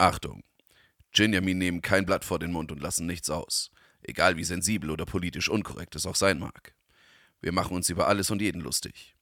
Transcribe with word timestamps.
Achtung! 0.00 0.42
Jinjamin 1.12 1.58
nehmen 1.58 1.82
kein 1.82 2.06
Blatt 2.06 2.24
vor 2.24 2.38
den 2.38 2.52
Mund 2.52 2.72
und 2.72 2.80
lassen 2.80 3.06
nichts 3.06 3.28
aus. 3.28 3.70
Egal 4.00 4.38
wie 4.38 4.44
sensibel 4.44 4.88
oder 4.90 5.04
politisch 5.04 5.50
unkorrekt 5.50 5.94
es 5.94 6.06
auch 6.06 6.14
sein 6.14 6.38
mag. 6.38 6.74
Wir 7.42 7.52
machen 7.52 7.76
uns 7.76 7.90
über 7.90 8.08
alles 8.08 8.30
und 8.30 8.40
jeden 8.40 8.62
lustig. 8.62 9.14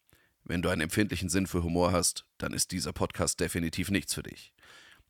Wenn 0.45 0.63
du 0.63 0.69
einen 0.69 0.83
empfindlichen 0.83 1.31
Sinn 1.31 1.49
für 1.49 1.65
Humor 1.65 1.91
hast, 1.91 2.27
dann 2.39 2.53
ist 2.53 2.71
dieser 2.71 2.93
Podcast 2.93 3.41
definitiv 3.41 3.91
nichts 3.91 4.15
für 4.15 4.23
dich. 4.23 4.53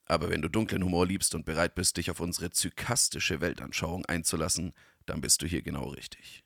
Aber 0.07 0.31
wenn 0.31 0.41
du 0.41 0.49
dunklen 0.49 0.82
Humor 0.82 1.07
liebst 1.07 1.35
und 1.35 1.45
bereit 1.45 1.75
bist, 1.75 1.98
dich 1.98 2.11
auf 2.11 2.21
unsere 2.21 2.48
zykastische 2.48 3.43
Weltanschauung 3.43 4.07
einzulassen, 4.07 4.73
dann 5.05 5.21
bist 5.21 5.43
du 5.43 5.46
hier 5.46 5.61
genau 5.61 5.89
richtig. 5.89 6.45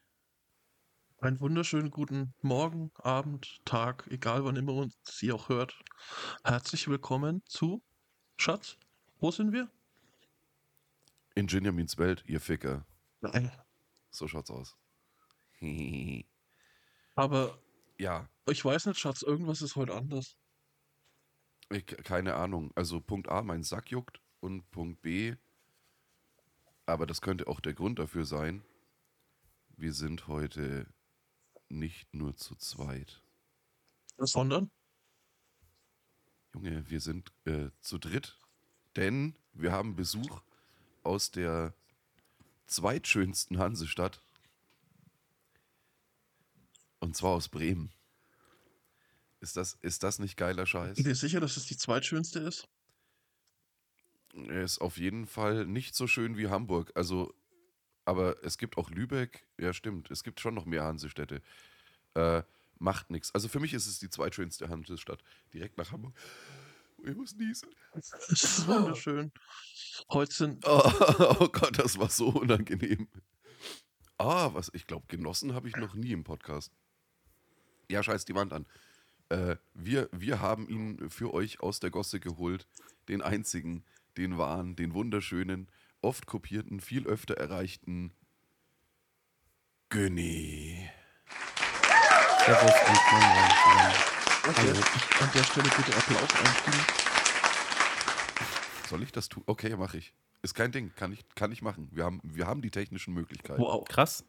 Einen 1.18 1.38
wunderschönen 1.38 1.92
guten 1.92 2.34
Morgen, 2.40 2.90
Abend, 2.96 3.60
Tag, 3.64 4.08
egal 4.10 4.44
wann 4.44 4.56
immer 4.56 4.74
uns 4.74 4.98
sie 5.04 5.30
auch 5.30 5.48
hört. 5.48 5.78
Herzlich 6.42 6.88
willkommen 6.88 7.44
zu 7.46 7.84
Schatz. 8.36 8.78
Wo 9.22 9.30
sind 9.30 9.52
wir? 9.52 9.70
In 11.36 11.46
Jinjamins 11.46 11.96
Welt, 11.96 12.24
ihr 12.26 12.40
Ficker. 12.40 12.84
Nein. 13.20 13.52
So 14.10 14.26
schaut's 14.26 14.50
aus. 14.50 14.76
Aber 17.14 17.56
ja, 17.98 18.28
ich 18.48 18.64
weiß 18.64 18.86
nicht, 18.86 18.98
Schatz, 18.98 19.22
irgendwas 19.22 19.62
ist 19.62 19.76
heute 19.76 19.94
anders. 19.94 20.36
ich, 21.70 21.86
keine 21.86 22.34
Ahnung. 22.34 22.72
Also 22.74 23.00
Punkt 23.00 23.28
A, 23.28 23.42
mein 23.42 23.62
Sack 23.62 23.92
juckt 23.92 24.20
und 24.40 24.68
Punkt 24.72 25.00
B, 25.02 25.36
aber 26.86 27.06
das 27.06 27.20
könnte 27.20 27.46
auch 27.46 27.60
der 27.60 27.74
Grund 27.74 28.00
dafür 28.00 28.24
sein, 28.24 28.64
wir 29.76 29.92
sind 29.92 30.26
heute 30.26 30.92
nicht 31.68 32.12
nur 32.12 32.36
zu 32.36 32.56
zweit. 32.56 33.22
Sondern? 34.18 34.72
Junge, 36.54 36.90
wir 36.90 37.00
sind 37.00 37.32
äh, 37.44 37.70
zu 37.82 37.98
dritt, 37.98 38.41
denn 38.96 39.34
wir 39.54 39.72
haben 39.72 39.96
Besuch 39.96 40.40
aus 41.02 41.30
der 41.30 41.74
zweitschönsten 42.66 43.58
Hansestadt. 43.58 44.20
Und 47.00 47.16
zwar 47.16 47.32
aus 47.32 47.48
Bremen. 47.48 47.90
Ist 49.40 49.56
das, 49.56 49.76
ist 49.82 50.04
das 50.04 50.20
nicht 50.20 50.36
geiler 50.36 50.66
Scheiß? 50.66 50.96
Bin 50.96 51.04
dir 51.04 51.16
sicher, 51.16 51.40
dass 51.40 51.56
es 51.56 51.66
die 51.66 51.76
zweitschönste 51.76 52.38
ist? 52.38 52.68
Er 54.34 54.62
ist 54.62 54.80
auf 54.80 54.96
jeden 54.96 55.26
Fall 55.26 55.66
nicht 55.66 55.94
so 55.94 56.06
schön 56.06 56.36
wie 56.36 56.48
Hamburg. 56.48 56.92
Also, 56.94 57.34
aber 58.04 58.42
es 58.44 58.56
gibt 58.56 58.78
auch 58.78 58.88
Lübeck. 58.90 59.44
Ja, 59.58 59.72
stimmt. 59.72 60.10
Es 60.10 60.22
gibt 60.22 60.40
schon 60.40 60.54
noch 60.54 60.64
mehr 60.64 60.84
Hansestädte. 60.84 61.42
Äh, 62.14 62.42
macht 62.78 63.10
nichts. 63.10 63.34
Also 63.34 63.48
für 63.48 63.60
mich 63.60 63.74
ist 63.74 63.86
es 63.86 63.98
die 63.98 64.08
zweitschönste 64.08 64.68
Hansestadt. 64.68 65.22
Direkt 65.52 65.76
nach 65.76 65.90
Hamburg. 65.90 66.14
Ich 67.04 67.16
muss 67.16 67.34
niesen. 67.34 67.68
Wunderschön. 68.66 69.32
Heute 70.10 70.32
sind. 70.32 70.64
Oh, 70.66 70.82
oh 71.40 71.48
Gott, 71.48 71.78
das 71.78 71.98
war 71.98 72.08
so 72.08 72.28
unangenehm. 72.28 73.08
Ah, 74.18 74.50
was, 74.52 74.70
ich 74.72 74.86
glaube, 74.86 75.06
genossen 75.08 75.52
habe 75.54 75.68
ich 75.68 75.76
noch 75.76 75.94
nie 75.94 76.12
im 76.12 76.22
Podcast. 76.22 76.72
Ja, 77.90 78.02
scheiß 78.02 78.24
die 78.24 78.34
Wand 78.34 78.52
an. 78.52 78.66
Äh, 79.30 79.56
wir, 79.74 80.08
wir 80.12 80.40
haben 80.40 80.68
ihn 80.68 81.10
für 81.10 81.34
euch 81.34 81.60
aus 81.60 81.80
der 81.80 81.90
Gosse 81.90 82.20
geholt. 82.20 82.68
Den 83.08 83.20
einzigen, 83.20 83.84
den 84.16 84.38
wahren, 84.38 84.76
den 84.76 84.94
wunderschönen, 84.94 85.68
oft 86.02 86.26
kopierten, 86.26 86.80
viel 86.80 87.06
öfter 87.06 87.34
erreichten 87.34 88.12
Günni. 89.88 90.88
Servus 92.44 92.74
und 92.88 94.21
zusammen. 94.42 94.56
An 94.56 94.56
Hallo. 94.56 94.72
der, 94.72 95.22
an 95.22 95.30
der 95.34 95.44
Stelle 95.44 95.68
bitte 95.76 95.96
Applaus 95.96 96.34
einspielen. 96.40 96.86
Soll 98.88 99.02
ich 99.02 99.12
das 99.12 99.28
tun? 99.28 99.42
Okay, 99.46 99.76
mache 99.76 99.98
ich. 99.98 100.12
Ist 100.42 100.54
kein 100.54 100.72
Ding, 100.72 100.92
kann 100.96 101.12
ich, 101.12 101.24
kann 101.34 101.52
ich 101.52 101.62
machen. 101.62 101.88
Wir 101.92 102.04
haben, 102.04 102.20
wir 102.24 102.46
haben 102.46 102.62
die 102.62 102.70
technischen 102.70 103.14
Möglichkeiten. 103.14 103.60
Wow. 103.62 103.86
Krass. 103.88 104.24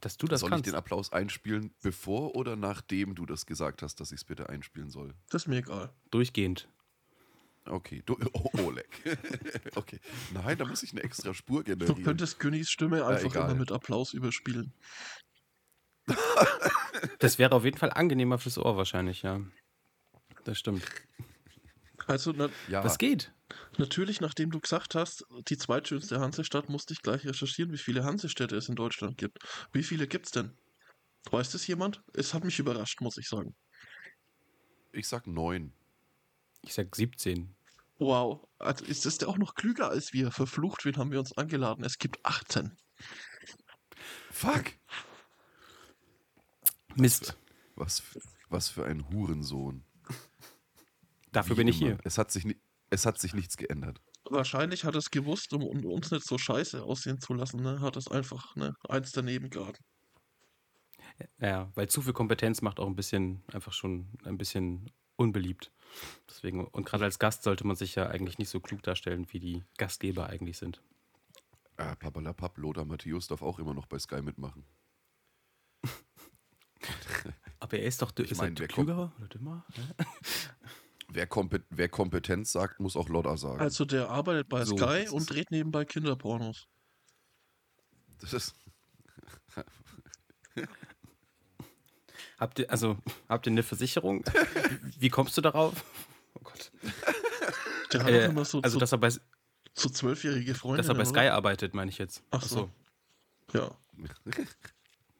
Dass 0.00 0.16
du 0.16 0.26
das 0.26 0.40
soll 0.40 0.50
kannst. 0.50 0.66
ich 0.66 0.72
den 0.72 0.76
Applaus 0.76 1.12
einspielen, 1.12 1.72
bevor 1.82 2.34
oder 2.34 2.56
nachdem 2.56 3.14
du 3.14 3.26
das 3.26 3.46
gesagt 3.46 3.82
hast, 3.82 4.00
dass 4.00 4.10
ich 4.10 4.20
es 4.20 4.24
bitte 4.24 4.48
einspielen 4.48 4.90
soll? 4.90 5.14
Das 5.30 5.42
ist 5.42 5.48
mir 5.48 5.58
egal. 5.58 5.92
Durchgehend. 6.10 6.68
Okay, 7.66 8.02
du, 8.04 8.16
oh, 8.32 8.50
Oleg. 8.64 8.88
okay. 9.76 10.00
Nein, 10.32 10.58
da 10.58 10.64
muss 10.64 10.82
ich 10.82 10.92
eine 10.92 11.02
extra 11.02 11.34
Spur 11.34 11.62
Du 11.62 11.76
generieren. 11.76 12.02
könntest 12.02 12.40
Günnis 12.40 12.70
Stimme 12.70 13.06
einfach 13.06 13.34
immer 13.34 13.54
mit 13.54 13.70
Applaus 13.70 14.14
überspielen. 14.14 14.72
Das 17.18 17.38
wäre 17.38 17.52
auf 17.52 17.64
jeden 17.64 17.78
Fall 17.78 17.90
angenehmer 17.92 18.38
fürs 18.38 18.58
Ohr 18.58 18.76
wahrscheinlich, 18.76 19.22
ja. 19.22 19.40
Das 20.44 20.58
stimmt. 20.58 20.84
Also, 22.06 22.32
na, 22.34 22.48
ja, 22.68 22.82
Das 22.82 22.98
geht. 22.98 23.32
natürlich, 23.78 24.20
nachdem 24.20 24.50
du 24.50 24.60
gesagt 24.60 24.94
hast, 24.94 25.24
die 25.48 25.56
zweitschönste 25.56 26.20
Hansestadt, 26.20 26.68
musste 26.68 26.94
ich 26.94 27.02
gleich 27.02 27.24
recherchieren, 27.26 27.72
wie 27.72 27.78
viele 27.78 28.04
Hansestädte 28.04 28.56
es 28.56 28.68
in 28.68 28.74
Deutschland 28.74 29.16
gibt. 29.18 29.38
Wie 29.72 29.82
viele 29.84 30.06
gibt's 30.08 30.32
denn? 30.32 30.56
Weiß 31.30 31.52
das 31.52 31.66
jemand? 31.68 32.02
Es 32.14 32.34
hat 32.34 32.42
mich 32.44 32.58
überrascht, 32.58 33.00
muss 33.00 33.16
ich 33.18 33.28
sagen. 33.28 33.54
ich 34.92 35.06
sag 35.06 35.26
neun. 35.26 35.72
Ich 36.62 36.74
sag 36.74 36.94
17. 36.94 37.54
Wow. 37.98 38.48
Also 38.58 38.84
ist 38.84 39.06
das 39.06 39.18
der 39.18 39.28
auch 39.28 39.38
noch 39.38 39.54
klüger 39.54 39.88
als 39.88 40.12
wir? 40.12 40.32
Verflucht, 40.32 40.84
wen 40.84 40.96
haben 40.96 41.12
wir 41.12 41.20
uns 41.20 41.36
angeladen? 41.36 41.84
Es 41.84 41.98
gibt 41.98 42.24
18. 42.24 42.76
Fuck! 44.32 44.72
Mist. 46.96 47.36
Was, 47.74 48.00
für- 48.00 48.20
was 48.48 48.68
für 48.68 48.84
ein 48.84 49.08
Hurensohn. 49.10 49.84
Dafür 51.32 51.56
Wie 51.56 51.60
bin 51.60 51.68
ich 51.68 51.80
immer. 51.80 51.90
hier. 51.92 51.98
Es 52.04 52.18
hat, 52.18 52.30
sich, 52.30 52.44
es 52.90 53.06
hat 53.06 53.18
sich 53.18 53.32
nichts 53.34 53.56
geändert. 53.56 54.00
Wahrscheinlich 54.24 54.84
hat 54.84 54.94
es 54.94 55.10
gewusst, 55.10 55.52
um, 55.52 55.62
um 55.62 55.84
uns 55.86 56.10
nicht 56.10 56.26
so 56.26 56.38
scheiße 56.38 56.82
aussehen 56.82 57.20
zu 57.20 57.34
lassen, 57.34 57.62
ne? 57.62 57.80
Hat 57.80 57.96
es 57.96 58.08
einfach 58.08 58.54
ne, 58.56 58.74
eins 58.88 59.12
daneben 59.12 59.50
geraten. 59.50 59.82
Ja, 61.38 61.70
weil 61.74 61.88
zu 61.88 62.02
viel 62.02 62.12
Kompetenz 62.12 62.62
macht 62.62 62.78
auch 62.80 62.86
ein 62.86 62.96
bisschen, 62.96 63.42
einfach 63.52 63.72
schon 63.72 64.08
ein 64.24 64.38
bisschen 64.38 64.90
unbeliebt. 65.16 65.72
Deswegen, 66.28 66.66
und 66.66 66.86
gerade 66.86 67.04
als 67.04 67.18
Gast 67.18 67.42
sollte 67.42 67.66
man 67.66 67.76
sich 67.76 67.94
ja 67.94 68.06
eigentlich 68.08 68.38
nicht 68.38 68.48
so 68.48 68.60
klug 68.60 68.82
darstellen, 68.82 69.26
wie 69.30 69.40
die 69.40 69.64
Gastgeber 69.76 70.28
eigentlich 70.28 70.58
sind. 70.58 70.82
Äh, 71.76 71.96
Papalapap, 71.96 72.56
Lothar 72.58 72.84
Matthäus 72.84 73.26
darf 73.28 73.42
auch 73.42 73.58
immer 73.58 73.74
noch 73.74 73.86
bei 73.86 73.98
Sky 73.98 74.22
mitmachen. 74.22 74.64
Aber 77.62 77.78
er 77.78 77.84
ist 77.86 78.02
doch 78.02 78.10
Ich 78.18 78.32
ist 78.32 78.38
mein, 78.38 78.56
er 78.56 78.66
klüger 78.66 79.12
oder 79.16 79.28
dümmer? 79.28 79.64
Wer, 81.08 81.28
Kompet 81.28 81.62
wer 81.70 81.88
Kompetenz 81.88 82.50
sagt, 82.52 82.80
muss 82.80 82.96
auch 82.96 83.08
Lothar 83.08 83.36
sagen. 83.36 83.60
Also 83.60 83.84
der 83.84 84.08
arbeitet 84.08 84.48
bei 84.48 84.64
So, 84.64 84.76
Sky 84.76 85.08
und 85.10 85.30
dreht 85.30 85.50
nebenbei 85.50 85.84
Kinderpornos. 85.84 86.66
das 88.20 88.32
ist, 88.32 88.54
Habt 92.38 92.58
ihr, 92.58 92.68
also, 92.70 92.96
habt 93.28 93.46
ihr 93.46 93.52
eine 93.52 93.62
Versicherung? 93.62 94.24
Wie 94.98 95.10
kommst 95.10 95.36
du 95.36 95.42
darauf? 95.42 95.84
Oh 96.34 96.40
Gott. 96.42 96.72
Der 97.92 98.02
hat 98.02 98.10
Äh, 98.10 98.24
immer 98.24 98.44
so, 98.44 98.60
also, 98.62 98.74
so, 98.74 98.80
dass 98.80 98.90
er 98.90 98.98
bei, 98.98 99.10
so 99.10 99.88
zwölfjährige 99.88 100.54
Freunde. 100.54 100.78
dass 100.78 100.88
er 100.88 100.94
bei 100.94 101.04
Sky 101.04 101.28
arbeitet, 101.28 101.74
meine 101.74 101.90
ich 101.90 101.98
jetzt. 101.98 102.24
Ach 102.30 102.42
so. 102.42 102.70
Ja. 103.52 103.70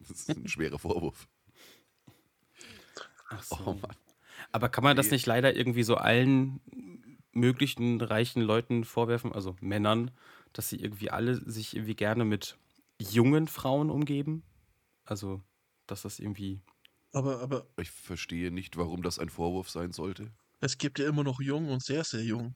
das 0.01 0.11
ist 0.11 0.31
ein 0.31 0.49
schwerer 0.49 0.79
Vorwurf. 0.81 1.29
Ach 3.33 3.43
so. 3.43 3.65
Oh 3.65 3.75
Mann. 3.75 3.97
Aber 4.53 4.69
kann 4.69 4.85
man 4.85 4.97
das 4.97 5.11
nicht 5.11 5.27
leider 5.27 5.55
irgendwie 5.57 5.83
so 5.83 5.97
allen 5.97 6.61
möglichen 7.33 8.01
reichen 8.01 8.43
Leuten 8.43 8.85
vorwerfen, 8.85 9.33
also 9.33 9.57
Männern, 9.61 10.11
dass 10.53 10.69
sie 10.69 10.77
irgendwie 10.81 11.11
alle 11.11 11.35
sich 11.37 11.75
irgendwie 11.77 11.97
gerne 11.97 12.25
mit 12.25 12.59
jungen 13.01 13.49
Frauen 13.49 13.91
umgeben? 13.91 14.43
Also, 15.05 15.43
dass 15.87 16.03
das 16.03 16.19
irgendwie. 16.21 16.63
Aber, 17.13 17.41
aber 17.41 17.67
Ich 17.79 17.91
verstehe 17.91 18.51
nicht, 18.51 18.79
warum 18.79 19.03
das 19.03 19.19
ein 19.19 19.29
Vorwurf 19.29 19.69
sein 19.69 19.93
sollte. 19.93 20.33
es 20.61 20.79
gibt 20.79 20.99
ja 20.99 21.07
immer 21.09 21.25
noch 21.25 21.41
jung 21.43 21.69
und 21.69 21.83
sehr, 21.85 22.05
sehr 22.05 22.23
jung. 22.25 22.55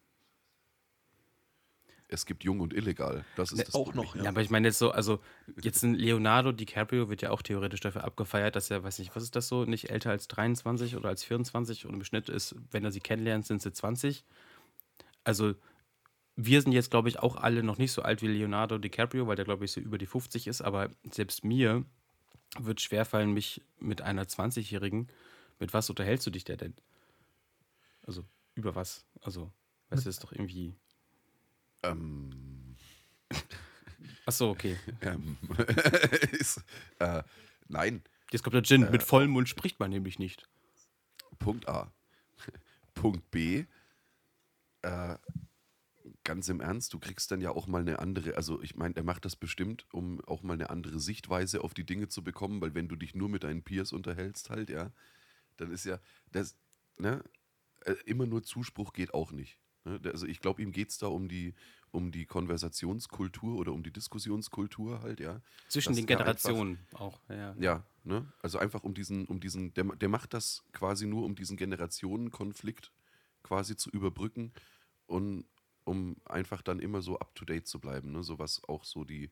Es 2.09 2.25
gibt 2.25 2.45
jung 2.45 2.61
und 2.61 2.73
illegal. 2.73 3.25
Das 3.35 3.51
ist 3.51 3.59
Ne, 3.59 3.65
das 3.65 3.75
auch 3.75 3.93
Problem. 3.93 4.05
noch, 4.05 4.15
Ja, 4.17 4.23
Ja. 4.25 4.29
aber 4.31 4.41
ich 4.41 4.51
meine 4.51 4.69
jetzt 4.69 4.79
so, 4.79 4.91
also 4.93 5.21
jetzt 5.61 5.83
ein 5.83 5.95
Leonardo 5.95 6.53
DiCaprio 6.53 7.09
wird 7.09 7.23
ja 7.23 7.31
auch 7.31 7.43
theoretisch 7.43 7.81
dafür 7.81 8.05
abgefeiert, 8.05 8.55
dass 8.55 8.71
er, 8.71 8.85
weiß 8.85 8.99
nicht, 9.01 9.17
was 9.17 9.25
ist 9.25 9.35
das 9.35 9.49
so, 9.49 9.65
nicht 9.65 9.91
älter 9.91 10.11
als 10.11 10.29
23 10.29 10.95
oder 10.97 11.09
als 11.09 11.25
24 11.25 11.85
und 11.87 11.95
im 11.95 12.05
Schnitt 12.05 12.29
ist, 12.29 12.55
wenn 12.71 12.85
er 12.85 12.93
sie 12.93 13.01
kennenlernt, 13.01 13.47
sind 13.47 13.61
sie 13.61 13.73
20. 13.73 14.25
Also 15.25 15.55
wir 16.37 16.63
sind 16.63 16.73
jetzt, 16.73 16.91
glaube 16.91 17.09
ich, 17.09 17.19
auch 17.19 17.37
alle 17.37 17.63
noch 17.63 17.79
nicht 17.79 17.93
so 17.93 18.03
alt 18.03 18.23
wie 18.23 18.29
Leonardo 18.29 18.79
DiCaprio, 18.79 19.27
weil 19.27 19.37
der, 19.37 19.45
glaube 19.47 19.65
ich, 19.65 19.73
so 19.73 19.81
über 19.81 19.99
die 19.99 20.07
50 20.07 20.47
ist, 20.47 20.63
aber 20.63 20.91
selbst 21.11 21.45
mir 21.45 21.85
wird 22.59 22.81
schwerfallen, 22.81 23.33
mich 23.33 23.63
mit 23.81 24.03
einer 24.03 24.29
20-Jährigen, 24.29 25.09
mit 25.59 25.73
was 25.75 25.91
unterhältst 25.91 26.27
du 26.27 26.31
dich 26.31 26.45
der 26.45 26.57
denn? 26.57 26.75
Also, 28.07 28.25
über 28.55 28.75
was? 28.75 29.05
Also, 29.23 29.53
weißt 29.91 30.05
du, 30.05 30.09
das 30.11 30.17
ist 30.17 30.25
doch 30.25 30.33
irgendwie. 30.33 30.75
Ähm, 31.83 32.77
Achso, 34.25 34.51
okay. 34.51 34.77
ähm, 35.03 35.37
ist, 36.33 36.65
äh, 36.99 37.23
nein, 37.69 38.03
Jetzt 38.33 38.43
kommt 38.43 38.55
der 38.55 38.63
Gin. 38.63 38.83
Äh, 38.83 38.91
Mit 38.91 39.03
vollem 39.03 39.31
Mund 39.31 39.49
spricht 39.49 39.79
man 39.79 39.91
nämlich 39.91 40.19
nicht. 40.19 40.49
Punkt 41.39 41.69
A. 41.69 41.93
Punkt 42.95 43.31
B. 43.31 43.67
äh, 44.83 45.17
ganz 46.25 46.49
im 46.49 46.61
Ernst, 46.61 46.93
du 46.93 46.99
kriegst 46.99 47.31
dann 47.31 47.41
ja 47.41 47.51
auch 47.51 47.69
mal 47.69 47.83
eine 47.83 48.01
andere, 48.01 48.37
also 48.37 48.61
ich 48.63 48.75
meine, 48.75 48.97
er 48.97 49.05
macht 49.05 49.25
das 49.25 49.37
bestimmt, 49.37 49.87
um 49.93 50.21
auch 50.25 50.43
mal 50.43 50.55
eine 50.55 50.71
andere 50.71 50.99
Sichtweise 50.99 51.63
auf 51.63 51.73
die 51.73 51.87
Dinge 51.87 52.09
zu 52.09 52.25
bekommen, 52.25 52.61
weil 52.61 52.75
wenn 52.75 52.89
du 52.89 52.97
dich 52.97 53.15
nur 53.15 53.29
mit 53.29 53.45
deinen 53.45 53.63
Peers 53.63 53.93
unterhältst 53.93 54.51
halt, 54.51 54.69
ja, 54.69 54.91
dann 55.57 55.71
ist 55.71 55.85
ja, 55.85 56.01
das, 56.33 56.57
ne, 56.99 57.23
äh, 57.85 57.95
immer 58.07 58.27
nur 58.27 58.43
Zuspruch 58.43 58.93
geht 58.93 59.15
auch 59.15 59.31
nicht. 59.31 59.59
Ne? 59.87 60.01
Also 60.05 60.27
ich 60.27 60.41
glaube, 60.41 60.61
ihm 60.63 60.73
geht 60.73 60.91
es 60.91 60.99
da 60.99 61.07
um 61.07 61.29
die, 61.29 61.55
um 61.93 62.11
die 62.11 62.27
Konversationskultur 62.27 63.57
oder 63.57 63.73
um 63.73 63.83
die 63.85 63.93
Diskussionskultur 63.93 65.01
halt, 65.01 65.21
ja. 65.21 65.41
Zwischen 65.69 65.91
dass 65.91 65.97
den 65.97 66.09
er 66.09 66.19
einfach- 66.27 66.43
Generationen 66.43 66.87
auch. 66.95 67.21
Ja. 67.29 67.55
Ja, 67.59 67.87
ne? 68.05 68.31
Also 68.43 68.59
einfach 68.59 68.83
um 68.83 68.93
diesen, 68.95 69.27
um 69.27 69.39
diesen, 69.41 69.73
der, 69.75 69.85
der 69.85 70.09
macht 70.09 70.35
das 70.35 70.65
quasi 70.73 71.07
nur, 71.07 71.25
um 71.25 71.37
diesen 71.37 71.57
Generationenkonflikt 71.57 72.93
quasi 73.43 73.77
zu 73.77 73.89
überbrücken 73.91 74.53
und 75.07 75.47
um 75.85 76.17
einfach 76.25 76.63
dann 76.63 76.81
immer 76.81 77.01
so 77.01 77.21
up 77.21 77.33
to 77.37 77.45
date 77.45 77.69
zu 77.69 77.79
bleiben, 77.79 78.11
ne? 78.11 78.25
So 78.25 78.41
was 78.41 78.63
auch 78.69 78.83
so 78.85 79.05
die, 79.05 79.31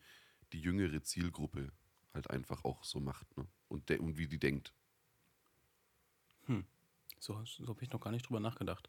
die 0.52 0.60
jüngere 0.60 1.02
Zielgruppe 1.02 1.72
halt 2.14 2.30
einfach 2.30 2.64
auch 2.64 2.84
so 2.84 3.00
macht, 3.00 3.36
ne? 3.36 3.44
Und, 3.66 3.88
der, 3.88 4.00
und 4.00 4.16
wie 4.18 4.28
die 4.28 4.38
denkt. 4.38 4.72
So, 7.18 7.42
so 7.44 7.66
habe 7.66 7.82
ich 7.82 7.90
noch 7.90 8.00
gar 8.00 8.10
nicht 8.10 8.28
drüber 8.28 8.38
nachgedacht. 8.40 8.88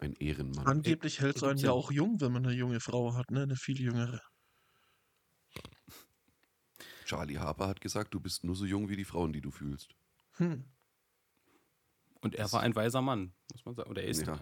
Ein 0.00 0.14
Ehrenmann. 0.14 0.66
Angeblich 0.66 1.20
hält 1.20 1.36
es 1.36 1.42
einen 1.42 1.58
ja- 1.58 1.72
auch 1.72 1.90
jung, 1.90 2.20
wenn 2.20 2.32
man 2.32 2.44
eine 2.46 2.54
junge 2.54 2.80
Frau 2.80 3.14
hat, 3.14 3.30
ne? 3.30 3.42
Eine 3.42 3.56
viel 3.56 3.80
jüngere. 3.80 4.20
Charlie 7.04 7.38
Harper 7.38 7.66
hat 7.68 7.80
gesagt, 7.80 8.14
du 8.14 8.20
bist 8.20 8.44
nur 8.44 8.54
so 8.54 8.64
jung 8.64 8.88
wie 8.88 8.96
die 8.96 9.04
Frauen, 9.04 9.32
die 9.32 9.40
du 9.40 9.50
fühlst. 9.50 9.94
Hm. 10.36 10.64
Und 12.20 12.34
er 12.34 12.44
Das- 12.44 12.52
war 12.52 12.60
ein 12.62 12.74
weiser 12.76 13.00
Mann, 13.02 13.34
muss 13.52 13.64
man 13.64 13.74
sagen. 13.74 13.90
Oder 13.90 14.02
er 14.02 14.08
ist. 14.08 14.26
Ja. 14.26 14.38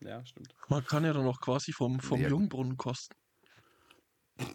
Ja, 0.00 0.24
stimmt. 0.24 0.54
Man 0.68 0.84
kann 0.84 1.04
ja 1.04 1.12
dann 1.12 1.26
auch 1.26 1.40
quasi 1.40 1.72
vom, 1.72 2.00
vom 2.00 2.20
Ja. 2.20 2.28
Jungbrunnen 2.28 2.76
kosten. 2.76 3.14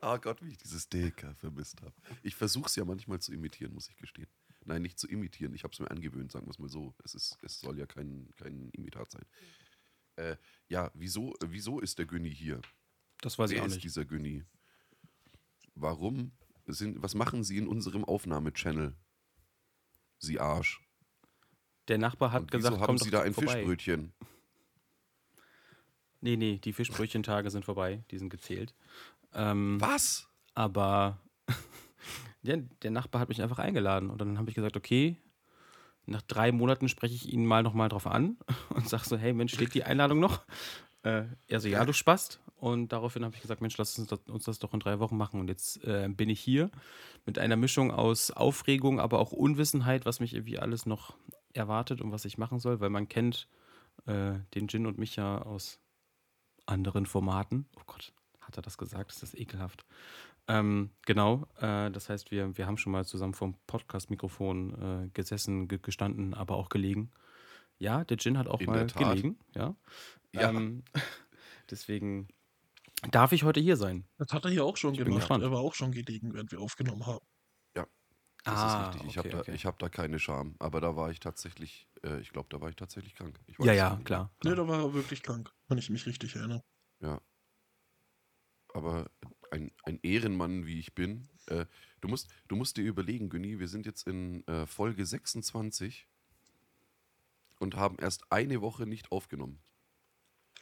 Ah 0.00 0.16
Gott, 0.18 0.42
wie 0.42 0.50
ich 0.50 0.58
dieses 0.58 0.88
DK 0.88 1.34
vermisst 1.36 1.80
habe. 1.82 1.94
Ich 2.22 2.34
versuche 2.36 2.66
es 2.66 2.76
ja 2.76 2.84
manchmal 2.84 3.18
zu 3.20 3.32
imitieren, 3.32 3.72
muss 3.74 3.88
ich 3.88 3.96
gestehen. 3.96 4.28
Nein, 4.64 4.82
nicht 4.82 4.98
zu 4.98 5.08
imitieren. 5.08 5.54
Ich 5.54 5.62
habe 5.64 5.72
es 5.72 5.78
mir 5.80 5.90
angewöhnt, 5.90 6.32
sagen 6.32 6.46
wir 6.46 6.50
es 6.50 6.58
mal 6.58 6.68
so. 6.68 6.94
Es, 7.04 7.14
ist, 7.14 7.38
es 7.42 7.60
soll 7.60 7.78
ja 7.78 7.86
kein, 7.86 8.30
kein 8.36 8.70
Imitat 8.70 9.10
sein. 9.10 9.24
Äh, 10.16 10.36
ja, 10.68 10.90
wieso, 10.94 11.34
wieso 11.44 11.80
ist 11.80 11.98
der 11.98 12.06
Günni 12.06 12.34
hier? 12.34 12.60
Das 13.20 13.38
weiß 13.38 13.50
ich 13.50 13.56
Wer 13.56 13.62
auch 13.62 13.66
ist 13.66 13.74
nicht. 13.74 13.84
dieser 13.84 14.04
Günni? 14.04 14.44
Warum 15.74 16.32
sind, 16.66 17.02
was 17.02 17.14
machen 17.14 17.44
Sie 17.44 17.58
in 17.58 17.66
unserem 17.68 18.04
Aufnahmechannel? 18.04 18.94
Sie 20.18 20.40
Arsch. 20.40 20.80
Der 21.88 21.98
Nachbar 21.98 22.32
hat 22.32 22.42
Und 22.42 22.50
gesagt, 22.50 22.76
wieso 22.76 22.86
haben 22.86 22.98
Sie 22.98 23.10
da 23.10 23.22
ein 23.22 23.34
vorbei. 23.34 23.54
Fischbrötchen? 23.54 24.12
Nee, 26.20 26.36
nee, 26.36 26.58
die 26.58 26.72
Fischbrötchentage 26.72 27.50
sind 27.50 27.64
vorbei. 27.66 28.02
Die 28.10 28.18
sind 28.18 28.30
gezählt. 28.30 28.74
Ähm, 29.34 29.78
Was? 29.80 30.28
aber 30.54 31.20
ja, 32.44 32.56
der 32.56 32.90
Nachbar 32.90 33.20
hat 33.20 33.28
mich 33.28 33.42
einfach 33.42 33.58
eingeladen. 33.58 34.10
Und 34.10 34.20
dann 34.20 34.38
habe 34.38 34.50
ich 34.50 34.54
gesagt, 34.54 34.76
okay, 34.76 35.16
nach 36.06 36.22
drei 36.22 36.52
Monaten 36.52 36.88
spreche 36.88 37.14
ich 37.14 37.32
ihn 37.32 37.46
mal 37.46 37.62
nochmal 37.62 37.88
drauf 37.88 38.06
an 38.06 38.36
und 38.70 38.88
sage 38.88 39.04
so, 39.04 39.16
hey 39.16 39.32
Mensch, 39.32 39.54
steht 39.54 39.74
die 39.74 39.84
Einladung 39.84 40.20
noch? 40.20 40.44
Äh, 41.02 41.24
er 41.48 41.60
so, 41.60 41.68
ja, 41.68 41.84
du 41.84 41.92
spast. 41.92 42.40
Und 42.56 42.92
daraufhin 42.92 43.24
habe 43.24 43.34
ich 43.34 43.42
gesagt, 43.42 43.60
Mensch, 43.60 43.76
lass 43.76 43.98
uns 43.98 44.08
das, 44.08 44.20
uns 44.28 44.44
das 44.44 44.58
doch 44.58 44.72
in 44.72 44.80
drei 44.80 44.98
Wochen 44.98 45.16
machen. 45.16 45.40
Und 45.40 45.48
jetzt 45.48 45.82
äh, 45.84 46.08
bin 46.08 46.30
ich 46.30 46.40
hier 46.40 46.70
mit 47.26 47.38
einer 47.38 47.56
Mischung 47.56 47.90
aus 47.90 48.30
Aufregung, 48.30 49.00
aber 49.00 49.18
auch 49.18 49.32
Unwissenheit, 49.32 50.06
was 50.06 50.20
mich 50.20 50.34
irgendwie 50.34 50.58
alles 50.58 50.86
noch 50.86 51.16
erwartet 51.52 52.00
und 52.00 52.12
was 52.12 52.24
ich 52.24 52.38
machen 52.38 52.58
soll, 52.58 52.80
weil 52.80 52.90
man 52.90 53.08
kennt 53.08 53.48
äh, 54.06 54.34
den 54.54 54.68
Gin 54.68 54.86
und 54.86 54.98
mich 54.98 55.16
ja 55.16 55.42
aus 55.42 55.78
anderen 56.66 57.06
Formaten. 57.06 57.66
Oh 57.76 57.82
Gott, 57.86 58.12
hat 58.40 58.56
er 58.56 58.62
das 58.62 58.78
gesagt? 58.78 59.12
Ist 59.12 59.22
das 59.22 59.34
ekelhaft. 59.34 59.84
Ähm, 60.46 60.90
genau, 61.06 61.46
äh, 61.56 61.90
das 61.90 62.08
heißt, 62.10 62.30
wir, 62.30 62.56
wir 62.58 62.66
haben 62.66 62.76
schon 62.76 62.92
mal 62.92 63.04
zusammen 63.04 63.34
vom 63.34 63.56
Podcast-Mikrofon 63.66 65.04
äh, 65.06 65.08
gesessen, 65.10 65.68
ge 65.68 65.78
gestanden, 65.80 66.34
aber 66.34 66.56
auch 66.56 66.68
gelegen. 66.68 67.10
Ja, 67.78 68.04
der 68.04 68.18
Gin 68.18 68.36
hat 68.38 68.46
auch 68.46 68.60
In 68.60 68.66
mal 68.66 68.78
der 68.78 68.88
Tat. 68.88 69.02
gelegen, 69.02 69.38
ja. 69.54 69.74
Ja. 70.32 70.50
Ähm, 70.50 70.84
deswegen 71.70 72.28
darf 73.10 73.32
ich 73.32 73.42
heute 73.42 73.60
hier 73.60 73.76
sein. 73.76 74.04
Das 74.18 74.32
hat 74.32 74.44
er 74.44 74.50
hier 74.50 74.64
auch 74.64 74.76
schon 74.76 74.94
bin 74.94 75.04
gemacht. 75.04 75.30
Er 75.30 75.50
war 75.50 75.60
auch 75.60 75.74
schon 75.74 75.92
gelegen, 75.92 76.34
während 76.34 76.52
wir 76.52 76.60
aufgenommen 76.60 77.06
haben. 77.06 77.24
Das 78.46 78.58
Ah, 78.58 78.90
ist 78.90 78.94
richtig. 78.96 79.10
Ich 79.10 79.18
okay, 79.18 79.28
habe 79.28 79.28
da, 79.30 79.38
okay. 79.40 79.54
ich 79.54 79.64
hab 79.64 79.78
da 79.78 79.88
keine 79.88 80.18
Scham. 80.18 80.54
Aber 80.58 80.82
da 80.82 80.96
war 80.96 81.10
ich 81.10 81.18
tatsächlich, 81.18 81.88
äh, 82.02 82.20
ich 82.20 82.30
glaube, 82.30 82.48
da 82.50 82.60
war 82.60 82.68
ich 82.68 82.76
tatsächlich 82.76 83.14
krank. 83.14 83.40
Ich 83.46 83.58
weiß 83.58 83.66
Ja, 83.66 83.72
ja, 83.72 83.94
nicht. 83.94 84.04
klar. 84.04 84.24
Ne, 84.44 84.52
klar. 84.52 84.56
da 84.56 84.68
war 84.68 84.80
er 84.82 84.92
wirklich 84.92 85.22
krank, 85.22 85.50
wenn 85.68 85.78
ich 85.78 85.88
mich 85.88 86.04
richtig 86.04 86.36
erinnere. 86.36 86.62
Ja. 87.00 87.22
Aber 88.74 89.10
ein, 89.54 89.70
ein 89.84 89.98
Ehrenmann, 90.02 90.66
wie 90.66 90.78
ich 90.78 90.94
bin, 90.94 91.28
äh, 91.46 91.66
du, 92.00 92.08
musst, 92.08 92.28
du 92.48 92.56
musst 92.56 92.76
dir 92.76 92.84
überlegen, 92.84 93.28
Günni, 93.28 93.58
wir 93.60 93.68
sind 93.68 93.86
jetzt 93.86 94.06
in 94.06 94.46
äh, 94.48 94.66
Folge 94.66 95.06
26 95.06 96.06
und 97.60 97.76
haben 97.76 97.96
erst 98.00 98.30
eine 98.30 98.60
Woche 98.60 98.86
nicht 98.86 99.12
aufgenommen. 99.12 99.60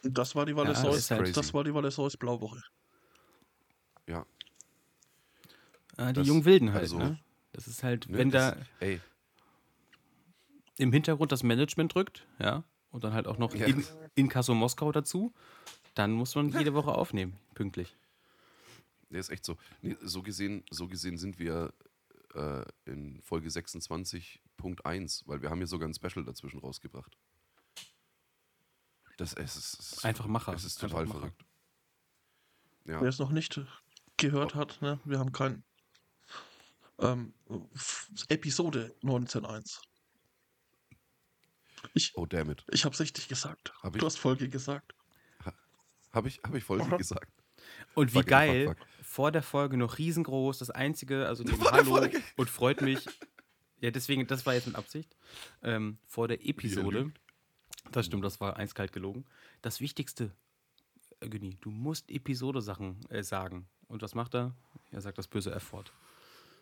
Das 0.03 0.35
war 0.35 0.47
die 0.47 0.53
das 0.55 0.83
Valais 0.83 0.97
ist 0.97 1.11
halt- 1.11 1.37
das 1.37 1.55
war 1.55 1.65
die 1.65 1.73
Valais 1.75 1.97
Blauwoche. 2.19 2.63
Ja. 4.07 4.27
Ah, 5.97 6.09
die 6.09 6.21
das- 6.21 6.27
jungen 6.27 6.45
Wilden 6.45 6.73
halt, 6.73 6.83
also, 6.83 6.99
ne? 6.99 7.19
Das 7.53 7.67
ist 7.69 7.83
halt, 7.83 8.09
Ne, 8.09 8.19
wenn 8.19 8.31
das, 8.31 8.55
da 8.57 8.67
Ey, 8.81 9.01
im 10.79 10.93
Hintergrund 10.93 11.33
das 11.33 11.43
Management 11.43 11.95
drückt, 11.95 12.27
ja, 12.39 12.65
und 12.91 13.05
dann 13.05 13.13
halt 13.13 13.27
auch 13.27 13.39
noch 13.39 13.55
Ja. 13.55 13.67
in, 13.67 13.85
Inkasso 14.15 14.55
Moskau 14.55 14.91
dazu, 14.91 15.33
dann 15.95 16.13
muss 16.13 16.35
man 16.35 16.51
jede 16.51 16.75
Woche 16.75 16.93
aufnehmen, 16.93 17.39
pünktlich. 17.55 17.95
Der 19.13 19.21
ist 19.21 19.31
echt 19.31 19.45
so. 19.45 19.57
Nee, 19.83 19.97
so, 20.03 20.23
gesehen, 20.23 20.65
so 20.71 20.89
gesehen 20.89 21.19
sind 21.19 21.39
wir 21.39 21.73
äh, 22.35 22.65
in 22.85 23.21
Folge 23.23 23.49
26.1, 23.49 25.23
weil 25.27 25.43
wir 25.43 25.51
haben 25.51 25.59
hier 25.59 25.67
sogar 25.67 25.89
ein 25.89 25.95
Special 25.95 26.25
dazwischen 26.25 26.61
rausgebracht. 26.61 27.17
Das 29.19 29.35
es 29.35 29.57
ist, 29.57 29.79
es 29.79 29.93
ist 29.93 30.05
Einfach 30.05 30.27
Macher. 30.27 30.55
Es 30.55 30.65
ist 30.65 30.81
total 30.81 31.07
verrückt. 31.07 31.45
Ja. 32.87 33.01
Wer 33.01 33.09
es 33.09 33.19
noch 33.19 33.31
nicht 33.31 33.61
gehört 34.17 34.55
hat, 34.55 34.81
ne, 34.83 34.99
wir 35.05 35.19
haben 35.19 35.33
kein 35.33 35.63
ähm, 36.99 37.35
Episode 38.29 38.95
19.1. 39.03 39.81
Ich, 41.95 42.13
Oh, 42.17 42.27
damn 42.27 42.51
it. 42.51 42.65
ich 42.71 42.85
hab's 42.85 43.01
richtig 43.01 43.29
gesagt. 43.29 43.73
Hab 43.83 43.95
ich? 43.95 44.01
Du 44.01 44.07
hast 44.07 44.19
Folge 44.19 44.49
gesagt. 44.49 44.95
Habe 46.13 46.29
ich, 46.29 46.41
hab 46.45 46.55
ich 46.55 46.65
Folge 46.65 46.85
Aha. 46.85 46.97
gesagt. 46.97 47.31
Und 47.95 48.11
wie 48.11 48.19
Fuck, 48.19 48.23
fuck, 48.23 48.29
geil, 48.29 48.67
fuck. 48.69 48.87
Vor 49.13 49.31
der 49.31 49.43
Folge 49.43 49.77
noch 49.77 49.99
riesengroß, 49.99 50.59
das 50.59 50.71
einzige, 50.71 51.27
also 51.27 51.45
neben 51.47 51.63
Hallo 51.71 51.85
Folge. 51.85 52.23
und 52.37 52.49
freut 52.49 52.81
mich. 52.81 53.07
Ja, 53.81 53.91
deswegen, 53.91 54.27
das 54.27 54.47
war 54.47 54.55
jetzt 54.55 54.67
mit 54.67 54.77
Absicht. 54.77 55.15
Ähm, 55.63 55.99
vor 56.07 56.29
der 56.29 56.47
Episode, 56.47 57.13
das 57.91 58.07
stimmt, 58.07 58.25
das 58.25 58.41
war 58.41 58.57
eiskalt 58.57 58.93
gelogen. 58.93 59.27
Das 59.61 59.81
Wichtigste, 59.81 60.31
äh, 61.21 61.29
Günni, 61.29 61.59
du 61.61 61.71
musst 61.71 62.11
Episode-Sachen 62.11 63.05
äh, 63.11 63.23
sagen. 63.23 63.69
Und 63.89 64.01
was 64.01 64.15
macht 64.15 64.35
er? 64.35 64.55
Er 64.93 65.03
sagt 65.03 65.19
das 65.19 65.29
böse 65.29 65.53
F-Wort. 65.53 65.93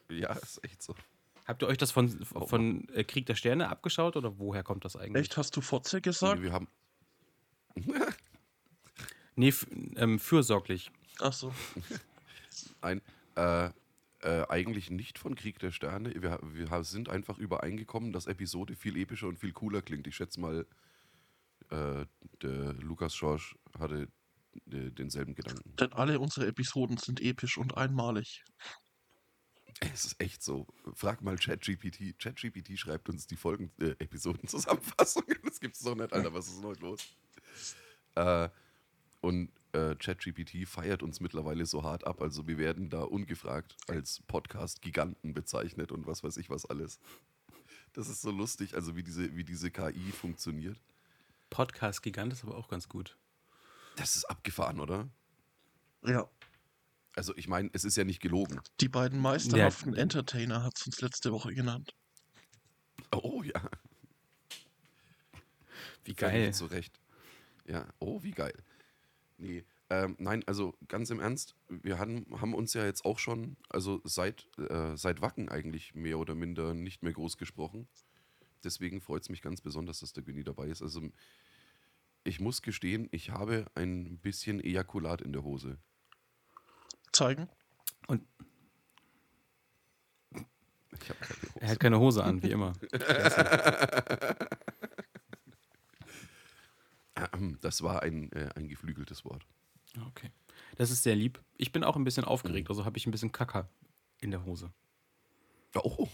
Ja, 0.08 0.32
ist 0.32 0.64
echt 0.64 0.82
so. 0.82 0.96
Habt 1.46 1.62
ihr 1.62 1.68
euch 1.68 1.78
das 1.78 1.92
von, 1.92 2.08
von 2.24 2.88
äh, 2.88 3.04
Krieg 3.04 3.26
der 3.26 3.36
Sterne 3.36 3.68
abgeschaut 3.68 4.16
oder 4.16 4.40
woher 4.40 4.64
kommt 4.64 4.84
das 4.84 4.96
eigentlich? 4.96 5.22
Echt, 5.26 5.36
hast 5.36 5.56
du 5.56 5.60
Fotze 5.60 6.00
gesagt? 6.00 6.42
Wir 6.42 6.52
haben. 6.52 6.66
Nee, 9.36 9.54
ähm, 9.94 10.18
fürsorglich. 10.18 10.90
Ach 11.20 11.32
so. 11.32 11.54
Ein, 12.80 13.02
äh, 13.36 13.70
äh, 14.22 14.46
eigentlich 14.48 14.90
nicht 14.90 15.18
von 15.18 15.34
Krieg 15.34 15.58
der 15.58 15.70
Sterne. 15.70 16.14
Wir, 16.20 16.38
wir 16.42 16.84
sind 16.84 17.08
einfach 17.08 17.38
übereingekommen, 17.38 18.12
dass 18.12 18.26
Episode 18.26 18.76
viel 18.76 18.96
epischer 18.96 19.28
und 19.28 19.38
viel 19.38 19.52
cooler 19.52 19.82
klingt. 19.82 20.06
Ich 20.06 20.16
schätze 20.16 20.40
mal, 20.40 20.66
äh, 21.70 22.04
der 22.42 22.74
Lukas 22.74 23.14
Schorsch 23.14 23.56
hatte 23.78 24.08
äh, 24.70 24.90
denselben 24.90 25.34
Gedanken. 25.34 25.74
Denn 25.76 25.92
alle 25.92 26.20
unsere 26.20 26.46
Episoden 26.46 26.96
sind 26.96 27.20
episch 27.20 27.56
und 27.56 27.76
einmalig. 27.76 28.44
Es 29.80 30.04
ist 30.04 30.20
echt 30.20 30.42
so. 30.42 30.66
Frag 30.94 31.22
mal 31.22 31.36
ChatGPT. 31.36 32.18
ChatGPT 32.18 32.78
schreibt 32.78 33.08
uns 33.08 33.26
die 33.26 33.36
Folgen, 33.36 33.72
äh, 33.80 33.90
Episodenzusammenfassungen. 33.98 35.38
Das 35.44 35.58
gibt's 35.60 35.80
doch 35.80 35.94
nicht, 35.94 36.12
Alter. 36.12 36.32
Was 36.32 36.48
ist 36.48 36.58
denn 36.58 36.66
heute 36.66 36.80
los? 36.80 37.16
Äh, 38.14 38.48
und 39.20 39.50
äh, 39.72 39.94
ChatGPT 39.96 40.66
feiert 40.66 41.02
uns 41.02 41.20
mittlerweile 41.20 41.66
so 41.66 41.82
hart 41.82 42.06
ab. 42.06 42.20
Also 42.20 42.46
wir 42.46 42.58
werden 42.58 42.90
da 42.90 43.02
ungefragt 43.02 43.76
als 43.88 44.20
Podcast-Giganten 44.26 45.34
bezeichnet 45.34 45.92
und 45.92 46.06
was 46.06 46.22
weiß 46.22 46.36
ich 46.36 46.50
was 46.50 46.66
alles. 46.66 46.98
Das 47.92 48.08
ist 48.08 48.22
so 48.22 48.30
lustig, 48.30 48.74
also 48.74 48.96
wie 48.96 49.02
diese, 49.02 49.36
wie 49.36 49.44
diese 49.44 49.70
KI 49.70 50.12
funktioniert. 50.12 50.80
Podcast-Gigant 51.50 52.32
ist 52.32 52.44
aber 52.44 52.56
auch 52.56 52.68
ganz 52.68 52.88
gut. 52.88 53.16
Das 53.96 54.16
ist 54.16 54.24
abgefahren, 54.24 54.80
oder? 54.80 55.08
Ja. 56.04 56.28
Also 57.16 57.36
ich 57.36 57.48
meine, 57.48 57.70
es 57.72 57.84
ist 57.84 57.96
ja 57.96 58.04
nicht 58.04 58.20
gelogen. 58.20 58.60
Die 58.80 58.88
beiden 58.88 59.20
meisterhaften 59.20 59.94
Entertainer 59.94 60.62
hat 60.62 60.78
es 60.78 60.86
uns 60.86 61.00
letzte 61.00 61.32
Woche 61.32 61.52
genannt. 61.52 61.94
Oh 63.12 63.42
ja. 63.42 63.68
Geil. 66.16 66.52
zurecht. 66.52 67.00
Ja, 67.66 67.86
oh, 67.98 68.22
wie 68.22 68.32
geil. 68.32 68.54
Nee, 69.40 69.64
ähm, 69.88 70.16
nein, 70.18 70.44
also 70.46 70.74
ganz 70.86 71.08
im 71.08 71.18
Ernst, 71.18 71.56
wir 71.68 71.98
haben, 71.98 72.26
haben 72.40 72.54
uns 72.54 72.74
ja 72.74 72.84
jetzt 72.84 73.06
auch 73.06 73.18
schon, 73.18 73.56
also 73.70 74.02
seit, 74.04 74.46
äh, 74.58 74.96
seit 74.96 75.22
Wacken 75.22 75.48
eigentlich 75.48 75.94
mehr 75.94 76.18
oder 76.18 76.34
minder 76.34 76.74
nicht 76.74 77.02
mehr 77.02 77.14
groß 77.14 77.38
gesprochen. 77.38 77.88
Deswegen 78.62 79.00
freut 79.00 79.22
es 79.22 79.30
mich 79.30 79.40
ganz 79.40 79.62
besonders, 79.62 80.00
dass 80.00 80.12
der 80.12 80.22
Günni 80.22 80.44
dabei 80.44 80.66
ist. 80.66 80.82
Also 80.82 81.00
ich 82.22 82.38
muss 82.38 82.60
gestehen, 82.60 83.08
ich 83.12 83.30
habe 83.30 83.64
ein 83.74 84.18
bisschen 84.18 84.62
Ejakulat 84.62 85.22
in 85.22 85.32
der 85.32 85.42
Hose. 85.42 85.78
Zeigen. 87.12 87.48
Und 88.06 88.22
Ich 91.00 91.08
habe 91.08 91.18
keine 91.18 91.40
Hose. 91.40 91.60
er 91.60 91.68
hat 91.68 91.80
keine 91.80 91.98
Hose 91.98 92.24
an, 92.24 92.42
wie 92.42 92.50
immer. 92.50 92.74
Das 97.60 97.82
war 97.82 98.02
ein, 98.02 98.30
äh, 98.32 98.50
ein 98.54 98.68
geflügeltes 98.68 99.24
Wort. 99.24 99.46
Okay. 100.08 100.30
Das 100.76 100.90
ist 100.90 101.02
sehr 101.02 101.16
lieb. 101.16 101.40
Ich 101.56 101.72
bin 101.72 101.84
auch 101.84 101.96
ein 101.96 102.04
bisschen 102.04 102.24
aufgeregt, 102.24 102.68
also 102.70 102.84
habe 102.84 102.96
ich 102.96 103.06
ein 103.06 103.10
bisschen 103.10 103.32
Kacker 103.32 103.68
in 104.20 104.30
der 104.30 104.44
Hose. 104.44 104.72
Oh, 105.74 106.08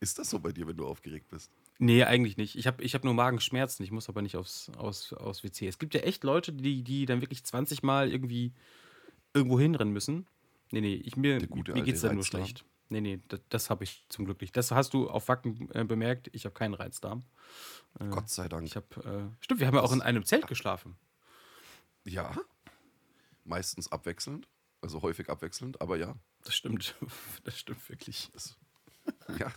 ist 0.00 0.18
das 0.18 0.30
so 0.30 0.38
bei 0.38 0.52
dir, 0.52 0.66
wenn 0.66 0.76
du 0.76 0.86
aufgeregt 0.86 1.28
bist? 1.28 1.50
Nee, 1.78 2.04
eigentlich 2.04 2.36
nicht. 2.36 2.56
Ich 2.56 2.66
habe 2.66 2.82
ich 2.82 2.94
hab 2.94 3.04
nur 3.04 3.14
Magenschmerzen, 3.14 3.82
ich 3.82 3.90
muss 3.90 4.08
aber 4.08 4.22
nicht 4.22 4.36
aufs, 4.36 4.70
aufs, 4.76 5.12
aufs 5.12 5.44
WC. 5.44 5.68
Es 5.68 5.78
gibt 5.78 5.94
ja 5.94 6.00
echt 6.00 6.24
Leute, 6.24 6.52
die, 6.52 6.82
die 6.82 7.06
dann 7.06 7.20
wirklich 7.20 7.44
20 7.44 7.82
Mal 7.82 8.10
irgendwie 8.10 8.52
irgendwo 9.34 9.58
hinrennen 9.60 9.92
müssen. 9.92 10.26
Nee, 10.72 10.80
nee, 10.80 10.94
ich, 10.94 11.16
mir, 11.16 11.38
mir 11.38 11.40
alte 11.40 11.82
geht's 11.82 12.00
dann 12.00 12.14
nur 12.14 12.24
schlecht. 12.24 12.64
Nee, 12.88 13.00
nee, 13.00 13.20
das, 13.28 13.40
das 13.48 13.70
habe 13.70 13.84
ich 13.84 14.04
zum 14.08 14.24
Glück 14.26 14.40
nicht. 14.40 14.56
Das 14.56 14.70
hast 14.70 14.94
du 14.94 15.10
auf 15.10 15.28
Wacken 15.28 15.68
äh, 15.74 15.84
bemerkt. 15.84 16.28
Ich 16.32 16.44
habe 16.44 16.54
keinen 16.54 16.74
Reizdarm. 16.74 17.24
Äh, 17.98 18.08
Gott 18.08 18.28
sei 18.28 18.48
Dank. 18.48 18.64
Ich 18.66 18.76
habe, 18.76 18.86
äh, 19.32 19.42
stimmt, 19.44 19.60
wir 19.60 19.66
haben 19.66 19.74
ja 19.74 19.82
auch 19.82 19.92
in 19.92 20.02
einem 20.02 20.24
Zelt 20.24 20.46
geschlafen. 20.46 20.96
Ja, 22.04 22.36
meistens 23.44 23.90
abwechselnd, 23.90 24.46
also 24.80 25.02
häufig 25.02 25.28
abwechselnd, 25.28 25.80
aber 25.80 25.96
ja, 25.96 26.14
Das 26.44 26.54
stimmt. 26.54 26.94
Das 27.44 27.58
stimmt 27.58 27.88
wirklich. 27.88 28.30
das, 28.32 28.56
ja, 29.38 29.52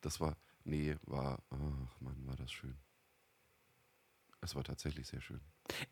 das 0.00 0.20
war, 0.20 0.36
nee, 0.64 0.96
war, 1.06 1.42
ach 1.50 2.00
Mann, 2.00 2.26
war 2.26 2.36
das 2.36 2.52
schön. 2.52 2.76
Es 4.40 4.54
war 4.54 4.62
tatsächlich 4.62 5.06
sehr 5.08 5.20
schön. 5.20 5.40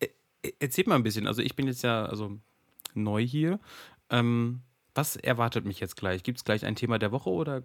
E- 0.01 0.53
Erzählt 0.59 0.87
mal 0.87 0.95
ein 0.95 1.03
bisschen. 1.03 1.27
Also 1.27 1.41
ich 1.41 1.55
bin 1.57 1.67
jetzt 1.67 1.81
ja 1.83 2.05
also 2.05 2.39
neu 2.93 3.25
hier. 3.25 3.59
Ähm, 4.09 4.61
was 4.97 5.15
erwartet 5.15 5.65
mich 5.65 5.79
jetzt 5.79 5.95
gleich? 5.95 6.23
Gibt 6.23 6.39
es 6.39 6.43
gleich 6.43 6.65
ein 6.65 6.75
Thema 6.75 6.97
der 6.99 7.11
Woche 7.11 7.29
oder 7.29 7.63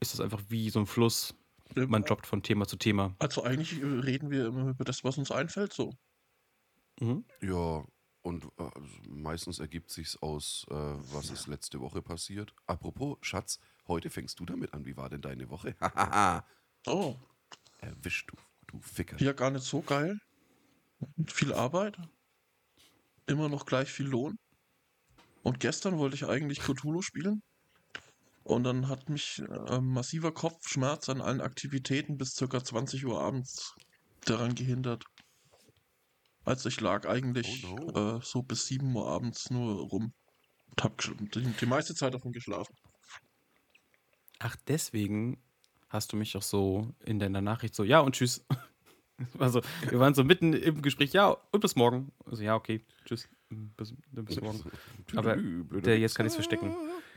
ist 0.00 0.14
das 0.14 0.20
einfach 0.20 0.40
wie 0.48 0.70
so 0.70 0.80
ein 0.80 0.86
Fluss? 0.86 1.34
Man 1.74 2.02
droppt 2.02 2.26
von 2.26 2.42
Thema 2.42 2.66
zu 2.66 2.76
Thema. 2.76 3.14
Also 3.18 3.42
eigentlich 3.42 3.80
äh, 3.80 3.84
reden 3.84 4.30
wir 4.30 4.46
immer 4.46 4.70
über 4.70 4.84
das, 4.84 5.02
was 5.02 5.18
uns 5.18 5.30
einfällt, 5.30 5.72
so. 5.72 5.92
Mhm. 7.00 7.24
Ja, 7.40 7.84
und 8.22 8.44
äh, 8.44 8.48
also 8.62 8.88
meistens 9.08 9.58
ergibt 9.58 9.90
sich's 9.90 10.16
aus, 10.22 10.66
äh, 10.70 10.74
was 10.74 11.30
ist 11.30 11.46
letzte 11.48 11.80
Woche 11.80 12.00
passiert. 12.02 12.54
Apropos, 12.66 13.18
Schatz, 13.22 13.58
heute 13.88 14.08
fängst 14.10 14.38
du 14.38 14.44
damit 14.44 14.72
an. 14.72 14.84
Wie 14.84 14.96
war 14.96 15.10
denn 15.10 15.22
deine 15.22 15.50
Woche? 15.50 15.74
Oh, 16.86 17.16
erwischt 17.78 18.30
du, 18.30 18.36
du 18.66 18.78
Ficker. 18.78 19.16
ja, 19.18 19.32
gar 19.32 19.50
nicht 19.50 19.64
so 19.64 19.80
geil. 19.80 20.18
Viel 21.26 21.54
Arbeit. 21.54 21.96
Immer 23.26 23.48
noch 23.48 23.64
gleich 23.64 23.90
viel 23.90 24.04
Lohn. 24.06 24.36
Und 25.44 25.60
gestern 25.60 25.98
wollte 25.98 26.16
ich 26.16 26.26
eigentlich 26.26 26.58
Cthulhu 26.60 27.02
spielen. 27.02 27.42
Und 28.44 28.64
dann 28.64 28.88
hat 28.88 29.08
mich 29.10 29.42
äh, 29.68 29.80
massiver 29.80 30.32
Kopfschmerz 30.32 31.08
an 31.08 31.20
allen 31.20 31.40
Aktivitäten 31.40 32.16
bis 32.16 32.34
circa 32.34 32.64
20 32.64 33.04
Uhr 33.06 33.20
abends 33.20 33.74
daran 34.24 34.54
gehindert. 34.54 35.04
Also 36.44 36.68
ich 36.70 36.80
lag 36.80 37.06
eigentlich 37.06 37.64
Oh 37.64 37.76
no. 37.76 38.16
äh, 38.16 38.20
so 38.22 38.42
bis 38.42 38.66
7 38.66 38.94
Uhr 38.94 39.06
abends 39.06 39.50
nur 39.50 39.74
rum. 39.88 40.14
Und 40.70 40.82
hab 40.84 40.98
die, 40.98 41.42
die 41.60 41.66
meiste 41.66 41.94
Zeit 41.94 42.14
davon 42.14 42.32
geschlafen. 42.32 42.74
Ach, 44.38 44.56
deswegen 44.66 45.42
hast 45.88 46.12
du 46.12 46.16
mich 46.16 46.36
auch 46.36 46.42
so 46.42 46.94
in 47.04 47.18
deiner 47.18 47.40
Nachricht 47.40 47.74
so, 47.74 47.84
ja 47.84 48.00
und 48.00 48.14
tschüss. 48.14 48.44
Also, 49.38 49.62
wir 49.88 50.00
waren 50.00 50.12
so 50.12 50.24
mitten 50.24 50.54
im 50.54 50.82
Gespräch, 50.82 51.12
ja 51.12 51.28
und 51.52 51.60
bis 51.60 51.76
morgen. 51.76 52.10
Also, 52.26 52.42
ja, 52.42 52.56
okay, 52.56 52.84
tschüss. 53.04 53.28
Bis, 53.76 53.94
bis 54.10 54.40
morgen. 54.40 54.62
Aber 55.16 55.36
der, 55.36 55.98
jetzt 55.98 56.14
kann 56.14 56.26
ich 56.26 56.30
es 56.30 56.36
verstecken. 56.36 56.74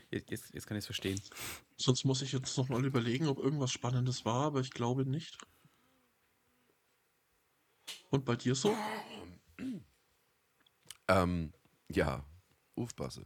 Jetzt, 0.09 0.31
jetzt, 0.31 0.53
jetzt 0.53 0.67
kann 0.67 0.77
ich 0.77 0.81
es 0.81 0.85
verstehen. 0.85 1.19
Sonst 1.75 2.05
muss 2.05 2.21
ich 2.21 2.31
jetzt 2.31 2.57
nochmal 2.57 2.85
überlegen, 2.85 3.27
ob 3.27 3.39
irgendwas 3.39 3.71
Spannendes 3.71 4.23
war, 4.23 4.45
aber 4.45 4.61
ich 4.61 4.71
glaube 4.71 5.05
nicht. 5.05 5.37
Und 8.09 8.23
bei 8.23 8.37
dir 8.37 8.55
so? 8.55 8.73
Ähm, 11.09 11.53
ja, 11.89 12.25
Ufbasse. 12.75 13.25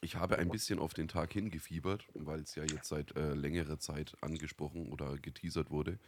Ich 0.00 0.16
habe 0.16 0.36
ein 0.36 0.50
bisschen 0.50 0.78
auf 0.78 0.94
den 0.94 1.08
Tag 1.08 1.32
hingefiebert, 1.32 2.06
weil 2.14 2.40
es 2.40 2.54
ja 2.56 2.64
jetzt 2.64 2.88
seit 2.88 3.16
äh, 3.16 3.34
längerer 3.34 3.78
Zeit 3.78 4.16
angesprochen 4.20 4.92
oder 4.92 5.16
geteasert 5.16 5.70
wurde. 5.70 5.98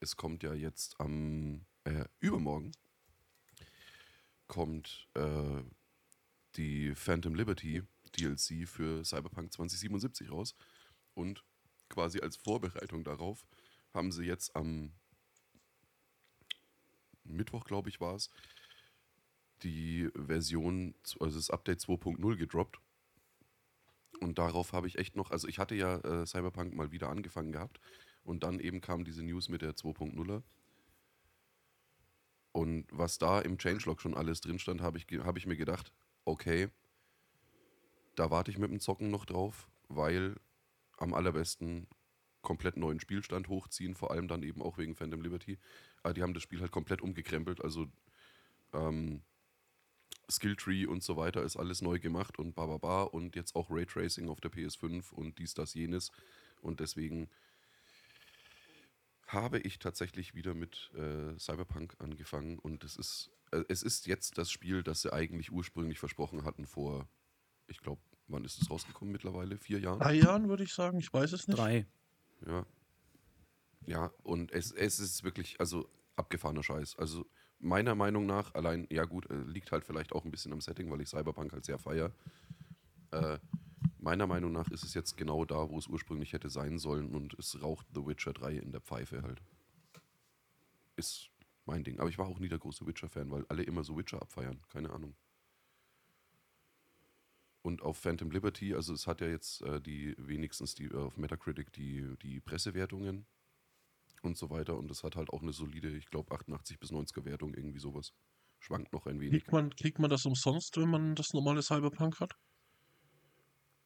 Es 0.00 0.16
kommt 0.16 0.42
ja 0.42 0.54
jetzt 0.54 0.98
am 0.98 1.64
äh, 1.84 2.06
übermorgen 2.18 2.72
kommt 4.50 5.06
äh, 5.14 5.62
die 6.56 6.92
Phantom 6.96 7.36
Liberty 7.36 7.84
DLC 8.18 8.68
für 8.68 9.04
Cyberpunk 9.04 9.52
2077 9.52 10.32
raus 10.32 10.56
und 11.14 11.44
quasi 11.88 12.20
als 12.20 12.36
Vorbereitung 12.36 13.04
darauf 13.04 13.46
haben 13.94 14.10
sie 14.10 14.24
jetzt 14.24 14.56
am 14.56 14.92
Mittwoch, 17.22 17.64
glaube 17.64 17.88
ich, 17.90 18.00
war 18.00 18.16
es, 18.16 18.28
die 19.62 20.10
Version, 20.16 20.96
also 21.20 21.38
das 21.38 21.50
Update 21.50 21.78
2.0 21.80 22.36
gedroppt. 22.36 22.80
Und 24.20 24.38
darauf 24.38 24.72
habe 24.72 24.88
ich 24.88 24.98
echt 24.98 25.14
noch, 25.14 25.30
also 25.30 25.46
ich 25.46 25.60
hatte 25.60 25.76
ja 25.76 25.98
äh, 25.98 26.26
Cyberpunk 26.26 26.74
mal 26.74 26.90
wieder 26.90 27.08
angefangen 27.08 27.52
gehabt 27.52 27.80
und 28.24 28.42
dann 28.42 28.58
eben 28.58 28.80
kam 28.80 29.04
diese 29.04 29.22
News 29.22 29.48
mit 29.48 29.62
der 29.62 29.76
2.0er. 29.76 30.42
Und 32.52 32.86
was 32.90 33.18
da 33.18 33.40
im 33.40 33.58
Changelog 33.58 34.00
schon 34.00 34.14
alles 34.14 34.40
drin 34.40 34.58
stand, 34.58 34.80
habe 34.80 34.98
ich, 34.98 35.06
habe 35.20 35.38
ich 35.38 35.46
mir 35.46 35.56
gedacht, 35.56 35.92
okay, 36.24 36.68
da 38.16 38.30
warte 38.30 38.50
ich 38.50 38.58
mit 38.58 38.70
dem 38.70 38.80
Zocken 38.80 39.10
noch 39.10 39.24
drauf, 39.24 39.68
weil 39.88 40.36
am 40.98 41.14
allerbesten 41.14 41.86
komplett 42.42 42.76
neuen 42.76 43.00
Spielstand 43.00 43.48
hochziehen, 43.48 43.94
vor 43.94 44.10
allem 44.10 44.28
dann 44.28 44.42
eben 44.42 44.62
auch 44.62 44.78
wegen 44.78 44.94
Phantom 44.94 45.20
Liberty. 45.20 45.58
Aber 46.02 46.14
die 46.14 46.22
haben 46.22 46.34
das 46.34 46.42
Spiel 46.42 46.60
halt 46.60 46.72
komplett 46.72 47.02
umgekrempelt, 47.02 47.62
also 47.62 47.86
ähm, 48.72 49.22
Skilltree 50.30 50.86
und 50.86 51.02
so 51.02 51.16
weiter 51.16 51.42
ist 51.42 51.56
alles 51.56 51.82
neu 51.82 51.98
gemacht 51.98 52.38
und 52.38 52.54
bababa 52.54 53.02
und 53.02 53.36
jetzt 53.36 53.56
auch 53.56 53.70
Raytracing 53.70 54.28
auf 54.28 54.40
der 54.40 54.52
PS5 54.52 55.12
und 55.12 55.38
dies, 55.38 55.54
das, 55.54 55.74
jenes. 55.74 56.12
Und 56.60 56.80
deswegen 56.80 57.28
habe 59.32 59.58
ich 59.58 59.78
tatsächlich 59.78 60.34
wieder 60.34 60.54
mit 60.54 60.90
äh, 60.94 61.38
Cyberpunk 61.38 61.96
angefangen 61.98 62.58
und 62.58 62.84
es 62.84 62.96
ist, 62.96 63.30
äh, 63.52 63.64
es 63.68 63.82
ist 63.82 64.06
jetzt 64.06 64.38
das 64.38 64.50
Spiel, 64.50 64.82
das 64.82 65.02
sie 65.02 65.12
eigentlich 65.12 65.52
ursprünglich 65.52 65.98
versprochen 65.98 66.44
hatten 66.44 66.66
vor, 66.66 67.08
ich 67.66 67.80
glaube, 67.80 68.02
wann 68.28 68.44
ist 68.44 68.60
es 68.60 68.70
rausgekommen 68.70 69.12
mittlerweile? 69.12 69.56
Vier 69.56 69.80
Jahren? 69.80 70.00
Drei 70.00 70.14
Jahren 70.14 70.48
würde 70.48 70.64
ich 70.64 70.72
sagen, 70.72 70.98
ich 70.98 71.12
weiß 71.12 71.32
es 71.32 71.48
nicht. 71.48 71.58
Drei. 71.58 71.86
Ja. 72.46 72.66
Ja, 73.86 74.12
und 74.22 74.52
es, 74.52 74.72
es 74.72 75.00
ist 75.00 75.24
wirklich, 75.24 75.58
also 75.58 75.88
abgefahrener 76.16 76.62
Scheiß. 76.62 76.96
Also 76.96 77.26
meiner 77.58 77.94
Meinung 77.94 78.26
nach, 78.26 78.54
allein, 78.54 78.86
ja 78.90 79.04
gut, 79.04 79.30
äh, 79.30 79.42
liegt 79.42 79.72
halt 79.72 79.84
vielleicht 79.84 80.12
auch 80.12 80.24
ein 80.24 80.30
bisschen 80.30 80.52
am 80.52 80.60
Setting, 80.60 80.90
weil 80.90 81.00
ich 81.00 81.08
Cyberpunk 81.08 81.52
halt 81.52 81.64
sehr 81.64 81.78
feier. 81.78 82.12
Äh, 83.10 83.38
meiner 84.02 84.26
Meinung 84.26 84.52
nach 84.52 84.68
ist 84.70 84.84
es 84.84 84.94
jetzt 84.94 85.16
genau 85.16 85.44
da, 85.44 85.68
wo 85.68 85.78
es 85.78 85.86
ursprünglich 85.86 86.32
hätte 86.32 86.50
sein 86.50 86.78
sollen 86.78 87.14
und 87.14 87.34
es 87.38 87.60
raucht 87.62 87.86
The 87.94 88.06
Witcher 88.06 88.32
3 88.32 88.54
in 88.54 88.72
der 88.72 88.80
Pfeife 88.80 89.22
halt. 89.22 89.42
Ist 90.96 91.30
mein 91.66 91.84
Ding. 91.84 92.00
Aber 92.00 92.08
ich 92.08 92.18
war 92.18 92.26
auch 92.26 92.38
nie 92.38 92.48
der 92.48 92.58
große 92.58 92.86
Witcher-Fan, 92.86 93.30
weil 93.30 93.46
alle 93.48 93.62
immer 93.62 93.84
so 93.84 93.96
Witcher 93.96 94.20
abfeiern. 94.20 94.60
Keine 94.68 94.90
Ahnung. 94.90 95.14
Und 97.62 97.82
auf 97.82 97.98
Phantom 97.98 98.30
Liberty, 98.30 98.74
also 98.74 98.94
es 98.94 99.06
hat 99.06 99.20
ja 99.20 99.28
jetzt 99.28 99.60
äh, 99.62 99.80
die 99.80 100.14
wenigstens 100.18 100.74
die 100.74 100.86
äh, 100.86 100.96
auf 100.96 101.18
Metacritic 101.18 101.70
die, 101.72 102.16
die 102.22 102.40
Pressewertungen 102.40 103.26
und 104.22 104.38
so 104.38 104.48
weiter 104.48 104.78
und 104.78 104.90
es 104.90 105.04
hat 105.04 105.14
halt 105.14 105.30
auch 105.30 105.42
eine 105.42 105.52
solide, 105.52 105.90
ich 105.90 106.06
glaube 106.06 106.34
88 106.34 106.78
bis 106.78 106.90
90er 106.90 107.24
Wertung, 107.26 107.52
irgendwie 107.52 107.78
sowas. 107.78 108.14
Schwankt 108.60 108.92
noch 108.94 109.06
ein 109.06 109.20
wenig. 109.20 109.42
Kriegt 109.42 109.52
man, 109.52 109.70
kriegt 109.74 109.98
man 109.98 110.10
das 110.10 110.24
umsonst, 110.24 110.76
wenn 110.78 110.88
man 110.88 111.14
das 111.14 111.32
normale 111.34 111.62
Cyberpunk 111.62 112.20
hat? 112.20 112.34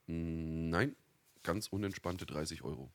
Mm, 0.06 0.68
Nein, 0.70 0.96
ganz 1.42 1.68
unentspannte 1.68 2.26
30 2.26 2.62
Euro. 2.62 2.90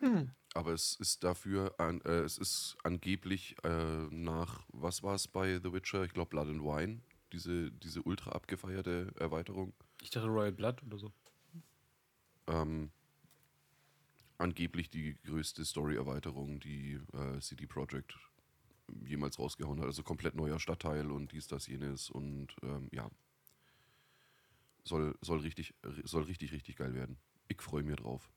Hm. 0.00 0.30
Aber 0.54 0.72
es 0.72 0.96
ist 0.96 1.24
dafür, 1.24 1.74
an, 1.78 2.00
äh, 2.02 2.20
es 2.20 2.38
ist 2.38 2.76
angeblich 2.82 3.56
äh, 3.64 4.06
nach, 4.10 4.64
was 4.68 5.02
war 5.02 5.14
es 5.14 5.28
bei 5.28 5.58
The 5.62 5.72
Witcher? 5.72 6.04
Ich 6.04 6.12
glaube 6.12 6.30
Blood 6.30 6.48
and 6.48 6.62
Wine, 6.62 7.00
diese, 7.32 7.70
diese 7.72 8.02
ultra 8.02 8.32
abgefeierte 8.32 9.12
Erweiterung. 9.18 9.72
Ich 10.00 10.10
dachte 10.10 10.28
Royal 10.28 10.52
Blood 10.52 10.82
oder 10.84 10.98
so. 10.98 11.12
Ähm, 12.46 12.90
angeblich 14.38 14.88
die 14.88 15.16
größte 15.24 15.64
Story-Erweiterung, 15.64 16.60
die 16.60 17.00
äh, 17.12 17.40
CD 17.40 17.66
Projekt 17.66 18.16
jemals 19.04 19.38
rausgehauen 19.38 19.80
hat. 19.80 19.86
Also 19.86 20.02
komplett 20.02 20.34
neuer 20.34 20.58
Stadtteil 20.58 21.10
und 21.10 21.32
dies, 21.32 21.46
das, 21.46 21.66
jenes 21.66 22.08
und 22.10 22.48
ähm, 22.62 22.88
ja. 22.92 23.10
Soll, 24.84 25.16
soll, 25.20 25.40
richtig, 25.40 25.74
soll 26.04 26.24
richtig, 26.24 26.52
richtig 26.52 26.76
geil 26.76 26.94
werden. 26.94 27.18
Ich 27.48 27.60
freue 27.60 27.82
mich 27.82 27.96
drauf. 27.96 28.30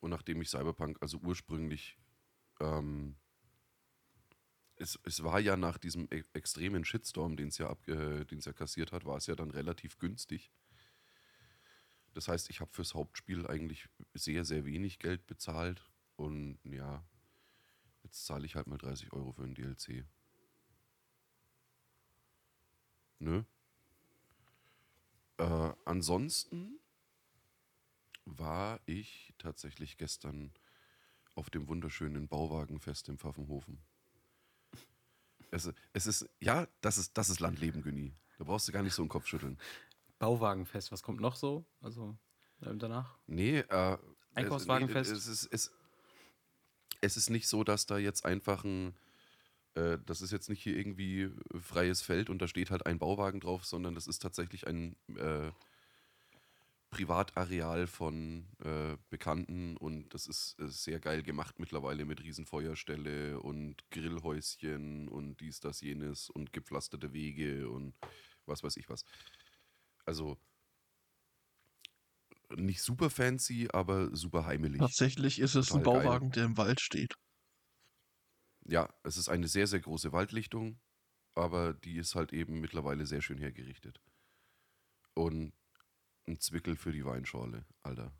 Und 0.00 0.10
nachdem 0.10 0.40
ich 0.42 0.50
Cyberpunk, 0.50 0.98
also 1.00 1.18
ursprünglich, 1.18 1.96
ähm, 2.60 3.16
es, 4.76 4.98
es 5.04 5.22
war 5.22 5.40
ja 5.40 5.56
nach 5.56 5.78
diesem 5.78 6.06
e 6.10 6.22
extremen 6.34 6.84
Shitstorm, 6.84 7.36
den 7.36 7.48
es 7.48 7.58
ja, 7.58 7.74
äh, 7.86 8.24
ja 8.30 8.52
kassiert 8.52 8.92
hat, 8.92 9.04
war 9.04 9.16
es 9.16 9.26
ja 9.26 9.34
dann 9.34 9.50
relativ 9.50 9.98
günstig. 9.98 10.50
Das 12.12 12.28
heißt, 12.28 12.50
ich 12.50 12.60
habe 12.60 12.72
fürs 12.72 12.94
Hauptspiel 12.94 13.46
eigentlich 13.46 13.88
sehr, 14.14 14.44
sehr 14.44 14.64
wenig 14.64 14.98
Geld 14.98 15.26
bezahlt. 15.26 15.82
Und 16.16 16.58
ja, 16.64 17.04
jetzt 18.02 18.24
zahle 18.24 18.46
ich 18.46 18.54
halt 18.54 18.66
mal 18.66 18.78
30 18.78 19.12
Euro 19.12 19.32
für 19.32 19.42
ein 19.42 19.54
DLC. 19.54 20.04
Nö. 23.18 23.44
Äh, 25.38 25.72
ansonsten 25.84 26.78
war 28.24 28.80
ich 28.86 29.34
tatsächlich 29.38 29.96
gestern 29.96 30.52
auf 31.34 31.50
dem 31.50 31.68
wunderschönen 31.68 32.28
Bauwagenfest 32.28 33.08
im 33.08 33.18
Pfaffenhofen. 33.18 33.78
Es, 35.50 35.70
es 35.92 36.06
ist, 36.06 36.28
ja, 36.40 36.66
das 36.80 36.98
ist, 36.98 37.16
das 37.16 37.28
ist 37.28 37.40
Landleben, 37.40 37.82
Günni. 37.82 38.14
Da 38.38 38.44
brauchst 38.44 38.68
du 38.68 38.72
gar 38.72 38.82
nicht 38.82 38.94
so 38.94 39.02
einen 39.02 39.08
Kopf 39.08 39.26
schütteln. 39.26 39.58
Bauwagenfest, 40.18 40.92
was 40.92 41.02
kommt 41.02 41.20
noch 41.20 41.36
so? 41.36 41.64
Also 41.80 42.16
äh, 42.62 42.74
danach? 42.74 43.16
Nee, 43.26 43.58
äh, 43.58 43.98
Einkaufswagenfest? 44.34 45.12
Es, 45.12 45.26
es, 45.26 45.46
es, 45.46 45.72
es, 47.00 47.16
ist 47.16 47.30
nicht 47.30 47.48
so, 47.48 47.64
dass 47.64 47.86
da 47.86 47.98
jetzt 47.98 48.24
einfach 48.24 48.64
ein, 48.64 48.94
äh, 49.76 49.98
das 50.06 50.22
ist 50.22 50.32
jetzt 50.32 50.48
nicht 50.48 50.62
hier 50.62 50.76
irgendwie 50.76 51.30
freies 51.60 52.02
Feld 52.02 52.30
und 52.30 52.40
da 52.40 52.48
steht 52.48 52.70
halt 52.70 52.86
ein 52.86 52.98
Bauwagen 52.98 53.40
drauf, 53.40 53.64
sondern 53.64 53.94
das 53.94 54.06
ist 54.06 54.20
tatsächlich 54.20 54.66
ein 54.66 54.96
äh, 55.16 55.50
Privatareal 56.90 57.86
von 57.86 58.46
äh, 58.64 58.96
Bekannten 59.10 59.76
und 59.76 60.14
das 60.14 60.26
ist, 60.26 60.58
ist, 60.58 60.84
sehr 60.84 60.98
geil 60.98 61.22
gemacht 61.22 61.58
mittlerweile 61.58 62.04
mit 62.04 62.22
Riesenfeuerstelle 62.22 63.40
und 63.40 63.88
Grillhäuschen 63.90 65.08
und 65.08 65.40
dies, 65.40 65.60
das, 65.60 65.80
jenes 65.80 66.30
und 66.30 66.52
gepflasterte 66.52 67.12
Wege 67.12 67.68
und 67.68 67.94
was 68.46 68.62
weiß 68.62 68.76
ich 68.78 68.88
was. 68.88 69.04
Also 70.06 70.38
nicht 72.56 72.80
super 72.80 73.10
fancy, 73.10 73.68
aber 73.72 74.14
super 74.16 74.46
heimelig. 74.46 74.78
Tatsächlich 74.78 75.40
ist 75.40 75.56
es 75.56 75.66
Total 75.66 75.80
ein 75.80 75.84
Bauwagen, 75.84 76.30
geil. 76.30 76.34
der 76.36 76.44
im 76.44 76.56
Wald 76.56 76.80
steht. 76.80 77.16
Ja, 78.68 78.92
es 79.04 79.16
ist 79.16 79.28
eine 79.28 79.46
sehr, 79.46 79.66
sehr 79.66 79.80
große 79.80 80.12
Waldlichtung, 80.12 80.80
aber 81.34 81.72
die 81.72 81.96
ist 81.96 82.14
halt 82.16 82.32
eben 82.32 82.60
mittlerweile 82.60 83.06
sehr 83.06 83.22
schön 83.22 83.38
hergerichtet. 83.38 84.00
Und 85.14 85.52
ein 86.26 86.40
Zwickel 86.40 86.76
für 86.76 86.90
die 86.90 87.04
Weinschorle, 87.04 87.64
Alter. 87.82 88.12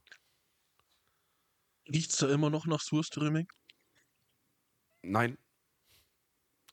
Riecht's 1.88 2.19
da 2.19 2.29
immer 2.29 2.50
noch 2.50 2.67
nach 2.67 2.81
Surströmming? 2.81 3.53
Nein. 5.03 5.37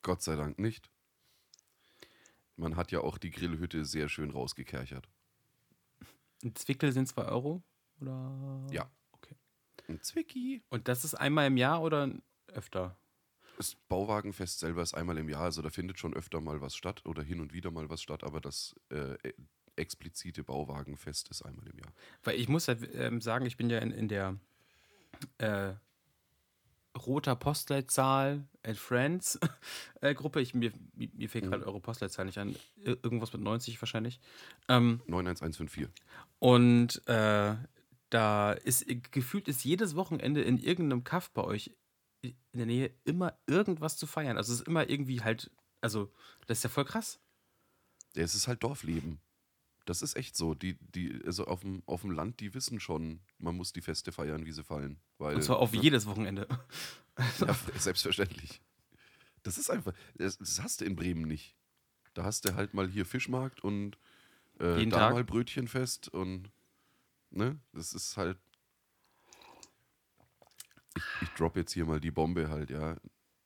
Gott 0.03 0.21
sei 0.21 0.35
Dank 0.35 0.59
nicht. 0.59 0.91
Man 2.55 2.75
hat 2.75 2.91
ja 2.91 2.99
auch 2.99 3.17
die 3.17 3.31
Grillhütte 3.31 3.85
sehr 3.85 4.09
schön 4.09 4.29
rausgekerchert. 4.29 5.09
Ein 6.43 6.55
Zwickel 6.55 6.91
sind 6.91 7.07
2 7.07 7.25
Euro? 7.25 7.63
Oder? 7.99 8.67
Ja. 8.71 8.91
Okay. 9.13 9.35
Ein 9.87 10.01
Zwicki. 10.01 10.63
Und 10.69 10.87
das 10.87 11.05
ist 11.05 11.15
einmal 11.15 11.47
im 11.47 11.57
Jahr 11.57 11.81
oder 11.81 12.11
öfter? 12.47 12.97
Das 13.63 13.75
Bauwagenfest 13.87 14.59
selber 14.59 14.81
ist 14.81 14.93
einmal 14.93 15.17
im 15.17 15.29
Jahr, 15.29 15.43
also 15.43 15.61
da 15.61 15.69
findet 15.69 15.97
schon 15.97 16.13
öfter 16.13 16.41
mal 16.41 16.59
was 16.59 16.75
statt 16.75 17.05
oder 17.05 17.23
hin 17.23 17.39
und 17.39 17.53
wieder 17.53 17.71
mal 17.71 17.89
was 17.89 18.01
statt, 18.01 18.25
aber 18.25 18.41
das 18.41 18.75
äh, 18.89 19.15
explizite 19.77 20.43
Bauwagenfest 20.43 21.29
ist 21.29 21.43
einmal 21.43 21.65
im 21.67 21.79
Jahr. 21.79 21.93
Weil 22.25 22.37
ich 22.37 22.49
muss 22.49 22.65
ja 22.65 22.75
ähm, 22.93 23.21
sagen, 23.21 23.45
ich 23.45 23.55
bin 23.55 23.69
ja 23.69 23.79
in, 23.79 23.91
in 23.91 24.09
der 24.09 24.35
äh, 25.37 25.75
roter 27.05 27.37
Postleitzahl 27.37 28.43
and 28.63 28.77
Friends 28.77 29.39
äh, 30.01 30.13
Gruppe. 30.13 30.41
Ich, 30.41 30.53
mir, 30.53 30.73
mir 30.93 31.29
fehlt 31.29 31.45
gerade 31.45 31.63
mhm. 31.63 31.69
eure 31.69 31.79
Postleitzahl 31.79 32.25
nicht 32.25 32.39
an. 32.39 32.57
Irgendwas 32.83 33.31
mit 33.31 33.41
90 33.41 33.81
wahrscheinlich. 33.81 34.19
Ähm, 34.67 34.99
91154. 35.07 35.87
Und 36.39 37.01
äh, 37.07 37.55
da 38.09 38.51
ist 38.51 38.85
gefühlt 39.13 39.47
ist 39.47 39.63
jedes 39.63 39.95
Wochenende 39.95 40.41
in 40.41 40.57
irgendeinem 40.57 41.05
Kaff 41.05 41.31
bei 41.31 41.45
euch 41.45 41.71
in 42.23 42.57
der 42.57 42.65
Nähe 42.65 42.93
immer 43.03 43.37
irgendwas 43.47 43.97
zu 43.97 44.07
feiern. 44.07 44.37
Also 44.37 44.53
es 44.53 44.61
ist 44.61 44.67
immer 44.67 44.89
irgendwie 44.89 45.21
halt, 45.21 45.51
also 45.81 46.11
das 46.47 46.59
ist 46.59 46.63
ja 46.63 46.69
voll 46.69 46.85
krass. 46.85 47.19
Ja, 48.15 48.23
es 48.23 48.35
ist 48.35 48.47
halt 48.47 48.63
Dorfleben. 48.63 49.19
Das 49.85 50.01
ist 50.01 50.15
echt 50.15 50.37
so. 50.37 50.53
Die, 50.53 50.77
die, 50.79 51.21
also 51.25 51.45
auf 51.45 51.61
dem, 51.61 51.83
auf 51.85 52.01
dem 52.01 52.11
Land, 52.11 52.39
die 52.39 52.53
wissen 52.53 52.79
schon, 52.79 53.19
man 53.37 53.55
muss 53.55 53.73
die 53.73 53.81
Feste 53.81 54.11
feiern, 54.11 54.45
wie 54.45 54.51
sie 54.51 54.63
fallen. 54.63 54.99
Weil, 55.17 55.35
Und 55.35 55.43
zwar 55.43 55.59
auf 55.59 55.73
ne? 55.73 55.81
jedes 55.81 56.05
Wochenende. 56.05 56.47
ja, 57.39 57.53
selbstverständlich. 57.77 58.61
Das 59.43 59.57
ist 59.57 59.69
einfach, 59.69 59.93
das, 60.15 60.37
das, 60.37 60.61
hast 60.61 60.81
du 60.81 60.85
in 60.85 60.95
Bremen 60.95 61.27
nicht. 61.27 61.57
Da 62.13 62.23
hast 62.23 62.45
du 62.45 62.55
halt 62.55 62.73
mal 62.73 62.87
hier 62.87 63.05
Fischmarkt 63.05 63.61
und 63.61 63.97
äh, 64.59 64.85
da 64.85 64.97
Tag? 64.97 65.13
mal 65.13 65.23
Brötchenfest 65.23 66.07
und 66.09 66.49
ne, 67.29 67.59
das 67.73 67.93
ist 67.93 68.15
halt. 68.15 68.37
Ich, 71.21 71.27
ich 71.27 71.33
drop 71.35 71.55
jetzt 71.55 71.73
hier 71.73 71.85
mal 71.85 71.99
die 71.99 72.11
Bombe 72.11 72.49
halt, 72.49 72.69
ja. 72.69 72.97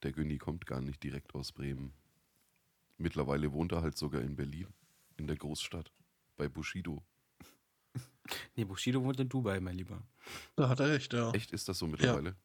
Der 0.04 0.12
Günni 0.12 0.38
kommt 0.38 0.66
gar 0.66 0.82
nicht 0.82 1.02
direkt 1.04 1.34
aus 1.34 1.52
Bremen. 1.52 1.94
Mittlerweile 2.98 3.52
wohnt 3.52 3.72
er 3.72 3.82
halt 3.82 3.98
sogar 3.98 4.22
in 4.22 4.36
Berlin, 4.36 4.68
in 5.18 5.28
der 5.28 5.36
Großstadt 5.36 5.92
bei 6.36 6.48
Bushido. 6.48 7.04
Nee, 8.58 8.66
Bushido 8.66 9.02
wohnt 9.02 9.22
in 9.22 9.30
Dubai, 9.30 9.62
mein 9.62 9.78
Lieber. 9.78 10.04
Da 10.58 10.68
hat 10.68 10.82
er 10.82 10.90
recht, 10.90 11.14
ja. 11.14 11.32
Echt 11.32 11.54
ist 11.54 11.70
das 11.70 11.78
so 11.78 11.88
mittlerweile? 11.88 12.36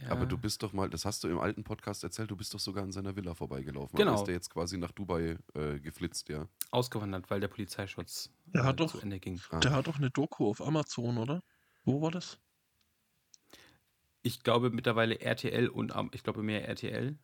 Ja. 0.00 0.08
Aber 0.08 0.26
du 0.26 0.38
bist 0.38 0.62
doch 0.62 0.72
mal, 0.72 0.88
das 0.88 1.04
hast 1.04 1.22
du 1.22 1.28
im 1.28 1.38
alten 1.38 1.64
Podcast 1.64 2.02
erzählt, 2.02 2.30
du 2.30 2.36
bist 2.36 2.54
doch 2.54 2.58
sogar 2.58 2.82
an 2.82 2.92
seiner 2.92 3.14
Villa 3.14 3.34
vorbeigelaufen. 3.34 3.96
Genau. 3.96 4.14
ist 4.14 4.24
der 4.24 4.34
jetzt 4.34 4.50
quasi 4.50 4.78
nach 4.78 4.92
Dubai 4.92 5.36
äh, 5.54 5.78
geflitzt, 5.80 6.28
ja? 6.28 6.48
Ausgewandert, 6.70 7.30
weil 7.30 7.40
der 7.40 7.48
Polizeischutz 7.48 8.30
der 8.46 8.64
hat 8.64 8.74
äh, 8.74 8.76
doch, 8.76 8.92
zu 8.92 9.00
Ende 9.00 9.20
ging. 9.20 9.40
Ah. 9.50 9.60
Der 9.60 9.72
hat 9.72 9.86
doch 9.86 9.98
eine 9.98 10.10
Doku 10.10 10.48
auf 10.48 10.62
Amazon, 10.62 11.18
oder? 11.18 11.42
Wo 11.84 12.00
war 12.00 12.10
das? 12.10 12.38
Ich 14.22 14.42
glaube 14.42 14.70
mittlerweile 14.70 15.20
RTL 15.20 15.68
und 15.68 15.92
ich 16.12 16.22
glaube 16.22 16.42
mehr 16.42 16.68
RTL. 16.68 17.16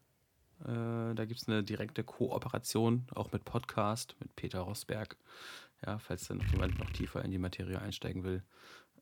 Äh, 0.61 1.15
da 1.15 1.25
gibt 1.25 1.41
es 1.41 1.49
eine 1.49 1.63
direkte 1.63 2.03
Kooperation, 2.03 3.07
auch 3.15 3.31
mit 3.33 3.45
Podcast, 3.45 4.17
mit 4.21 4.35
Peter 4.35 4.61
Rosberg. 4.61 5.17
Ja, 5.87 5.99
falls 5.99 6.27
dann 6.27 6.41
jemand 6.51 6.79
noch 6.79 6.91
tiefer 6.91 7.25
in 7.25 7.31
die 7.31 7.39
Materie 7.39 7.81
einsteigen 7.81 8.25
will. 8.25 8.43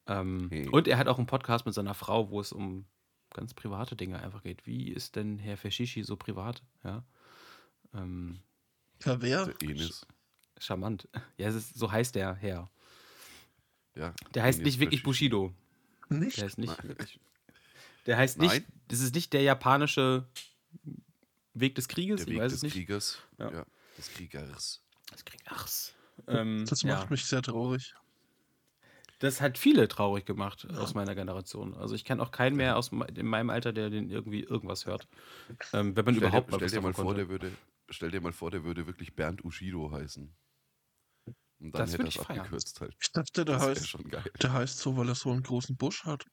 Ähm, 0.07 0.49
hey. 0.51 0.69
Und 0.69 0.89
er 0.89 0.99
hat 0.99 1.09
auch 1.09 1.17
einen 1.17 1.27
Podcast 1.27 1.65
mit 1.65 1.75
seiner 1.75 1.95
Frau, 1.95 2.31
wo 2.31 2.41
es 2.41 2.53
um 2.53 2.85
ganz 3.33 3.55
private 3.55 3.97
Dinge 3.97 4.21
einfach 4.21 4.43
geht. 4.43 4.67
Wie 4.67 4.89
ist 4.89 5.17
denn 5.17 5.39
Herr 5.39 5.57
Feshishi 5.57 6.05
so 6.05 6.17
privat? 6.17 6.63
Ja. 6.85 7.03
Ähm, 7.95 8.41
ja, 9.05 9.21
wer? 9.23 9.55
Enes. 9.63 10.07
Charmant. 10.59 11.09
Ja, 11.39 11.49
ist, 11.49 11.75
so 11.75 11.91
heißt 11.91 12.15
der 12.15 12.35
Herr. 12.35 12.71
Ja. 13.95 14.15
Der 14.35 14.43
heißt 14.43 14.61
Enes 14.61 14.67
nicht 14.67 14.81
wirklich 14.81 15.03
Bushido. 15.03 15.55
Nicht? 16.09 16.37
Der 16.37 16.45
heißt 16.45 16.59
nicht 16.59 16.85
wirklich. 16.85 17.19
Der 18.07 18.17
heißt 18.17 18.39
nicht. 18.39 18.51
Nein? 18.51 18.65
Das 18.89 19.01
ist 19.01 19.15
nicht 19.15 19.33
der 19.33 19.43
japanische 19.43 20.27
Weg 21.55 21.75
des 21.75 21.89
Krieges? 21.89 22.21
Der 22.21 22.27
Weg 22.29 22.35
ich 22.35 22.41
weiß 22.41 22.53
des 22.53 22.59
es 22.59 22.63
nicht. 22.63 22.73
Kriegers. 22.75 23.19
Ja. 23.39 23.53
ja. 23.53 23.67
Des 23.99 24.11
Kriegers. 24.13 24.83
Des 25.13 25.25
Kriegers. 25.25 25.95
Ähm, 26.29 26.65
das 26.69 26.85
macht 26.85 27.05
ja. 27.05 27.11
mich 27.11 27.25
sehr 27.27 27.43
traurig. 27.43 27.95
Das 29.19 29.41
hat 29.41 29.57
viele 29.57 29.89
traurig 29.89 30.27
gemacht 30.27 30.67
ja. 30.71 30.77
aus 30.79 30.95
meiner 30.95 31.15
Generation. 31.15 31.75
Also 31.75 31.95
ich 31.95 32.05
kenne 32.05 32.23
auch 32.23 32.31
keinen 32.31 32.57
mehr 32.57 32.77
aus 32.77 32.91
in 32.93 33.27
meinem 33.27 33.51
Alter, 33.51 33.73
der 33.73 33.89
den 33.89 34.11
irgendwie 34.11 34.41
irgendwas 34.41 34.85
hört. 34.85 35.09
Ähm, 35.73 35.97
wenn 35.97 36.05
man 36.05 36.15
stell 36.15 36.29
überhaupt 36.29 36.49
dir, 36.49 36.53
mal 36.53 36.69
stell 36.69 36.81
dir 36.81 36.81
mal 36.83 36.95
vor, 36.95 37.15
der 37.15 37.29
würde, 37.29 37.51
Stell 37.89 38.11
dir 38.11 38.21
mal 38.21 38.33
vor, 38.33 38.51
der 38.51 38.65
würde 38.65 38.87
wirklich 38.87 39.15
Bernd 39.15 39.45
Ushido 39.45 39.91
heißen. 39.93 40.35
Und 41.59 41.73
dann 41.75 41.83
das 41.83 41.93
hätte 41.93 42.03
er 42.03 42.09
es 42.09 42.19
abgekürzt 42.19 42.81
halt. 42.81 42.97
Ich 43.01 43.13
dachte, 43.13 43.45
der 43.45 43.61
heißt, 43.61 43.97
der 44.43 44.53
heißt 44.53 44.79
so, 44.79 44.97
weil 44.97 45.09
er 45.09 45.15
so 45.15 45.31
einen 45.31 45.43
großen 45.43 45.77
Busch 45.77 46.05
hat. 46.05 46.27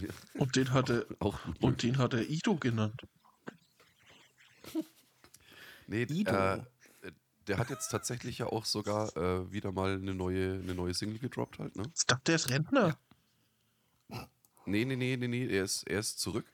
Ja. 0.00 0.08
Und 0.40 0.56
den 0.56 0.72
hat 0.72 0.90
er, 0.90 1.06
auch 1.20 1.38
und 1.60 1.82
den 1.82 1.98
hat 1.98 2.14
er 2.14 2.28
Ido 2.28 2.56
genannt. 2.56 3.02
Nee, 5.88 6.02
äh, 6.02 6.62
der 7.46 7.58
hat 7.58 7.70
jetzt 7.70 7.90
tatsächlich 7.90 8.38
ja 8.38 8.46
auch 8.46 8.64
sogar 8.64 9.16
äh, 9.16 9.52
wieder 9.52 9.70
mal 9.70 9.94
eine 9.94 10.14
neue, 10.14 10.54
eine 10.54 10.74
neue 10.74 10.94
Single 10.94 11.20
gedroppt 11.20 11.60
halt, 11.60 11.76
ne? 11.76 11.84
Ich 11.94 12.06
dachte, 12.06 12.24
der 12.26 12.34
ist 12.34 12.50
Rentner. 12.50 12.98
Nee, 14.64 14.84
nee, 14.84 14.96
nee, 14.96 15.16
nee, 15.16 15.28
nee, 15.28 15.46
er 15.46 15.62
ist, 15.62 15.84
er 15.84 16.00
ist 16.00 16.18
zurück. 16.18 16.44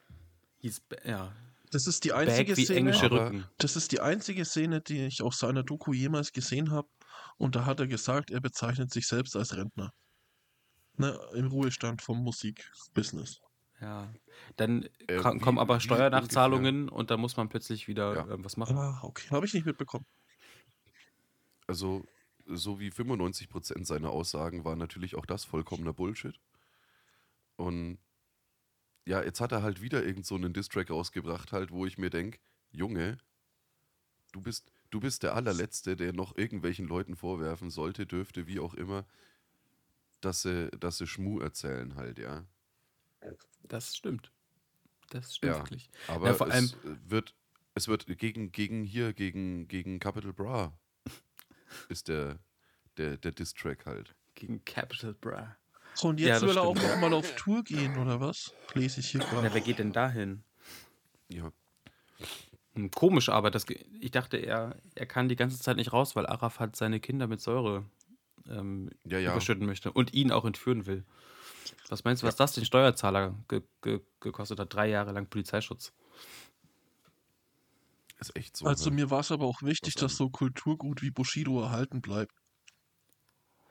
Hieß, 0.59 0.83
ja. 1.05 1.33
Das 1.71 1.87
ist 1.87 2.05
die 2.05 2.13
einzige 2.13 2.55
Szene. 2.55 3.11
Rücken. 3.11 3.47
Das 3.57 3.77
ist 3.77 3.93
die 3.93 4.01
einzige 4.01 4.45
Szene, 4.45 4.83
die 4.83 5.07
ich 5.07 5.23
aus 5.23 5.39
seiner 5.39 5.63
Doku 5.63 5.95
jemals 5.95 6.33
gesehen 6.33 6.71
habe. 6.71 6.89
Und 7.39 7.57
da 7.57 7.65
hat 7.65 7.81
er 7.81 7.87
gesagt, 7.87 8.31
er 8.31 8.41
bezeichnet 8.41 8.93
sich 8.93 9.07
selbst 9.07 9.35
als 9.35 9.57
Rentner. 9.57 9.95
Ne, 10.97 11.19
im 11.35 11.47
Ruhestand 11.49 12.03
vom 12.03 12.23
Musikbusiness. 12.23 13.41
Ja. 13.81 14.13
Dann 14.57 14.89
Äh, 15.09 15.17
ka- 15.19 15.35
wie- 15.35 15.39
kommen 15.39 15.59
aber 15.59 15.81
Steuernachzahlungen 15.81 16.89
und 16.89 17.11
da 17.11 17.17
muss 17.17 17.37
man 17.37 17.49
plötzlich 17.49 17.89
wieder 17.89 18.15
Ja. 18.15 18.45
was 18.45 18.57
machen. 18.57 18.77
Ah, 18.79 19.01
okay. 19.03 19.29
Habe 19.31 19.47
ich 19.47 19.55
nicht 19.55 19.67
mitbekommen. 19.67 20.07
Also, 21.67 22.05
so 22.47 22.79
wie 22.81 22.91
95% 22.91 23.87
seiner 23.87 24.11
Aussagen 24.11 24.65
war 24.65 24.77
natürlich 24.77 25.15
auch 25.17 25.27
das 25.27 25.45
vollkommener 25.45 25.93
Bullshit. 25.93 26.39
Und 27.57 27.99
ja, 29.05 29.23
jetzt 29.23 29.41
hat 29.41 29.53
er 29.53 29.63
halt 29.63 29.81
wieder 29.81 30.05
irgend 30.05 30.27
so 30.27 30.35
einen 30.37 30.53
Distrack 30.53 30.91
rausgebracht, 30.91 31.53
halt, 31.53 31.71
wo 31.71 31.87
ich 31.87 31.99
mir 31.99 32.11
denke, 32.11 32.39
Junge, 32.71 33.19
du 34.33 34.41
bist, 34.41 34.71
du 34.91 35.01
bist 35.01 35.23
der 35.23 35.35
allerletzte, 35.35 35.97
der 35.97 36.13
noch 36.13 36.37
irgendwelchen 36.37 36.87
Leuten 36.87 37.17
vorwerfen 37.17 37.71
sollte, 37.71 38.07
dürfte, 38.07 38.47
wie 38.47 38.61
auch 38.61 38.75
immer, 38.75 39.05
dass 40.25 40.43
sie, 40.43 40.71
dass 40.81 40.99
sie 40.99 41.07
Schmu 41.07 41.41
erzählen 41.41 41.95
halt, 41.97 42.19
ja. 42.19 42.45
Das 43.63 43.95
stimmt. 43.97 44.33
Das 45.11 45.37
stimmt 45.37 45.53
Ja. 45.53 45.59
wirklich. 45.61 45.91
Aber 46.09 46.29
Ja, 46.29 46.35
vor 46.35 46.51
allem- 46.51 46.65
es 46.65 46.77
wird, 47.07 47.35
es 47.75 47.89
wird 47.89 48.07
gegen, 48.19 48.51
gegen 48.53 48.85
hier, 48.85 49.13
gegen, 49.13 49.69
gegen 49.69 49.99
Capital 50.01 50.33
Bra 50.33 50.73
ist 51.89 52.09
der, 52.09 52.39
der, 52.97 53.17
der 53.19 53.33
Distrack 53.33 53.87
halt. 53.87 54.15
Gegen 54.35 54.65
Capital 54.65 55.15
Bra. 55.15 55.57
So, 55.95 56.09
und 56.09 56.19
Ja, 56.21 56.29
jetzt 56.29 56.43
das 56.43 56.49
will 56.51 56.57
er 56.57 56.63
auch 56.63 56.77
ja. 56.77 56.97
mal 56.97 57.13
auf 57.13 57.37
Tour 57.37 57.63
gehen, 57.63 57.99
oder 57.99 58.19
was? 58.21 58.53
Lese 58.75 59.01
ich 59.01 59.11
hier 59.11 59.21
Ja, 59.21 59.29
gerade. 59.29 59.53
wer 59.53 59.61
geht 59.61 59.79
denn 59.79 59.93
dahin? 59.93 60.43
Ja. 61.29 61.53
Hm, 62.75 62.91
Komisch, 62.91 63.29
aber 63.29 63.51
das, 63.51 63.67
ich 64.01 64.11
dachte, 64.11 64.39
er, 64.39 64.77
er 64.95 65.07
kann 65.07 65.29
die 65.29 65.37
ganze 65.37 65.59
Zeit 65.61 65.77
nicht 65.77 65.93
raus, 65.93 66.17
weil 66.17 66.27
Arafat 66.27 66.77
seine 66.77 66.99
Kinder 67.01 67.27
mit 67.27 67.43
Säure 67.43 67.85
ähm, 68.49 68.91
Ja, 69.05 69.19
ja. 69.19 69.33
überschütten 69.33 69.67
möchte 69.67 69.93
und 69.93 70.15
ihn 70.15 70.33
auch 70.33 70.45
entführen 70.45 70.87
will. 70.87 71.05
Was 71.89 72.05
meinst 72.05 72.23
du, 72.23 72.27
was 72.27 72.37
das 72.37 72.53
den 72.53 72.65
Steuerzahler 72.65 73.35
ge 73.49 73.63
ge 73.83 74.01
gekostet 74.21 74.59
hat? 74.59 74.73
Drei 74.73 74.89
Jahre 74.89 75.13
lang 75.13 75.27
Polizeischutz. 75.29 75.93
Ist 78.19 78.37
echt 78.37 78.57
so. 78.57 78.67
Also 78.67 78.91
ne? 78.91 78.97
mir 78.97 79.11
war 79.11 79.21
es 79.21 79.33
aber 79.33 79.47
auch 79.47 79.63
wichtig, 79.63 79.95
dass 79.97 80.17
so 80.17 80.31
Kulturgut 80.31 81.03
wie 81.03 81.11
Bushido 81.11 81.61
erhalten 81.61 82.01
bleibt. 82.01 82.35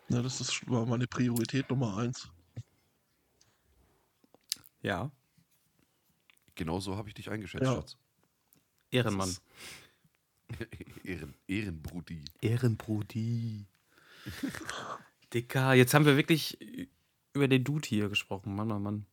Ja, 0.10 0.22
das 0.22 0.42
ist, 0.42 0.70
war 0.70 0.86
meine 0.86 1.08
Priorität 1.08 1.70
Nummer 1.70 1.98
eins. 1.98 2.30
Ja, 4.82 5.12
Genau 6.56 6.80
so 6.80 6.96
habe 6.96 7.08
ich 7.10 7.16
dich 7.16 7.30
eingeschätzt, 7.30 7.64
Ja. 7.64 7.74
Schatz. 7.74 7.98
Ehrenmann. 8.92 9.36
Ehren, 11.04 11.34
Ehrenbrudi. 11.48 12.24
Ehrenbrudi. 12.42 13.66
Dicker, 15.34 15.74
jetzt 15.74 15.94
haben 15.94 16.06
wir 16.06 16.18
wirklich 16.18 16.58
über 17.34 17.48
den 17.48 17.64
Dude 17.64 17.88
hier 17.88 18.10
gesprochen. 18.10 18.56
Mann, 18.56 18.68
Mann, 18.68 18.82
Mann. 18.84 19.06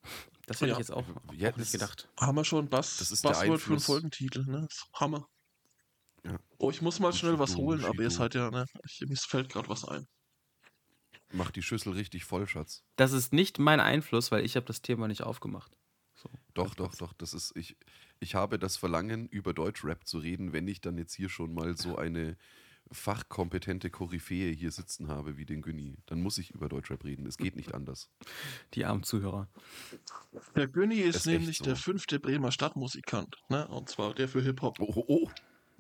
Das 0.47 0.57
hätte 0.61 0.69
Ja. 0.71 0.73
ich 0.75 0.79
jetzt 0.79 0.91
auch, 0.91 1.05
Ja, 1.35 1.53
auch 1.53 1.57
nicht 1.57 1.73
gedacht. 1.73 2.09
Haben 2.19 2.37
wir 2.37 2.45
schon 2.45 2.69
Bass, 2.69 2.97
Das 2.97 3.11
ist 3.13 3.23
der 3.25 3.31
Buzzword 3.31 3.61
für 3.61 3.71
einen. 3.73 3.81
Folgentitel, 3.81 4.45
ne? 4.47 4.67
Hammer. 4.95 5.29
Ja. 6.25 6.39
Oh, 6.59 6.71
ich 6.71 6.83
muss 6.83 6.99
mal 6.99 7.13
schnell 7.13 7.39
was 7.39 7.51
Bushido, 7.51 7.67
holen, 7.67 7.85
aber 7.85 8.03
ihr 8.03 8.09
Bushido. 8.09 8.23
seid 8.25 8.35
ja, 8.35 8.51
ne? 8.51 8.67
Ich, 8.85 9.01
mir 9.07 9.17
fällt 9.17 9.51
gerade 9.51 9.69
was 9.69 9.85
ein. 9.85 10.07
Mach 11.31 11.51
die 11.51 11.63
Schüssel 11.63 11.93
richtig 11.93 12.25
voll, 12.25 12.49
Schatz. 12.49 12.83
Das 12.97 13.13
ist 13.13 13.33
nicht 13.33 13.59
mein 13.59 13.81
Einfluss, 13.81 14.33
weil 14.33 14.45
ich 14.45 14.57
habe 14.57 14.67
das 14.67 14.81
Thema 14.83 15.07
nicht 15.09 15.23
aufgemacht. 15.23 15.71
So. 16.15 16.31
Doch, 16.55 16.75
doch, 16.75 16.95
doch. 16.97 17.13
Das 17.13 17.35
ist, 17.35 17.55
ich, 17.55 17.77
ich 18.19 18.35
habe 18.35 18.59
das 18.59 18.77
Verlangen, 18.79 19.29
über 19.29 19.53
Deutschrap 19.53 20.07
zu 20.07 20.19
reden, 20.19 20.53
wenn 20.53 20.67
ich 20.67 20.81
dann 20.81 20.97
jetzt 20.99 21.15
hier 21.15 21.29
schon 21.29 21.53
mal 21.55 21.77
so 21.77 21.97
eine 21.97 22.37
fachkompetente 22.93 23.91
Koryphäe 23.91 24.51
hier 24.53 24.71
sitzen 24.71 25.09
habe 25.09 25.37
wie 25.37 25.45
den 25.45 25.63
Günni. 25.63 25.97
Dann 26.07 26.21
muss 26.23 26.39
ich 26.39 26.51
über 26.51 26.69
Deutschrap 26.69 27.05
reden. 27.05 27.27
Es 27.27 27.37
geht 27.39 27.57
nicht 27.57 27.75
anders. 27.75 28.09
Die 28.75 28.85
armen 28.85 29.03
Zuhörer. 29.03 29.49
Der 30.57 30.67
Günni 30.69 30.97
ist, 31.01 31.17
Ist 31.17 31.27
nämlich 31.27 31.59
so. 31.59 31.65
der 31.65 31.77
fünfte 31.77 32.19
Bremer 32.21 32.53
Stadtmusikant, 32.53 33.37
ne? 33.49 33.67
Und 33.69 33.89
zwar 33.89 34.15
der 34.15 34.29
für 34.29 34.43
Hip-Hop, 34.43 34.79
Oh, 34.81 34.93
oh, 34.95 35.05
oh. 35.07 35.31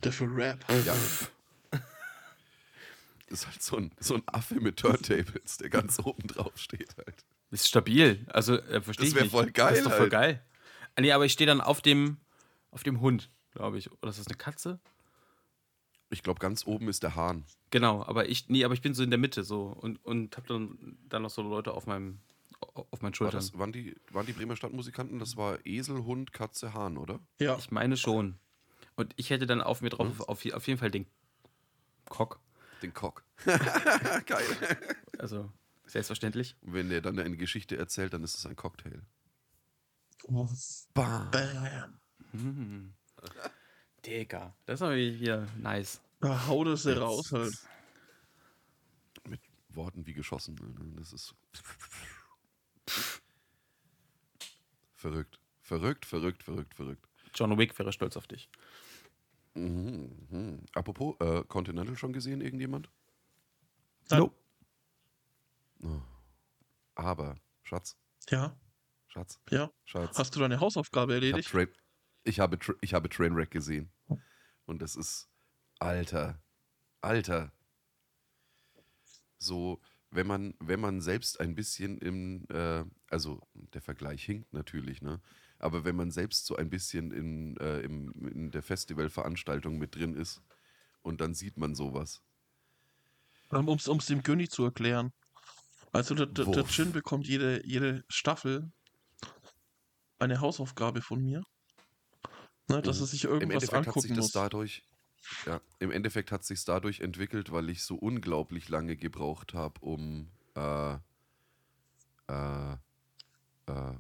der 0.04 0.12
für 0.12 0.24
Rap. 0.34 0.64
Ja. 0.86 0.94
Das 3.30 3.40
ist 3.40 3.46
halt 3.46 3.62
so 3.62 3.76
ein, 3.76 3.90
so 4.00 4.14
ein 4.14 4.22
Affe 4.26 4.54
mit 4.54 4.78
Turntables, 4.78 5.58
der 5.58 5.68
ganz 5.68 5.98
oben 5.98 6.26
drauf 6.28 6.52
steht 6.56 6.96
halt. 6.96 7.24
Ist 7.50 7.68
stabil. 7.68 8.24
Also, 8.28 8.56
äh, 8.56 8.80
verstehe 8.80 9.04
Das 9.04 9.08
ich 9.10 9.14
wär 9.16 9.22
nicht. 9.24 9.32
voll 9.32 9.50
geil 9.50 9.68
Das 9.70 9.78
ist 9.80 9.84
doch 9.84 9.90
voll 9.92 10.00
halt. 10.00 10.10
geil. 10.12 10.42
Ah, 10.96 11.00
nee, 11.02 11.12
aber 11.12 11.26
ich 11.26 11.32
stehe 11.32 11.46
dann 11.46 11.60
auf 11.60 11.82
dem, 11.82 12.16
auf 12.70 12.82
dem 12.84 13.00
Hund, 13.00 13.30
glaube 13.52 13.76
ich. 13.78 13.90
Oder 13.92 14.08
ist 14.10 14.18
das 14.18 14.26
eine 14.28 14.36
Katze? 14.36 14.80
Ich 16.10 16.22
glaube, 16.22 16.40
ganz 16.40 16.66
oben 16.66 16.88
ist 16.88 17.02
der 17.02 17.14
Hahn. 17.16 17.44
Genau, 17.70 18.02
aber 18.04 18.28
ich, 18.28 18.48
nee, 18.48 18.64
aber 18.64 18.72
ich 18.74 18.80
bin 18.80 18.94
so 18.94 19.02
in 19.02 19.10
der 19.10 19.18
Mitte 19.18 19.44
so 19.44 19.64
und, 19.66 20.02
und 20.04 20.36
habe 20.36 20.46
dann, 20.48 20.96
dann 21.08 21.22
noch 21.22 21.30
so 21.30 21.42
Leute 21.42 21.74
auf 21.74 21.86
meinem, 21.86 22.18
auf 22.74 23.02
meinen 23.02 23.12
War 23.12 23.16
Schultern. 23.16 23.40
das, 23.40 23.58
waren, 23.58 23.72
die, 23.72 23.94
waren 24.10 24.24
die 24.26 24.32
Bremer 24.32 24.56
Stadtmusikanten? 24.56 25.18
Das 25.18 25.36
war 25.36 25.58
Esel, 25.66 26.04
Hund, 26.04 26.32
Katze, 26.32 26.72
Hahn, 26.72 26.96
oder? 26.96 27.20
Ja, 27.38 27.56
Ich 27.58 27.70
meine 27.70 27.96
schon. 27.96 28.38
Und 28.96 29.12
ich 29.16 29.30
hätte 29.30 29.46
dann 29.46 29.60
auf 29.60 29.80
mir 29.82 29.90
drauf, 29.90 30.08
Mhm. 30.18 30.20
auf, 30.22 30.44
auf 30.52 30.66
jeden 30.66 30.78
Fall 30.78 30.90
den 30.90 31.06
Cock. 32.08 32.40
Den 32.82 32.94
Cock. 32.94 33.22
Geil. 33.44 34.44
Also, 35.18 35.52
selbstverständlich. 35.86 36.56
Und 36.62 36.72
wenn 36.72 36.88
der 36.88 37.00
dann 37.02 37.18
eine 37.18 37.36
Geschichte 37.36 37.76
erzählt, 37.76 38.12
dann 38.14 38.24
ist 38.24 38.34
es 38.36 38.46
ein 38.46 38.56
Cocktail. 38.56 39.02
Bam. 40.94 41.30
Hm. 42.32 42.94
Digga, 44.08 44.54
das 44.66 44.80
ist 44.80 44.82
aber 44.82 44.94
hier 44.94 45.46
nice. 45.58 46.00
Da 46.20 46.46
haut 46.46 46.66
er 46.66 46.76
sie 46.76 46.98
raus 46.98 47.30
halt. 47.32 47.54
Mit 49.24 49.40
Worten 49.68 50.06
wie 50.06 50.14
geschossen. 50.14 50.54
ne? 50.54 50.94
Das 50.96 51.12
ist. 51.12 51.34
Verrückt. 54.94 55.38
Verrückt, 55.60 56.06
verrückt, 56.06 56.42
verrückt, 56.42 56.74
verrückt. 56.74 57.06
John 57.34 57.56
Wick 57.58 57.78
wäre 57.78 57.92
stolz 57.92 58.16
auf 58.16 58.26
dich. 58.26 58.48
Mhm, 59.54 60.26
mhm. 60.30 60.62
Apropos, 60.72 61.16
äh, 61.20 61.44
Continental 61.44 61.96
schon 61.96 62.12
gesehen, 62.12 62.40
irgendjemand? 62.40 62.88
Nein. 64.10 64.22
Oh. 64.22 64.32
Aber, 66.94 67.36
Schatz, 67.62 67.96
Ja, 68.30 68.56
Schatz, 69.06 69.38
ja. 69.50 69.70
Schatz. 69.84 70.18
Hast 70.18 70.34
du 70.34 70.40
deine 70.40 70.58
Hausaufgabe 70.58 71.12
ich, 71.12 71.16
hab 71.18 71.22
erledigt? 71.22 71.48
Ich, 72.24 72.40
habe 72.40 72.59
ich 72.81 72.94
habe 72.94 73.09
Trainwreck 73.09 73.50
gesehen. 73.50 73.90
Und 74.66 74.83
das 74.83 74.96
ist, 74.96 75.28
Alter, 75.78 76.42
Alter. 77.00 77.52
So, 79.38 79.81
wenn 80.11 80.26
man, 80.26 80.54
wenn 80.61 80.81
man 80.81 81.00
selbst 81.00 81.40
ein 81.40 81.54
bisschen 81.54 81.98
im, 81.98 82.46
äh, 82.50 82.85
also 83.09 83.40
der 83.52 83.81
Vergleich 83.81 84.24
hinkt 84.24 84.52
natürlich, 84.52 85.02
ne? 85.02 85.20
Aber 85.59 85.85
wenn 85.85 85.96
man 85.96 86.11
selbst 86.11 86.46
so 86.46 86.57
ein 86.57 86.70
bisschen 86.70 87.11
in, 87.11 87.57
äh, 87.57 87.81
im, 87.81 88.12
in 88.28 88.50
der 88.50 88.62
Festivalveranstaltung 88.62 89.76
mit 89.76 89.96
drin 89.96 90.14
ist 90.14 90.40
und 91.02 91.20
dann 91.20 91.35
sieht 91.35 91.57
man 91.57 91.74
sowas. 91.74 92.22
Um 93.50 93.68
es 93.68 94.07
dem 94.07 94.22
Günni 94.22 94.48
zu 94.48 94.64
erklären. 94.64 95.12
Also 95.92 96.14
der, 96.14 96.26
der, 96.26 96.44
der. 96.44 96.64
Jin 96.64 96.92
bekommt 96.92 97.26
jede, 97.26 97.66
jede 97.66 98.04
Staffel 98.09 98.70
eine 100.18 100.40
Hausaufgabe 100.40 101.00
von 101.02 101.22
mir. 101.22 101.42
Ne, 102.68 102.83
dass 102.83 102.96
Mhm. 102.98 103.02
er 103.02 103.07
sich 103.07 103.24
Im 103.24 103.31
irgendwas 103.31 103.62
Endeffekt 103.62 103.87
hat 103.87 103.98
sich 103.98 104.11
angucken 104.11 104.14
das 104.14 104.26
muss. 104.26 104.33
dadurch, 104.33 104.83
ja, 105.46 105.61
im 105.78 105.90
Endeffekt 105.90 106.33
hat 106.33 106.44
sich 106.44 106.64
dadurch 106.64 107.00
entwickelt, 107.00 107.52
weil 107.52 107.70
ich 107.70 107.83
so 107.83 107.96
unglaublich 107.96 108.68
lange 108.68 108.96
gebraucht 108.96 109.54
habe, 109.54 109.81
um 109.81 110.28
äh, 110.54 110.94
äh, 112.28 112.72
äh, 112.72 112.76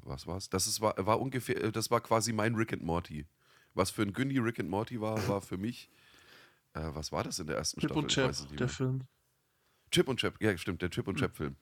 was 0.02 0.26
war's? 0.26 0.48
Das 0.50 0.66
ist, 0.66 0.80
war, 0.80 0.94
war 1.06 1.20
ungefähr, 1.20 1.62
äh, 1.64 1.72
das 1.72 1.90
war 1.90 2.00
quasi 2.00 2.32
mein 2.32 2.54
Rick 2.54 2.72
and 2.72 2.82
Morty. 2.84 3.26
Was 3.74 3.90
für 3.90 4.02
ein 4.02 4.12
Günni 4.12 4.38
Rick 4.38 4.60
and 4.60 4.70
Morty 4.70 5.00
war, 5.00 5.26
war 5.28 5.40
für 5.40 5.58
mich, 5.58 5.90
äh, 6.74 6.82
was 6.94 7.12
war 7.12 7.24
das 7.24 7.38
in 7.38 7.46
der 7.46 7.56
ersten 7.56 7.80
Chip 7.80 7.90
Staffel? 7.90 8.04
und 8.04 8.08
Ich 8.10 8.14
Chap, 8.14 8.30
es 8.30 8.46
der. 8.58 8.68
Film. 8.68 9.08
Chip 9.90 10.08
und 10.08 10.18
Chap, 10.20 10.40
ja 10.42 10.56
stimmt, 10.56 10.80
der 10.82 10.90
Chip 10.90 11.08
und 11.08 11.16
Mhm. 11.16 11.18
Chap 11.18 11.36
Film. 11.36 11.56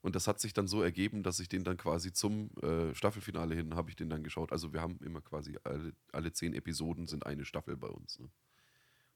Und 0.00 0.14
das 0.14 0.28
hat 0.28 0.40
sich 0.40 0.52
dann 0.52 0.68
so 0.68 0.82
ergeben, 0.82 1.22
dass 1.22 1.40
ich 1.40 1.48
den 1.48 1.64
dann 1.64 1.76
quasi 1.76 2.12
zum 2.12 2.50
äh, 2.62 2.94
Staffelfinale 2.94 3.54
hin 3.54 3.74
habe 3.74 3.90
ich 3.90 3.96
den 3.96 4.08
dann 4.08 4.22
geschaut. 4.22 4.52
Also 4.52 4.72
wir 4.72 4.80
haben 4.80 4.98
immer 5.02 5.20
quasi 5.20 5.58
alle, 5.64 5.92
alle 6.12 6.32
zehn 6.32 6.54
Episoden 6.54 7.08
sind 7.08 7.26
eine 7.26 7.44
Staffel 7.44 7.76
bei 7.76 7.88
uns. 7.88 8.18
Ne? 8.20 8.30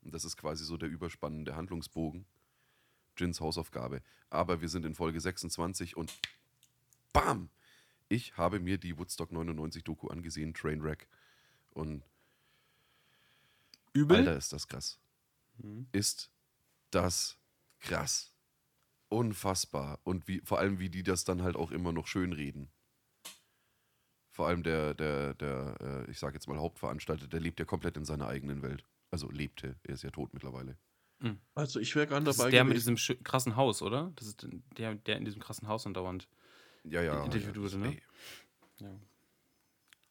Und 0.02 0.12
das 0.12 0.24
ist 0.24 0.36
quasi 0.36 0.64
so 0.64 0.76
der 0.76 0.88
überspannende 0.88 1.54
Handlungsbogen. 1.54 2.26
Jins 3.16 3.40
Hausaufgabe. 3.40 4.02
Aber 4.30 4.60
wir 4.60 4.68
sind 4.68 4.84
in 4.84 4.94
Folge 4.94 5.20
26 5.20 5.96
und 5.96 6.12
BAM! 7.12 7.50
Ich 8.08 8.36
habe 8.36 8.60
mir 8.60 8.76
die 8.76 8.98
Woodstock 8.98 9.32
99 9.32 9.84
Doku 9.84 10.08
angesehen, 10.08 10.52
Trainwreck. 10.52 11.08
Und 11.70 12.02
Übel? 13.94 14.18
Alter, 14.18 14.36
ist 14.36 14.52
das 14.52 14.68
krass. 14.68 14.98
Mhm. 15.58 15.86
Ist 15.92 16.30
das 16.90 17.38
krass. 17.80 18.31
Unfassbar. 19.12 20.00
Und 20.04 20.26
wie, 20.26 20.40
vor 20.40 20.58
allem, 20.58 20.78
wie 20.78 20.88
die 20.88 21.02
das 21.02 21.24
dann 21.24 21.42
halt 21.42 21.54
auch 21.54 21.70
immer 21.70 21.92
noch 21.92 22.06
schön 22.06 22.32
reden. 22.32 22.70
Vor 24.30 24.46
allem 24.46 24.62
der, 24.62 24.94
der, 24.94 25.34
der, 25.34 25.76
äh, 25.80 26.10
ich 26.10 26.18
sag 26.18 26.32
jetzt 26.32 26.48
mal 26.48 26.56
Hauptveranstalter, 26.58 27.26
der 27.28 27.40
lebt 27.40 27.60
ja 27.60 27.66
komplett 27.66 27.98
in 27.98 28.06
seiner 28.06 28.26
eigenen 28.26 28.62
Welt. 28.62 28.86
Also 29.10 29.30
lebte, 29.30 29.76
er 29.82 29.94
ist 29.94 30.02
ja 30.02 30.10
tot 30.10 30.32
mittlerweile. 30.32 30.78
Also 31.54 31.78
ich 31.78 31.94
wäre 31.94 32.06
gern 32.06 32.24
Das 32.24 32.38
dabei 32.38 32.48
ist 32.48 32.52
der 32.54 32.64
mit 32.64 32.72
gewesen. 32.74 32.96
diesem 32.96 33.16
schö- 33.16 33.22
krassen 33.22 33.54
Haus, 33.56 33.82
oder? 33.82 34.12
Das 34.16 34.26
ist 34.26 34.48
der, 34.78 34.94
der 34.94 35.18
in 35.18 35.24
diesem 35.26 35.40
krassen 35.40 35.68
Haus 35.68 35.86
andauernd 35.86 36.26
ja, 36.84 37.02
ja. 37.02 37.22
interviewt 37.22 37.54
ja, 37.56 37.62
wurde, 37.62 37.78
ne? 37.78 37.88
ey, 37.88 38.02
Ja. 38.80 38.98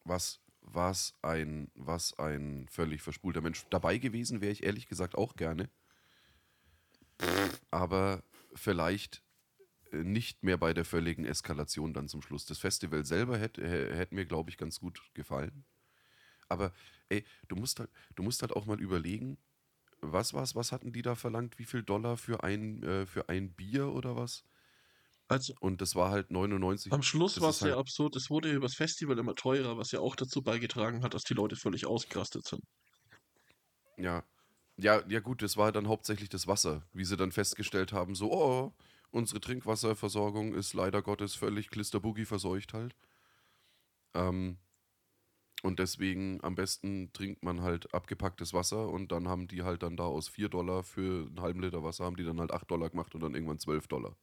was, 0.06 0.40
was, 0.62 1.16
ein, 1.24 1.72
was 1.74 2.18
ein 2.20 2.68
völlig 2.70 3.02
verspulter 3.02 3.42
Mensch. 3.42 3.66
Dabei 3.72 3.98
gewesen 3.98 4.40
wäre 4.42 4.52
ich 4.52 4.64
ehrlich 4.64 4.88
gesagt 4.88 5.16
auch 5.16 5.36
gerne. 5.36 5.70
Aber 7.72 8.24
vielleicht 8.54 9.24
äh, 9.92 9.98
nicht 10.04 10.44
mehr 10.44 10.58
bei 10.58 10.74
der 10.74 10.86
völligen 10.86 11.26
Eskalation 11.26 11.94
dann 11.94 12.08
zum 12.08 12.22
Schluss. 12.22 12.46
Das 12.46 12.60
Festival 12.60 13.06
selber 13.06 13.38
hätte 13.38 13.64
hätt 13.96 14.12
mir, 14.12 14.26
glaube 14.26 14.50
ich, 14.50 14.58
ganz 14.58 14.80
gut 14.80 15.02
gefallen. 15.14 15.66
Aber 16.50 16.74
ey, 17.10 17.26
du 17.48 17.56
musst 17.56 17.80
halt, 17.80 17.90
du 18.16 18.24
musst 18.24 18.42
halt 18.42 18.52
auch 18.54 18.66
mal 18.66 18.80
überlegen, 18.82 19.38
was 20.02 20.34
war's, 20.34 20.56
was 20.56 20.72
hatten 20.72 20.92
die 20.92 21.02
da 21.04 21.16
verlangt? 21.16 21.60
Wie 21.60 21.66
viel 21.66 21.84
Dollar 21.84 22.18
für 22.18 22.44
ein, 22.44 22.84
äh, 22.84 23.06
für 23.06 23.30
ein 23.30 23.54
Bier 23.54 23.88
oder 23.94 24.16
was? 24.16 24.44
Also 25.28 25.54
Und 25.62 25.80
das 25.80 25.96
war 25.96 26.12
halt 26.12 26.30
99. 26.32 26.92
am 26.92 27.04
Schluss 27.04 27.40
war 27.40 27.52
es 27.52 27.60
sehr 27.60 27.70
halt- 27.72 27.80
absurd. 27.80 28.16
Es 28.18 28.30
wurde 28.30 28.52
übers 28.52 28.76
Festival 28.76 29.18
immer 29.18 29.36
teurer, 29.36 29.78
was 29.78 29.92
ja 29.92 30.00
auch 30.02 30.16
dazu 30.18 30.42
beigetragen 30.42 31.04
hat, 31.04 31.14
dass 31.14 31.24
die 31.24 31.36
Leute 31.36 31.56
völlig 31.56 31.86
ausgerastet 31.86 32.46
sind. 32.46 32.62
Ja. 33.98 34.24
Ja, 34.82 35.04
ja 35.08 35.20
gut, 35.20 35.44
das 35.44 35.58
war 35.58 35.72
dann 35.72 35.88
hauptsächlich 35.88 36.30
das 36.30 36.48
Wasser, 36.48 36.82
wie 36.92 37.06
sie 37.06 37.16
dann 37.16 37.32
festgestellt 37.32 37.94
haben, 37.94 38.16
so, 38.16 38.32
oh, 38.32 38.74
unsere 39.12 39.40
Trinkwasserversorgung 39.40 40.56
ist 40.56 40.74
leider 40.74 41.04
Gottes 41.04 41.36
völlig 41.36 41.70
klisterboogie 41.70 42.26
verseucht 42.26 42.74
halt. 42.74 42.96
Ähm, 44.16 44.58
und 45.62 45.78
deswegen 45.78 46.44
am 46.44 46.56
besten 46.56 47.14
trinkt 47.14 47.44
man 47.44 47.62
halt 47.62 47.94
abgepacktes 47.94 48.54
Wasser 48.54 48.90
und 48.90 49.12
dann 49.12 49.28
haben 49.28 49.48
die 49.48 49.62
halt 49.62 49.84
dann 49.84 49.98
da 49.98 50.06
aus 50.06 50.28
4 50.28 50.50
Dollar 50.50 50.84
für 50.84 51.28
einen 51.28 51.42
halben 51.42 51.62
Liter 51.62 51.84
Wasser, 51.84 52.06
haben 52.06 52.16
die 52.16 52.24
dann 52.24 52.40
halt 52.40 52.52
8 52.52 52.72
Dollar 52.72 52.90
gemacht 52.90 53.14
und 53.14 53.22
dann 53.22 53.36
irgendwann 53.36 53.60
12 53.60 53.88
Dollar. 53.88 54.16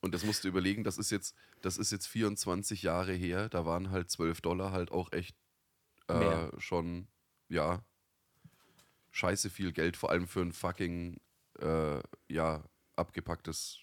Und 0.00 0.14
das 0.14 0.24
musst 0.24 0.44
du 0.44 0.48
überlegen, 0.48 0.82
das 0.84 0.96
ist 0.96 1.10
jetzt, 1.10 1.34
das 1.60 1.76
ist 1.76 1.92
jetzt 1.92 2.06
24 2.06 2.82
Jahre 2.82 3.12
her, 3.12 3.50
da 3.50 3.66
waren 3.66 3.90
halt 3.90 4.10
12 4.10 4.40
Dollar 4.40 4.72
halt 4.72 4.92
auch 4.92 5.12
echt 5.12 5.36
äh, 6.06 6.48
schon, 6.58 7.08
ja, 7.48 7.82
scheiße 9.18 9.50
viel 9.50 9.72
Geld, 9.72 9.96
vor 9.96 10.10
allem 10.10 10.28
für 10.28 10.40
ein 10.42 10.52
fucking, 10.52 11.20
äh, 11.58 12.00
ja, 12.28 12.64
abgepacktes 12.96 13.80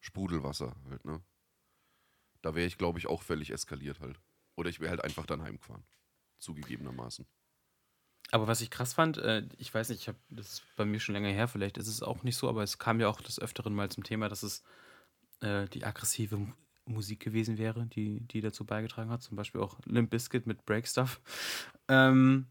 Sprudelwasser 0.00 0.74
halt, 0.88 1.04
ne? 1.04 1.22
Da 2.42 2.54
wäre 2.54 2.66
ich, 2.66 2.76
glaube 2.76 2.98
ich, 2.98 3.06
auch 3.06 3.22
völlig 3.22 3.50
eskaliert 3.50 4.00
halt. 4.00 4.20
Oder 4.56 4.68
ich 4.68 4.80
wäre 4.80 4.90
halt 4.90 5.02
einfach 5.02 5.24
dann 5.24 5.42
heimgefahren. 5.42 5.84
Zugegebenermaßen. 6.38 7.26
Aber 8.32 8.46
was 8.46 8.60
ich 8.60 8.70
krass 8.70 8.92
fand, 8.92 9.18
äh, 9.18 9.48
ich 9.56 9.72
weiß 9.72 9.88
nicht, 9.88 10.00
ich 10.02 10.08
hab, 10.08 10.16
das 10.28 10.54
ist 10.54 10.64
bei 10.76 10.84
mir 10.84 10.98
schon 10.98 11.14
länger 11.14 11.30
her, 11.30 11.48
vielleicht 11.48 11.78
ist 11.78 11.88
es 11.88 12.02
auch 12.02 12.22
nicht 12.22 12.36
so, 12.36 12.48
aber 12.48 12.62
es 12.62 12.78
kam 12.78 13.00
ja 13.00 13.08
auch 13.08 13.20
des 13.20 13.38
Öfteren 13.38 13.74
mal 13.74 13.90
zum 13.90 14.02
Thema, 14.02 14.28
dass 14.28 14.42
es 14.42 14.62
äh, 15.40 15.68
die 15.68 15.84
aggressive 15.84 16.36
Mu- 16.36 16.52
Musik 16.86 17.20
gewesen 17.20 17.56
wäre, 17.56 17.86
die, 17.86 18.20
die 18.20 18.40
dazu 18.40 18.66
beigetragen 18.66 19.10
hat. 19.10 19.22
Zum 19.22 19.36
Beispiel 19.36 19.60
auch 19.60 19.78
Limp 19.86 20.10
Bizkit 20.10 20.46
mit 20.46 20.66
Break 20.66 20.86
Stuff. 20.86 21.20
Ähm, 21.88 22.48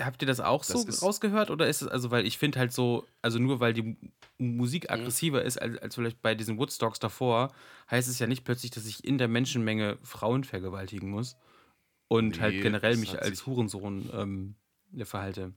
habt 0.00 0.22
ihr 0.22 0.26
das 0.26 0.40
auch 0.40 0.64
so 0.64 0.74
Das 0.74 0.96
ist- 0.96 1.02
rausgehört 1.02 1.50
oder 1.50 1.68
ist 1.68 1.82
es, 1.82 1.88
also, 1.88 2.10
weil 2.10 2.26
ich 2.26 2.38
finde 2.38 2.58
halt 2.58 2.72
so, 2.72 3.06
also 3.22 3.38
nur 3.38 3.60
weil 3.60 3.72
die 3.72 3.82
Mu- 3.82 3.96
Musik 4.38 4.90
aggressiver 4.90 5.42
ist 5.42 5.58
als, 5.58 5.78
als 5.78 5.94
vielleicht 5.94 6.20
bei 6.20 6.34
diesen 6.34 6.58
Woodstocks 6.58 6.98
davor, 6.98 7.52
heißt 7.90 8.08
es 8.08 8.18
ja 8.18 8.26
nicht 8.26 8.44
plötzlich, 8.44 8.70
dass 8.72 8.86
ich 8.86 9.04
in 9.04 9.18
der 9.18 9.28
Menschenmenge 9.28 9.98
Frauen 10.02 10.42
vergewaltigen 10.44 11.10
muss 11.10 11.36
und 12.08 12.40
halt 12.40 12.54
Nee, 12.56 12.60
generell 12.62 12.92
das 12.92 13.00
mich 13.00 13.20
als 13.20 13.46
Hurensohn 13.46 14.10
ähm, 14.12 14.54
verhalte. 15.04 15.52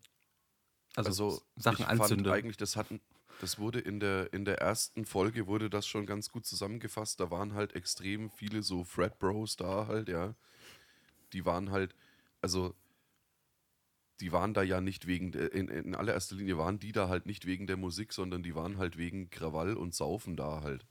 Also, 0.95 1.10
Also, 1.10 1.41
Sachen 1.56 1.82
ich 1.82 1.88
fand 1.88 2.02
anzünde. 2.02 2.32
eigentlich, 2.32 2.58
das 2.58 2.76
hatten, 2.76 3.02
das 3.41 3.60
wurde 3.60 3.80
in 3.80 4.00
der, 4.00 4.34
in 4.34 4.45
der 4.45 4.60
ersten 4.62 5.06
Folge 5.06 5.45
wurde 5.47 5.69
das 5.69 5.86
schon 5.88 6.06
ganz 6.06 6.30
gut 6.32 6.45
zusammengefasst. 6.45 7.19
Da 7.19 7.30
waren 7.30 7.54
halt 7.54 7.73
extrem 7.76 8.30
viele 8.32 8.63
so 8.63 8.84
Fred 8.84 9.19
Bros 9.19 9.56
da 9.58 9.88
halt, 9.88 10.10
ja. 10.10 10.36
Die 11.34 11.45
waren 11.45 11.71
halt, 11.71 11.93
also 12.41 12.73
die 14.20 14.32
waren 14.32 14.54
da 14.54 14.64
ja 14.64 14.82
nicht 14.82 15.08
wegen, 15.08 15.34
in, 15.34 15.68
in 15.68 15.96
allererster 15.96 16.36
Linie 16.36 16.58
waren 16.58 16.80
die 16.80 16.92
da 16.92 17.08
halt 17.08 17.26
nicht 17.26 17.46
wegen 17.46 17.68
der 17.68 17.78
Musik, 17.78 18.14
sondern 18.14 18.44
die 18.44 18.56
waren 18.56 18.78
halt 18.78 18.98
wegen 18.98 19.30
Krawall 19.30 19.76
und 19.76 19.94
Saufen 19.94 20.36
da 20.36 20.62
halt. 20.62 20.86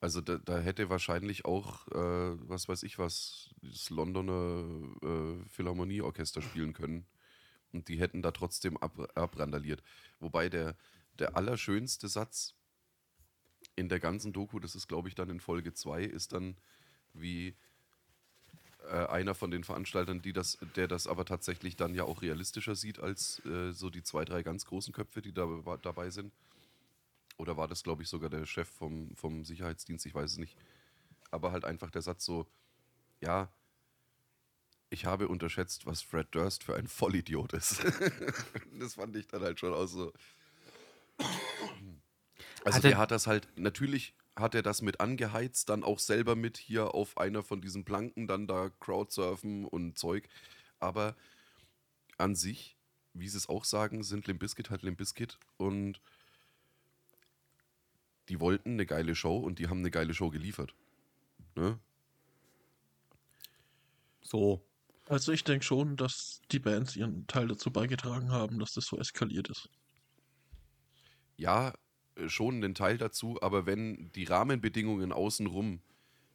Also 0.00 0.20
da, 0.20 0.38
da 0.38 0.58
hätte 0.58 0.88
wahrscheinlich 0.88 1.44
auch, 1.44 1.86
äh, 1.88 2.48
was 2.48 2.68
weiß 2.68 2.82
ich 2.84 2.98
was, 2.98 3.50
das 3.62 3.90
Londoner 3.90 4.64
äh, 5.02 5.48
Philharmonieorchester 5.48 6.40
spielen 6.40 6.72
können. 6.72 7.06
Und 7.72 7.88
die 7.88 8.00
hätten 8.00 8.22
da 8.22 8.30
trotzdem 8.30 8.76
ab, 8.78 9.12
abrandaliert. 9.14 9.82
Wobei 10.18 10.48
der, 10.48 10.76
der 11.18 11.36
allerschönste 11.36 12.08
Satz 12.08 12.54
in 13.76 13.88
der 13.88 14.00
ganzen 14.00 14.32
Doku, 14.32 14.58
das 14.58 14.74
ist 14.74 14.88
glaube 14.88 15.08
ich 15.08 15.14
dann 15.14 15.28
in 15.28 15.40
Folge 15.40 15.74
2, 15.74 16.02
ist 16.04 16.32
dann 16.32 16.56
wie 17.12 17.56
äh, 18.88 19.06
einer 19.06 19.34
von 19.34 19.50
den 19.50 19.64
Veranstaltern, 19.64 20.22
die 20.22 20.32
das, 20.32 20.58
der 20.76 20.88
das 20.88 21.06
aber 21.06 21.24
tatsächlich 21.24 21.76
dann 21.76 21.94
ja 21.94 22.04
auch 22.04 22.22
realistischer 22.22 22.74
sieht 22.74 22.98
als 23.00 23.44
äh, 23.46 23.72
so 23.72 23.90
die 23.90 24.02
zwei, 24.02 24.24
drei 24.24 24.42
ganz 24.42 24.64
großen 24.64 24.92
Köpfe, 24.92 25.22
die 25.22 25.32
da, 25.32 25.46
dabei 25.82 26.10
sind. 26.10 26.32
Oder 27.36 27.56
war 27.56 27.68
das, 27.68 27.82
glaube 27.82 28.02
ich, 28.02 28.08
sogar 28.08 28.28
der 28.30 28.44
Chef 28.46 28.68
vom, 28.68 29.14
vom 29.16 29.44
Sicherheitsdienst, 29.44 30.04
ich 30.06 30.14
weiß 30.14 30.32
es 30.32 30.38
nicht. 30.38 30.56
Aber 31.30 31.52
halt 31.52 31.64
einfach 31.64 31.90
der 31.90 32.02
Satz 32.02 32.24
so, 32.24 32.46
ja, 33.20 33.48
ich 34.90 35.04
habe 35.06 35.28
unterschätzt, 35.28 35.86
was 35.86 36.02
Fred 36.02 36.26
Durst 36.32 36.64
für 36.64 36.74
ein 36.74 36.88
Vollidiot 36.88 37.52
ist. 37.52 37.80
das 38.78 38.94
fand 38.94 39.14
ich 39.16 39.26
dann 39.28 39.42
halt 39.42 39.60
schon 39.60 39.72
auch 39.72 39.86
so. 39.86 40.12
Also 42.64 42.76
Hat 42.76 42.84
er- 42.84 42.90
der 42.90 42.98
hat 42.98 43.10
das 43.10 43.26
halt, 43.26 43.48
natürlich 43.56 44.14
hat 44.40 44.54
er 44.54 44.62
das 44.62 44.82
mit 44.82 45.00
angeheizt, 45.00 45.68
dann 45.68 45.84
auch 45.84 45.98
selber 45.98 46.36
mit 46.36 46.56
hier 46.56 46.94
auf 46.94 47.18
einer 47.18 47.42
von 47.42 47.60
diesen 47.60 47.84
Planken 47.84 48.26
dann 48.26 48.46
da 48.46 48.70
Crowdsurfen 48.80 49.64
und 49.64 49.98
Zeug. 49.98 50.28
Aber 50.78 51.16
an 52.18 52.34
sich, 52.34 52.76
wie 53.14 53.28
sie 53.28 53.38
es 53.38 53.48
auch 53.48 53.64
sagen, 53.64 54.02
sind 54.02 54.26
Limp 54.26 54.40
Bizkit 54.40 54.70
halt 54.70 54.82
Limp 54.82 54.98
Bizkit 54.98 55.38
und 55.56 56.00
die 58.28 58.40
wollten 58.40 58.72
eine 58.72 58.86
geile 58.86 59.14
Show 59.14 59.38
und 59.38 59.58
die 59.58 59.68
haben 59.68 59.80
eine 59.80 59.90
geile 59.90 60.14
Show 60.14 60.30
geliefert. 60.30 60.74
Ne? 61.56 61.78
so. 64.30 64.64
Also 65.08 65.32
ich 65.32 65.42
denke 65.42 65.64
schon, 65.64 65.96
dass 65.96 66.40
die 66.52 66.60
Bands 66.60 66.94
ihren 66.94 67.26
Teil 67.26 67.48
dazu 67.48 67.72
beigetragen 67.72 68.30
haben, 68.30 68.60
dass 68.60 68.74
das 68.74 68.84
so 68.86 68.96
eskaliert 68.96 69.48
ist. 69.48 69.68
ja, 71.36 71.72
schon 72.28 72.56
einen 72.56 72.74
Teil 72.74 72.98
dazu, 72.98 73.40
aber 73.42 73.66
wenn 73.66 74.10
die 74.12 74.24
Rahmenbedingungen 74.24 75.12
außenrum, 75.12 75.80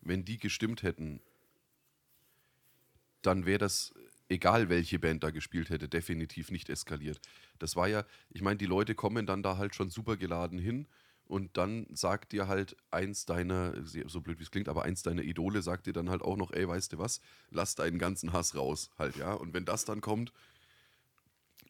wenn 0.01 0.25
die 0.25 0.37
gestimmt 0.37 0.83
hätten, 0.83 1.21
dann 3.21 3.45
wäre 3.45 3.57
das, 3.57 3.93
egal 4.29 4.69
welche 4.69 4.99
Band 4.99 5.23
da 5.23 5.31
gespielt 5.31 5.69
hätte, 5.69 5.89
definitiv 5.89 6.51
nicht 6.51 6.69
eskaliert. 6.69 7.19
Das 7.59 7.75
war 7.75 7.87
ja, 7.87 8.05
ich 8.29 8.41
meine, 8.41 8.57
die 8.57 8.65
Leute 8.65 8.95
kommen 8.95 9.25
dann 9.25 9.43
da 9.43 9.57
halt 9.57 9.75
schon 9.75 9.89
super 9.89 10.17
geladen 10.17 10.59
hin 10.59 10.87
und 11.27 11.57
dann 11.57 11.87
sagt 11.91 12.33
dir 12.33 12.47
halt 12.47 12.75
eins 12.91 13.25
deiner, 13.25 13.73
so 13.85 14.21
blöd 14.21 14.39
wie 14.39 14.43
es 14.43 14.51
klingt, 14.51 14.69
aber 14.69 14.83
eins 14.83 15.01
deiner 15.01 15.23
Idole 15.23 15.63
sagt 15.63 15.87
dir 15.87 15.93
dann 15.93 16.09
halt 16.09 16.21
auch 16.21 16.37
noch, 16.37 16.51
ey, 16.51 16.67
weißt 16.67 16.93
du 16.93 16.97
was, 16.99 17.19
lass 17.49 17.73
deinen 17.75 17.97
ganzen 17.97 18.31
Hass 18.31 18.55
raus, 18.55 18.91
halt, 18.99 19.15
ja. 19.15 19.33
Und 19.33 19.53
wenn 19.53 19.65
das 19.65 19.85
dann 19.85 20.01
kommt, 20.01 20.31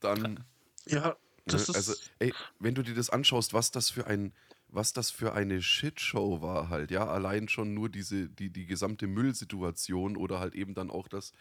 dann 0.02 0.44
Ja, 0.88 1.16
das 1.46 1.68
Ne? 1.70 1.76
Also, 1.76 1.94
ey, 2.20 2.34
wenn 2.60 2.76
du 2.76 2.84
dir 2.84 2.96
das 2.96 3.10
anschaust, 3.10 3.54
was 3.54 3.72
das 3.72 3.90
für 3.90 4.08
ein, 4.08 4.34
was 4.68 4.94
das 4.94 5.12
für 5.12 5.34
eine 5.34 5.62
Shitshow 5.62 6.42
war 6.42 6.70
halt, 6.70 6.92
ja, 6.92 7.08
allein 7.08 7.48
schon 7.48 7.74
nur 7.74 7.90
diese, 7.90 8.30
die, 8.30 8.50
die 8.50 8.66
gesamte 8.66 9.08
Müllsituation 9.08 10.18
oder 10.18 10.40
halt 10.40 10.56
eben 10.56 10.74
dann 10.74 10.90
auch 10.90 11.08
das 11.08 11.34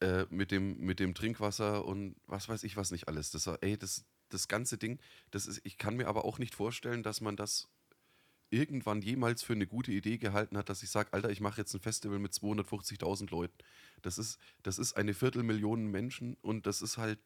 äh, 0.00 0.26
mit, 0.30 0.50
dem, 0.50 0.78
mit 0.78 1.00
dem 1.00 1.14
Trinkwasser 1.14 1.84
und 1.84 2.16
was 2.26 2.48
weiß 2.48 2.64
ich 2.64 2.76
was 2.76 2.90
nicht 2.90 3.08
alles. 3.08 3.30
Das 3.30 3.46
war, 3.46 3.58
ey, 3.62 3.76
das, 3.76 4.04
das 4.30 4.48
ganze 4.48 4.78
Ding, 4.78 4.98
das 5.30 5.46
ist, 5.46 5.60
ich 5.64 5.78
kann 5.78 5.96
mir 5.96 6.08
aber 6.08 6.24
auch 6.24 6.38
nicht 6.38 6.54
vorstellen, 6.54 7.02
dass 7.02 7.20
man 7.20 7.36
das 7.36 7.68
irgendwann 8.50 9.00
jemals 9.00 9.42
für 9.42 9.54
eine 9.54 9.66
gute 9.66 9.92
Idee 9.92 10.18
gehalten 10.18 10.58
hat, 10.58 10.68
dass 10.68 10.82
ich 10.82 10.90
sage, 10.90 11.12
Alter, 11.12 11.30
ich 11.30 11.40
mache 11.40 11.60
jetzt 11.60 11.72
ein 11.74 11.80
Festival 11.80 12.18
mit 12.18 12.32
250.000 12.32 13.30
Leuten. 13.30 13.56
Das 14.02 14.18
ist, 14.18 14.38
das 14.62 14.78
ist 14.78 14.94
eine 14.94 15.14
Viertelmillion 15.14 15.86
Menschen 15.86 16.36
und 16.42 16.66
das 16.66 16.82
ist 16.82 16.98
halt 16.98 17.18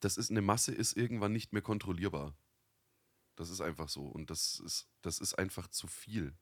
das 0.00 0.16
ist 0.16 0.30
eine 0.30 0.42
Masse, 0.42 0.72
ist 0.72 0.96
irgendwann 0.96 1.32
nicht 1.32 1.52
mehr 1.52 1.62
kontrollierbar. 1.62 2.36
Das 3.36 3.50
ist 3.50 3.60
einfach 3.60 3.88
so. 3.88 4.06
Und 4.06 4.30
das 4.30 4.60
ist, 4.60 4.88
das 5.02 5.18
ist 5.18 5.34
einfach 5.34 5.68
zu 5.68 5.86
viel. 5.86 6.36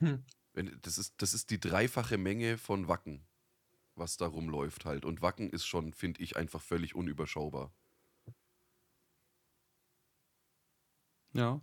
Hm. 0.00 0.24
Wenn, 0.52 0.78
das, 0.82 0.98
ist, 0.98 1.14
das 1.18 1.34
ist 1.34 1.50
die 1.50 1.60
dreifache 1.60 2.16
Menge 2.16 2.58
von 2.58 2.88
Wacken, 2.88 3.26
was 3.94 4.16
da 4.16 4.26
rumläuft 4.26 4.84
halt. 4.84 5.04
Und 5.04 5.22
Wacken 5.22 5.50
ist 5.50 5.66
schon, 5.66 5.92
finde 5.92 6.22
ich, 6.22 6.36
einfach 6.36 6.62
völlig 6.62 6.94
unüberschaubar. 6.94 7.72
Ja. 11.32 11.60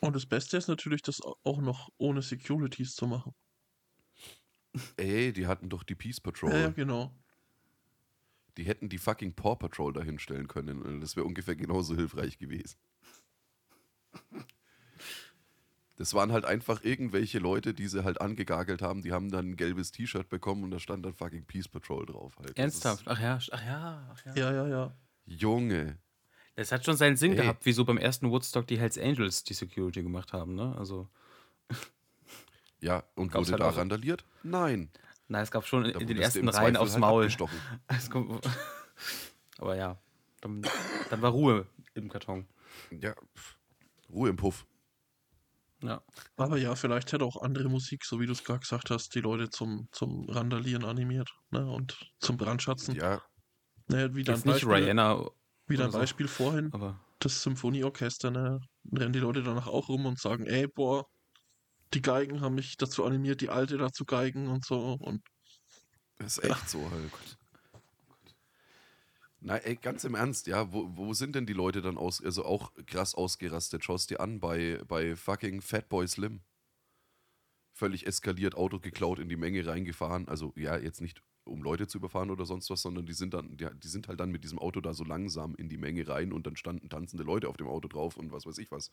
Und 0.00 0.16
das 0.16 0.26
Beste 0.26 0.56
ist 0.56 0.68
natürlich, 0.68 1.02
das 1.02 1.20
au- 1.20 1.36
auch 1.44 1.60
noch 1.60 1.90
ohne 1.98 2.22
Securities 2.22 2.94
zu 2.94 3.06
machen. 3.06 3.34
Ey, 4.96 5.32
die 5.32 5.46
hatten 5.46 5.68
doch 5.68 5.82
die 5.82 5.94
Peace 5.94 6.20
Patrol. 6.20 6.52
Ja, 6.52 6.70
genau. 6.70 7.14
Die 8.56 8.64
hätten 8.64 8.88
die 8.88 8.98
fucking 8.98 9.34
Paw 9.34 9.56
Patrol 9.56 9.92
dahinstellen 9.92 10.48
können. 10.48 10.82
Und 10.82 11.00
Das 11.00 11.16
wäre 11.16 11.26
ungefähr 11.26 11.56
genauso 11.56 11.94
hilfreich 11.94 12.38
gewesen. 12.38 12.76
Das 15.96 16.14
waren 16.14 16.32
halt 16.32 16.46
einfach 16.46 16.82
irgendwelche 16.82 17.38
Leute, 17.38 17.74
die 17.74 17.86
sie 17.86 18.04
halt 18.04 18.20
angegagelt 18.20 18.80
haben. 18.80 19.02
Die 19.02 19.12
haben 19.12 19.30
dann 19.30 19.50
ein 19.50 19.56
gelbes 19.56 19.92
T-Shirt 19.92 20.28
bekommen 20.28 20.64
und 20.64 20.70
da 20.70 20.78
stand 20.78 21.04
dann 21.04 21.12
fucking 21.12 21.44
Peace 21.44 21.68
Patrol 21.68 22.06
drauf. 22.06 22.38
Halt. 22.38 22.58
Ernsthaft? 22.58 23.06
Ach 23.06 23.20
ja, 23.20 23.38
ach 23.50 23.64
ja, 23.64 24.08
ach 24.10 24.24
ja. 24.24 24.34
Ja, 24.34 24.52
ja, 24.52 24.68
ja. 24.68 24.96
Junge. 25.26 25.98
Das 26.56 26.72
hat 26.72 26.84
schon 26.84 26.96
seinen 26.96 27.16
Sinn 27.16 27.32
Ey. 27.32 27.38
gehabt, 27.38 27.66
wieso 27.66 27.84
beim 27.84 27.98
ersten 27.98 28.30
Woodstock 28.30 28.66
die 28.66 28.78
Hells 28.78 28.98
Angels 28.98 29.44
die 29.44 29.54
Security 29.54 30.02
gemacht 30.02 30.32
haben, 30.32 30.54
ne? 30.54 30.74
Also, 30.76 31.08
Ja, 32.80 33.04
und 33.14 33.30
Gab's 33.32 33.50
wurde 33.50 33.64
halt 33.64 33.74
da 33.74 33.78
randaliert? 33.78 34.24
Nein. 34.42 34.90
Na, 35.30 35.40
es 35.40 35.50
gab 35.50 35.66
schon 35.66 35.84
in, 35.86 35.98
in 35.98 36.06
den 36.06 36.18
ersten 36.18 36.48
Reihen 36.48 36.76
aufs 36.76 36.92
halt 36.92 37.00
Maul. 37.00 37.28
kommt- 38.10 38.48
Aber 39.58 39.76
ja, 39.76 39.98
dann, 40.40 40.62
dann 41.08 41.22
war 41.22 41.30
Ruhe 41.30 41.66
im 41.94 42.08
Karton. 42.08 42.46
Ja. 42.90 43.14
Ruhe 44.10 44.28
im 44.30 44.36
Puff. 44.36 44.66
Ja. 45.82 46.02
Aber 46.36 46.58
ja, 46.58 46.74
vielleicht 46.74 47.12
hätte 47.12 47.24
auch 47.24 47.40
andere 47.40 47.68
Musik, 47.68 48.04
so 48.04 48.20
wie 48.20 48.26
du 48.26 48.32
es 48.32 48.44
gerade 48.44 48.60
gesagt 48.60 48.90
hast, 48.90 49.14
die 49.14 49.20
Leute 49.20 49.48
zum, 49.48 49.88
zum 49.92 50.28
Randalieren 50.28 50.84
animiert. 50.84 51.30
Ne? 51.50 51.64
Und 51.70 51.98
zum 52.18 52.36
Brandschatzen. 52.36 52.94
Ja, 52.96 53.22
Ne, 53.88 54.14
wie 54.14 54.22
dein 54.22 54.36
nicht 54.36 54.44
Beispiel, 54.44 54.70
Rihanna, 54.72 55.26
wie 55.66 55.76
dein 55.76 55.90
so. 55.90 55.98
Beispiel 55.98 56.28
vorhin, 56.28 56.72
aber 56.72 57.00
das 57.18 57.42
Symphonieorchester, 57.42 58.30
ne? 58.30 58.60
rennen 58.92 59.12
die 59.12 59.18
Leute 59.18 59.42
danach 59.42 59.66
auch 59.66 59.88
rum 59.88 60.06
und 60.06 60.20
sagen, 60.20 60.46
ey, 60.46 60.68
boah, 60.68 61.06
die 61.94 62.02
Geigen 62.02 62.40
haben 62.40 62.54
mich 62.54 62.76
dazu 62.76 63.04
animiert, 63.04 63.40
die 63.40 63.48
Alte 63.48 63.78
dazu 63.78 64.04
geigen 64.04 64.48
und 64.48 64.64
so. 64.64 64.94
Und 65.00 65.22
das 66.18 66.38
ist 66.38 66.44
echt 66.44 66.68
so 66.68 66.90
halt. 66.90 67.38
Nein, 69.42 69.60
ey, 69.64 69.76
ganz 69.76 70.04
im 70.04 70.14
Ernst, 70.14 70.46
ja, 70.46 70.70
wo, 70.70 70.90
wo 70.96 71.14
sind 71.14 71.34
denn 71.34 71.46
die 71.46 71.54
Leute 71.54 71.80
dann 71.80 71.96
aus, 71.96 72.22
also 72.22 72.44
auch 72.44 72.72
krass 72.86 73.14
ausgerastet? 73.14 73.82
Schaust 73.82 74.10
dir 74.10 74.20
an 74.20 74.38
bei, 74.38 74.82
bei 74.86 75.16
fucking 75.16 75.62
Fatboy 75.62 76.06
Slim. 76.06 76.42
Völlig 77.72 78.06
eskaliert, 78.06 78.54
Auto 78.54 78.78
geklaut, 78.78 79.18
in 79.18 79.30
die 79.30 79.36
Menge 79.36 79.64
reingefahren. 79.64 80.28
Also, 80.28 80.52
ja, 80.56 80.76
jetzt 80.76 81.00
nicht 81.00 81.22
um 81.44 81.62
Leute 81.62 81.86
zu 81.86 81.96
überfahren 81.96 82.30
oder 82.30 82.44
sonst 82.44 82.68
was, 82.68 82.82
sondern 82.82 83.06
die 83.06 83.14
sind 83.14 83.32
dann, 83.32 83.56
die, 83.56 83.66
die 83.82 83.88
sind 83.88 84.08
halt 84.08 84.20
dann 84.20 84.30
mit 84.30 84.44
diesem 84.44 84.58
Auto 84.58 84.82
da 84.82 84.92
so 84.92 85.04
langsam 85.04 85.54
in 85.54 85.70
die 85.70 85.78
Menge 85.78 86.06
rein 86.06 86.34
und 86.34 86.46
dann 86.46 86.56
standen 86.56 86.90
tanzende 86.90 87.24
Leute 87.24 87.48
auf 87.48 87.56
dem 87.56 87.66
Auto 87.66 87.88
drauf 87.88 88.18
und 88.18 88.32
was 88.32 88.44
weiß 88.44 88.58
ich 88.58 88.70
was. 88.70 88.92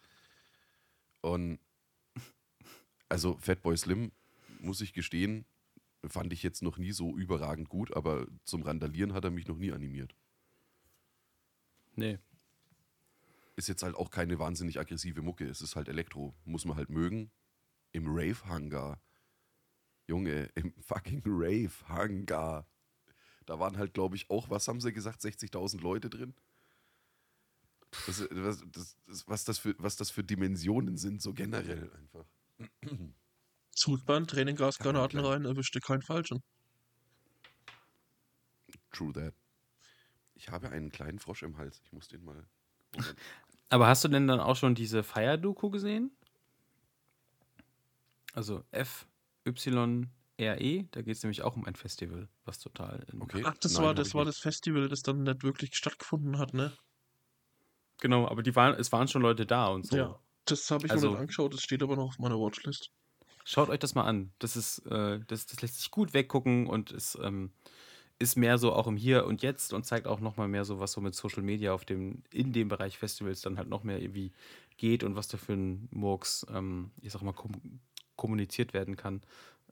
Und 1.19 1.59
also 3.09 3.37
Fatboy 3.37 3.77
Slim, 3.77 4.11
muss 4.59 4.81
ich 4.81 4.93
gestehen, 4.93 5.45
fand 6.05 6.33
ich 6.33 6.43
jetzt 6.43 6.61
noch 6.61 6.77
nie 6.77 6.91
so 6.91 7.15
überragend 7.15 7.69
gut, 7.69 7.95
aber 7.95 8.27
zum 8.43 8.61
Randalieren 8.63 9.13
hat 9.13 9.23
er 9.23 9.31
mich 9.31 9.47
noch 9.47 9.57
nie 9.57 9.71
animiert. 9.71 10.15
nee. 11.95 12.19
Ist 13.55 13.67
jetzt 13.67 13.81
halt 13.81 13.95
auch 13.95 14.11
keine 14.11 14.37
wahnsinnig 14.37 14.79
aggressive 14.79 15.23
Mucke, 15.23 15.47
es 15.49 15.61
ist 15.61 15.75
halt 15.75 15.87
Elektro, 15.87 16.35
muss 16.45 16.65
man 16.65 16.77
halt 16.77 16.91
mögen. 16.91 17.31
Im 17.91 18.05
Rave-Hangar, 18.07 19.01
Junge, 20.05 20.51
im 20.53 20.75
fucking 20.79 21.23
Rave-Hangar, 21.25 22.67
da 23.47 23.59
waren 23.59 23.77
halt, 23.77 23.95
glaube 23.95 24.15
ich, 24.15 24.29
auch, 24.29 24.51
was 24.51 24.67
haben 24.67 24.79
sie 24.79 24.93
gesagt, 24.93 25.21
60.000 25.21 25.81
Leute 25.81 26.09
drin? 26.11 26.35
Das, 28.05 28.27
was, 28.29 28.63
das, 28.71 28.97
was, 29.25 29.43
das 29.45 29.57
für, 29.57 29.73
was 29.79 29.95
das 29.95 30.11
für 30.11 30.23
Dimensionen 30.23 30.97
sind, 30.97 31.21
so 31.21 31.33
generell 31.33 31.91
einfach. 31.93 32.27
Zutband, 33.71 34.29
Tränengas, 34.29 34.79
Granaten 34.79 35.19
rein, 35.19 35.45
erwischte 35.45 35.79
keinen 35.79 36.01
Falschen. 36.01 36.41
True 38.91 39.13
that. 39.13 39.33
Ich 40.35 40.49
habe 40.49 40.69
einen 40.69 40.91
kleinen 40.91 41.19
Frosch 41.19 41.43
im 41.43 41.57
Hals, 41.57 41.81
ich 41.83 41.91
muss 41.91 42.07
den 42.07 42.23
mal. 42.23 42.47
Moment. 42.93 43.17
Aber 43.69 43.87
hast 43.87 44.03
du 44.03 44.07
denn 44.07 44.27
dann 44.27 44.39
auch 44.39 44.55
schon 44.55 44.75
diese 44.75 45.03
Fire-Doku 45.03 45.69
gesehen? 45.69 46.11
Also 48.33 48.63
F-Y-R-E, 48.71 50.83
da 50.91 51.01
geht 51.01 51.15
es 51.15 51.23
nämlich 51.23 51.41
auch 51.41 51.55
um 51.55 51.65
ein 51.65 51.75
Festival, 51.75 52.29
was 52.45 52.59
total. 52.59 53.05
In 53.11 53.21
Okay. 53.21 53.41
Ach, 53.45 53.55
das 53.59 53.73
Nein, 53.73 53.83
war 53.83 53.95
das 53.95 54.13
war 54.13 54.25
nicht. 54.25 54.37
das 54.37 54.41
Festival, 54.41 54.89
das 54.89 55.01
dann 55.01 55.23
nicht 55.23 55.43
wirklich 55.43 55.75
stattgefunden 55.75 56.37
hat, 56.37 56.53
ne? 56.53 56.77
Genau, 57.99 58.27
aber 58.27 58.43
die 58.43 58.55
waren, 58.55 58.75
es 58.75 58.91
waren 58.91 59.07
schon 59.07 59.23
Leute 59.23 59.45
da 59.45 59.67
und 59.67 59.87
so. 59.87 59.97
Ja. 59.97 60.19
Das 60.47 60.69
habe 60.71 60.85
ich 60.85 60.91
Also- 60.91 61.07
mir 61.07 61.11
nicht 61.13 61.21
angeschaut, 61.21 61.53
das 61.53 61.61
steht 61.61 61.83
aber 61.83 61.95
noch 61.95 62.05
auf 62.09 62.19
meiner 62.19 62.39
Watchlist. 62.39 62.91
Schaut 63.45 63.69
euch 63.69 63.79
das 63.79 63.95
mal 63.95 64.03
an. 64.03 64.31
Das 64.39 64.57
ist, 64.57 64.79
äh, 64.87 65.19
das, 65.27 65.45
das 65.45 65.61
lässt 65.61 65.77
sich 65.77 65.89
gut 65.91 66.13
weggucken 66.13 66.67
und 66.67 66.91
ist, 66.91 67.17
ähm, 67.21 67.51
ist 68.19 68.35
mehr 68.35 68.57
so 68.57 68.73
auch 68.73 68.87
im 68.87 68.97
Hier 68.97 69.25
und 69.25 69.41
Jetzt 69.41 69.71
und 69.73 69.85
zeigt 69.85 70.07
auch 70.07 70.19
nochmal 70.19 70.47
mehr 70.47 70.65
so, 70.65 70.79
was 70.79 70.91
so 70.91 70.99
mit 71.01 71.15
Social 71.15 71.43
Media 71.43 71.71
auf 71.73 71.85
dem, 71.85 72.23
in 72.31 72.51
dem 72.51 72.67
Bereich 72.67 72.97
Festivals 72.97 73.41
dann 73.41 73.57
halt 73.57 73.69
noch 73.69 73.83
mehr 73.83 74.01
irgendwie 74.01 74.31
geht 74.77 75.03
und 75.03 75.15
was 75.15 75.27
da 75.27 75.37
für 75.37 75.53
ein 75.53 75.87
Murks, 75.91 76.45
ähm, 76.53 76.91
ich 77.01 77.11
sag 77.13 77.21
mal, 77.21 77.31
kom 77.33 77.53
kommuniziert 78.17 78.73
werden 78.73 78.95
kann. 78.97 79.21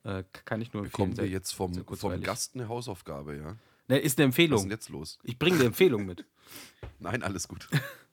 Äh, 0.04 0.22
kann 0.44 0.60
ich 0.60 0.72
nur 0.72 0.84
empfehlen. 0.84 1.10
Bekommen 1.10 1.16
wir 1.18 1.28
jetzt 1.28 1.52
vom, 1.52 1.74
vom. 1.96 2.22
Gast 2.22 2.54
eine 2.54 2.68
Hausaufgabe, 2.68 3.36
ja? 3.36 3.56
Ne, 3.88 3.98
ist 3.98 3.98
eine 3.98 3.98
Was 3.98 4.04
ist 4.06 4.18
denn 4.18 4.24
Empfehlung. 4.26 4.70
jetzt 4.70 4.88
los? 4.88 5.18
Ich 5.24 5.38
bringe 5.38 5.56
eine 5.56 5.64
Empfehlung 5.66 6.06
mit. 6.06 6.24
Nein, 7.00 7.22
alles 7.24 7.46
gut. 7.48 7.68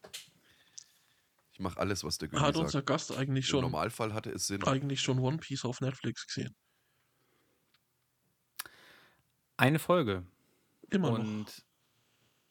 Mache 1.63 1.79
alles, 1.79 2.03
was 2.03 2.17
der 2.19 2.27
Güni 2.29 2.41
Hat 2.41 2.53
sagt. 2.55 2.65
unser 2.65 2.81
Gast 2.83 3.11
eigentlich 3.11 3.45
Im 3.45 3.49
schon, 3.51 3.61
Normalfall 3.61 4.13
hatte 4.13 4.29
es 4.31 4.47
Sinn. 4.47 4.63
eigentlich 4.63 5.01
schon 5.01 5.19
One 5.19 5.37
Piece 5.37 5.65
auf 5.65 5.81
Netflix 5.81 6.27
gesehen? 6.27 6.55
Eine 9.57 9.79
Folge. 9.79 10.25
Immer 10.89 11.11
noch. 11.11 11.19
Und 11.19 11.63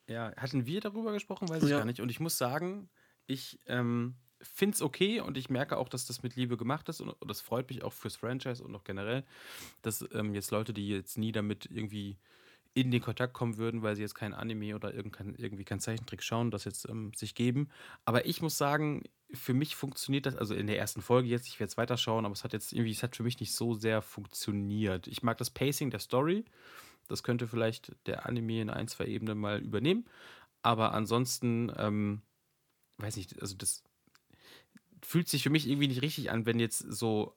ja, 0.09 0.33
hatten 0.37 0.67
wir 0.67 0.81
darüber 0.81 1.13
gesprochen? 1.13 1.49
Weiß 1.49 1.63
ich 1.63 1.71
Ja. 1.71 1.79
gar 1.79 1.85
nicht. 1.85 2.01
Und 2.01 2.11
ich 2.11 2.21
muss 2.21 2.39
sagen, 2.39 2.91
ich 3.27 3.59
ähm, 3.67 4.17
finde 4.41 4.75
es 4.75 4.83
okay 4.83 5.21
und 5.21 5.37
ich 5.37 5.49
merke 5.51 5.77
auch, 5.77 5.89
dass 5.89 6.07
das 6.07 6.23
mit 6.23 6.35
Liebe 6.37 6.57
gemacht 6.57 6.89
ist 6.89 7.01
und, 7.01 7.11
und 7.11 7.29
das 7.29 7.41
freut 7.41 7.69
mich 7.71 7.83
auch 7.83 7.93
fürs 7.93 8.17
Franchise 8.17 8.63
und 8.63 8.75
auch 8.75 8.85
generell, 8.85 9.25
dass 9.83 10.05
ähm, 10.13 10.35
jetzt 10.35 10.51
Leute, 10.51 10.73
die 10.73 10.89
jetzt 10.89 11.19
nie 11.19 11.33
damit 11.33 11.67
irgendwie 11.67 12.19
in 12.75 12.91
den 12.91 13.03
Kontakt 13.03 13.35
kommen 13.35 13.59
würden, 13.59 13.83
weil 13.83 13.97
sie 13.97 14.03
jetzt 14.03 14.15
kein 14.15 14.33
Anime 14.33 14.75
oder 14.75 14.95
irgendein, 14.95 15.35
irgendwie 15.37 15.65
kein 15.65 15.81
Zeichentrick 15.81 16.23
schauen, 16.23 16.51
das 16.51 16.65
jetzt 16.65 16.89
ähm, 16.89 17.13
sich 17.15 17.35
geben. 17.35 17.69
Aber 18.05 18.27
ich 18.27 18.41
muss 18.41 18.57
sagen, 18.57 19.03
für 19.33 19.53
mich 19.55 19.77
funktioniert 19.77 20.27
das, 20.27 20.37
also 20.37 20.55
in 20.55 20.67
der 20.67 20.79
ersten 20.79 21.03
Folge 21.03 21.29
jetzt, 21.29 21.47
ich 21.49 21.61
werde 21.61 21.71
es 21.71 21.77
weiterschauen, 21.77 22.25
aber 22.25 22.33
es 22.33 22.45
hat 22.45 22.53
jetzt 22.53 22.73
irgendwie, 22.73 22.93
es 22.93 23.03
hat 23.03 23.17
für 23.17 23.23
mich 23.23 23.41
nicht 23.41 23.53
so 23.53 23.75
sehr 23.75 24.01
funktioniert. 24.01 25.07
Ich 25.07 25.23
mag 25.23 25.37
das 25.39 25.51
Pacing 25.51 25.91
der 25.91 26.01
Story. 26.01 26.45
Das 27.09 27.23
könnte 27.23 27.47
vielleicht 27.47 27.95
der 28.07 28.27
Anime 28.27 28.63
in 28.63 28.71
ein, 28.71 28.89
zwei 28.89 29.07
Ebenen 29.07 29.39
mal 29.39 29.61
übernehmen. 29.61 30.07
Aber 30.63 30.93
ansonsten, 30.93 31.73
ähm, 31.77 32.23
weiß 32.99 33.17
nicht, 33.17 33.41
also 33.43 33.57
das 33.57 33.83
fühlt 35.03 35.29
sich 35.29 35.43
für 35.43 35.51
mich 35.51 35.69
irgendwie 35.69 35.89
nicht 35.89 36.03
richtig 36.03 36.31
an, 36.31 36.47
wenn 36.47 36.61
jetzt 36.61 36.79
so, 36.79 37.35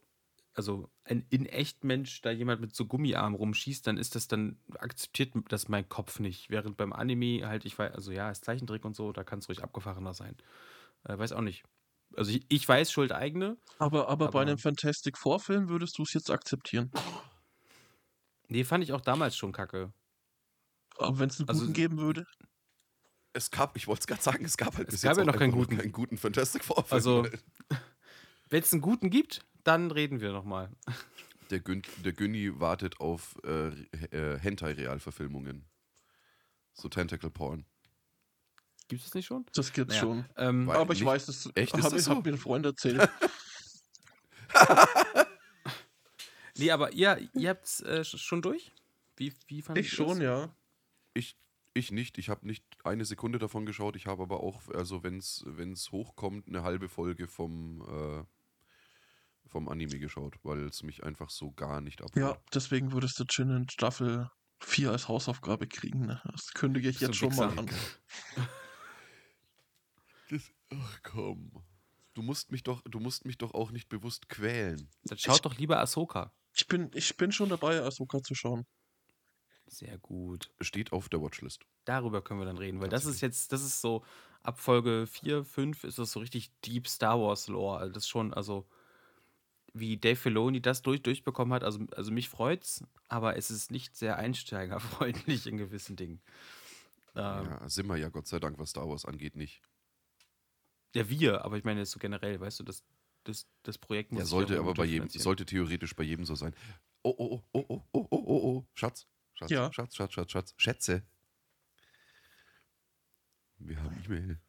also 0.56 0.90
ein 1.04 1.26
in 1.30 1.46
echt 1.46 1.84
Mensch 1.84 2.22
da 2.22 2.32
jemand 2.32 2.62
mit 2.62 2.76
so 2.76 2.86
Gummiarm 2.86 3.36
rumschießt, 3.36 3.86
dann 3.86 3.98
ist 3.98 4.16
das 4.16 4.28
dann, 4.28 4.58
akzeptiert 4.78 5.34
das 5.50 5.68
mein 5.68 5.88
Kopf 5.90 6.20
nicht. 6.20 6.50
Während 6.50 6.78
beim 6.78 6.94
Anime 6.94 7.48
halt, 7.48 7.66
ich 7.66 7.78
weiß, 7.78 7.94
also 7.94 8.12
ja, 8.12 8.32
ist 8.32 8.46
Zeichentrick 8.46 8.84
und 8.86 8.96
so, 8.96 9.12
da 9.12 9.24
kann 9.24 9.40
es 9.40 9.50
ruhig 9.50 9.62
abgefahrener 9.64 10.14
sein. 10.14 10.36
Äh, 11.04 11.18
weiß 11.18 11.34
auch 11.34 11.42
nicht. 11.42 11.64
Also 12.16 12.32
ich, 12.32 12.46
ich 12.48 12.68
weiß, 12.68 12.92
Schuld 12.92 13.12
eigene. 13.12 13.58
Aber, 13.80 14.08
aber, 14.08 14.26
bei 14.26 14.30
Aber- 14.30 14.42
einem 14.42 14.58
Fantastic 14.58 15.18
Four-Film 15.18 15.68
würdest 15.70 15.98
du 15.98 16.04
es 16.04 16.14
jetzt 16.14 16.32
akzeptieren. 16.32 16.90
Nee, 18.48 18.64
fand 18.64 18.84
ich 18.84 18.94
auch 18.94 19.02
damals 19.02 19.36
schon 19.36 19.52
kacke. 19.52 19.92
Aber 20.98 21.20
wenn 21.20 21.30
es 21.30 21.40
einen 21.40 21.50
Also- 21.50 21.62
guten 21.62 21.74
geben 21.74 21.98
würde? 21.98 22.26
Es 23.34 23.52
gab, 23.52 23.76
ich 23.76 23.88
wollte 23.88 24.00
es 24.02 24.08
gerade 24.08 24.22
sagen, 24.22 24.46
es 24.46 24.56
gab 24.56 24.78
halt 24.78 24.88
Es 24.88 24.94
bis 24.94 25.02
gab 25.02 25.18
jetzt 25.18 25.26
ja 25.26 25.26
noch 25.26 25.38
keinen 25.38 25.52
guten. 25.52 25.78
keinen 25.78 25.92
guten 25.92 26.18
Fantastic 26.18 26.64
Four. 26.64 26.86
Also- 26.90 27.28
Wenn 28.50 28.62
es 28.62 28.72
einen 28.72 28.82
guten 28.82 29.10
gibt, 29.10 29.44
dann 29.66 29.92
reden 29.92 30.22
wir 30.22 30.32
nochmal. 30.32 30.72
der, 31.50 31.60
Gün, 31.60 31.82
der 32.04 32.14
Günni 32.14 32.60
wartet 32.60 33.00
auf 33.02 33.38
äh, 33.44 33.68
äh, 33.68 34.40
Hentai-Realverfilmungen. 34.40 35.66
So 36.74 36.88
Tentacle 36.90 37.30
Porn. 37.30 37.66
Gibt 38.88 39.02
es 39.02 39.08
das 39.08 39.16
nicht 39.16 39.26
schon? 39.26 39.46
Das 39.54 39.74
gibt's 39.74 39.96
Naja, 39.96 40.02
schon. 40.02 40.26
Ähm, 40.38 40.70
Aber 40.70 40.94
ich 40.94 41.00
nicht- 41.00 41.08
weiß 41.08 41.28
es. 41.28 41.50
Echt? 41.56 41.74
Ist 41.76 41.84
Hab, 41.84 41.92
das 41.92 42.00
ich 42.00 42.06
so? 42.06 42.12
hab 42.16 42.26
mir 42.26 42.32
ein 42.34 42.38
Freund 42.38 42.66
erzählt. 42.66 43.10
nee, 46.58 46.72
aber 46.72 46.94
ihr, 46.94 47.28
ihr 47.34 47.50
habt 47.50 47.66
es 47.66 47.82
äh, 47.82 48.02
sch- 48.02 48.18
schon 48.18 48.42
durch? 48.42 48.72
Wie, 49.18 49.34
wie 49.48 49.64
ich 49.76 49.92
schon, 49.92 50.10
das? 50.10 50.20
ja. 50.20 50.56
Ich, 51.14 51.38
ich 51.74 51.92
nicht. 51.92 52.18
Ich 52.18 52.30
habe 52.30 52.46
nicht 52.46 52.64
eine 52.84 53.06
Sekunde 53.06 53.40
davon 53.40 53.66
geschaut. 53.66 53.96
Ich 53.96 54.06
habe 54.08 54.22
aber 54.24 54.42
auch, 54.42 54.68
also 54.70 55.04
wenn 55.04 55.18
es 55.18 55.92
hochkommt, 55.92 56.48
eine 56.48 56.64
halbe 56.64 56.90
Folge 56.90 57.28
vom, 57.28 57.82
äh, 57.82 58.24
vom 59.56 59.70
Anime 59.70 60.00
geschaut, 60.00 60.36
weil 60.44 60.66
es 60.66 60.84
mich 60.84 61.06
einfach 61.06 61.30
so 61.30 61.54
gar 61.54 61.80
nicht 61.80 62.02
abholt. 62.02 62.18
Ja, 62.18 62.38
deswegen 62.54 62.92
würdest 62.92 63.18
du 63.18 63.24
Jin 63.24 63.52
in 63.52 63.70
Staffel 63.70 64.30
4 64.60 64.92
als 64.92 65.08
Hausaufgabe 65.08 65.66
kriegen. 65.66 66.08
Ne? 66.08 66.22
Das 66.30 66.52
kündige 66.54 66.90
ich 66.90 67.00
Bist 67.00 67.08
jetzt 67.08 67.16
schon 67.16 67.34
mal 67.36 67.58
an. 67.58 67.70
Das, 70.32 70.52
ach 70.72 71.00
komm. 71.04 71.52
Du 72.16 72.24
musst 72.24 72.52
mich 72.52 72.64
doch, 72.64 72.82
du 72.82 73.00
musst 73.00 73.26
mich 73.26 73.38
doch 73.38 73.54
auch 73.54 73.70
nicht 73.70 73.90
bewusst 73.90 74.28
quälen. 74.28 74.90
Dann 75.04 75.20
schaut 75.20 75.46
doch 75.46 75.56
lieber 75.56 75.80
Ahsoka. 75.80 76.34
Ich 76.52 76.68
bin, 76.68 76.90
ich 76.96 77.16
bin 77.16 77.32
schon 77.32 77.48
dabei, 77.48 77.84
Ahsoka 77.84 78.24
zu 78.24 78.34
schauen. 78.34 78.66
Sehr 79.68 80.00
gut. 80.00 80.52
Steht 80.62 80.92
auf 80.92 81.08
der 81.10 81.22
Watchlist. 81.22 81.64
Darüber 81.86 82.24
können 82.24 82.40
wir 82.40 82.46
dann 82.46 82.58
reden, 82.58 82.82
weil 82.82 82.90
das 82.90 83.06
ist 83.06 83.22
jetzt, 83.22 83.52
das 83.52 83.62
ist 83.62 83.82
so, 83.82 84.04
ab 84.42 84.60
Folge 84.60 85.06
4, 85.06 85.46
5 85.46 85.84
ist 85.84 86.00
das 86.00 86.12
so 86.12 86.20
richtig 86.20 86.52
Deep 86.62 86.88
Star 86.88 87.22
Wars 87.22 87.48
Lore. 87.48 87.78
Also 87.78 87.94
das 87.94 88.04
ist 88.04 88.10
schon, 88.10 88.34
also 88.34 88.68
wie 89.76 89.98
Dave 89.98 90.16
Filoni 90.16 90.62
das 90.62 90.82
durch, 90.82 91.04
durchbekommen 91.04 91.54
hat. 91.54 91.64
Also, 91.64 91.86
also 91.92 92.12
mich 92.12 92.30
freut's, 92.30 92.84
aber 93.10 93.36
es 93.38 93.52
ist 93.52 93.72
nicht 93.72 93.96
sehr 93.96 94.18
einsteigerfreundlich 94.18 95.46
in 95.48 95.58
gewissen 95.58 95.96
Dingen. 95.96 96.22
Ähm, 97.16 97.46
ja, 97.46 97.70
sind 97.70 97.88
wir 97.88 97.98
ja 97.98 98.10
Gott 98.10 98.28
sei 98.28 98.40
Dank, 98.40 98.58
was 98.58 98.70
Star 98.70 98.90
Wars 98.90 99.06
angeht, 99.06 99.36
nicht. 99.36 99.62
Ja, 100.94 101.10
wir, 101.10 101.44
aber 101.44 101.58
ich 101.58 101.66
meine 101.66 101.82
jetzt 101.82 101.92
so 101.92 102.00
generell, 102.00 102.40
weißt 102.40 102.60
du, 102.60 102.64
das, 102.64 102.86
das, 103.26 103.48
das 103.64 103.78
Projekt 103.78 104.14
muss. 104.14 104.22
Ja, 104.22 104.26
sollte 104.26 104.58
aber 104.58 104.74
bei 104.74 104.86
jedem, 104.86 105.10
sollte 105.10 105.46
theoretisch 105.46 105.94
bei 105.94 106.04
jedem 106.04 106.26
so 106.26 106.36
sein. 106.36 106.56
Oh, 107.04 107.14
oh, 107.18 107.44
oh, 107.52 107.66
oh, 107.68 107.68
oh, 107.70 107.86
oh, 107.92 108.08
oh, 108.12 108.24
oh, 108.26 108.58
oh, 108.58 108.68
Schatz, 108.74 109.08
Schatz, 109.34 109.52
ja. 109.52 109.72
Schatz, 109.74 109.96
Schatz, 109.96 110.14
Schatz, 110.14 110.32
Schatz, 110.32 110.54
Schätze. 110.58 111.04
Wir 113.58 113.82
haben 113.82 114.02
E-Mail. 114.06 114.40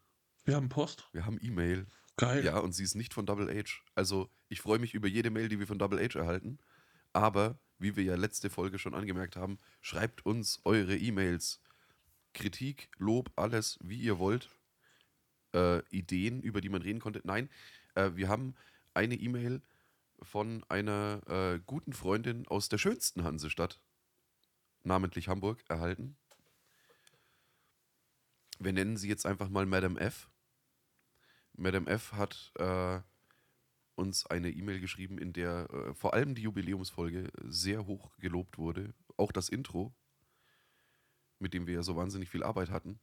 Wir 0.45 0.55
haben 0.55 0.69
Post. 0.69 1.09
Wir 1.13 1.27
haben 1.27 1.39
E-Mail. 1.41 1.87
Geil. 2.17 2.45
Ja, 2.45 2.59
und 2.59 2.73
sie 2.73 2.85
ist 2.85 2.95
nicht 2.95 3.13
von 3.13 3.27
Double 3.27 3.49
H. 3.49 3.83
Also, 3.95 4.31
ich 4.49 4.61
freue 4.61 4.79
mich 4.79 4.95
über 4.95 5.09
jede 5.09 5.31
Mail, 5.31 5.49
die 5.49 5.59
wir 5.59 5.67
von 5.67 5.79
Double 5.79 6.03
H 6.03 6.19
erhalten. 6.19 6.59
Aber, 7.13 7.59
wie 7.79 7.97
wir 7.97 8.05
ja 8.05 8.17
letzte 8.17 8.49
Folge 8.49 8.79
schon 8.79 8.95
angemerkt 8.95 9.37
haben, 9.37 9.59
schreibt 9.83 10.25
uns 10.25 10.61
eure 10.65 10.97
E-Mails. 10.97 11.61
Kritik, 12.33 12.91
Lob, 12.99 13.31
alles, 13.37 13.79
wie 13.83 13.99
ihr 13.99 14.19
wollt. 14.19 14.51
Äh, 15.55 15.81
Ideen, 15.91 16.43
über 16.43 16.61
die 16.61 16.69
man 16.69 16.83
reden 16.83 17.01
konnte. 17.01 17.21
Nein, 17.25 17.51
äh, 17.95 18.11
wir 18.15 18.29
haben 18.29 18.55
eine 18.95 19.15
E-Mail 19.15 19.63
von 20.23 20.65
einer 20.69 21.21
äh, 21.29 21.61
guten 21.67 21.93
Freundin 21.93 22.47
aus 22.49 22.69
der 22.69 22.79
schönsten 22.79 23.25
Hansestadt, 23.25 23.81
namentlich 24.85 25.29
Hamburg, 25.29 25.63
erhalten. 25.69 26.17
Wir 28.59 28.73
nennen 28.73 28.97
sie 28.97 29.09
jetzt 29.09 29.27
einfach 29.27 29.51
mal 29.51 29.67
Madame 29.67 30.01
F. 30.01 30.31
Madame 31.57 31.89
F 31.89 32.13
hat 32.13 32.53
äh, 32.57 33.01
uns 33.95 34.27
eine 34.27 34.51
E-Mail 34.51 34.81
geschrieben, 34.81 35.19
in 35.19 35.33
der 35.33 35.69
äh, 35.71 35.95
vor 35.95 36.15
allem 36.15 36.35
die 36.35 36.43
Jubiläumsfolge 36.43 37.31
sehr 37.45 37.87
hoch 37.87 38.17
gelobt 38.19 38.59
wurde. 38.59 38.95
Auch 39.17 39.33
das 39.33 39.49
Intro, 39.49 39.95
mit 41.39 41.55
dem 41.55 41.67
wir 41.67 41.75
ja 41.75 41.83
so 41.83 41.97
wahnsinnig 41.97 42.29
viel 42.29 42.43
Arbeit 42.43 42.71
hatten. 42.71 43.01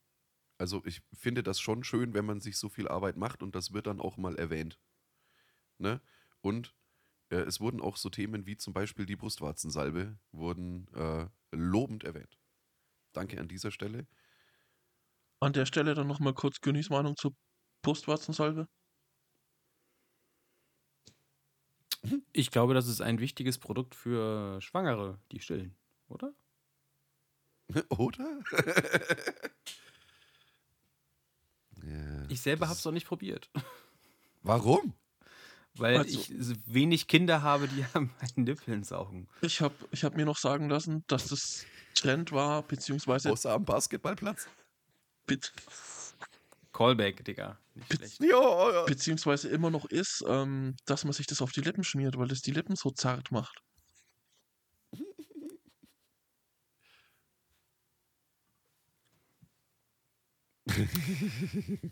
Also 0.57 0.83
ich 0.85 1.01
finde 1.13 1.43
das 1.43 1.59
schon 1.59 1.83
schön, 1.83 2.13
wenn 2.13 2.25
man 2.25 2.39
sich 2.39 2.57
so 2.57 2.69
viel 2.69 2.87
Arbeit 2.87 3.17
macht 3.17 3.41
und 3.41 3.55
das 3.55 3.73
wird 3.73 3.87
dann 3.87 3.99
auch 3.99 4.17
mal 4.17 4.35
erwähnt. 4.35 4.79
Ne? 5.79 5.99
Und 6.41 6.75
äh, 7.29 7.37
es 7.37 7.59
wurden 7.59 7.81
auch 7.81 7.97
so 7.97 8.09
Themen 8.09 8.45
wie 8.45 8.57
zum 8.57 8.73
Beispiel 8.73 9.05
die 9.05 9.15
Brustwarzensalbe 9.15 10.17
wurden 10.31 10.87
äh, 10.93 11.27
lobend 11.51 12.03
erwähnt. 12.03 12.37
Danke 13.13 13.39
an 13.39 13.47
dieser 13.47 13.71
Stelle. 13.71 14.07
An 15.39 15.53
der 15.53 15.65
Stelle 15.65 15.95
dann 15.95 16.07
nochmal 16.07 16.33
kurz 16.33 16.61
Günnis 16.61 16.89
Meinung 16.89 17.15
zur 17.17 17.33
Brustwarzensalbe. 17.83 18.67
Ich 22.33 22.49
glaube, 22.51 22.73
das 22.73 22.87
ist 22.87 23.01
ein 23.01 23.19
wichtiges 23.19 23.59
Produkt 23.59 23.93
für 23.95 24.59
Schwangere, 24.61 25.19
die 25.31 25.39
stillen, 25.39 25.75
oder? 26.07 26.33
Oder? 27.89 28.41
ja. 31.83 32.25
Ich 32.29 32.41
selber 32.41 32.67
habe 32.67 32.77
es 32.77 32.83
noch 32.85 32.91
nicht 32.91 33.07
probiert, 33.07 33.49
Warum? 34.43 34.93
weil 35.75 35.97
Also- 35.97 36.19
ich 36.19 36.33
so 36.39 36.53
wenig 36.65 37.07
Kinder 37.07 37.41
habe, 37.41 37.67
die 37.69 37.85
an 37.93 38.11
meinen 38.19 38.43
Nippeln 38.43 38.83
saugen. 38.83 39.27
Ich 39.41 39.61
habe 39.61 39.73
ich 39.91 40.03
hab 40.03 40.15
mir 40.15 40.25
noch 40.25 40.37
sagen 40.37 40.69
lassen, 40.69 41.03
dass 41.07 41.27
das 41.29 41.65
Trend 41.95 42.31
war, 42.33 42.63
beziehungsweise 42.63 43.31
Außer 43.31 43.53
am 43.53 43.63
Basketballplatz? 43.65 44.47
bet- 45.25 45.53
Callback, 46.73 47.23
Digga. 47.23 47.57
Nicht 47.75 47.89
Be- 47.89 47.95
schlecht. 47.97 48.21
Ja, 48.23 48.71
ja. 48.71 48.83
beziehungsweise 48.85 49.49
immer 49.49 49.69
noch 49.71 49.85
ist, 49.85 50.23
ähm, 50.27 50.75
dass 50.85 51.03
man 51.05 51.13
sich 51.13 51.27
das 51.27 51.41
auf 51.41 51.51
die 51.51 51.61
Lippen 51.61 51.83
schmiert, 51.83 52.17
weil 52.17 52.27
das 52.27 52.41
die 52.41 52.51
Lippen 52.51 52.75
so 52.75 52.91
zart 52.91 53.31
macht. 53.31 53.59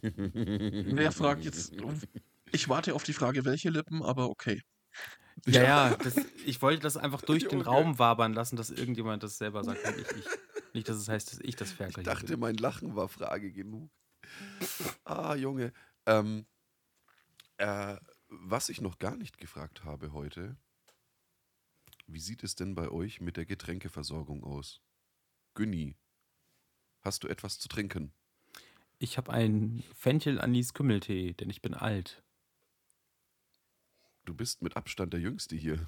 Wer 0.02 1.12
fragt 1.12 1.46
jetzt? 1.46 1.74
Ich 2.52 2.70
warte 2.70 2.94
auf 2.96 3.04
die 3.04 3.14
Frage, 3.14 3.46
welche 3.46 3.70
Lippen, 3.70 4.04
aber 4.04 4.30
okay. 4.30 4.62
Ja, 5.48 5.64
ja, 5.64 5.96
das, 5.96 6.16
ich 6.46 6.62
wollte 6.62 6.82
das 6.82 6.98
einfach 6.98 7.22
durch 7.26 7.48
den. 7.48 7.62
Raum 7.62 7.98
wabern 8.00 8.34
lassen, 8.34 8.56
dass 8.58 8.70
irgendjemand 8.70 9.24
das 9.24 9.38
selber 9.38 9.64
sagt, 9.64 9.84
nicht 9.98 10.12
ich. 10.12 10.26
Nicht, 10.74 10.88
dass 10.90 10.98
es 10.98 11.10
heißt, 11.10 11.32
dass 11.32 11.40
ich 11.40 11.56
das 11.56 11.72
Ferkel 11.72 12.00
Ich 12.02 12.06
dachte, 12.06 12.28
bin. 12.28 12.40
mein 12.40 12.56
Lachen 12.56 12.96
war 12.96 13.10
Frage 13.10 13.52
genug. 13.52 13.90
Ah, 15.04 15.36
Junge. 15.36 15.74
Ähm, 16.06 16.46
äh, 17.58 17.98
was 18.28 18.70
ich 18.70 18.82
noch 18.82 18.98
gar 19.00 19.16
nicht 19.16 19.38
gefragt 19.38 19.84
habe 19.84 20.14
heute, 20.14 20.58
wie 22.08 22.20
sieht 22.20 22.44
es 22.44 22.56
denn 22.56 22.76
bei 22.76 22.90
euch 22.90 23.22
mit 23.22 23.38
der 23.38 23.46
Getränkeversorgung 23.46 24.44
aus? 24.44 24.82
Günni, 25.54 25.98
hast 27.02 27.24
du 27.24 27.28
etwas 27.28 27.60
zu 27.60 27.68
trinken? 27.68 28.14
Ich 29.00 29.18
habe 29.18 29.32
einen 29.32 29.84
Fenchel-Anis-Kümmeltee, 29.96 31.34
denn 31.34 31.50
ich 31.50 31.62
bin 31.62 31.74
alt. 31.74 32.24
Du 34.26 34.34
bist 34.34 34.62
mit 34.62 34.78
Abstand 34.78 35.14
der 35.14 35.20
Jüngste 35.20 35.56
hier. 35.56 35.88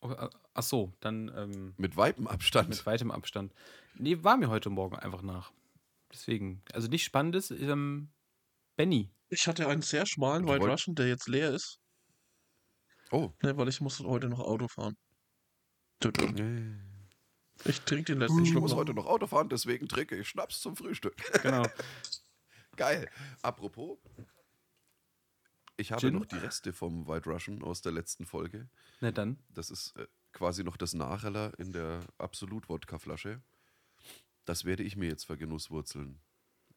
Oh, 0.00 0.10
äh, 0.10 0.28
ach 0.52 0.62
so, 0.62 0.92
dann 1.00 1.32
ähm, 1.34 1.74
Mit 1.78 1.96
weitem 1.96 2.26
Abstand. 2.26 2.68
mit 2.68 2.84
weitem 2.84 3.10
Abstand. 3.10 3.54
Nee, 3.94 4.22
war 4.22 4.36
mir 4.36 4.48
heute 4.50 4.68
Morgen 4.68 4.96
einfach 4.96 5.22
nach. 5.22 5.52
Deswegen, 6.14 6.62
also 6.72 6.88
nicht 6.88 7.04
spannendes, 7.04 7.50
ähm, 7.50 8.08
Benny. 8.76 9.10
Ich 9.28 9.46
hatte 9.48 9.68
einen 9.68 9.82
sehr 9.82 10.06
schmalen 10.06 10.46
White 10.46 10.64
Russian, 10.64 10.94
der 10.94 11.08
jetzt 11.08 11.28
leer 11.28 11.50
ist, 11.50 11.80
Oh. 13.10 13.32
ne, 13.42 13.56
weil 13.56 13.68
ich 13.68 13.80
muss 13.80 14.00
heute 14.00 14.28
noch 14.28 14.38
Auto 14.40 14.68
fahren. 14.68 14.96
Ich 17.64 17.80
trinke 17.82 18.12
den 18.12 18.18
letzten 18.20 18.42
Ich 18.42 18.50
Schluck 18.50 18.62
muss 18.62 18.70
noch. 18.72 18.78
heute 18.78 18.94
noch 18.94 19.06
Auto 19.06 19.26
fahren, 19.26 19.48
deswegen 19.48 19.88
trinke 19.88 20.16
ich 20.16 20.28
Schnaps 20.28 20.60
zum 20.60 20.76
Frühstück. 20.76 21.16
Genau. 21.42 21.64
Geil. 22.76 23.08
Apropos, 23.42 23.98
ich 25.76 25.90
habe 25.92 26.00
Gin? 26.00 26.14
noch 26.14 26.26
die 26.26 26.36
Reste 26.36 26.72
vom 26.72 27.06
White 27.08 27.28
Russian 27.30 27.62
aus 27.62 27.80
der 27.82 27.92
letzten 27.92 28.26
Folge. 28.26 28.68
Na 29.00 29.10
dann. 29.12 29.38
Das 29.50 29.70
ist 29.70 29.96
äh, 29.96 30.06
quasi 30.32 30.62
noch 30.64 30.76
das 30.76 30.94
Nachheller 30.94 31.52
in 31.58 31.72
der 31.72 32.00
Absolut-Wodka-Flasche. 32.18 33.40
Das 34.44 34.64
werde 34.64 34.82
ich 34.82 34.96
mir 34.96 35.08
jetzt 35.08 35.24
vergenusswurzeln. 35.24 36.20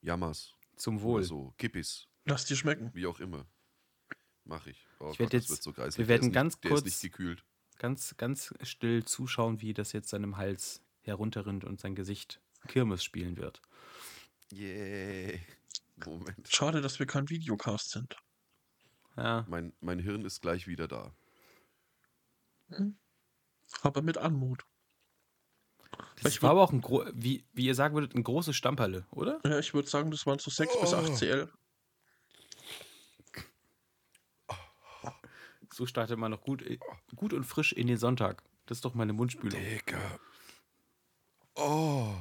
Jammers 0.01 0.53
Zum 0.76 0.97
oder 0.97 1.03
Wohl. 1.03 1.24
so, 1.24 1.53
Kippis, 1.57 2.07
Lass 2.26 2.45
dir 2.45 2.55
schmecken. 2.55 2.91
wie 2.93 3.07
auch 3.07 3.20
immer. 3.20 3.45
Mach 4.43 4.65
ich. 4.68 4.86
Oh 4.99 5.11
Ich 5.11 5.20
werd 5.20 5.34
das 5.34 5.49
jetzt- 5.49 5.65
wird 5.65 5.91
so 5.93 5.97
wir 5.97 6.07
werden 6.07 6.32
ganz 6.32 6.53
nicht, 6.55 6.63
der 6.63 6.72
kurz- 6.72 6.86
ist 6.86 7.03
nicht 7.03 7.11
gekühlt. 7.13 7.43
Ganz, 7.80 8.15
ganz 8.18 8.53
still 8.63 9.03
zuschauen, 9.05 9.61
wie 9.61 9.74
das 9.74 9.91
jetzt 9.91 10.09
seinem 10.09 10.38
Hals 10.38 10.82
herunterrinnt 11.01 11.63
und 11.63 11.80
sein 11.80 11.95
Gesicht 11.95 12.41
Kirmes 12.68 13.03
spielen 13.03 13.38
wird. 13.38 13.61
Yay. 14.51 15.41
Moment. 16.05 16.47
Schade, 16.47 16.82
dass 16.82 16.99
wir 16.99 17.05
kein 17.05 17.30
Videocast 17.30 17.91
sind. 17.91 18.18
Ja, 19.15 19.45
Mein, 19.49 19.74
mein 19.80 19.99
Hirn 19.99 20.26
ist 20.26 20.41
gleich 20.41 20.68
wieder 20.68 20.88
da. 20.88 21.15
Aber 23.82 24.01
mit 24.01 24.18
Anmut. 24.18 24.65
Das 26.22 26.34
Ich 26.34 26.42
war 26.44 26.52
aber 26.52 26.64
auch 26.64 26.72
ein, 26.72 26.82
gro 26.82 27.06
wie, 27.14 27.46
wie 27.54 27.66
ihr 27.66 27.76
sagen 27.76 27.94
würdet, 27.96 28.16
ein 28.16 28.24
großes 28.24 28.56
Stamperle, 28.56 29.06
oder? 29.12 29.40
Ja, 29.46 29.60
ich 29.60 29.74
würde 29.74 29.88
sagen, 29.88 30.12
das 30.12 30.26
waren 30.26 30.40
so 30.40 30.50
6 30.52 30.80
bis 30.80 30.94
8 30.94 31.10
Oh. 31.10 31.16
CL. 31.16 31.52
So 35.74 35.86
startet 35.86 36.18
man 36.18 36.32
noch 36.32 36.42
gut, 36.42 36.64
äh, 36.64 36.80
gut 37.16 37.34
und 37.34 37.44
frisch 37.44 37.72
in 37.72 37.88
den 37.88 37.98
Sonntag. 37.98 38.42
Das 38.66 38.78
ist 38.80 38.86
doch 38.86 38.96
meine 38.96 39.14
Mundspülung. 39.14 39.60
Digga. 39.60 40.20
Oh. 41.56 42.16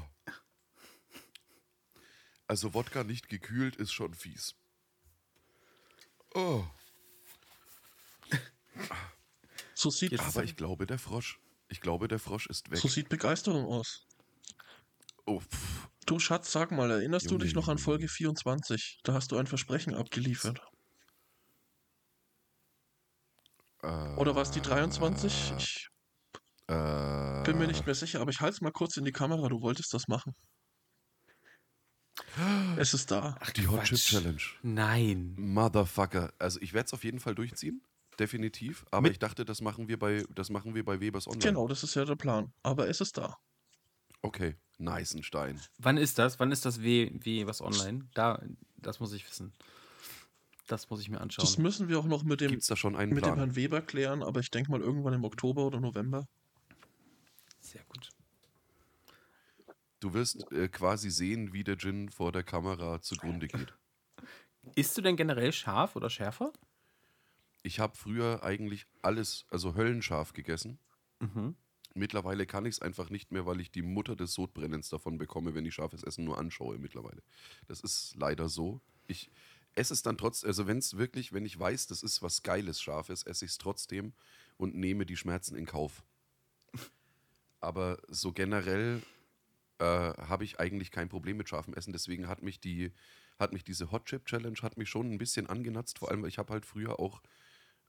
Also 2.46 2.74
Wodka 2.74 3.02
nicht 3.02 3.28
gekühlt 3.28 3.76
ist 3.76 3.92
schon 3.92 4.14
fies. 4.14 4.54
Oh. 6.34 6.64
So 9.74 9.90
sieht, 9.90 10.18
Aber 10.20 10.44
ich 10.44 10.56
glaube, 10.56 10.86
der 10.86 10.98
Frosch. 10.98 11.38
Ich 11.68 11.80
glaube, 11.80 12.08
der 12.08 12.18
Frosch 12.18 12.46
ist 12.46 12.70
weg. 12.70 12.78
so 12.78 12.88
sieht 12.88 13.08
Begeisterung 13.08 13.66
aus. 13.66 14.06
Oh, 15.26 15.40
pff. 15.40 15.88
Du 16.06 16.20
Schatz, 16.20 16.52
sag 16.52 16.70
mal, 16.70 16.88
erinnerst 16.90 17.26
du 17.26 17.30
Junge, 17.30 17.44
dich 17.44 17.54
noch 17.54 17.66
an 17.66 17.78
Folge 17.78 18.06
24? 18.06 19.00
Da 19.02 19.12
hast 19.14 19.32
du 19.32 19.36
ein 19.38 19.48
Versprechen 19.48 19.94
abgeliefert. 19.94 20.60
Oder 23.82 24.34
war 24.34 24.42
es 24.42 24.50
die 24.52 24.60
23? 24.60 25.52
Ich 25.58 25.88
Äh, 26.68 27.42
bin 27.44 27.58
mir 27.58 27.66
nicht 27.68 27.86
mehr 27.86 27.94
sicher, 27.94 28.20
aber 28.20 28.30
ich 28.30 28.40
halte 28.40 28.54
es 28.54 28.60
mal 28.60 28.72
kurz 28.72 28.96
in 28.96 29.04
die 29.04 29.12
Kamera. 29.12 29.48
Du 29.48 29.60
wolltest 29.60 29.92
das 29.94 30.08
machen. 30.08 30.34
Es 32.76 32.94
ist 32.94 33.10
da. 33.10 33.38
Die 33.56 33.68
Hot 33.68 33.84
Chip. 33.84 33.98
Challenge. 33.98 34.42
Nein. 34.62 35.34
Motherfucker. 35.38 36.32
Also 36.38 36.60
ich 36.60 36.72
werde 36.72 36.86
es 36.86 36.94
auf 36.94 37.04
jeden 37.04 37.20
Fall 37.20 37.34
durchziehen. 37.34 37.82
Definitiv. 38.18 38.84
Aber 38.90 39.02
Mit- 39.02 39.12
ich 39.12 39.18
dachte, 39.18 39.44
das 39.44 39.60
machen 39.60 39.88
wir 39.88 39.98
bei, 39.98 40.24
das 40.34 40.50
machen 40.50 40.74
wir 40.74 40.84
bei 40.84 41.00
Webers 41.00 41.26
Online. 41.26 41.44
Genau, 41.44 41.68
das 41.68 41.82
ist 41.82 41.94
ja 41.94 42.04
der 42.04 42.16
Plan. 42.16 42.52
Aber 42.62 42.88
es 42.88 43.00
ist 43.00 43.18
da. 43.18 43.38
Okay. 44.22 44.56
Neisenstein. 44.78 45.60
Wann 45.78 45.96
ist 45.96 46.18
das? 46.18 46.38
Wann 46.38 46.52
ist 46.52 46.64
das 46.64 46.82
W, 46.82 47.10
w 47.14 47.46
was 47.46 47.62
online? 47.62 48.06
Da, 48.14 48.42
das 48.76 49.00
muss 49.00 49.12
ich 49.12 49.26
wissen. 49.26 49.52
Das 50.66 50.90
muss 50.90 51.00
ich 51.00 51.08
mir 51.08 51.20
anschauen. 51.20 51.44
Das 51.44 51.58
müssen 51.58 51.88
wir 51.88 51.98
auch 51.98 52.04
noch 52.06 52.24
mit 52.24 52.40
dem, 52.40 52.50
Gibt 52.50 52.62
es 52.62 52.68
da 52.68 52.76
schon 52.76 52.96
einen 52.96 53.14
mit 53.14 53.24
dem? 53.24 53.36
Herrn 53.36 53.56
Weber 53.56 53.80
klären, 53.80 54.22
aber 54.22 54.40
ich 54.40 54.50
denke 54.50 54.70
mal 54.70 54.80
irgendwann 54.80 55.14
im 55.14 55.24
Oktober 55.24 55.64
oder 55.64 55.80
November. 55.80 56.26
Sehr 57.60 57.84
gut. 57.84 58.10
Du 60.00 60.12
wirst 60.12 60.50
äh, 60.52 60.68
quasi 60.68 61.10
sehen, 61.10 61.52
wie 61.52 61.64
der 61.64 61.78
Gin 61.78 62.10
vor 62.10 62.32
der 62.32 62.42
Kamera 62.42 63.00
zugrunde 63.00 63.46
geht. 63.48 63.74
Isst 64.74 64.98
du 64.98 65.02
denn 65.02 65.16
generell 65.16 65.52
scharf 65.52 65.96
oder 65.96 66.10
schärfer? 66.10 66.52
Ich 67.66 67.80
habe 67.80 67.96
früher 67.96 68.44
eigentlich 68.44 68.86
alles, 69.02 69.44
also 69.50 69.74
höllenscharf 69.74 70.32
gegessen. 70.32 70.78
Mhm. 71.18 71.56
Mittlerweile 71.94 72.46
kann 72.46 72.64
ich 72.64 72.76
es 72.76 72.80
einfach 72.80 73.10
nicht 73.10 73.32
mehr, 73.32 73.44
weil 73.44 73.60
ich 73.60 73.72
die 73.72 73.82
Mutter 73.82 74.14
des 74.14 74.34
Sodbrennens 74.34 74.88
davon 74.88 75.18
bekomme, 75.18 75.52
wenn 75.56 75.66
ich 75.66 75.74
scharfes 75.74 76.04
Essen 76.04 76.24
nur 76.24 76.38
anschaue 76.38 76.78
mittlerweile. 76.78 77.24
Das 77.66 77.80
ist 77.80 78.14
leider 78.14 78.48
so. 78.48 78.80
Ich 79.08 79.32
esse 79.74 79.94
es 79.94 80.02
dann 80.02 80.16
trotzdem, 80.16 80.46
also 80.46 80.68
wenn 80.68 80.78
es 80.78 80.96
wirklich, 80.96 81.32
wenn 81.32 81.44
ich 81.44 81.58
weiß, 81.58 81.88
das 81.88 82.04
ist 82.04 82.22
was 82.22 82.44
Geiles, 82.44 82.80
Scharfes, 82.80 83.24
esse 83.24 83.44
ich 83.44 83.50
es 83.50 83.58
trotzdem 83.58 84.12
und 84.58 84.76
nehme 84.76 85.04
die 85.04 85.16
Schmerzen 85.16 85.56
in 85.56 85.66
Kauf. 85.66 86.04
Aber 87.60 87.98
so 88.06 88.32
generell 88.32 89.02
äh, 89.78 89.84
habe 89.84 90.44
ich 90.44 90.60
eigentlich 90.60 90.92
kein 90.92 91.08
Problem 91.08 91.36
mit 91.36 91.48
scharfem 91.48 91.74
Essen. 91.74 91.92
Deswegen 91.92 92.28
hat 92.28 92.44
mich 92.44 92.60
die, 92.60 92.92
hat 93.40 93.52
mich 93.52 93.64
diese 93.64 93.90
Hot 93.90 94.04
Chip 94.04 94.26
Challenge 94.26 94.58
hat 94.62 94.76
mich 94.76 94.88
schon 94.88 95.10
ein 95.10 95.18
bisschen 95.18 95.48
angenatzt. 95.48 95.98
Vor 95.98 96.12
allem, 96.12 96.22
weil 96.22 96.28
ich 96.28 96.38
habe 96.38 96.52
halt 96.52 96.64
früher 96.64 97.00
auch 97.00 97.22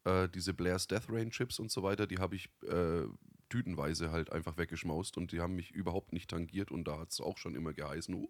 äh, 0.07 0.29
diese 0.29 0.53
Blair's 0.53 0.87
Death 0.87 1.09
Rain 1.09 1.31
Chips 1.31 1.59
und 1.59 1.69
so 1.69 1.83
weiter, 1.83 2.07
die 2.07 2.19
habe 2.19 2.35
ich 2.35 2.49
äh, 2.63 3.03
tütenweise 3.49 4.11
halt 4.11 4.31
einfach 4.31 4.57
weggeschmaust 4.57 5.17
und 5.17 5.31
die 5.31 5.41
haben 5.41 5.55
mich 5.55 5.71
überhaupt 5.71 6.13
nicht 6.13 6.29
tangiert 6.29 6.71
und 6.71 6.85
da 6.85 6.99
hat 6.99 7.11
es 7.11 7.19
auch 7.19 7.37
schon 7.37 7.55
immer 7.55 7.73
geheißen, 7.73 8.15
oh, 8.15 8.29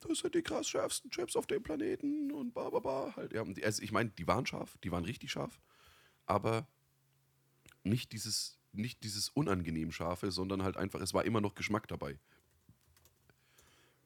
das 0.00 0.18
sind 0.18 0.34
die 0.34 0.42
krass 0.42 0.68
schärfsten 0.68 1.10
Chips 1.10 1.34
auf 1.34 1.46
dem 1.46 1.62
Planeten 1.62 2.30
und 2.30 2.52
ba, 2.52 2.68
ba, 2.68 2.80
ba. 2.80 3.16
Halt, 3.16 3.32
ja, 3.32 3.42
also 3.62 3.82
ich 3.82 3.92
meine, 3.92 4.10
die 4.10 4.26
waren 4.26 4.44
scharf, 4.44 4.76
die 4.84 4.92
waren 4.92 5.04
richtig 5.04 5.32
scharf, 5.32 5.60
aber 6.26 6.68
nicht 7.82 8.12
dieses, 8.12 8.58
nicht 8.72 9.02
dieses 9.02 9.30
unangenehm 9.30 9.92
scharfe, 9.92 10.30
sondern 10.30 10.62
halt 10.62 10.76
einfach, 10.76 11.00
es 11.00 11.14
war 11.14 11.24
immer 11.24 11.40
noch 11.40 11.54
Geschmack 11.54 11.88
dabei. 11.88 12.18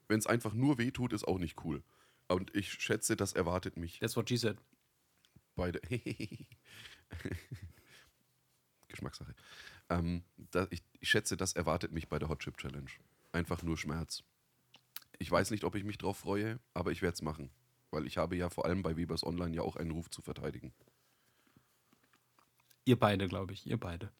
Wenn 0.06 0.18
es 0.18 0.26
einfach 0.26 0.54
nur 0.54 0.78
weh 0.78 0.90
tut, 0.90 1.12
ist 1.12 1.26
auch 1.26 1.38
nicht 1.38 1.64
cool. 1.64 1.82
Und 2.28 2.54
ich 2.54 2.72
schätze, 2.72 3.16
das 3.16 3.32
erwartet 3.32 3.76
mich 3.76 3.98
That's 3.98 4.16
what 4.16 4.28
she 4.28 4.36
said. 4.36 4.58
Beide. 5.58 5.80
Geschmackssache. 8.88 9.34
Ähm, 9.90 10.24
da, 10.36 10.66
ich, 10.70 10.82
ich 11.00 11.10
schätze, 11.10 11.36
das 11.36 11.52
erwartet 11.52 11.92
mich 11.92 12.08
bei 12.08 12.18
der 12.18 12.30
Hot 12.30 12.40
Chip 12.40 12.56
Challenge. 12.56 12.90
Einfach 13.32 13.62
nur 13.62 13.76
Schmerz. 13.76 14.22
Ich 15.18 15.30
weiß 15.30 15.50
nicht, 15.50 15.64
ob 15.64 15.74
ich 15.74 15.84
mich 15.84 15.98
drauf 15.98 16.18
freue, 16.18 16.58
aber 16.72 16.92
ich 16.92 17.02
werde 17.02 17.14
es 17.14 17.22
machen. 17.22 17.50
Weil 17.90 18.06
ich 18.06 18.16
habe 18.18 18.36
ja 18.36 18.48
vor 18.48 18.64
allem 18.64 18.82
bei 18.82 18.96
Webers 18.96 19.24
Online 19.24 19.56
ja 19.56 19.62
auch 19.62 19.76
einen 19.76 19.90
Ruf 19.90 20.10
zu 20.10 20.22
verteidigen. 20.22 20.72
Ihr 22.84 22.98
beide, 22.98 23.28
glaube 23.28 23.52
ich. 23.52 23.66
Ihr 23.66 23.78
beide. 23.78 24.10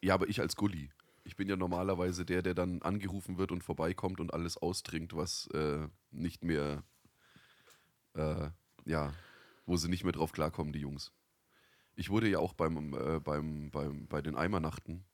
Ja, 0.00 0.14
aber 0.14 0.28
ich 0.28 0.40
als 0.40 0.56
Gulli. 0.56 0.90
Ich 1.24 1.36
bin 1.36 1.48
ja 1.48 1.56
normalerweise 1.56 2.24
der, 2.24 2.40
der 2.42 2.54
dann 2.54 2.80
angerufen 2.82 3.36
wird 3.36 3.52
und 3.52 3.62
vorbeikommt 3.62 4.20
und 4.20 4.32
alles 4.32 4.56
austrinkt, 4.56 5.14
was 5.14 5.48
äh, 5.48 5.88
nicht 6.10 6.44
mehr, 6.44 6.84
äh, 8.14 8.48
ja, 8.86 9.12
wo 9.68 9.76
sie 9.76 9.88
nicht 9.88 10.02
mehr 10.02 10.12
drauf 10.12 10.32
klarkommen, 10.32 10.72
die 10.72 10.80
Jungs. 10.80 11.12
Ich 11.94 12.10
wurde 12.10 12.28
ja 12.28 12.38
auch 12.38 12.54
beim, 12.54 12.94
äh, 12.94 13.20
beim, 13.20 13.70
beim, 13.70 14.06
bei 14.08 14.22
den 14.22 14.34
Eimernachten 14.36 15.04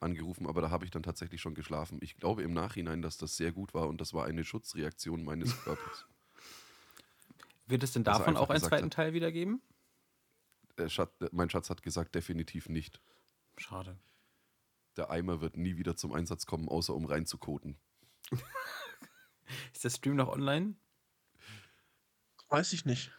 angerufen, 0.00 0.46
aber 0.46 0.60
da 0.60 0.70
habe 0.70 0.84
ich 0.84 0.90
dann 0.90 1.02
tatsächlich 1.02 1.40
schon 1.40 1.54
geschlafen. 1.54 1.98
Ich 2.02 2.16
glaube 2.16 2.42
im 2.42 2.52
Nachhinein, 2.52 3.02
dass 3.02 3.18
das 3.18 3.36
sehr 3.36 3.52
gut 3.52 3.74
war 3.74 3.88
und 3.88 4.00
das 4.00 4.14
war 4.14 4.24
eine 4.24 4.44
Schutzreaktion 4.44 5.24
meines 5.24 5.60
Körpers. 5.62 6.06
Wird 7.66 7.82
es 7.82 7.92
denn 7.92 8.04
davon 8.04 8.36
auch 8.36 8.50
einen 8.50 8.60
zweiten 8.60 8.86
hat- 8.86 8.92
Teil 8.92 9.12
wieder 9.12 9.30
geben? 9.30 9.62
Der 10.76 10.88
Schatz, 10.88 11.12
mein 11.32 11.50
Schatz 11.50 11.70
hat 11.70 11.82
gesagt, 11.82 12.14
definitiv 12.14 12.68
nicht. 12.68 13.00
Schade. 13.56 13.98
Der 14.96 15.10
Eimer 15.10 15.40
wird 15.40 15.56
nie 15.56 15.76
wieder 15.76 15.96
zum 15.96 16.12
Einsatz 16.12 16.46
kommen, 16.46 16.68
außer 16.68 16.94
um 16.94 17.04
reinzukoten. 17.04 17.76
Ist 19.72 19.84
der 19.84 19.90
Stream 19.90 20.16
noch 20.16 20.28
online? 20.28 20.74
Weiß 22.48 22.72
ich 22.72 22.84
nicht. 22.84 23.12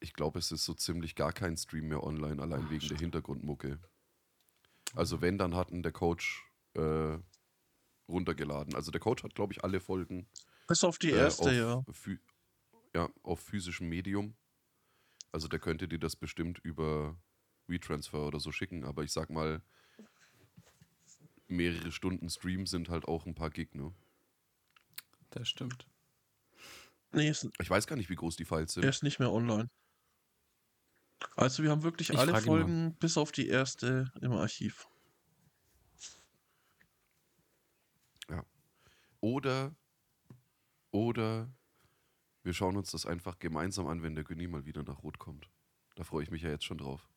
Ich 0.00 0.12
glaube, 0.12 0.38
es 0.38 0.52
ist 0.52 0.64
so 0.64 0.74
ziemlich 0.74 1.14
gar 1.14 1.32
kein 1.32 1.56
Stream 1.56 1.88
mehr 1.88 2.02
online, 2.02 2.40
allein 2.42 2.68
wegen 2.70 2.88
der 2.88 2.98
Hintergrundmucke. 2.98 3.78
Also 4.94 5.20
wenn, 5.20 5.38
dann 5.38 5.54
hatten 5.54 5.82
der 5.82 5.92
Coach 5.92 6.44
äh, 6.74 7.18
runtergeladen. 8.08 8.74
Also 8.74 8.90
der 8.90 9.00
Coach 9.00 9.24
hat, 9.24 9.34
glaube 9.34 9.52
ich, 9.52 9.64
alle 9.64 9.80
Folgen 9.80 10.28
Bis 10.68 10.84
auf 10.84 10.98
die 10.98 11.10
äh, 11.10 11.18
erste, 11.18 11.84
auf, 11.86 12.06
ja. 12.06 12.16
ja, 12.94 13.10
auf 13.22 13.40
physischem 13.40 13.88
Medium. 13.88 14.36
Also 15.32 15.48
der 15.48 15.58
könnte 15.58 15.88
dir 15.88 15.98
das 15.98 16.16
bestimmt 16.16 16.58
über 16.58 17.16
WeTransfer 17.66 18.26
oder 18.26 18.40
so 18.40 18.52
schicken, 18.52 18.84
aber 18.84 19.02
ich 19.02 19.12
sag 19.12 19.30
mal, 19.30 19.62
mehrere 21.48 21.92
Stunden 21.92 22.28
Stream 22.28 22.66
sind 22.66 22.88
halt 22.88 23.06
auch 23.06 23.26
ein 23.26 23.34
paar 23.34 23.50
Gig, 23.50 23.74
ne? 23.74 23.92
Das 25.30 25.48
stimmt. 25.48 25.86
Nee, 27.12 27.32
Ich 27.60 27.70
weiß 27.70 27.86
gar 27.86 27.96
nicht, 27.96 28.10
wie 28.10 28.14
groß 28.14 28.36
die 28.36 28.44
Files 28.44 28.74
sind. 28.74 28.84
er 28.84 28.90
ist 28.90 29.02
nicht 29.02 29.18
mehr 29.18 29.32
online. 29.32 29.68
Also 31.34 31.62
wir 31.62 31.70
haben 31.70 31.82
wirklich 31.82 32.10
Ich 32.10 32.18
alle. 32.18 32.40
Folgen 32.40 32.94
bis 32.98 33.16
auf 33.16 33.32
die 33.32 33.48
erste 33.48 34.12
im 34.20 34.32
Archiv. 34.32 34.88
Oder, 39.26 39.74
oder 40.92 41.50
wir 42.44 42.54
schauen 42.54 42.76
uns 42.76 42.92
das 42.92 43.06
einfach 43.06 43.40
gemeinsam 43.40 43.88
an, 43.88 44.04
wenn 44.04 44.14
der 44.14 44.22
Günni 44.22 44.46
mal 44.46 44.64
wieder 44.66 44.84
nach 44.84 45.02
Rot 45.02 45.18
kommt. 45.18 45.50
Da 45.96 46.04
freue 46.04 46.22
ich 46.22 46.30
mich 46.30 46.42
ja 46.42 46.50
jetzt 46.50 46.64
schon 46.64 46.78
drauf. 46.78 47.08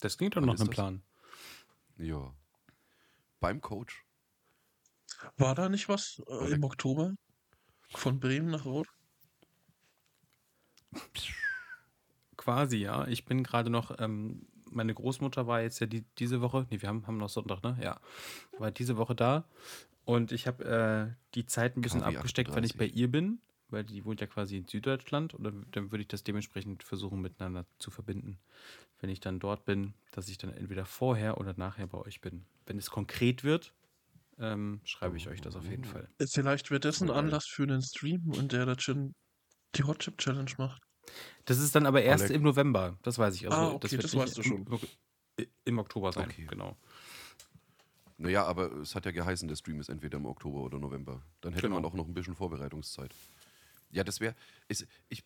Das 0.00 0.16
klingt 0.16 0.34
doch 0.34 0.40
noch 0.40 0.58
ein? 0.58 0.70
Plan. 0.70 1.02
Ja. 1.98 2.34
Beim 3.40 3.60
Coach. 3.60 4.06
War 5.36 5.54
da 5.54 5.68
nicht 5.68 5.90
was 5.90 6.22
äh, 6.26 6.52
im 6.52 6.64
Oktober? 6.64 7.16
Von 7.90 8.18
Bremen 8.18 8.50
nach 8.50 8.64
Rot? 8.64 8.88
Quasi, 12.46 12.76
ja. 12.76 13.08
Ich 13.08 13.24
bin 13.24 13.42
gerade 13.42 13.70
noch, 13.70 13.98
ähm, 13.98 14.46
meine 14.70 14.94
Großmutter 14.94 15.48
war 15.48 15.62
jetzt 15.62 15.80
ja 15.80 15.88
die, 15.88 16.04
diese 16.18 16.40
Woche, 16.40 16.64
nee, 16.70 16.80
wir 16.80 16.88
haben, 16.88 17.04
haben 17.08 17.16
noch 17.16 17.28
Sonntag, 17.28 17.60
ne? 17.64 17.76
Ja. 17.82 18.00
War 18.56 18.70
diese 18.70 18.96
Woche 18.96 19.16
da. 19.16 19.48
Und 20.04 20.30
ich 20.30 20.46
habe 20.46 20.64
äh, 20.64 21.16
die 21.34 21.46
Zeit 21.46 21.76
ein 21.76 21.80
bisschen 21.80 22.02
KW 22.02 22.16
abgesteckt, 22.16 22.54
wenn 22.54 22.62
ich 22.62 22.76
bei 22.76 22.84
38. 22.84 22.96
ihr 22.96 23.10
bin, 23.10 23.40
weil 23.68 23.82
die 23.82 24.04
wohnt 24.04 24.20
ja 24.20 24.28
quasi 24.28 24.58
in 24.58 24.68
Süddeutschland. 24.68 25.34
Und 25.34 25.42
dann, 25.42 25.66
dann 25.72 25.90
würde 25.90 26.02
ich 26.02 26.08
das 26.08 26.22
dementsprechend 26.22 26.84
versuchen, 26.84 27.20
miteinander 27.20 27.66
zu 27.80 27.90
verbinden. 27.90 28.38
Wenn 29.00 29.10
ich 29.10 29.18
dann 29.18 29.40
dort 29.40 29.64
bin, 29.64 29.94
dass 30.12 30.28
ich 30.28 30.38
dann 30.38 30.52
entweder 30.52 30.86
vorher 30.86 31.38
oder 31.38 31.52
nachher 31.56 31.88
bei 31.88 31.98
euch 31.98 32.20
bin. 32.20 32.46
Wenn 32.64 32.78
es 32.78 32.90
konkret 32.90 33.42
wird, 33.42 33.74
ähm, 34.38 34.80
schreibe 34.84 35.16
ich 35.16 35.28
euch 35.28 35.40
das 35.40 35.56
auf 35.56 35.68
jeden 35.68 35.84
Fall. 35.84 36.08
Vielleicht 36.24 36.70
wird 36.70 36.84
das 36.84 37.02
ein. 37.02 37.10
Anlass 37.10 37.46
für 37.46 37.64
einen 37.64 37.82
Stream, 37.82 38.32
in 38.34 38.46
der 38.46 38.66
der 38.66 38.76
Chin 38.76 39.16
die 39.74 39.82
Hot 39.82 39.98
Chip 39.98 40.18
Challenge 40.18 40.52
macht. 40.58 40.85
Das 41.44 41.58
ist 41.58 41.74
dann 41.74 41.86
aber 41.86 42.02
erst 42.02 42.24
Oleg. 42.24 42.36
im 42.36 42.42
November, 42.42 42.98
das 43.02 43.18
weiß 43.18 43.34
ich. 43.36 43.46
Also, 43.46 43.56
Ah, 43.56 43.70
okay, 43.72 43.90
wird 43.92 44.04
das 44.04 44.12
nicht 44.12 44.22
weißt 44.22 44.38
du 44.38 44.42
im- 44.42 45.46
Im 45.64 45.78
Oktober 45.78 46.12
sein, 46.12 46.28
Okay. 46.28 46.46
genau. 46.48 46.76
Naja, 48.18 48.44
aber 48.44 48.72
es 48.76 48.94
hat 48.94 49.04
ja 49.04 49.10
geheißen, 49.10 49.46
der 49.46 49.56
Stream 49.56 49.78
ist 49.78 49.90
entweder 49.90 50.16
im 50.16 50.24
Oktober 50.26 50.60
oder 50.60 50.78
November. 50.78 51.22
Dann 51.42 51.52
hätte 51.52 51.68
man 51.68 51.78
Genau. 51.82 51.88
auch 51.88 51.94
noch 51.94 52.06
ein 52.08 52.14
bisschen 52.14 52.34
Vorbereitungszeit. 52.34 53.14
Ja, 53.90 54.02
das 54.04 54.20
wäre. 54.20 54.34
Ich 54.68 55.24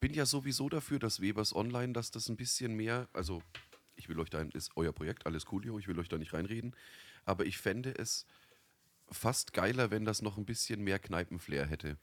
bin 0.00 0.12
ja 0.12 0.26
sowieso 0.26 0.68
dafür, 0.68 0.98
dass 0.98 1.20
Webers 1.20 1.54
Online, 1.54 1.92
dass 1.92 2.10
das 2.10 2.28
ein 2.28 2.36
bisschen 2.36 2.74
mehr. 2.74 3.08
Also, 3.12 3.42
ich 3.94 4.08
will 4.08 4.18
euch 4.18 4.30
da, 4.30 4.40
ist 4.42 4.72
euer 4.76 4.92
Projekt, 4.92 5.24
alles 5.26 5.46
cool, 5.52 5.64
jo, 5.64 5.78
ich 5.78 5.86
will 5.86 5.98
euch 6.00 6.08
da 6.08 6.18
nicht 6.18 6.32
reinreden. 6.32 6.74
Aber 7.24 7.46
ich 7.46 7.58
fände 7.58 7.94
es 7.96 8.26
fast 9.08 9.52
geiler, 9.52 9.92
wenn 9.92 10.04
das 10.04 10.20
noch 10.22 10.36
ein 10.36 10.44
bisschen 10.44 10.82
mehr 10.82 10.98
Kneipenflair 10.98 11.66
hätte. 11.66 11.96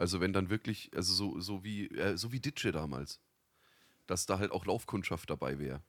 Also, 0.00 0.20
wenn 0.20 0.32
dann 0.32 0.48
wirklich, 0.50 0.90
also 0.96 1.12
so, 1.14 1.40
so 1.40 1.62
wie, 1.62 1.88
äh, 1.90 2.16
so 2.16 2.32
wie 2.32 2.40
Ditsche 2.40 2.72
damals. 2.72 3.20
Dass 4.06 4.26
da 4.26 4.38
halt 4.38 4.52
auch 4.52 4.66
Laufkundschaft 4.66 5.30
dabei 5.30 5.58
wäre. 5.58 5.82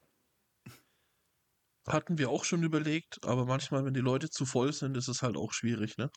Hatten 1.88 2.18
wir 2.18 2.32
auch 2.32 2.44
schon 2.44 2.64
überlegt, 2.64 3.24
aber 3.24 3.46
manchmal, 3.46 3.86
wenn 3.86 3.94
die 3.94 4.00
Leute 4.00 4.32
zu 4.32 4.48
voll 4.48 4.74
sind, 4.74 4.98
ist 4.98 5.08
es 5.10 5.22
halt 5.22 5.38
auch 5.38 5.54
schwierig, 5.54 5.96
ne? 6.00 6.10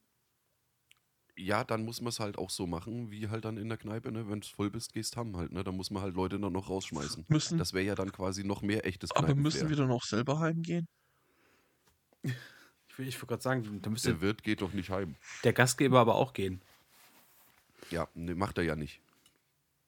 Ja, 1.36 1.64
dann 1.64 1.84
muss 1.84 2.00
man 2.00 2.08
es 2.10 2.20
halt 2.20 2.38
auch 2.38 2.50
so 2.50 2.66
machen, 2.66 3.10
wie 3.10 3.28
halt 3.28 3.44
dann 3.44 3.56
in 3.56 3.68
der 3.68 3.78
Kneipe, 3.78 4.12
ne? 4.12 4.28
Wenn 4.28 4.40
du 4.40 4.46
voll 4.48 4.70
bist, 4.70 4.92
gehst 4.92 5.16
ham 5.16 5.36
halt, 5.36 5.50
ne? 5.52 5.64
Dann 5.64 5.76
muss 5.76 5.90
man 5.90 6.02
halt 6.02 6.14
Leute 6.14 6.38
dann 6.38 6.52
noch 6.52 6.68
rausschmeißen. 6.68 7.26
Müssen, 7.28 7.58
Das 7.58 7.72
wäre 7.72 7.84
ja 7.84 7.94
dann 7.96 8.12
quasi 8.12 8.44
noch 8.44 8.62
mehr 8.62 8.84
echtes 8.86 9.10
aber 9.16 9.34
müssen 9.34 9.68
wir 9.68 9.76
dann 9.76 9.90
auch 9.90 10.04
selber 10.04 10.38
heimgehen? 10.40 10.86
Ich 12.88 12.98
will, 12.98 13.08
ich 13.08 13.16
wollte 13.16 13.26
gerade 13.26 13.42
sagen, 13.42 13.82
da 13.82 13.90
müsste 13.90 14.10
Der 14.10 14.20
Wirt 14.20 14.42
geht 14.44 14.60
doch 14.62 14.72
nicht 14.72 14.90
heim. 14.90 15.16
der 15.44 15.52
Gastgeber 15.52 16.00
aber 16.00 16.16
auch 16.16 16.32
gehen. 16.32 16.64
Ja, 17.90 18.08
ne, 18.14 18.34
macht 18.34 18.58
er 18.58 18.64
ja 18.64 18.76
nicht. 18.76 19.00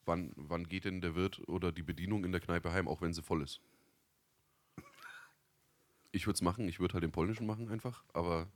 Wann, 0.04 0.32
wann 0.36 0.68
geht 0.68 0.84
denn 0.84 1.00
der 1.00 1.14
Wirt 1.14 1.46
oder 1.48 1.72
die 1.72 1.82
Bedienung 1.82 2.24
in 2.24 2.32
der 2.32 2.40
Kneipe 2.40 2.72
heim, 2.72 2.88
auch 2.88 3.02
wenn 3.02 3.12
sie 3.12 3.22
voll 3.22 3.42
ist? 3.42 3.60
Ich 6.12 6.26
würde 6.26 6.36
es 6.36 6.42
machen, 6.42 6.68
ich 6.68 6.78
würde 6.78 6.94
halt 6.94 7.04
den 7.04 7.12
polnischen 7.12 7.46
machen 7.46 7.68
einfach, 7.68 8.04
aber 8.12 8.48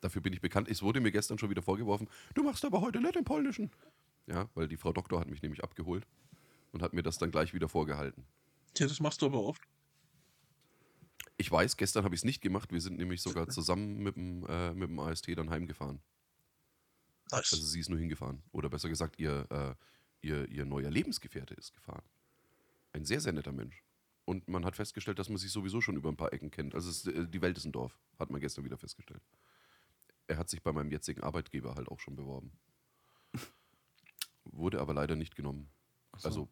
Dafür 0.00 0.22
bin 0.22 0.32
ich 0.32 0.40
bekannt. 0.40 0.68
Es 0.68 0.82
wurde 0.82 1.00
mir 1.00 1.12
gestern 1.12 1.38
schon 1.38 1.50
wieder 1.50 1.62
vorgeworfen, 1.62 2.08
du 2.34 2.42
machst 2.42 2.64
aber 2.64 2.80
heute 2.80 3.00
nicht 3.00 3.14
den 3.14 3.24
Polnischen. 3.24 3.70
Ja, 4.26 4.48
weil 4.54 4.68
die 4.68 4.76
Frau 4.76 4.92
Doktor 4.92 5.20
hat 5.20 5.28
mich 5.28 5.42
nämlich 5.42 5.62
abgeholt 5.62 6.06
und 6.72 6.82
hat 6.82 6.92
mir 6.92 7.02
das 7.02 7.18
dann 7.18 7.30
gleich 7.30 7.52
wieder 7.52 7.68
vorgehalten. 7.68 8.24
Ja, 8.76 8.86
das 8.86 9.00
machst 9.00 9.22
du 9.22 9.26
aber 9.26 9.42
oft. 9.42 9.62
Ich 11.36 11.50
weiß, 11.50 11.76
gestern 11.76 12.04
habe 12.04 12.14
ich 12.14 12.20
es 12.20 12.24
nicht 12.24 12.40
gemacht. 12.40 12.72
Wir 12.72 12.80
sind 12.80 12.98
nämlich 12.98 13.22
sogar 13.22 13.48
zusammen 13.48 13.98
mit 13.98 14.16
dem, 14.16 14.46
äh, 14.46 14.72
mit 14.72 14.88
dem 14.90 14.98
AST 14.98 15.28
dann 15.36 15.50
heimgefahren. 15.50 16.00
Nice. 17.32 17.52
Also 17.52 17.64
sie 17.66 17.80
ist 17.80 17.88
nur 17.88 17.98
hingefahren. 17.98 18.42
Oder 18.52 18.68
besser 18.68 18.88
gesagt, 18.88 19.18
ihr, 19.18 19.46
äh, 19.50 20.26
ihr, 20.26 20.48
ihr 20.48 20.64
neuer 20.64 20.90
Lebensgefährte 20.90 21.54
ist 21.54 21.72
gefahren. 21.74 22.02
Ein 22.92 23.04
sehr, 23.04 23.20
sehr 23.20 23.32
netter 23.32 23.52
Mensch. 23.52 23.84
Und 24.24 24.48
man 24.48 24.64
hat 24.64 24.76
festgestellt, 24.76 25.18
dass 25.18 25.28
man 25.28 25.38
sich 25.38 25.50
sowieso 25.50 25.80
schon 25.80 25.96
über 25.96 26.08
ein 26.08 26.16
paar 26.16 26.32
Ecken 26.32 26.50
kennt. 26.50 26.74
Also 26.74 26.90
es, 26.90 27.06
äh, 27.06 27.26
die 27.26 27.42
Welt 27.42 27.56
ist 27.56 27.64
ein 27.64 27.72
Dorf, 27.72 27.98
hat 28.18 28.30
man 28.30 28.40
gestern 28.40 28.64
wieder 28.64 28.76
festgestellt. 28.76 29.22
Er 30.26 30.36
hat 30.36 30.48
sich 30.48 30.62
bei 30.62 30.72
meinem 30.72 30.90
jetzigen 30.90 31.22
Arbeitgeber 31.22 31.74
halt 31.74 31.88
auch 31.88 31.98
schon 31.98 32.16
beworben. 32.16 32.52
Wurde 34.44 34.80
aber 34.80 34.94
leider 34.94 35.16
nicht 35.16 35.34
genommen. 35.34 35.68
So. 36.16 36.28
Also 36.28 36.48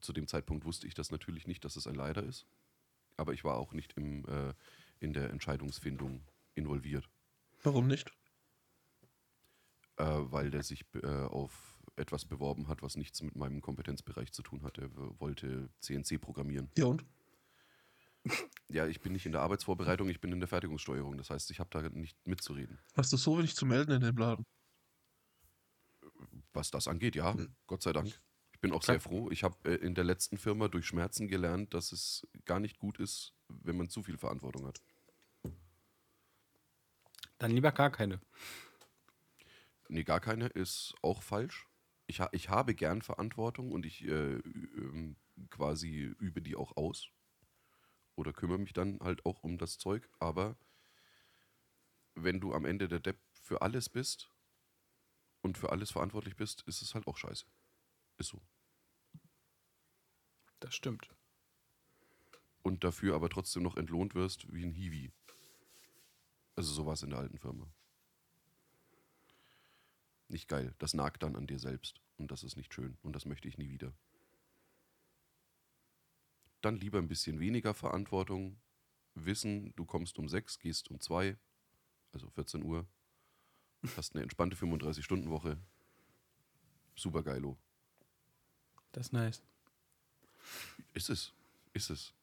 zu 0.00 0.12
dem 0.12 0.28
Zeitpunkt 0.28 0.64
wusste 0.64 0.86
ich 0.86 0.94
das 0.94 1.10
natürlich 1.10 1.46
nicht, 1.46 1.64
dass 1.64 1.76
es 1.76 1.86
ein 1.86 1.94
Leider 1.94 2.22
ist. 2.22 2.46
Aber 3.16 3.32
ich 3.32 3.44
war 3.44 3.56
auch 3.56 3.72
nicht 3.72 3.94
im, 3.94 4.24
äh, 4.26 4.54
in 5.00 5.12
der 5.12 5.30
Entscheidungsfindung 5.30 6.22
involviert, 6.54 7.08
Warum 7.62 7.88
nicht? 7.88 8.12
Äh, 9.96 10.04
weil 10.04 10.50
der 10.50 10.62
sich 10.62 10.84
äh, 11.02 11.06
auf 11.06 11.78
etwas 11.96 12.24
beworben 12.24 12.68
hat, 12.68 12.82
was 12.82 12.96
nichts 12.96 13.22
mit 13.22 13.36
meinem 13.36 13.60
Kompetenzbereich 13.60 14.32
zu 14.32 14.42
tun 14.42 14.62
hatte. 14.62 14.82
Er 14.82 15.20
wollte 15.20 15.70
CNC 15.80 16.20
programmieren. 16.20 16.70
Ja 16.76 16.86
und? 16.86 17.04
Ja, 18.68 18.88
ich 18.88 19.00
bin 19.00 19.12
nicht 19.12 19.24
in 19.24 19.30
der 19.30 19.42
Arbeitsvorbereitung, 19.42 20.08
ich 20.08 20.20
bin 20.20 20.32
in 20.32 20.40
der 20.40 20.48
Fertigungssteuerung. 20.48 21.16
Das 21.16 21.30
heißt, 21.30 21.52
ich 21.52 21.60
habe 21.60 21.70
da 21.70 21.88
nicht 21.88 22.16
mitzureden. 22.26 22.80
Hast 22.96 23.12
du 23.12 23.16
so 23.16 23.38
wenig 23.38 23.54
zu 23.54 23.64
melden 23.64 23.92
in 23.92 24.00
dem 24.00 24.16
Laden? 24.16 24.44
Was 26.52 26.72
das 26.72 26.88
angeht, 26.88 27.14
ja, 27.14 27.32
Hm. 27.34 27.54
Gott 27.68 27.82
sei 27.82 27.92
Dank. 27.92 28.20
Ich 28.52 28.60
bin 28.60 28.72
auch 28.72 28.82
sehr 28.82 28.98
froh. 29.00 29.30
Ich 29.30 29.44
habe 29.44 29.56
äh, 29.70 29.74
in 29.76 29.94
der 29.94 30.02
letzten 30.02 30.38
Firma 30.38 30.66
durch 30.66 30.86
Schmerzen 30.86 31.28
gelernt, 31.28 31.74
dass 31.74 31.92
es 31.92 32.26
gar 32.44 32.58
nicht 32.58 32.78
gut 32.78 32.98
ist, 32.98 33.34
wenn 33.48 33.76
man 33.76 33.88
zu 33.88 34.02
viel 34.02 34.18
Verantwortung 34.18 34.66
hat. 34.66 34.80
Dann 37.38 37.50
lieber 37.50 37.70
gar 37.70 37.90
keine. 37.90 38.20
Nee, 39.88 40.04
gar 40.04 40.20
keine 40.20 40.48
ist 40.48 40.94
auch 41.02 41.22
falsch. 41.22 41.66
Ich, 42.06 42.20
ha 42.20 42.28
ich 42.32 42.48
habe 42.48 42.74
gern 42.74 43.02
Verantwortung 43.02 43.72
und 43.72 43.86
ich 43.86 44.04
äh, 44.04 44.34
ähm, 44.36 45.16
quasi 45.50 46.14
übe 46.18 46.42
die 46.42 46.56
auch 46.56 46.76
aus. 46.76 47.10
Oder 48.14 48.32
kümmere 48.32 48.58
mich 48.58 48.72
dann 48.72 48.98
halt 49.00 49.26
auch 49.26 49.42
um 49.42 49.58
das 49.58 49.78
Zeug. 49.78 50.08
Aber 50.18 50.56
wenn 52.14 52.40
du 52.40 52.54
am 52.54 52.64
Ende 52.64 52.88
der 52.88 53.00
Depp 53.00 53.20
für 53.32 53.62
alles 53.62 53.88
bist 53.88 54.30
und 55.42 55.58
für 55.58 55.70
alles 55.70 55.90
verantwortlich 55.90 56.36
bist, 56.36 56.62
ist 56.62 56.82
es 56.82 56.94
halt 56.94 57.06
auch 57.06 57.16
scheiße. 57.16 57.46
Ist 58.18 58.28
so. 58.28 58.40
Das 60.60 60.74
stimmt. 60.74 61.10
Und 62.62 62.82
dafür 62.82 63.14
aber 63.14 63.28
trotzdem 63.28 63.62
noch 63.62 63.76
entlohnt 63.76 64.14
wirst 64.14 64.52
wie 64.52 64.64
ein 64.64 64.72
Hiwi. 64.72 65.12
Also 66.56 66.72
sowas 66.72 67.02
in 67.02 67.10
der 67.10 67.18
alten 67.18 67.38
Firma. 67.38 67.68
Nicht 70.28 70.48
geil. 70.48 70.74
Das 70.78 70.94
nagt 70.94 71.22
dann 71.22 71.36
an 71.36 71.46
dir 71.46 71.58
selbst. 71.58 72.00
Und 72.16 72.30
das 72.30 72.42
ist 72.42 72.56
nicht 72.56 72.74
schön. 72.74 72.96
Und 73.02 73.14
das 73.14 73.26
möchte 73.26 73.48
ich 73.48 73.58
nie 73.58 73.68
wieder. 73.68 73.92
Dann 76.60 76.76
lieber 76.76 76.98
ein 76.98 77.08
bisschen 77.08 77.38
weniger 77.38 77.74
Verantwortung. 77.74 78.56
Wissen, 79.14 79.74
du 79.76 79.84
kommst 79.84 80.18
um 80.18 80.28
sechs, 80.28 80.58
gehst 80.58 80.90
um 80.90 81.00
zwei, 81.00 81.36
also 82.12 82.28
14 82.30 82.62
Uhr. 82.62 82.86
Hast 83.96 84.14
eine 84.14 84.22
entspannte 84.22 84.56
35-Stunden-Woche. 84.56 85.58
Super 86.96 87.22
geilo. 87.22 87.56
Das 88.92 89.06
ist 89.06 89.12
nice. 89.12 89.42
Ist 90.94 91.10
es. 91.10 91.32
Ist 91.72 91.90
es. 91.90 92.14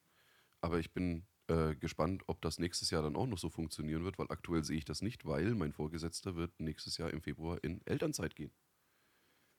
Aber 0.61 0.79
ich 0.79 0.91
bin 0.91 1.23
äh, 1.47 1.75
gespannt, 1.75 2.23
ob 2.27 2.41
das 2.41 2.59
nächstes 2.59 2.89
Jahr 2.89 3.03
dann 3.03 3.15
auch 3.15 3.27
noch 3.27 3.37
so 3.37 3.49
funktionieren 3.49 4.03
wird, 4.03 4.17
weil 4.17 4.27
aktuell 4.29 4.63
sehe 4.63 4.77
ich 4.77 4.85
das 4.85 5.01
nicht, 5.01 5.25
weil 5.25 5.55
mein 5.55 5.73
Vorgesetzter 5.73 6.35
wird 6.35 6.59
nächstes 6.59 6.97
Jahr 6.97 7.11
im 7.11 7.21
Februar 7.21 7.63
in 7.63 7.85
Elternzeit 7.85 8.35
gehen. 8.35 8.51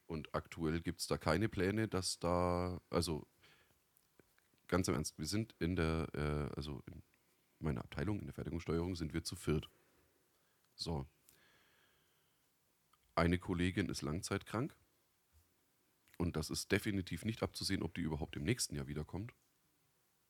Und 0.06 0.34
aktuell 0.34 0.80
gibt 0.80 1.00
es 1.00 1.06
da 1.06 1.18
keine 1.18 1.48
Pläne, 1.48 1.88
dass 1.88 2.18
da, 2.18 2.80
also 2.90 3.26
ganz 4.68 4.88
im 4.88 4.94
Ernst, 4.94 5.18
wir 5.18 5.26
sind 5.26 5.54
in 5.58 5.76
der, 5.76 6.08
äh, 6.14 6.56
also 6.56 6.82
in 6.86 7.02
meiner 7.58 7.82
Abteilung, 7.82 8.18
in 8.18 8.26
der 8.26 8.34
Fertigungssteuerung, 8.34 8.96
sind 8.96 9.14
wir 9.14 9.24
zu 9.24 9.36
viert. 9.36 9.68
So. 10.74 11.06
Eine 13.14 13.38
Kollegin 13.38 13.88
ist 13.88 14.02
langzeitkrank. 14.02 14.74
Und 16.16 16.36
das 16.36 16.50
ist 16.50 16.70
definitiv 16.70 17.24
nicht 17.24 17.42
abzusehen, 17.42 17.82
ob 17.82 17.94
die 17.94 18.02
überhaupt 18.02 18.36
im 18.36 18.44
nächsten 18.44 18.74
Jahr 18.74 18.86
wiederkommt. 18.86 19.34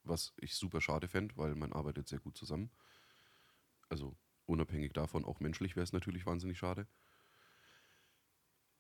Was 0.05 0.35
ich 0.37 0.55
super 0.55 0.81
schade 0.81 1.09
fände, 1.09 1.37
weil 1.37 1.55
man 1.55 1.73
arbeitet 1.73 2.09
sehr 2.09 2.21
gut 2.21 2.37
zusammen. 2.37 2.71
Also 3.89 4.17
unabhängig 4.47 4.93
davon, 4.93 5.25
auch 5.25 5.41
menschlich 5.41 5.77
wäre 5.77 5.85
es 5.85 5.93
natürlich 5.93 6.27
wahnsinnig 6.27 6.59
schade. 6.59 6.87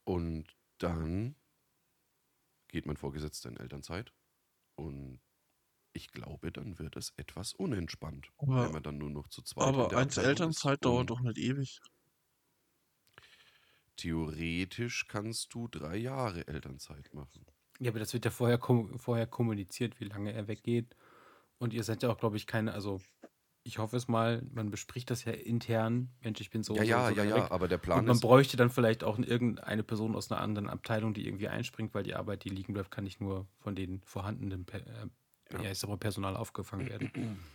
Und 0.05 0.47
dann 0.79 1.37
geht 2.68 2.87
mein 2.87 2.97
Vorgesetzter 2.97 3.49
in 3.49 3.57
Elternzeit. 3.57 4.12
Und 4.77 5.20
ich 5.93 6.11
glaube, 6.12 6.53
dann 6.53 6.79
wird 6.79 6.97
es 6.97 7.12
etwas 7.16 7.53
unentspannt, 7.55 8.33
Aber- 8.39 8.64
wenn 8.66 8.72
man 8.72 8.83
dann 8.83 8.99
nur 8.99 9.11
noch 9.11 9.29
zu 9.29 9.43
zweit 9.43 9.68
Aber 9.68 9.97
eins 9.97 10.16
Elternzeit 10.18 10.79
ist. 10.79 10.85
dauert 10.85 11.11
doch 11.11 11.20
nicht 11.20 11.39
ewig. 11.39 11.81
Theoretisch 13.97 15.07
kannst 15.09 15.53
du 15.55 15.66
drei 15.68 15.97
Jahre 15.97 16.47
Elternzeit 16.47 17.12
machen. 17.12 17.45
Ja, 17.81 17.91
aber 17.91 17.99
das 17.99 18.12
wird 18.12 18.25
ja 18.25 18.31
vorher, 18.31 18.59
kom 18.59 18.99
vorher 18.99 19.27
kommuniziert, 19.27 19.99
wie 20.01 20.05
lange 20.05 20.33
er 20.33 20.47
weggeht. 20.49 20.95
Und 21.64 21.72
ihr 21.72 21.82
seid 21.82 22.02
ja 22.02 22.10
auch, 22.10 22.18
glaube 22.18 22.36
ich, 22.36 22.46
keine, 22.46 22.74
also 22.74 23.00
ich 23.62 23.78
hoffe 23.78 23.96
es 23.96 24.06
mal, 24.06 24.42
man 24.52 24.70
bespricht 24.70 25.08
das 25.10 25.24
ja 25.24 25.32
intern. 25.32 26.10
Mensch, 26.22 26.38
ich 26.42 26.50
bin 26.50 26.62
so. 26.62 26.76
Ja, 26.76 26.82
ja, 26.82 27.08
so 27.08 27.14
ja, 27.14 27.24
ja, 27.24 27.50
aber 27.50 27.68
der 27.68 27.78
Und 27.78 27.82
Plan 27.82 28.04
man 28.04 28.16
ist. 28.16 28.20
bräuchte 28.20 28.58
dann 28.58 28.68
vielleicht 28.68 29.02
auch 29.02 29.18
irgendeine 29.18 29.82
Person 29.82 30.14
aus 30.14 30.30
einer 30.30 30.42
anderen 30.42 30.68
Abteilung, 30.68 31.14
die 31.14 31.26
irgendwie 31.26 31.48
einspringt, 31.48 31.94
weil 31.94 32.02
die 32.02 32.14
Arbeit, 32.14 32.44
die 32.44 32.50
liegen 32.50 32.74
bleibt, 32.74 32.90
kann 32.90 33.04
nicht 33.04 33.18
nur 33.22 33.46
von 33.60 33.74
den 33.74 34.02
vorhandenen 34.04 34.66
per 34.66 34.80
äh, 34.86 35.08
Ja. 35.54 35.62
ja. 35.62 35.74
sag 35.74 35.88
mal 35.88 35.96
Personal 35.96 36.36
aufgefangen 36.36 36.86
werden. 36.86 37.10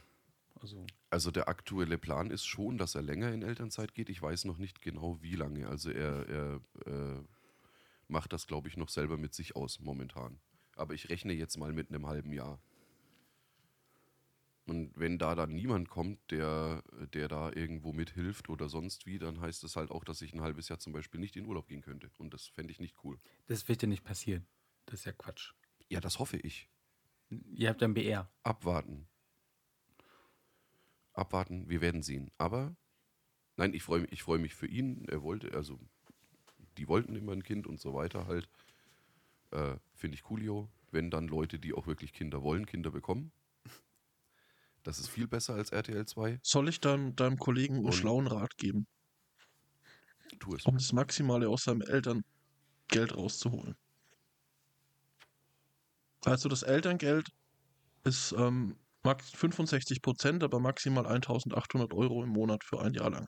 Also, 0.62 0.86
Also 1.10 1.32
der 1.32 1.48
aktuelle 1.48 1.98
Plan 1.98 2.32
ist 2.32 2.44
schon, 2.46 2.78
dass 2.78 2.94
er 2.94 3.02
länger 3.02 3.32
in 3.32 3.44
Elternzeit 3.44 3.94
geht. 3.94 4.10
Ich 4.10 4.22
weiß 4.22 4.44
noch 4.44 4.58
nicht 4.58 4.82
genau, 4.82 5.22
wie 5.22 5.36
lange. 5.36 5.70
Also 5.70 5.90
er, 5.90 6.28
er 6.28 6.62
äh, 6.86 7.22
macht 8.10 8.34
das, 8.34 8.46
glaube 8.46 8.68
ich, 8.68 8.76
noch 8.76 8.90
selber 8.90 9.16
mit 9.16 9.34
sich 9.34 9.56
aus 9.56 9.80
momentan. 9.80 10.42
Aber 10.76 10.94
ich 10.96 11.10
rechne 11.10 11.32
jetzt 11.32 11.56
mal 11.58 11.72
mit 11.72 11.90
einem 11.90 12.08
halben 12.08 12.34
Jahr. 12.34 12.60
Und 14.70 14.92
wenn 14.96 15.18
da 15.18 15.34
dann 15.34 15.56
niemand 15.56 15.90
kommt, 15.90 16.30
der, 16.30 16.84
der 17.14 17.28
da 17.28 17.52
irgendwo 17.52 17.92
mithilft 17.92 18.50
oder 18.50 18.70
sonst 18.70 19.08
wie, 19.08 19.18
dann 19.18 19.42
heißt 19.42 19.64
es 19.64 19.76
halt 19.76 19.90
auch, 19.90 20.04
dass 20.04 20.22
ich 20.22 20.32
ein 20.34 20.42
halbes 20.42 20.70
Jahr 20.70 20.78
zum 20.78 20.94
Beispiel 20.94 21.20
nicht 21.20 21.36
in 21.36 21.48
Urlaub 21.48 21.68
gehen 21.68 21.82
könnte. 21.82 22.12
Und 22.18 22.36
das 22.36 22.48
fände 22.48 22.72
ich 22.72 22.80
nicht 22.80 22.96
cool. 23.04 23.20
das 23.48 23.68
wird 23.68 23.82
ja 23.82 23.88
nicht 23.88 24.04
passieren. 24.04 24.46
Das 24.86 25.00
ist 25.00 25.06
ja 25.06 25.12
Quatsch. 25.12 25.54
Ja, 25.90 26.00
das 26.00 26.20
hoffe 26.20 26.38
ich. 26.38 26.70
Ihr 27.30 27.70
habt 27.70 27.82
ja 27.82 27.88
ein 27.88 27.96
BR. 27.96 28.32
Abwarten. 28.44 29.08
Abwarten, 31.14 31.68
wir 31.68 31.82
werden 31.82 32.04
sehen. 32.04 32.30
Aber 32.38 32.76
nein, 33.56 33.74
ich 33.74 33.82
freue 33.82 34.02
mich, 34.02 34.12
ich 34.12 34.22
freu 34.22 34.38
mich 34.38 34.54
für 34.54 34.68
ihn. 34.68 35.06
Er 35.10 35.24
wollte, 35.24 35.52
also 35.54 35.80
die 36.78 36.88
wollten 36.88 37.16
immer 37.16 37.32
ein 37.32 37.44
Kind 37.44 37.66
und 37.66 37.80
so 37.80 37.96
weiter 37.96 38.28
halt. 38.28 38.48
Äh, 39.50 39.78
Finde 39.96 40.14
ich 40.14 40.24
coolio. 40.24 40.70
Wenn 40.92 41.10
dann 41.10 41.28
Leute, 41.28 41.58
die 41.58 41.74
auch 41.74 41.88
wirklich 41.88 42.14
Kinder 42.14 42.44
wollen, 42.44 42.68
Kinder 42.68 42.92
bekommen. 42.92 43.32
Das 44.90 44.98
ist 44.98 45.10
viel 45.10 45.28
besser 45.28 45.54
als 45.54 45.70
RTL 45.72 46.04
2. 46.08 46.40
Soll 46.42 46.68
ich 46.68 46.80
deinem, 46.80 47.16
deinem 47.16 47.38
Kollegen 47.38 47.76
einen 47.76 47.92
schlauen 47.92 48.26
Rat 48.26 48.58
geben, 48.58 48.88
Tu 50.40 50.56
es. 50.56 50.66
um 50.66 50.74
das 50.78 50.94
Maximale 50.94 51.48
aus 51.48 51.66
seinem 51.66 51.82
Elterngeld 51.82 53.16
rauszuholen? 53.16 53.76
Also 56.26 56.50
das 56.50 56.64
Elterngeld 56.64 57.28
ist 58.04 58.32
ähm, 58.32 58.80
max 59.04 59.30
65 59.30 60.02
Prozent, 60.02 60.44
aber 60.44 60.60
maximal 60.60 61.06
1800 61.06 61.94
Euro 61.94 62.24
im 62.24 62.30
Monat 62.30 62.64
für 62.64 62.82
ein 62.82 62.96
Jahr 62.96 63.12
lang. 63.12 63.28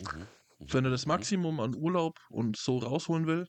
Mhm. 0.00 0.26
Mhm. 0.58 0.72
Wenn 0.72 0.84
er 0.86 0.90
das 0.90 1.04
Mhm. 1.04 1.08
Maximum 1.10 1.60
an 1.60 1.74
Urlaub 1.76 2.18
und 2.30 2.56
so 2.56 2.78
rausholen 2.78 3.26
will, 3.26 3.46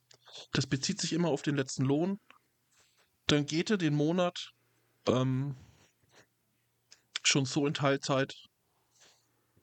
das 0.52 0.68
bezieht 0.68 1.00
sich 1.00 1.14
immer 1.14 1.30
auf 1.30 1.42
den 1.42 1.56
letzten 1.56 1.86
Lohn, 1.86 2.20
dann 3.28 3.46
geht 3.46 3.70
er 3.70 3.78
den 3.78 3.94
Monat 3.96 4.52
ähm, 5.08 5.56
schon 7.24 7.46
so 7.46 7.66
in 7.68 7.74
Teilzeit, 7.74 8.34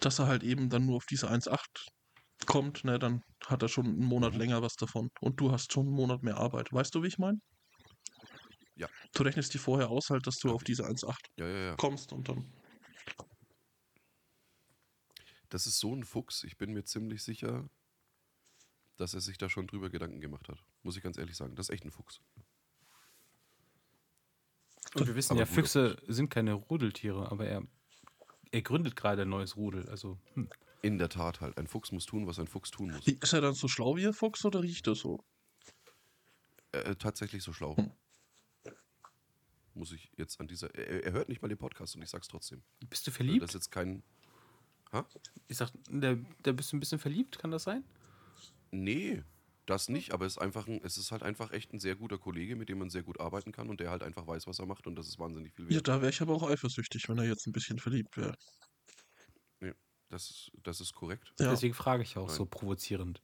dass 0.01 0.19
er 0.19 0.27
halt 0.27 0.43
eben 0.43 0.69
dann 0.69 0.87
nur 0.87 0.97
auf 0.97 1.07
diese 1.07 1.31
1,8 1.31 1.87
kommt, 2.47 2.85
ne, 2.85 2.99
dann 2.99 3.23
hat 3.47 3.63
er 3.63 3.69
schon 3.69 3.87
einen 3.87 4.05
Monat 4.05 4.35
länger 4.35 4.63
was 4.63 4.75
davon 4.75 5.09
und 5.21 5.41
du 5.41 5.53
hast 5.53 5.73
schon 5.73 5.87
einen 5.87 5.95
Monat 5.97 6.23
mehr 6.23 6.37
Arbeit. 6.37 6.73
Weißt 6.73 6.95
du, 6.95 7.03
wie 7.03 7.09
ich 7.09 7.19
meine? 7.19 7.39
Ja. 8.77 8.89
Du 9.15 9.23
rechnest 9.23 9.55
die 9.55 9.59
vorher 9.59 9.89
aus, 9.89 10.11
halt, 10.11 10.27
dass 10.27 10.37
du 10.37 10.49
Hab 10.49 10.57
auf 10.57 10.65
diese 10.65 10.85
1,8 10.85 11.15
Ja, 11.39 11.49
ja, 11.49 11.59
ja. 11.69 11.77
kommst 11.77 12.13
und 12.13 12.29
dann. 12.29 12.53
das 15.49 15.67
ist 15.67 15.79
so 15.79 15.95
ein 15.95 16.05
Fuchs. 16.05 16.45
Ich 16.45 16.57
bin 16.57 16.73
mir 16.73 16.85
ziemlich 16.85 17.23
sicher, 17.23 17.69
dass 18.97 19.15
er 19.15 19.21
sich 19.21 19.39
da 19.39 19.49
schon 19.49 19.67
drüber 19.67 19.91
Gedanken 19.91 20.21
gemacht 20.21 20.49
hat. 20.49 20.63
Muss 20.83 20.97
ich 20.97 21.03
ganz 21.03 21.19
ehrlich 21.19 21.37
sagen. 21.37 21.55
Das 21.57 21.69
ist 21.69 21.75
echt 21.75 21.85
ein 21.85 21.91
Fuchs. 21.91 22.21
Und 25.01 25.07
wir 25.07 25.15
wissen 25.15 25.33
Aber 25.33 25.41
ja, 25.41 25.47
Füchse 25.47 25.97
sind 26.07 26.31
keine 26.31 26.55
Rudeltiere, 26.55 27.31
aber 27.31 27.47
er, 27.47 27.63
er 28.51 28.63
gründet 28.63 28.97
gerade 28.97 29.23
ein 29.23 29.29
neues 29.29 29.57
Rudel. 29.57 29.89
Also, 29.89 30.19
hm. 30.35 30.49
In 30.83 30.99
der 30.99 31.09
Tat 31.09 31.41
halt. 31.41 31.59
Ein 31.59 31.67
Fuchs 31.67 31.91
muss 31.91 32.07
tun, 32.07 32.27
was 32.27 32.39
ein 32.39 32.47
Fuchs 32.47 32.71
tun 32.71 32.93
muss. 32.93 33.07
Ist 33.07 33.33
er 33.33 33.41
dann 33.41 33.55
so 33.55 33.67
schlau 33.67 33.97
wie 33.97 34.07
ein 34.07 34.13
Fuchs 34.13 34.45
oder 34.45 34.63
riecht 34.63 34.87
er 34.87 34.95
so? 34.95 35.25
Äh, 36.73 36.95
tatsächlich 36.97 37.43
so 37.43 37.53
schlau. 37.53 37.77
Muss 39.75 39.93
ich 39.93 40.11
jetzt 40.17 40.41
an 40.41 40.47
dieser. 40.47 40.73
Er, 40.75 41.05
er 41.05 41.13
hört 41.13 41.29
nicht 41.29 41.43
mal 41.43 41.49
den 41.49 41.59
Podcast 41.59 41.97
und 41.97 42.03
ich 42.03 42.11
sag's 42.11 42.29
trotzdem. 42.29 42.63
bist 42.89 43.07
du 43.07 43.11
verliebt? 43.11 43.43
Das 43.43 43.51
ist 43.51 43.55
jetzt 43.55 43.71
kein. 43.71 44.03
Ich 45.49 45.57
sag, 45.57 45.71
da, 45.91 46.17
da 46.43 46.53
bist 46.53 46.73
du 46.73 46.77
ein 46.77 46.81
bisschen 46.81 46.99
verliebt, 46.99 47.39
kann 47.39 47.51
das 47.51 47.65
sein? 47.65 47.85
Nee, 48.71 49.23
das 49.67 49.89
nicht, 49.89 50.13
aber 50.13 50.27
es 50.27 50.35
ist 50.35 50.39
einfach 50.39 50.67
ein, 50.69 50.81
es 50.85 50.97
ist 50.97 51.11
halt 51.13 51.23
einfach 51.23 51.51
echt 51.53 51.73
ein 51.73 51.81
sehr 51.81 51.97
guter 51.97 52.19
Kollege, 52.19 52.57
mit 52.57 52.69
dem 52.69 52.79
man 52.79 52.89
sehr 52.91 53.03
gut 53.03 53.21
arbeiten 53.21 53.53
kann 53.53 53.69
und 53.69 53.81
der 53.81 53.91
halt 53.91 54.03
einfach 54.03 54.27
weiß, 54.27 54.47
was 54.47 54.59
er 54.59 54.67
macht 54.67 54.87
und 54.87 54.95
das 54.97 55.09
ist 55.09 55.19
wahnsinnig 55.19 55.53
viel 55.55 55.67
Ja, 55.67 55.77
wert. 55.77 55.89
da 55.89 56.01
wäre 56.01 56.11
ich 56.11 56.23
aber 56.23 56.35
auch 56.35 56.49
eifersüchtig, 56.49 57.09
wenn 57.09 57.19
er 57.19 57.25
jetzt 57.25 57.47
ein 57.47 57.53
bisschen 57.53 57.79
verliebt 57.79 58.17
wäre. 58.17 58.37
Das, 60.09 60.31
ist- 60.31 60.53
das 60.63 60.81
ist 60.81 60.93
korrekt. 60.95 61.35
Ja, 61.41 61.51
Deswegen 61.51 61.75
frage 61.75 62.05
ich 62.05 62.17
auch 62.17 62.29
Nein. 62.29 62.37
so 62.37 62.47
provozierend. 62.47 63.21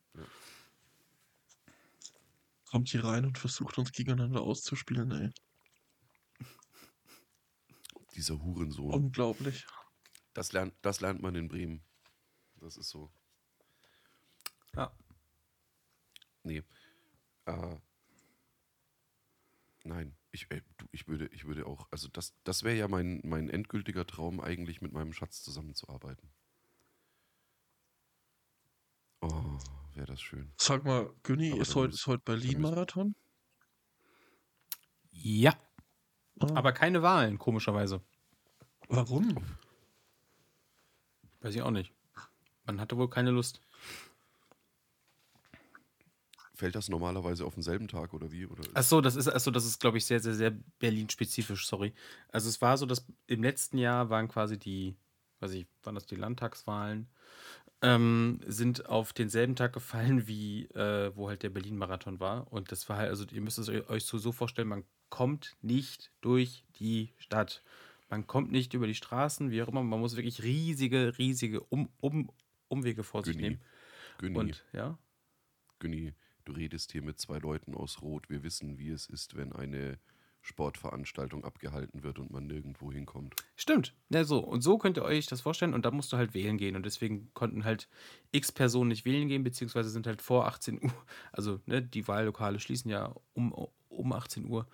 kommt 2.66 2.88
hier 2.88 3.04
rein 3.04 3.24
und 3.24 3.38
versucht 3.38 3.78
uns 3.78 3.92
gegeneinander 3.92 4.40
auszuspielen, 4.40 5.12
ey. 5.12 5.30
Dieser 8.16 8.42
Hurensohn. 8.42 8.92
Unglaublich. 8.94 9.64
Das 10.34 10.52
lernt, 10.52 10.74
das 10.82 11.00
lernt 11.00 11.22
man 11.22 11.34
in 11.36 11.46
Bremen. 11.48 11.84
Das 12.56 12.76
ist 12.76 12.88
so. 12.88 13.12
Ja. 14.74 14.92
Nee. 16.44 16.62
Äh, 17.46 17.76
nein, 19.84 20.16
ich, 20.30 20.50
äh, 20.50 20.62
du, 20.78 20.86
ich, 20.92 21.08
würde, 21.08 21.26
ich 21.28 21.44
würde 21.44 21.66
auch, 21.66 21.86
also 21.90 22.08
das, 22.08 22.34
das 22.44 22.62
wäre 22.62 22.76
ja 22.76 22.88
mein, 22.88 23.20
mein 23.24 23.48
endgültiger 23.48 24.06
Traum, 24.06 24.40
eigentlich 24.40 24.80
mit 24.80 24.92
meinem 24.92 25.12
Schatz 25.12 25.42
zusammenzuarbeiten. 25.42 26.30
Oh, 29.20 29.58
wäre 29.94 30.06
das 30.06 30.20
schön. 30.20 30.52
Sag 30.58 30.84
mal, 30.84 31.12
Günni, 31.22 31.56
ist 31.58 31.74
heute, 31.74 31.94
ist 31.94 32.06
heute 32.06 32.22
Berlin-Marathon? 32.24 33.14
Ja, 35.10 35.54
Ah, 36.40 36.54
aber 36.54 36.72
keine 36.72 37.02
Wahlen, 37.02 37.38
komischerweise. 37.38 38.02
Warum? 38.88 39.36
Weiß 41.40 41.54
ich 41.54 41.62
auch 41.62 41.70
nicht. 41.70 41.92
Man 42.64 42.80
hatte 42.80 42.96
wohl 42.96 43.10
keine 43.10 43.30
Lust. 43.30 43.60
Fällt 46.62 46.76
das 46.76 46.88
normalerweise 46.88 47.44
auf 47.44 47.54
denselben 47.54 47.88
Tag 47.88 48.14
oder 48.14 48.30
wie? 48.30 48.46
Oder? 48.46 48.62
Ach 48.74 48.84
so, 48.84 49.00
das 49.00 49.16
ist, 49.16 49.26
ach 49.28 49.40
so, 49.40 49.50
das 49.50 49.66
ist, 49.66 49.80
glaube 49.80 49.98
ich, 49.98 50.06
sehr, 50.06 50.20
sehr, 50.20 50.34
sehr 50.34 50.52
Berlin-spezifisch, 50.78 51.66
sorry. 51.66 51.92
Also 52.28 52.48
es 52.48 52.62
war 52.62 52.78
so, 52.78 52.86
dass 52.86 53.04
im 53.26 53.42
letzten 53.42 53.78
Jahr 53.78 54.10
waren 54.10 54.28
quasi 54.28 54.60
die, 54.60 54.94
weiß 55.40 55.54
ich, 55.54 55.66
waren 55.82 55.96
das 55.96 56.06
die 56.06 56.14
Landtagswahlen, 56.14 57.08
ähm, 57.80 58.38
sind 58.46 58.86
auf 58.86 59.12
denselben 59.12 59.56
Tag 59.56 59.72
gefallen, 59.72 60.28
wie 60.28 60.66
äh, 60.66 61.10
wo 61.16 61.28
halt 61.28 61.42
der 61.42 61.50
Berlin-Marathon 61.50 62.20
war. 62.20 62.52
Und 62.52 62.70
das 62.70 62.88
war 62.88 62.96
halt, 62.96 63.08
also 63.10 63.24
ihr 63.32 63.40
müsst 63.40 63.58
es 63.58 63.68
eu- 63.68 63.88
euch 63.88 64.04
so, 64.04 64.18
so 64.18 64.30
vorstellen, 64.30 64.68
man 64.68 64.84
kommt 65.08 65.56
nicht 65.62 66.12
durch 66.20 66.64
die 66.78 67.12
Stadt. 67.18 67.64
Man 68.08 68.28
kommt 68.28 68.52
nicht 68.52 68.72
über 68.74 68.86
die 68.86 68.94
Straßen, 68.94 69.50
wie 69.50 69.64
auch 69.64 69.68
immer. 69.68 69.82
Man 69.82 69.98
muss 69.98 70.14
wirklich 70.14 70.44
riesige, 70.44 71.18
riesige 71.18 71.60
um, 71.60 71.88
um, 72.00 72.30
Umwege 72.68 73.02
vor 73.02 73.24
sich 73.24 73.36
Günni, 73.36 73.48
nehmen. 73.48 73.62
Günni, 74.18 74.38
Und 74.38 74.64
ja, 74.72 74.96
Günni, 75.80 76.14
du 76.44 76.52
redest 76.52 76.92
hier 76.92 77.02
mit 77.02 77.20
zwei 77.20 77.38
Leuten 77.38 77.74
aus 77.74 78.02
Rot. 78.02 78.30
Wir 78.30 78.42
wissen, 78.42 78.78
wie 78.78 78.90
es 78.90 79.06
ist, 79.06 79.36
wenn 79.36 79.52
eine 79.52 79.98
Sportveranstaltung 80.42 81.44
abgehalten 81.44 82.02
wird 82.02 82.18
und 82.18 82.30
man 82.30 82.46
nirgendwo 82.46 82.92
hinkommt. 82.92 83.36
Stimmt. 83.56 83.94
Ja, 84.10 84.24
so. 84.24 84.38
Und 84.38 84.60
so 84.60 84.76
könnt 84.76 84.98
ihr 84.98 85.04
euch 85.04 85.26
das 85.26 85.40
vorstellen. 85.40 85.72
Und 85.72 85.84
da 85.84 85.90
musst 85.92 86.12
du 86.12 86.16
halt 86.16 86.34
wählen 86.34 86.58
gehen. 86.58 86.74
Und 86.74 86.84
deswegen 86.84 87.32
konnten 87.32 87.64
halt 87.64 87.88
x 88.32 88.50
Personen 88.50 88.88
nicht 88.88 89.04
wählen 89.04 89.28
gehen, 89.28 89.44
beziehungsweise 89.44 89.88
sind 89.88 90.06
halt 90.06 90.20
vor 90.20 90.46
18 90.46 90.82
Uhr, 90.82 90.92
also 91.30 91.60
ne, 91.66 91.80
die 91.80 92.06
Wahllokale 92.08 92.58
schließen 92.58 92.90
ja 92.90 93.14
um, 93.34 93.52
um 93.88 94.12
18 94.12 94.46
Uhr. 94.46 94.66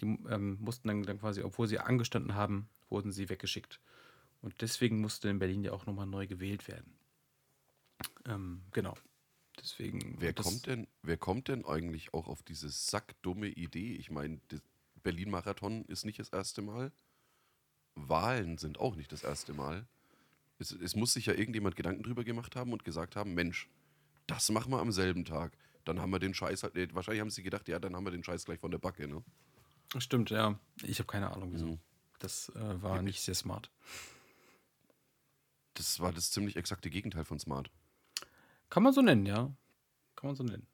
Die 0.00 0.06
ähm, 0.28 0.58
mussten 0.60 0.88
dann, 0.88 1.02
dann 1.04 1.20
quasi, 1.20 1.42
obwohl 1.42 1.68
sie 1.68 1.78
angestanden 1.78 2.34
haben, 2.34 2.68
wurden 2.90 3.12
sie 3.12 3.28
weggeschickt. 3.28 3.80
Und 4.40 4.60
deswegen 4.60 5.00
musste 5.00 5.28
in 5.28 5.38
Berlin 5.38 5.62
ja 5.62 5.72
auch 5.72 5.86
nochmal 5.86 6.06
neu 6.06 6.26
gewählt 6.26 6.66
werden. 6.66 6.96
Ähm, 8.26 8.62
genau. 8.72 8.94
Deswegen. 9.60 10.16
Wer 10.18 10.32
kommt 10.32 10.66
denn, 10.66 10.86
wer 11.02 11.16
kommt 11.16 11.48
denn 11.48 11.64
eigentlich 11.64 12.14
auch 12.14 12.28
auf 12.28 12.42
diese 12.42 12.68
sackdumme 12.68 13.48
Idee? 13.48 13.94
Ich 13.94 14.10
meine, 14.10 14.40
der 14.50 14.60
Berlin-Marathon 15.02 15.84
ist 15.86 16.04
nicht 16.04 16.18
das 16.18 16.30
erste 16.30 16.62
Mal. 16.62 16.92
Wahlen 17.94 18.58
sind 18.58 18.78
auch 18.78 18.96
nicht 18.96 19.12
das 19.12 19.22
erste 19.22 19.52
Mal. 19.52 19.86
Es, 20.58 20.72
es 20.72 20.96
muss 20.96 21.12
sich 21.12 21.26
ja 21.26 21.34
irgendjemand 21.34 21.76
Gedanken 21.76 22.02
drüber 22.02 22.24
gemacht 22.24 22.56
haben 22.56 22.72
und 22.72 22.84
gesagt 22.84 23.16
haben, 23.16 23.34
Mensch, 23.34 23.68
das 24.26 24.50
machen 24.50 24.72
wir 24.72 24.80
am 24.80 24.92
selben 24.92 25.24
Tag. 25.24 25.56
Dann 25.84 26.00
haben 26.00 26.10
wir 26.10 26.20
den 26.20 26.34
Scheiß 26.34 26.62
halt, 26.62 26.74
nee, 26.74 26.88
wahrscheinlich 26.92 27.20
haben 27.20 27.30
sie 27.30 27.42
gedacht, 27.42 27.68
ja, 27.68 27.78
dann 27.78 27.96
haben 27.96 28.04
wir 28.04 28.12
den 28.12 28.24
Scheiß 28.24 28.44
gleich 28.44 28.60
von 28.60 28.70
der 28.70 28.78
Backe, 28.78 29.08
ne? 29.08 29.22
Stimmt, 29.98 30.30
ja. 30.30 30.58
Ich 30.82 30.98
habe 31.00 31.06
keine 31.08 31.32
Ahnung, 31.32 31.52
wieso. 31.52 31.66
Mhm. 31.66 31.78
Das 32.18 32.50
äh, 32.50 32.82
war 32.82 33.02
nicht 33.02 33.20
sehr 33.20 33.34
smart. 33.34 33.70
Das 35.74 36.00
war 36.00 36.12
das 36.12 36.30
ziemlich 36.30 36.56
exakte 36.56 36.88
Gegenteil 36.88 37.24
von 37.24 37.38
Smart. 37.38 37.70
Kann 38.72 38.82
man 38.84 38.94
so 38.94 39.02
nennen, 39.02 39.26
ja. 39.26 39.52
Kann 40.16 40.28
man 40.28 40.34
so 40.34 40.44
nennen. 40.44 40.66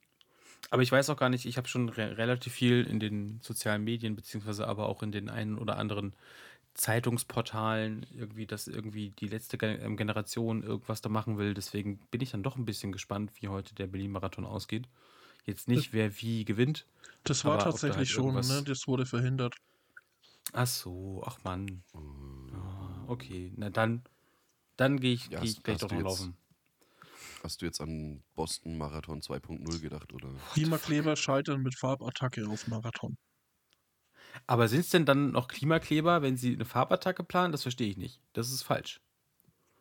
Aber 0.69 0.81
ich 0.81 0.89
weiß 0.89 1.09
auch 1.09 1.17
gar 1.17 1.27
nicht, 1.27 1.45
ich 1.45 1.57
habe 1.57 1.67
schon 1.67 1.89
re 1.89 2.17
relativ 2.17 2.53
viel 2.53 2.85
in 2.85 3.01
den 3.01 3.41
sozialen 3.41 3.83
Medien, 3.83 4.15
beziehungsweise 4.15 4.67
aber 4.69 4.87
auch 4.87 5.03
in 5.03 5.11
den 5.11 5.29
einen 5.29 5.57
oder 5.57 5.75
anderen 5.77 6.13
Zeitungsportalen, 6.75 8.05
irgendwie, 8.15 8.45
dass 8.45 8.69
irgendwie 8.69 9.09
die 9.09 9.27
letzte 9.27 9.57
ähm, 9.65 9.97
Generation 9.97 10.63
irgendwas 10.63 11.01
da 11.01 11.09
machen 11.09 11.37
will. 11.37 11.53
Deswegen 11.53 11.97
bin 12.09 12.21
ich 12.21 12.31
dann 12.31 12.41
doch 12.41 12.55
ein 12.55 12.63
bisschen 12.63 12.93
gespannt, 12.93 13.31
wie 13.41 13.49
heute 13.49 13.75
der 13.75 13.87
Berlin-Marathon 13.87 14.45
ausgeht. 14.45 14.87
Jetzt 15.45 15.67
nicht, 15.67 15.91
wer 15.91 16.21
wie 16.21 16.45
gewinnt. 16.45 16.85
Das 17.25 17.43
war 17.43 17.55
ob 17.55 17.59
da 17.59 17.65
tatsächlich 17.65 17.97
halt 17.97 18.07
schon, 18.07 18.33
ne? 18.33 18.63
Das 18.65 18.87
wurde 18.87 19.05
verhindert. 19.05 19.55
Ach 20.53 20.67
so, 20.67 21.21
ach 21.25 21.43
Mann. 21.43 21.83
Ah, 21.93 23.03
okay, 23.07 23.51
na 23.57 23.69
dann, 23.69 24.03
dann 24.77 25.01
gehe 25.01 25.15
ich, 25.15 25.27
Ja, 25.27 25.41
geh 25.41 25.47
ich 25.47 25.61
gleich 25.63 25.79
doch 25.79 25.91
noch 25.91 25.97
jetzt- 25.97 26.05
laufen. 26.05 26.37
Hast 27.43 27.61
du 27.61 27.65
jetzt 27.65 27.79
an 27.79 28.23
Boston 28.35 28.77
Marathon 28.77 29.21
2.0 29.21 29.79
gedacht, 29.79 30.13
oder? 30.13 30.29
Klimakleber 30.53 31.15
scheitern 31.15 31.61
mit 31.61 31.77
Farbattacke 31.77 32.47
auf 32.47 32.67
Marathon. 32.67 33.17
Aber 34.45 34.67
sind 34.67 34.81
es 34.81 34.89
denn 34.89 35.05
dann 35.05 35.31
noch 35.31 35.47
Klimakleber, 35.47 36.21
wenn 36.21 36.37
sie 36.37 36.53
eine 36.53 36.65
Farbattacke 36.65 37.23
planen? 37.23 37.51
Das 37.51 37.63
verstehe 37.63 37.89
ich 37.89 37.97
nicht. 37.97 38.21
Das 38.33 38.51
ist 38.51 38.63
falsch. 38.63 39.01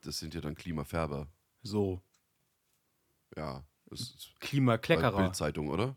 Das 0.02 0.18
sind 0.18 0.34
ja 0.34 0.40
dann 0.40 0.54
Klimafärber. 0.54 1.28
So, 1.62 2.00
Ja, 3.36 3.64
Klimakleckerer. 4.40 5.16
Bildzeitung, 5.16 5.68
oder? 5.68 5.96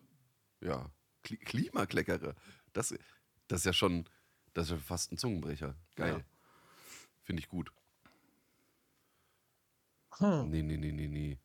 Ja. 0.62 0.92
Kli 1.24 1.38
Klimakleckerer. 1.38 2.36
Das, 2.74 2.94
das 3.48 3.60
ist 3.60 3.66
ja 3.66 3.74
schon, 3.74 4.06
das 4.54 4.66
ist 4.66 4.72
ja 4.72 4.78
fast 4.78 5.12
ein 5.12 5.18
Zungenbrecher. 5.18 5.76
Geil. 5.96 6.18
Ja. 6.20 6.24
Finde 7.24 7.42
ich 7.42 7.50
gut. 7.50 7.72
Hm. 10.18 10.50
Nee, 10.50 10.62
nee, 10.62 10.78
nee, 10.78 10.92
nee, 10.92 11.08
nee. 11.08 11.40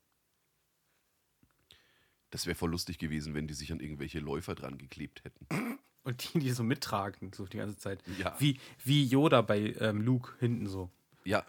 Das 2.37 2.45
wäre 2.45 2.55
voll 2.55 2.71
lustig 2.71 2.99
gewesen, 2.99 3.33
wenn 3.33 3.49
die 3.49 3.55
sich 3.55 3.73
an 3.73 3.81
irgendwelche 3.81 4.19
Läufer 4.19 4.55
dran 4.55 4.77
geklebt 4.77 5.25
hätten. 5.25 5.79
Und 6.03 6.35
die, 6.35 6.41
die 6.41 6.51
so 6.51 6.65
mittragen, 6.65 7.33
so 7.33 7.47
die 7.47 7.57
ganze 7.57 7.79
Zeit. 7.79 8.03
Ja. 8.19 8.39
Wie, 8.39 8.61
wie 8.85 9.07
Yoda 9.07 9.41
bei 9.41 9.73
ähm, 9.81 10.03
Luke 10.03 10.35
hinten 10.39 10.67
so. 10.67 10.91
Ja. 11.25 11.47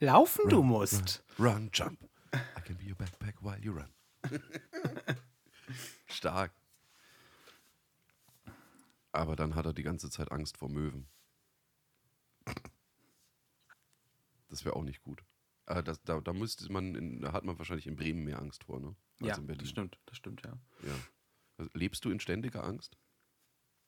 Laufen 0.00 0.50
du 0.50 0.62
musst. 0.62 1.24
Run, 1.38 1.70
jump. 1.72 1.98
I 2.34 2.60
can 2.62 2.76
be 2.76 2.84
your 2.90 2.94
backpack 2.94 3.36
while 3.40 3.58
you 3.62 3.72
run. 3.72 3.88
Stark. 6.06 6.52
Aber 9.12 9.34
dann 9.34 9.54
hat 9.54 9.64
er 9.64 9.72
die 9.72 9.82
ganze 9.82 10.10
Zeit 10.10 10.30
Angst 10.30 10.58
vor 10.58 10.68
Möwen. 10.68 11.06
Das 14.50 14.66
wäre 14.66 14.76
auch 14.76 14.84
nicht 14.84 15.00
gut. 15.00 15.24
Aber 15.68 15.82
das, 15.82 16.02
da, 16.02 16.20
da 16.20 16.32
müsste 16.32 16.70
man, 16.72 16.94
in, 16.94 17.20
da 17.20 17.32
hat 17.32 17.44
man 17.44 17.58
wahrscheinlich 17.58 17.86
in 17.86 17.94
Bremen 17.96 18.24
mehr 18.24 18.38
Angst 18.40 18.64
vor, 18.64 18.80
ne? 18.80 18.96
Als 19.20 19.28
Ja, 19.28 19.36
in 19.36 19.46
Berlin. 19.46 19.60
das 19.60 19.68
stimmt, 19.68 19.98
das 20.06 20.16
stimmt, 20.16 20.42
ja. 20.42 20.58
Ja. 20.82 20.94
Also, 21.58 21.70
lebst 21.74 22.04
du 22.04 22.10
in 22.10 22.20
ständiger 22.20 22.64
Angst? 22.64 22.96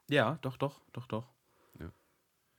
Ja, 0.08 0.38
doch, 0.42 0.58
doch, 0.58 0.82
doch, 0.92 1.06
doch. 1.06 1.32
Ja. 1.78 1.90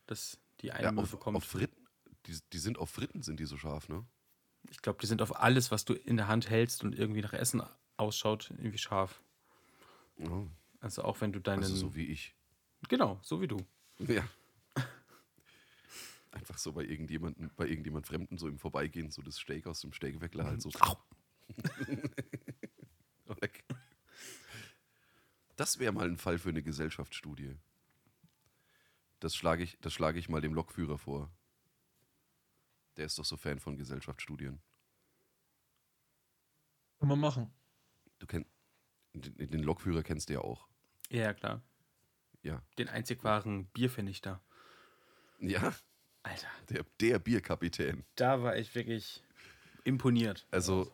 Dass 0.07 0.39
die 0.61 0.71
eine 0.71 0.83
Ja, 0.83 0.93
auf, 0.95 1.13
auf 1.27 1.43
Fritten. 1.43 1.85
Die, 2.25 2.39
die 2.51 2.57
sind 2.57 2.79
auf 2.79 2.89
Fritten, 2.89 3.21
sind 3.21 3.39
die 3.39 3.45
so 3.45 3.57
scharf, 3.57 3.89
ne? 3.89 4.05
ich 4.69 4.81
glaube, 4.81 4.99
die 5.01 5.07
sind 5.07 5.21
auf 5.21 5.39
alles, 5.39 5.71
was 5.71 5.85
du 5.85 5.93
in 5.93 6.17
der 6.17 6.27
Hand 6.27 6.49
hältst 6.49 6.83
und 6.83 6.93
irgendwie 6.93 7.21
nach 7.21 7.33
Essen 7.33 7.63
ausschaut, 7.97 8.51
irgendwie 8.51 8.77
scharf. 8.77 9.21
Ja. 10.17 10.47
Also 10.79 11.03
auch 11.03 11.21
wenn 11.21 11.31
du 11.33 11.39
deinen. 11.39 11.63
Also 11.63 11.75
so 11.75 11.95
wie 11.95 12.05
ich. 12.05 12.35
genau, 12.87 13.19
so 13.23 13.41
wie 13.41 13.47
du. 13.47 13.57
Ja. 13.99 14.23
Einfach 16.31 16.57
so 16.57 16.71
bei 16.71 16.83
irgendjemandem, 16.83 17.51
bei 17.55 17.67
irgendjemand 17.67 18.07
Fremden 18.07 18.37
so 18.37 18.47
im 18.47 18.57
Vorbeigehen, 18.57 19.11
so 19.11 19.21
das 19.21 19.35
Steak 19.35 19.67
aus 19.67 19.81
dem 19.81 19.91
Steakweckler 19.91 20.45
halt 20.45 20.61
so. 20.61 20.71
Au! 20.79 20.97
Weg. 23.41 23.63
Das 25.55 25.79
wäre 25.79 25.91
mal 25.91 26.07
ein 26.07 26.17
Fall 26.17 26.37
für 26.37 26.49
eine 26.49 26.63
Gesellschaftsstudie. 26.63 27.57
Das 29.19 29.35
schlage 29.35 29.63
ich, 29.63 29.77
das 29.79 29.93
schlage 29.93 30.19
ich 30.19 30.27
mal 30.27 30.41
dem 30.41 30.53
Lokführer 30.53 30.97
vor. 30.97 31.31
Der 32.97 33.05
ist 33.05 33.17
doch 33.19 33.25
so 33.25 33.37
Fan 33.37 33.59
von 33.59 33.77
Gesellschaftsstudien. 33.77 34.61
Kann 36.99 37.07
man 37.07 37.19
machen. 37.19 37.53
Du 38.19 38.27
kennst 38.27 38.49
den, 39.13 39.51
den 39.51 39.63
Lokführer 39.63 40.03
kennst 40.03 40.29
du 40.29 40.33
ja 40.33 40.39
auch. 40.41 40.67
Ja, 41.09 41.23
ja, 41.23 41.33
klar. 41.33 41.61
Ja. 42.43 42.63
Den 42.77 42.89
einzig 42.89 43.23
wahren 43.23 43.65
Biervernichter. 43.67 44.43
Ja, 45.39 45.73
Alter. 46.23 46.47
der, 46.69 46.85
der 46.99 47.19
Bierkapitän. 47.19 48.03
Da 48.15 48.41
war 48.43 48.55
ich 48.57 48.73
wirklich 48.75 49.23
imponiert. 49.83 50.45
Also- 50.51 50.91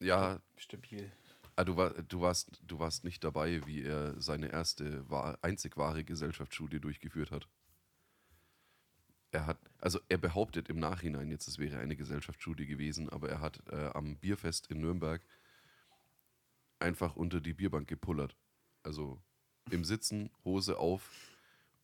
Ja, 0.00 0.40
stabil. 0.56 1.10
ah, 1.56 1.64
du, 1.64 1.76
war, 1.76 1.90
du, 1.90 2.20
warst, 2.20 2.60
du 2.66 2.78
warst 2.78 3.02
nicht 3.04 3.24
dabei, 3.24 3.66
wie 3.66 3.82
er 3.82 4.20
seine 4.20 4.48
erste, 4.52 5.08
wahr, 5.10 5.38
einzig 5.42 5.76
wahre 5.76 6.04
Gesellschaftsstudie 6.04 6.78
durchgeführt 6.80 7.30
hat. 7.32 7.48
Er 9.30 9.46
hat, 9.46 9.58
also 9.78 10.00
er 10.08 10.18
behauptet 10.18 10.68
im 10.70 10.78
Nachhinein 10.78 11.30
jetzt, 11.30 11.48
es 11.48 11.58
wäre 11.58 11.78
eine 11.78 11.96
Gesellschaftsstudie 11.96 12.66
gewesen, 12.66 13.08
aber 13.10 13.28
er 13.28 13.40
hat 13.40 13.60
äh, 13.70 13.90
am 13.92 14.16
Bierfest 14.16 14.68
in 14.70 14.80
Nürnberg 14.80 15.20
einfach 16.78 17.16
unter 17.16 17.40
die 17.40 17.52
Bierbank 17.52 17.88
gepullert. 17.88 18.36
Also 18.84 19.20
im 19.70 19.84
Sitzen, 19.84 20.30
Hose 20.44 20.78
auf 20.78 21.10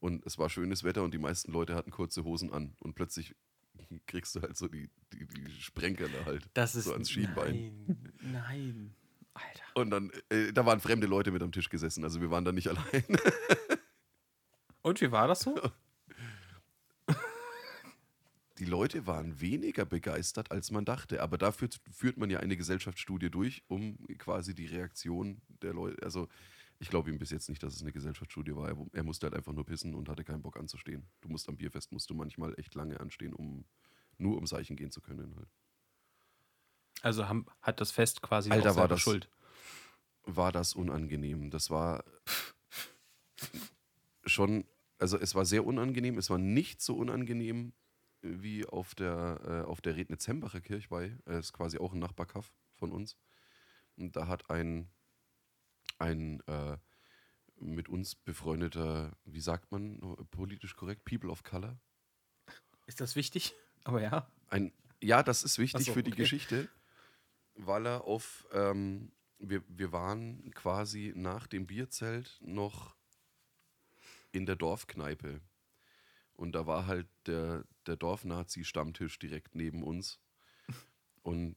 und 0.00 0.24
es 0.26 0.38
war 0.38 0.48
schönes 0.50 0.84
Wetter 0.84 1.02
und 1.02 1.14
die 1.14 1.18
meisten 1.18 1.52
Leute 1.52 1.74
hatten 1.74 1.90
kurze 1.90 2.24
Hosen 2.24 2.52
an 2.52 2.74
und 2.80 2.94
plötzlich 2.94 3.34
kriegst 4.06 4.34
du 4.36 4.42
halt 4.42 4.56
so 4.56 4.68
die, 4.68 4.90
die, 5.12 5.26
die 5.26 5.50
Sprenkerle 5.60 6.24
halt 6.24 6.48
Das 6.54 6.74
ist. 6.74 6.84
so 6.84 6.92
ans 6.92 7.10
Schienbein. 7.10 8.12
Nein, 8.20 8.32
nein. 8.32 8.94
Alter. 9.34 9.64
Und 9.74 9.90
dann, 9.90 10.12
äh, 10.28 10.52
da 10.52 10.64
waren 10.64 10.78
fremde 10.80 11.08
Leute 11.08 11.32
mit 11.32 11.42
am 11.42 11.50
Tisch 11.50 11.68
gesessen, 11.68 12.04
also 12.04 12.20
wir 12.20 12.30
waren 12.30 12.44
da 12.44 12.52
nicht 12.52 12.68
allein. 12.68 13.04
Und 14.82 15.00
wie 15.00 15.10
war 15.10 15.26
das 15.26 15.40
so? 15.40 15.58
Die 18.58 18.64
Leute 18.64 19.08
waren 19.08 19.40
weniger 19.40 19.84
begeistert, 19.84 20.52
als 20.52 20.70
man 20.70 20.84
dachte, 20.84 21.20
aber 21.20 21.36
dafür 21.38 21.68
führt 21.90 22.16
man 22.16 22.30
ja 22.30 22.38
eine 22.38 22.56
Gesellschaftsstudie 22.56 23.28
durch, 23.30 23.64
um 23.66 23.98
quasi 24.18 24.54
die 24.54 24.66
Reaktion 24.66 25.42
der 25.62 25.74
Leute, 25.74 26.00
also 26.04 26.28
ich 26.78 26.90
glaube 26.90 27.10
ihm 27.10 27.18
bis 27.18 27.30
jetzt 27.30 27.48
nicht, 27.48 27.62
dass 27.62 27.74
es 27.74 27.82
eine 27.82 27.92
Gesellschaftsstudie 27.92 28.54
war. 28.54 28.68
Er, 28.68 28.76
er 28.92 29.02
musste 29.04 29.26
halt 29.26 29.34
einfach 29.34 29.52
nur 29.52 29.64
pissen 29.64 29.94
und 29.94 30.08
hatte 30.08 30.24
keinen 30.24 30.42
Bock 30.42 30.56
anzustehen. 30.56 31.06
Du 31.20 31.28
musst 31.28 31.48
am 31.48 31.56
Bierfest, 31.56 31.92
musst 31.92 32.10
du 32.10 32.14
manchmal 32.14 32.54
echt 32.58 32.74
lange 32.74 33.00
anstehen, 33.00 33.32
um 33.32 33.64
nur 34.18 34.36
um 34.38 34.46
Seichen 34.46 34.76
gehen 34.76 34.90
zu 34.90 35.00
können. 35.00 35.34
Halt. 35.36 35.48
Also 37.02 37.28
haben, 37.28 37.46
hat 37.60 37.80
das 37.80 37.90
Fest 37.90 38.22
quasi 38.22 38.50
Alter, 38.50 38.76
war 38.76 38.88
das- 38.88 39.00
Schuld. 39.00 39.28
war 40.24 40.52
das 40.52 40.74
unangenehm. 40.74 41.50
Das 41.50 41.70
war 41.70 42.04
schon, 44.26 44.64
also 44.98 45.18
es 45.18 45.34
war 45.34 45.44
sehr 45.44 45.64
unangenehm. 45.66 46.18
Es 46.18 46.30
war 46.30 46.38
nicht 46.38 46.80
so 46.80 46.96
unangenehm 46.96 47.72
wie 48.22 48.64
auf 48.66 48.94
der, 48.94 49.40
äh, 49.44 49.68
auf 49.68 49.80
der 49.80 49.96
Rednitz-Hembacher 49.96 50.60
Kirchweih. 50.60 51.16
Es 51.26 51.46
ist 51.46 51.52
quasi 51.52 51.78
auch 51.78 51.92
ein 51.92 51.98
Nachbarkaff 51.98 52.52
von 52.72 52.90
uns. 52.92 53.16
Und 53.96 54.16
da 54.16 54.26
hat 54.26 54.50
ein, 54.50 54.88
ein 55.98 56.40
äh, 56.46 56.76
mit 57.56 57.88
uns 57.88 58.14
befreundeter, 58.14 59.16
wie 59.24 59.40
sagt 59.40 59.72
man 59.72 60.00
politisch 60.30 60.76
korrekt, 60.76 61.04
People 61.04 61.30
of 61.30 61.42
Color. 61.42 61.78
Ist 62.86 63.00
das 63.00 63.16
wichtig? 63.16 63.54
Aber 63.84 64.02
ja. 64.02 64.26
Ein, 64.48 64.72
ja, 65.00 65.22
das 65.22 65.42
ist 65.42 65.58
wichtig 65.58 65.86
so, 65.86 65.92
für 65.92 66.02
die 66.02 66.12
okay. 66.12 66.22
Geschichte, 66.22 66.68
weil 67.54 67.86
er 67.86 68.04
auf, 68.04 68.46
ähm, 68.52 69.12
wir, 69.38 69.62
wir 69.68 69.92
waren 69.92 70.50
quasi 70.52 71.12
nach 71.14 71.46
dem 71.46 71.66
Bierzelt 71.66 72.38
noch 72.40 72.96
in 74.32 74.46
der 74.46 74.56
Dorfkneipe. 74.56 75.40
Und 76.34 76.52
da 76.52 76.66
war 76.66 76.86
halt 76.86 77.06
der, 77.26 77.64
der 77.86 77.96
Dorfnazi-Stammtisch 77.96 79.18
direkt 79.18 79.54
neben 79.54 79.82
uns. 79.82 80.18
Und 81.22 81.56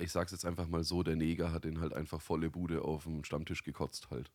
ich 0.00 0.12
sag's 0.12 0.32
jetzt 0.32 0.44
einfach 0.44 0.66
mal 0.66 0.84
so, 0.84 1.02
der 1.02 1.16
Neger 1.16 1.52
hat 1.52 1.64
den 1.64 1.80
halt 1.80 1.92
einfach 1.92 2.20
volle 2.20 2.50
Bude 2.50 2.82
auf 2.82 3.04
dem 3.04 3.24
Stammtisch 3.24 3.62
gekotzt 3.62 4.10
halt. 4.10 4.30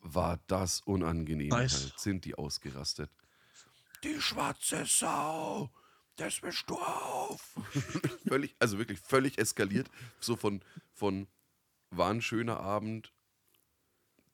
War 0.00 0.38
das 0.46 0.80
unangenehm 0.82 1.48
Nice. 1.48 1.84
halt. 1.84 1.98
Sind 1.98 2.24
die 2.24 2.34
ausgerastet. 2.34 3.10
Die 4.02 4.20
schwarze 4.20 4.84
Sau, 4.84 5.70
das 6.16 6.40
bist 6.40 6.64
du 6.68 6.76
auf. 6.76 7.54
völlig, 8.28 8.54
also 8.58 8.78
wirklich 8.78 9.00
völlig 9.00 9.38
eskaliert. 9.38 9.90
So 10.20 10.36
von, 10.36 10.62
von 10.92 11.26
war 11.90 12.10
ein 12.10 12.20
schöner 12.20 12.60
Abend 12.60 13.12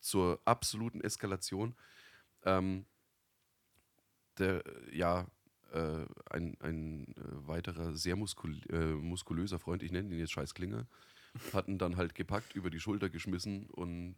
zur 0.00 0.40
absoluten 0.44 1.00
Eskalation. 1.00 1.76
Ähm, 2.44 2.86
der, 4.38 4.64
ja, 4.90 5.26
äh, 5.72 6.06
ein, 6.30 6.56
ein 6.60 7.08
äh, 7.16 7.46
weiterer 7.46 7.94
sehr 7.94 8.16
muskul 8.16 8.60
äh, 8.70 8.94
muskulöser 8.94 9.58
Freund, 9.58 9.82
ich 9.82 9.92
nenne 9.92 10.12
ihn 10.12 10.18
jetzt 10.18 10.32
Scheiß 10.32 10.54
Klinger, 10.54 10.86
hatten 11.52 11.78
dann 11.78 11.96
halt 11.96 12.14
gepackt, 12.14 12.54
über 12.54 12.70
die 12.70 12.80
Schulter 12.80 13.08
geschmissen 13.08 13.68
und 13.70 14.16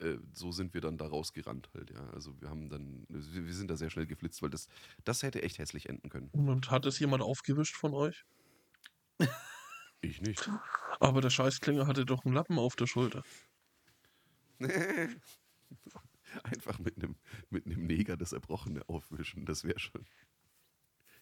äh, 0.00 0.18
so 0.32 0.52
sind 0.52 0.74
wir 0.74 0.80
dann 0.80 0.96
da 0.98 1.06
rausgerannt 1.06 1.70
halt, 1.74 1.90
ja. 1.90 2.08
Also 2.10 2.40
wir 2.40 2.48
haben 2.48 2.68
dann, 2.68 3.04
wir, 3.08 3.54
sind 3.54 3.70
da 3.70 3.76
sehr 3.76 3.90
schnell 3.90 4.06
geflitzt, 4.06 4.42
weil 4.42 4.50
das, 4.50 4.68
das 5.04 5.22
hätte 5.22 5.42
echt 5.42 5.58
hässlich 5.58 5.88
enden 5.88 6.08
können. 6.08 6.28
Und 6.32 6.70
hat 6.70 6.86
es 6.86 6.98
jemand 6.98 7.22
aufgewischt 7.22 7.76
von 7.76 7.94
euch? 7.94 8.24
Ich 10.00 10.20
nicht. 10.20 10.48
Aber 11.00 11.20
der 11.20 11.30
Scheißklinger 11.30 11.86
hatte 11.88 12.04
doch 12.06 12.24
einen 12.24 12.34
Lappen 12.34 12.58
auf 12.58 12.76
der 12.76 12.86
Schulter. 12.86 13.24
Einfach 16.42 16.78
mit 16.78 16.96
einem 16.96 17.16
mit 17.50 17.66
einem 17.66 17.86
Neger 17.86 18.16
das 18.16 18.32
Erbrochene 18.32 18.88
aufwischen, 18.88 19.44
das 19.44 19.64
wäre 19.64 19.78
schon. 19.78 20.04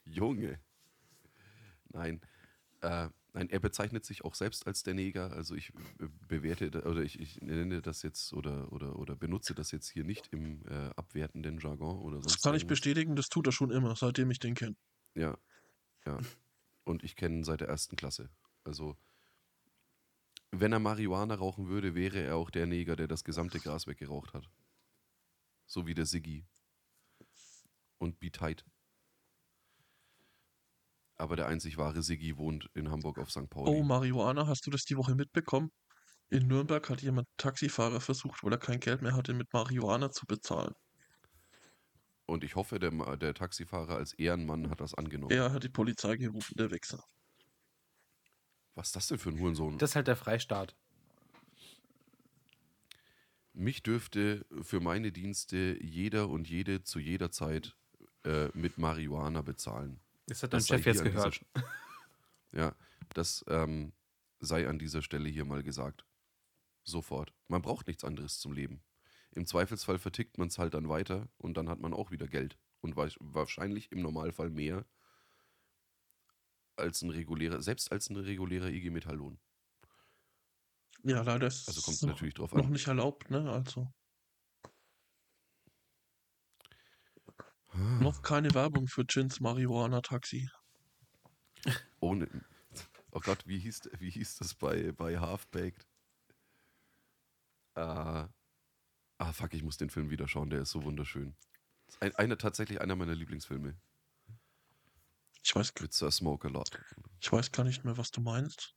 Junge. 0.06 0.58
Nein. 1.88 2.20
Äh, 2.80 3.08
nein, 3.32 3.48
er 3.50 3.60
bezeichnet 3.60 4.04
sich 4.04 4.24
auch 4.24 4.34
selbst 4.34 4.66
als 4.66 4.82
der 4.82 4.94
Neger. 4.94 5.32
Also 5.32 5.54
ich 5.54 5.70
äh, 6.00 6.08
bewerte 6.28 6.70
oder 6.84 7.02
ich, 7.02 7.18
ich 7.20 7.40
nenne 7.40 7.82
das 7.82 8.02
jetzt 8.02 8.32
oder, 8.32 8.72
oder, 8.72 8.96
oder 8.98 9.16
benutze 9.16 9.54
das 9.54 9.70
jetzt 9.70 9.88
hier 9.88 10.04
nicht 10.04 10.28
im 10.32 10.66
äh, 10.66 10.90
abwertenden 10.96 11.58
Jargon 11.58 11.98
oder 12.00 12.16
sonst 12.16 12.34
Das 12.36 12.42
kann 12.42 12.54
ich 12.54 12.62
irgendwas. 12.62 12.78
bestätigen, 12.78 13.16
das 13.16 13.28
tut 13.28 13.46
er 13.46 13.52
schon 13.52 13.70
immer, 13.70 13.96
seitdem 13.96 14.30
ich 14.30 14.38
den 14.38 14.54
kenne. 14.54 14.76
Ja, 15.14 15.38
ja. 16.04 16.18
Und 16.84 17.02
ich 17.02 17.16
kenne 17.16 17.36
ihn 17.36 17.44
seit 17.44 17.60
der 17.60 17.68
ersten 17.68 17.96
Klasse. 17.96 18.30
Also, 18.64 18.96
wenn 20.52 20.72
er 20.72 20.78
Marihuana 20.78 21.34
rauchen 21.34 21.68
würde, 21.68 21.94
wäre 21.94 22.18
er 22.20 22.36
auch 22.36 22.50
der 22.50 22.66
Neger, 22.66 22.96
der 22.96 23.08
das 23.08 23.24
gesamte 23.24 23.58
Gras 23.60 23.86
weggeraucht 23.86 24.34
hat. 24.34 24.48
So 25.66 25.86
wie 25.86 25.94
der 25.94 26.06
Siggi. 26.06 26.46
Und 27.98 28.20
Be 28.20 28.30
Tight. 28.30 28.64
Aber 31.18 31.36
der 31.36 31.46
einzig 31.46 31.78
wahre 31.78 32.02
Siggi 32.02 32.36
wohnt 32.36 32.68
in 32.74 32.90
Hamburg 32.90 33.18
auf 33.18 33.30
St. 33.30 33.48
Pauli. 33.48 33.70
Oh, 33.70 33.82
Marihuana, 33.82 34.46
hast 34.46 34.66
du 34.66 34.70
das 34.70 34.84
die 34.84 34.96
Woche 34.96 35.14
mitbekommen? 35.14 35.70
In 36.28 36.48
Nürnberg 36.48 36.88
hat 36.90 37.02
jemand 37.02 37.28
Taxifahrer 37.36 38.00
versucht, 38.00 38.42
weil 38.42 38.52
er 38.52 38.58
kein 38.58 38.80
Geld 38.80 39.00
mehr 39.00 39.14
hatte, 39.14 39.32
mit 39.32 39.52
Marihuana 39.52 40.10
zu 40.10 40.26
bezahlen. 40.26 40.74
Und 42.26 42.42
ich 42.42 42.56
hoffe, 42.56 42.80
der, 42.80 42.90
der 43.16 43.34
Taxifahrer 43.34 43.96
als 43.96 44.12
Ehrenmann 44.14 44.68
hat 44.68 44.80
das 44.80 44.94
angenommen. 44.94 45.30
Er 45.30 45.52
hat 45.52 45.62
die 45.62 45.68
Polizei 45.68 46.16
gerufen, 46.16 46.54
der 46.56 46.72
Wichser. 46.72 47.02
Was 48.74 48.88
ist 48.88 48.96
das 48.96 49.06
denn 49.06 49.18
für 49.18 49.30
ein 49.30 49.38
Hurensohn? 49.38 49.78
Das 49.78 49.90
ist 49.90 49.96
halt 49.96 50.08
der 50.08 50.16
Freistaat. 50.16 50.76
Mich 53.54 53.82
dürfte 53.82 54.44
für 54.60 54.80
meine 54.80 55.12
Dienste 55.12 55.78
jeder 55.80 56.28
und 56.28 56.48
jede 56.48 56.82
zu 56.82 56.98
jeder 56.98 57.30
Zeit 57.30 57.74
äh, 58.24 58.48
mit 58.52 58.76
Marihuana 58.76 59.40
bezahlen. 59.40 60.00
Das 60.26 60.42
hat 60.42 60.52
dein 60.52 60.58
Das 60.58 60.66
Chef 60.68 60.84
jetzt 60.86 61.02
gehört. 61.04 61.40
dieser 61.54 61.64
Ja, 62.52 62.74
das 63.14 63.44
ähm, 63.48 63.92
sei 64.40 64.68
an 64.68 64.78
dieser 64.78 65.02
Stelle 65.02 65.28
hier 65.28 65.44
mal 65.44 65.62
gesagt. 65.62 66.04
Sofort. 66.84 67.32
Man 67.48 67.62
braucht 67.62 67.86
nichts 67.86 68.04
anderes 68.04 68.38
zum 68.38 68.52
Leben. 68.52 68.82
Im 69.32 69.46
Zweifelsfall 69.46 69.98
vertickt 69.98 70.38
man 70.38 70.48
es 70.48 70.58
halt 70.58 70.74
dann 70.74 70.88
weiter 70.88 71.28
und 71.36 71.56
dann 71.56 71.68
hat 71.68 71.80
man 71.80 71.92
auch 71.92 72.10
wieder 72.10 72.26
Geld. 72.28 72.56
Und 72.80 72.96
wa- 72.96 73.08
wahrscheinlich 73.20 73.90
im 73.92 74.00
Normalfall 74.00 74.50
mehr 74.50 74.86
als 76.76 77.02
ein 77.02 77.10
regulärer, 77.10 77.62
selbst 77.62 77.90
als 77.90 78.08
ein 78.10 78.16
regulärer 78.16 78.68
IG 78.68 78.90
Metalllohn. 78.90 79.38
Ja, 81.02 81.22
leider 81.22 81.46
ist 81.46 81.68
Also 81.68 81.80
kommt 81.82 81.96
es 81.96 82.02
natürlich 82.02 82.34
drauf 82.34 82.52
noch 82.52 82.66
an. 82.66 82.72
nicht 82.72 82.86
erlaubt, 82.86 83.30
ne? 83.30 83.50
Also 83.50 83.92
Ah. 87.76 87.98
noch 88.00 88.22
keine 88.22 88.54
Werbung 88.54 88.88
für 88.88 89.04
Gins 89.04 89.40
Marihuana 89.40 90.00
Taxi. 90.00 90.48
Ohne. 92.00 92.28
Oh 93.10 93.20
Gott, 93.20 93.46
wie 93.46 93.58
hieß, 93.58 93.90
wie 93.98 94.10
hieß 94.10 94.36
das 94.36 94.54
bei, 94.54 94.92
bei 94.92 95.18
Half-Baked? 95.18 95.86
Äh, 97.74 97.80
ah, 97.80 99.32
fuck, 99.32 99.52
ich 99.54 99.62
muss 99.62 99.76
den 99.76 99.90
Film 99.90 100.10
wieder 100.10 100.28
schauen, 100.28 100.50
der 100.50 100.62
ist 100.62 100.70
so 100.70 100.84
wunderschön. 100.84 101.34
Ist 101.88 102.02
ein, 102.02 102.14
eine, 102.16 102.38
tatsächlich 102.38 102.80
einer 102.80 102.96
meiner 102.96 103.14
Lieblingsfilme. 103.14 103.76
Ich 105.42 105.54
weiß, 105.54 105.74
Mit 105.80 105.92
Sir 105.92 106.10
Smoke 106.10 106.48
a 106.48 106.50
Lot. 106.50 106.70
ich 107.20 107.30
weiß 107.30 107.52
gar 107.52 107.64
nicht 107.64 107.84
mehr, 107.84 107.96
was 107.96 108.10
du 108.10 108.20
meinst. 108.20 108.74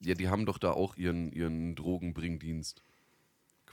Ja, 0.00 0.14
die 0.14 0.28
haben 0.28 0.44
doch 0.44 0.58
da 0.58 0.72
auch 0.72 0.96
ihren, 0.96 1.32
ihren 1.32 1.74
Drogenbringdienst 1.74 2.82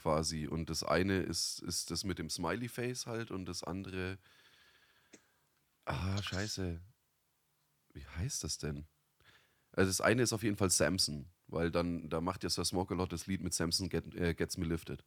quasi. 0.04 0.46
Und 0.46 0.68
das 0.68 0.84
eine 0.84 1.20
ist, 1.22 1.60
ist 1.62 1.90
das 1.90 2.04
mit 2.04 2.18
dem 2.18 2.28
Smiley-Face 2.28 3.06
halt 3.06 3.30
und 3.30 3.46
das 3.46 3.64
andere. 3.64 4.18
Ah, 5.86 6.22
scheiße. 6.22 6.78
Wie 7.94 8.06
heißt 8.18 8.44
das 8.44 8.58
denn? 8.58 8.86
Also 9.72 9.88
das 9.88 10.02
eine 10.02 10.20
ist 10.22 10.34
auf 10.34 10.42
jeden 10.42 10.58
Fall 10.58 10.68
Samson, 10.68 11.30
weil 11.46 11.70
dann, 11.70 12.10
da 12.10 12.20
macht 12.20 12.42
ja 12.44 12.50
Sir 12.50 12.66
Smoke 12.66 12.92
a 12.92 12.96
Lot 12.98 13.12
das 13.12 13.26
Lied 13.26 13.40
mit 13.40 13.54
Samson 13.54 13.88
Get, 13.88 14.14
äh, 14.14 14.34
Gets 14.34 14.58
Me 14.58 14.66
Lifted. 14.66 15.02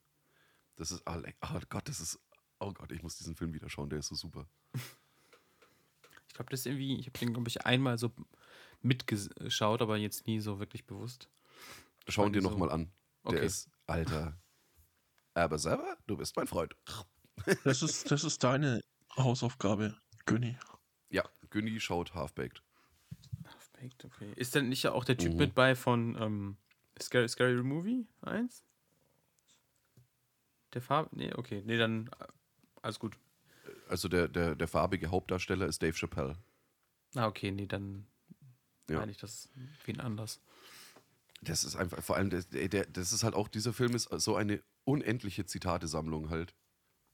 Das 0.77 0.89
ist, 0.91 1.03
oh 1.05 1.21
oh 1.43 1.59
Gott, 1.69 1.87
das 1.87 1.99
ist, 1.99 2.19
oh 2.59 2.73
Gott, 2.73 2.91
ich 2.91 3.03
muss 3.03 3.17
diesen 3.17 3.35
Film 3.35 3.53
wieder 3.53 3.69
schauen, 3.69 3.89
der 3.91 3.99
ist 3.99 4.07
so 4.07 4.15
super. 4.15 4.47
Ich 6.27 6.33
glaube, 6.33 6.49
das 6.49 6.61
ist 6.61 6.65
irgendwie, 6.65 6.99
ich 6.99 7.05
habe 7.05 7.19
den, 7.19 7.33
glaube 7.33 7.49
ich, 7.49 7.65
einmal 7.67 7.99
so 7.99 8.11
mitgeschaut, 8.81 9.81
aber 9.83 9.97
jetzt 9.97 10.25
nie 10.25 10.39
so 10.39 10.57
wirklich 10.59 10.85
bewusst. 10.87 11.29
Schau 12.07 12.25
ihn 12.25 12.33
dir 12.33 12.41
so- 12.41 12.49
nochmal 12.49 12.71
an. 12.71 12.91
Der 13.25 13.33
Okay. 13.33 13.45
ist, 13.45 13.69
Alter. 13.85 14.39
Aber 15.37 15.59
selber, 15.59 15.97
du 16.07 16.17
bist 16.17 16.35
mein 16.35 16.47
Freund. 16.47 16.75
Das 17.63 17.83
ist, 17.83 18.09
das 18.09 18.23
ist 18.23 18.43
deine 18.43 18.83
Hausaufgabe, 19.15 19.95
Günni. 20.25 20.57
Ja, 21.09 21.23
Günni 21.51 21.79
schaut 21.79 22.15
Half-Baked. 22.15 22.63
Half-Baked, 23.45 24.05
okay. 24.05 24.33
Ist 24.35 24.55
denn 24.55 24.69
nicht 24.69 24.87
auch 24.87 25.05
der 25.05 25.17
Typ 25.17 25.33
Mhm. 25.33 25.37
mit 25.37 25.53
bei 25.55 25.75
von 25.75 26.17
ähm, 26.19 26.57
Scary, 26.99 27.29
Scary 27.29 27.61
Movie 27.61 28.07
1? 28.21 28.63
Der 30.73 30.81
Farbe? 30.81 31.09
Nee, 31.15 31.31
okay. 31.35 31.61
Nee, 31.63 31.77
dann 31.77 32.09
äh, 32.19 32.25
alles 32.81 32.97
gut. 32.97 33.15
Also 33.87 34.07
der, 34.07 34.27
der, 34.27 34.55
der 34.55 34.67
farbige 34.67 35.11
Hauptdarsteller 35.11 35.67
ist 35.67 35.83
Dave 35.83 35.93
Chappelle. 35.95 36.35
Ah, 37.13 37.27
okay, 37.27 37.51
nee, 37.51 37.67
dann 37.67 38.07
Ja. 38.89 38.99
meine 38.99 39.11
ich 39.11 39.17
das 39.17 39.49
wen 39.85 39.99
anders. 39.99 40.41
Das 41.41 41.63
ist 41.63 41.75
einfach, 41.75 42.03
vor 42.03 42.15
allem, 42.15 42.31
der, 42.31 42.41
der, 42.41 42.87
das 42.87 43.13
ist 43.13 43.23
halt 43.23 43.35
auch, 43.35 43.47
dieser 43.47 43.71
Film 43.71 43.93
ist 43.93 44.09
so 44.09 44.35
eine 44.35 44.63
unendliche 44.87 45.45
Zitatesammlung 45.45 46.29
halt. 46.29 46.55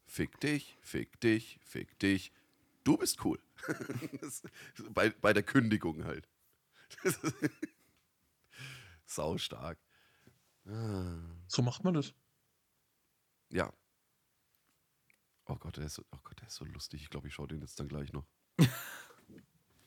Fick 0.05 0.39
dich, 0.39 0.77
fick 0.81 1.19
dich, 1.21 1.59
fick 1.63 1.97
dich. 1.99 2.31
Du 2.83 2.97
bist 2.97 3.23
cool. 3.25 3.39
das, 4.21 4.43
bei, 4.91 5.09
bei 5.09 5.33
der 5.33 5.43
Kündigung 5.43 6.03
halt. 6.03 6.29
Das 7.03 7.15
ist 7.17 7.35
Sau 9.05 9.37
stark. 9.37 9.79
Ah, 10.65 11.17
So 11.47 11.61
macht 11.61 11.83
man 11.83 11.93
das. 11.95 12.13
ja. 13.49 13.73
Oh 15.45 15.55
Gott, 15.55 15.75
der 15.75 15.85
ist 15.85 15.95
so, 15.95 16.05
oh 16.11 16.19
Gott, 16.23 16.39
der 16.39 16.47
ist 16.47 16.55
so 16.55 16.63
lustig. 16.65 17.01
Ich 17.01 17.09
glaube, 17.09 17.27
ich 17.27 17.33
schaue 17.33 17.47
den 17.49 17.59
jetzt 17.61 17.77
dann 17.79 17.89
gleich 17.89 18.13
noch. 18.13 18.25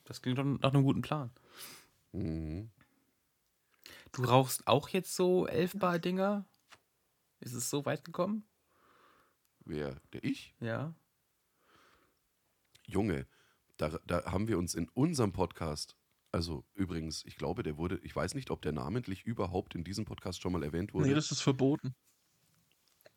Das 0.04 0.20
klingt 0.20 0.36
doch 0.38 0.44
nach 0.44 0.74
einem 0.74 0.84
guten 0.84 1.00
Plan. 1.00 1.30
Mhm. 2.12 2.70
Du 4.12 4.24
rauchst 4.24 4.66
auch 4.66 4.90
jetzt 4.90 5.14
so 5.16 5.46
Elfbar-Dinger? 5.46 6.44
Ist 7.40 7.54
es 7.54 7.70
so 7.70 7.84
weit 7.84 8.04
gekommen? 8.04 8.46
Wer? 9.64 10.00
Der 10.12 10.24
ich? 10.24 10.54
Ja. 10.60 10.94
Junge, 12.84 13.26
da, 13.76 13.98
da 14.06 14.24
haben 14.26 14.48
wir 14.48 14.58
uns 14.58 14.74
in 14.74 14.88
unserem 14.90 15.32
Podcast, 15.32 15.96
also 16.32 16.64
übrigens, 16.74 17.24
ich 17.24 17.36
glaube, 17.36 17.62
der 17.62 17.76
wurde, 17.76 17.98
ich 18.02 18.14
weiß 18.14 18.34
nicht, 18.34 18.50
ob 18.50 18.62
der 18.62 18.72
namentlich 18.72 19.24
überhaupt 19.24 19.74
in 19.74 19.84
diesem 19.84 20.04
Podcast 20.04 20.40
schon 20.40 20.52
mal 20.52 20.62
erwähnt 20.62 20.94
wurde. 20.94 21.08
Nee, 21.08 21.14
das 21.14 21.30
ist 21.30 21.40
verboten. 21.42 21.94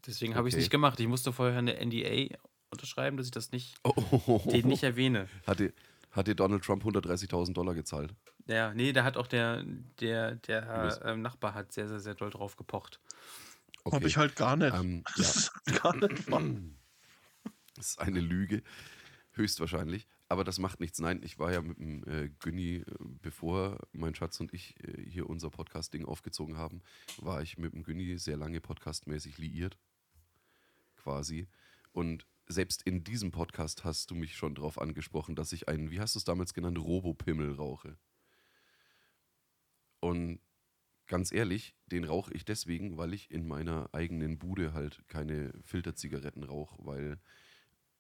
Deswegen 0.07 0.36
habe 0.36 0.47
ich 0.47 0.53
es 0.53 0.55
Okay. 0.55 0.61
nicht 0.61 0.72
gemacht. 0.72 0.99
Ich 0.99 1.07
musste 1.07 1.32
vorher 1.34 1.59
eine 1.59 1.76
NDA 1.86 2.36
unterschreiben, 2.72 3.17
dass 3.17 3.28
ich 3.28 3.32
das 3.32 3.51
nicht, 3.51 3.76
oh, 3.84 3.93
oh, 3.95 4.22
oh, 4.26 4.41
oh. 4.45 4.51
den 4.51 4.67
nicht 4.67 4.84
erwähne. 4.84 5.28
Hat 5.45 5.59
dir, 5.59 5.74
hat 6.11 6.28
dir 6.28 6.36
Donald 6.36 6.63
Trump 6.63 6.84
130.000 6.84 7.53
Dollar 7.53 7.76
gezahlt? 7.76 8.15
Ja, 8.47 8.74
nee, 8.74 8.93
da 8.93 9.03
hat 9.03 9.17
auch 9.17 9.28
der, 9.28 9.63
der, 9.99 10.36
der 10.36 11.01
ähm, 11.05 11.22
Nachbar 11.22 11.53
hat 11.53 11.72
sehr, 11.72 11.88
sehr, 11.88 11.99
sehr 11.99 12.15
doll 12.15 12.32
drauf 12.32 12.55
gepocht. 12.55 12.99
Okay. 13.84 13.95
Hab 13.95 14.05
ich 14.05 14.17
halt 14.17 14.36
gar 14.36 14.55
nicht. 14.55 14.73
Ähm, 14.73 15.03
ja. 15.17 15.23
das 15.23 15.36
ist 15.36 15.51
halt 15.67 15.82
gar 15.84 15.95
nicht 15.95 16.32
wahr. 16.32 16.43
Das 17.75 17.91
ist 17.91 17.99
eine 17.99 18.19
Lüge, 18.19 18.61
höchstwahrscheinlich. 19.32 20.05
Aber 20.27 20.43
das 20.43 20.59
macht 20.59 20.82
nichts. 20.82 20.99
Nein, 20.99 21.21
ich 21.23 21.39
war 21.39 21.53
ja 21.53 21.61
mit 21.61 21.80
dem 21.80 22.03
äh, 22.07 22.30
Günni, 22.39 22.75
äh, 22.77 22.84
bevor 23.21 23.80
mein 23.93 24.13
Schatz 24.13 24.39
und 24.41 24.53
ich 24.53 24.75
äh, 24.84 25.01
hier 25.09 25.30
unser 25.30 25.49
Podcast-Ding 25.49 26.03
aufgezogen 26.03 26.57
haben, 26.57 26.82
war 27.17 27.41
ich 27.41 27.57
mit 27.57 27.73
dem 27.73 27.84
Günni 27.84 28.17
sehr 28.17 28.36
lange 28.36 28.59
podcastmäßig 28.59 29.38
liiert. 29.38 29.77
Quasi. 30.97 31.47
Und 31.93 32.27
selbst 32.47 32.84
in 32.84 33.03
diesem 33.03 33.32
Podcast 33.32 33.86
hast 33.86 34.11
du 34.11 34.15
mich 34.15 34.36
schon 34.36 34.55
darauf 34.55 34.80
angesprochen, 34.80 35.36
dass 35.36 35.53
ich 35.53 35.67
einen, 35.67 35.89
wie 35.89 35.99
hast 35.99 36.15
du 36.15 36.19
es 36.19 36.25
damals 36.25 36.53
genannt, 36.53 36.77
Robopimmel 36.77 37.53
rauche. 37.53 37.97
Und 39.99 40.41
ganz 41.10 41.34
ehrlich, 41.34 41.76
den 41.88 42.05
rauche 42.05 42.34
ich 42.34 42.45
deswegen, 42.45 42.97
weil 42.97 43.14
ich 43.14 43.32
in 43.32 43.47
meiner 43.47 43.89
eigenen 43.93 44.39
Bude 44.39 44.74
halt 44.74 45.03
keine 45.10 45.53
Filterzigaretten 45.64 46.43
rauche, 46.45 46.78
weil 46.86 47.20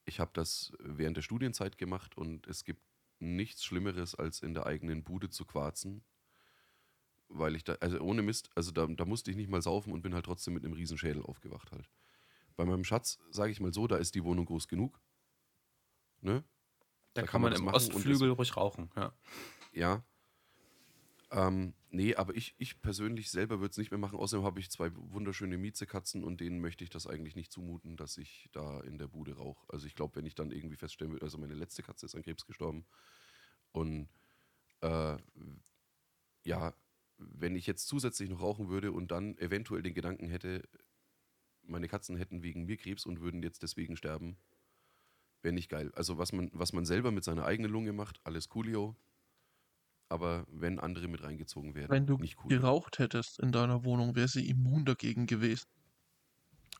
ich 0.05 0.21
habe 0.21 0.31
das 0.33 0.73
während 0.79 1.17
der 1.17 1.23
Studienzeit 1.23 1.77
gemacht 1.77 2.17
und 2.17 2.47
es 2.47 2.63
gibt 2.63 2.83
nichts 3.19 3.65
Schlimmeres, 3.65 4.15
als 4.15 4.41
in 4.41 4.53
der 4.53 4.65
eigenen 4.65 5.03
Bude 5.03 5.29
zu 5.29 5.45
quarzen. 5.45 6.05
Weil 7.29 7.55
ich 7.55 7.63
da, 7.63 7.73
also 7.75 7.99
ohne 7.99 8.21
Mist, 8.23 8.49
also 8.55 8.71
da, 8.71 8.87
da 8.87 9.05
musste 9.05 9.29
ich 9.31 9.37
nicht 9.37 9.49
mal 9.49 9.61
saufen 9.61 9.93
und 9.93 10.01
bin 10.01 10.15
halt 10.15 10.25
trotzdem 10.25 10.53
mit 10.55 10.63
einem 10.65 10.73
riesen 10.73 10.97
Schädel 10.97 11.21
aufgewacht 11.21 11.71
halt. 11.71 11.89
Bei 12.55 12.65
meinem 12.65 12.83
Schatz, 12.85 13.19
sage 13.31 13.51
ich 13.51 13.59
mal 13.61 13.73
so, 13.73 13.87
da 13.87 13.97
ist 13.97 14.15
die 14.15 14.23
Wohnung 14.23 14.45
groß 14.45 14.67
genug. 14.67 15.01
Ne? 16.21 16.43
Da, 17.13 17.21
Da 17.21 17.27
kann 17.27 17.31
kann 17.31 17.41
man 17.41 17.53
man 17.53 17.61
im 17.61 17.67
Ostflügel 17.67 18.31
ruhig 18.31 18.55
rauchen. 18.57 18.91
Ja. 18.95 19.13
Ja. 19.73 20.03
Ähm, 21.31 21.75
nee, 21.91 22.15
aber 22.15 22.35
ich, 22.35 22.55
ich 22.57 22.81
persönlich 22.81 23.29
selber 23.29 23.59
würde 23.59 23.71
es 23.71 23.77
nicht 23.77 23.91
mehr 23.91 23.99
machen. 23.99 24.17
Außerdem 24.17 24.43
habe 24.45 24.59
ich 24.59 24.71
zwei 24.71 24.89
wunderschöne 24.95 25.57
Miezekatzen 25.57 26.23
und 26.23 26.41
denen 26.41 26.59
möchte 26.59 26.83
ich 26.83 26.89
das 26.89 27.05
eigentlich 27.05 27.35
nicht 27.35 27.51
zumuten, 27.51 27.97
dass 27.97 28.17
ich 28.17 28.49
da 28.51 28.81
in 28.81 28.97
der 28.97 29.07
Bude 29.07 29.35
rauche. 29.37 29.63
Also 29.71 29.85
ich 29.85 29.95
glaube, 29.95 30.15
wenn 30.15 30.25
ich 30.25 30.33
dann 30.35 30.51
irgendwie 30.51 30.75
feststellen 30.75 31.13
würde, 31.13 31.25
also 31.25 31.37
meine 31.37 31.53
letzte 31.53 31.83
Katze 31.83 32.07
ist 32.07 32.15
an 32.15 32.23
Krebs 32.23 32.45
gestorben 32.47 32.85
und 33.71 34.09
äh, 34.81 35.17
ja, 36.43 36.73
wenn 37.17 37.55
ich 37.55 37.67
jetzt 37.67 37.87
zusätzlich 37.87 38.29
noch 38.29 38.41
rauchen 38.41 38.69
würde 38.69 38.91
und 38.91 39.11
dann 39.11 39.37
eventuell 39.37 39.81
den 39.83 39.93
Gedanken 39.93 40.29
hätte, 40.29 40.67
meine 41.63 41.87
Katzen 41.87 42.15
hätten 42.15 42.43
wegen 42.43 42.65
mir 42.65 42.77
Krebs 42.77 43.05
und 43.05 43.21
würden 43.21 43.43
jetzt 43.43 43.61
deswegen 43.61 43.97
sterben, 43.97 44.37
wäre 45.41 45.53
nicht 45.53 45.69
geil. 45.69 45.91
Also 45.95 46.17
was 46.17 46.31
man, 46.33 46.49
was 46.53 46.73
man 46.73 46.85
selber 46.85 47.11
mit 47.11 47.23
seiner 47.23 47.45
eigenen 47.45 47.71
Lunge 47.71 47.93
macht, 47.93 48.19
alles 48.23 48.49
coolio. 48.49 48.95
Aber 50.09 50.45
wenn 50.49 50.79
andere 50.79 51.07
mit 51.07 51.23
reingezogen 51.23 51.75
werden, 51.75 51.91
Wenn 51.91 52.07
du 52.07 52.17
nicht 52.17 52.37
cool. 52.43 52.49
geraucht 52.49 52.97
hättest 52.99 53.39
in 53.39 53.51
deiner 53.51 53.83
Wohnung, 53.83 54.15
wäre 54.15 54.27
sie 54.27 54.49
immun 54.49 54.83
dagegen 54.85 55.27
gewesen. 55.27 55.67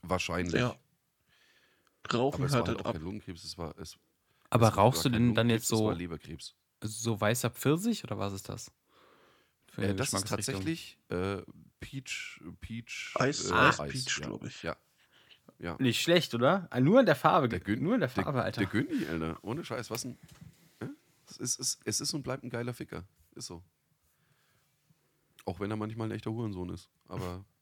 Wahrscheinlich. 0.02 0.56
Ja. 0.60 0.76
Rauchen 2.12 2.36
Aber 2.42 2.46
es 2.46 2.52
war 2.54 2.60
hörtet 2.60 2.78
halt 2.78 2.86
auch 2.86 2.96
ab. 2.96 3.02
Lungenkrebs, 3.02 3.44
es 3.44 3.58
war. 3.58 3.78
Es, 3.78 3.98
Aber 4.50 4.68
es 4.70 4.72
war 4.76 4.80
rauchst 4.84 5.06
du 5.06 5.10
denn 5.10 5.36
dann 5.36 5.50
jetzt 5.50 5.68
so, 5.68 5.86
war 5.88 5.96
Leberkrebs. 5.96 6.56
so 6.82 7.20
weißer 7.22 7.50
Pfirsich 7.52 8.04
oder 8.04 8.18
was 8.18 8.34
ist 8.34 8.50
das? 8.50 8.72
Für 9.68 9.84
Äh, 9.84 9.96
das 9.96 10.14
ist 10.14 10.28
tatsächlich 10.28 10.98
äh, 11.10 11.42
Peach. 11.80 12.42
Peach. 12.62 13.14
Eis- 13.16 13.52
äh, 13.52 13.54
Eis 13.54 13.80
Eis, 13.80 13.92
Peach, 13.92 14.18
ja. 14.20 14.26
glaub 14.28 14.44
ich. 14.46 14.64
Ja. 14.64 14.76
Ja. 15.60 15.76
Nicht 15.80 16.02
schlecht, 16.02 16.34
oder? 16.34 16.68
Ah, 16.72 16.80
Nur 16.80 17.02
in 17.02 17.06
der 17.06 17.16
Farbe. 17.18 17.50
Der 17.50 17.60
Gün, 17.60 17.84
nur 17.84 17.94
in 17.94 18.00
der 18.00 18.10
Farbe, 18.10 18.38
der, 18.38 18.44
Alter. 18.46 18.62
Der 18.62 18.70
Günni, 18.70 19.06
Alter. 19.08 19.38
Ohne 19.44 19.64
Scheiß. 19.64 19.92
Was 19.92 20.06
ein. 20.06 20.18
Es, 21.38 21.58
ist, 21.58 21.80
es 21.86 22.02
ist 22.02 22.14
und 22.16 22.24
bleibt 22.24 22.44
ein 22.44 22.50
geiler 22.50 22.74
Ficker. 22.74 23.04
Ist 23.36 23.48
so. 23.48 23.64
Auch 25.46 25.60
wenn 25.60 25.72
er 25.72 25.78
manchmal 25.78 26.08
ein 26.10 26.16
echter 26.16 26.32
Hurensohn 26.32 26.70
ist. 26.70 26.90
Aber. 27.08 27.46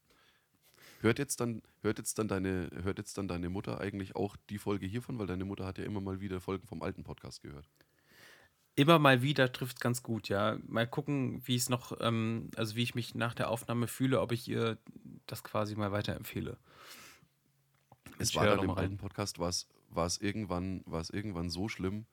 Hört 1.00 1.20
jetzt, 1.20 1.38
dann, 1.40 1.62
hört, 1.82 1.98
jetzt 1.98 2.18
dann 2.18 2.26
deine, 2.26 2.70
hört 2.82 2.98
jetzt 2.98 3.16
dann 3.18 3.28
deine 3.28 3.48
Mutter 3.48 3.80
eigentlich 3.80 4.16
auch 4.16 4.36
die 4.50 4.58
Folge 4.58 4.84
hiervon? 4.84 5.16
Weil 5.20 5.28
deine 5.28 5.44
Mutter 5.44 5.64
hat 5.64 5.78
ja 5.78 5.84
immer 5.84 6.00
mal 6.00 6.20
wieder 6.20 6.40
Folgen 6.40 6.66
vom 6.66 6.82
alten 6.82 7.04
Podcast 7.04 7.40
gehört. 7.40 7.68
Immer 8.74 8.98
mal 8.98 9.22
wieder 9.22 9.52
trifft 9.52 9.80
ganz 9.80 10.02
gut, 10.02 10.28
ja. 10.28 10.58
Mal 10.66 10.88
gucken, 10.88 11.40
wie 11.44 11.54
es 11.54 11.68
noch, 11.68 12.00
ähm, 12.00 12.50
also 12.56 12.74
wie 12.74 12.82
ich 12.82 12.96
mich 12.96 13.14
nach 13.14 13.34
der 13.34 13.50
Aufnahme 13.50 13.86
fühle, 13.86 14.20
ob 14.20 14.32
ich 14.32 14.48
ihr 14.48 14.78
das 15.26 15.44
quasi 15.44 15.76
mal 15.76 15.92
weiterempfehle. 15.92 16.58
Es 18.18 18.30
Ich 18.30 18.36
war 18.36 18.46
dann 18.46 18.64
im 18.64 18.70
alten 18.70 18.96
Podcast, 18.96 19.38
war 19.38 19.48
es, 19.48 19.68
es, 19.94 20.18
irgendwann, 20.18 20.82
war 20.86 21.00
es 21.00 21.10
irgendwann 21.10 21.50
so 21.50 21.68
schlimm, 21.68 22.06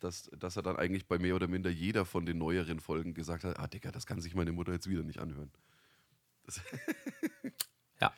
dass, 0.00 0.30
dass 0.38 0.56
er 0.56 0.62
dann 0.62 0.76
eigentlich 0.76 1.06
bei 1.08 1.18
mehr 1.18 1.34
oder 1.36 1.48
minder 1.48 1.70
jeder 1.70 2.04
von 2.04 2.26
den 2.26 2.38
neueren 2.38 2.80
Folgen 2.80 3.14
gesagt 3.14 3.44
hat, 3.44 3.58
ah 3.58 3.66
Digga, 3.66 3.90
das 3.92 4.06
kann 4.06 4.20
sich 4.20 4.34
meine 4.34 4.52
Mutter 4.52 4.72
jetzt 4.72 4.88
wieder 4.88 5.02
nicht 5.02 5.18
anhören. 5.20 5.50
Das 6.44 6.60
Ja. 8.00 8.12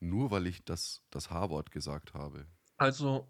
Nur 0.00 0.30
weil 0.30 0.46
ich 0.46 0.64
das, 0.64 1.02
das 1.10 1.30
H-Wort 1.30 1.70
gesagt 1.70 2.12
habe. 2.14 2.46
Also, 2.76 3.28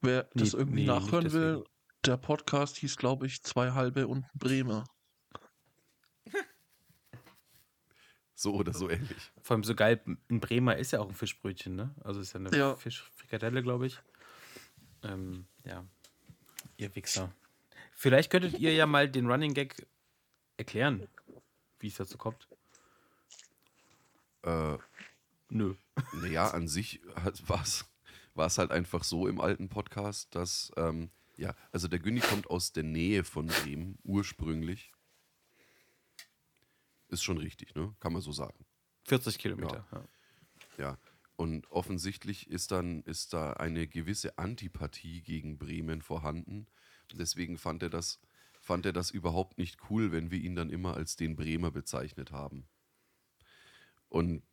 wer 0.00 0.28
Nee, 0.34 0.42
das 0.42 0.54
irgendwie 0.54 0.82
nee, 0.82 0.86
nachhören 0.86 1.32
will, 1.32 1.64
der 2.06 2.16
Podcast 2.16 2.76
hieß, 2.78 2.96
glaube 2.96 3.26
ich, 3.26 3.42
zwei 3.42 3.72
halbe 3.72 4.06
und 4.08 4.24
Bremer. 4.34 4.84
So 8.34 8.54
oder 8.54 8.72
so 8.72 8.90
ähnlich. 8.90 9.30
Vor 9.40 9.54
allem 9.54 9.62
so 9.62 9.74
geil, 9.76 10.02
ein 10.28 10.40
Bremer 10.40 10.76
ist 10.76 10.90
ja 10.90 10.98
auch 10.98 11.08
ein 11.08 11.14
Fischbrötchen, 11.14 11.76
ne? 11.76 11.94
Also 12.02 12.20
ist 12.20 12.32
ja 12.32 12.40
eine 12.40 12.56
Ja. 12.56 12.74
Fischfrikadelle, 12.74 13.62
glaube 13.62 13.86
ich. 13.86 14.00
Ähm, 15.02 15.46
ja. 15.64 15.84
Ihr 16.76 16.94
Wichser. 16.94 17.32
Vielleicht 17.92 18.30
könntet 18.30 18.58
ihr 18.58 18.72
ja 18.72 18.86
mal 18.86 19.08
den 19.08 19.30
Running 19.30 19.54
Gag 19.54 19.86
erklären, 20.56 21.08
wie 21.78 21.88
es 21.88 21.96
dazu 21.96 22.18
kommt. 22.18 22.48
Äh, 24.42 24.78
Nö. 25.48 25.74
Naja, 26.14 26.50
an 26.50 26.66
sich 26.66 27.00
war 27.44 27.62
es 28.46 28.58
halt 28.58 28.70
einfach 28.70 29.04
so 29.04 29.28
im 29.28 29.40
alten 29.40 29.68
Podcast, 29.68 30.34
dass, 30.34 30.72
ähm, 30.76 31.10
ja, 31.36 31.54
also 31.70 31.88
der 31.88 31.98
Günni 31.98 32.20
kommt 32.20 32.48
aus 32.48 32.72
der 32.72 32.84
Nähe 32.84 33.24
von 33.24 33.46
Bremen, 33.46 33.98
ursprünglich. 34.02 34.92
Ist 37.08 37.22
schon 37.22 37.36
richtig, 37.36 37.74
ne? 37.74 37.94
Kann 38.00 38.14
man 38.14 38.22
so 38.22 38.32
sagen. 38.32 38.64
40 39.04 39.38
Kilometer. 39.38 39.86
Ja. 39.92 40.04
Ja. 40.78 40.98
Und 41.42 41.72
offensichtlich 41.72 42.48
ist 42.48 42.70
dann 42.70 43.02
ist 43.02 43.32
da 43.32 43.54
eine 43.54 43.88
gewisse 43.88 44.38
Antipathie 44.38 45.22
gegen 45.22 45.58
Bremen 45.58 46.00
vorhanden. 46.00 46.68
Deswegen 47.12 47.58
fand 47.58 47.82
er 47.82 47.90
das, 47.90 48.20
fand 48.60 48.86
er 48.86 48.92
das 48.92 49.10
überhaupt 49.10 49.58
nicht 49.58 49.90
cool, 49.90 50.12
wenn 50.12 50.30
wir 50.30 50.38
ihn 50.38 50.54
dann 50.54 50.70
immer 50.70 50.94
als 50.94 51.16
den 51.16 51.34
Bremer 51.34 51.72
bezeichnet 51.72 52.30
haben. 52.30 52.68
Und 54.08 54.44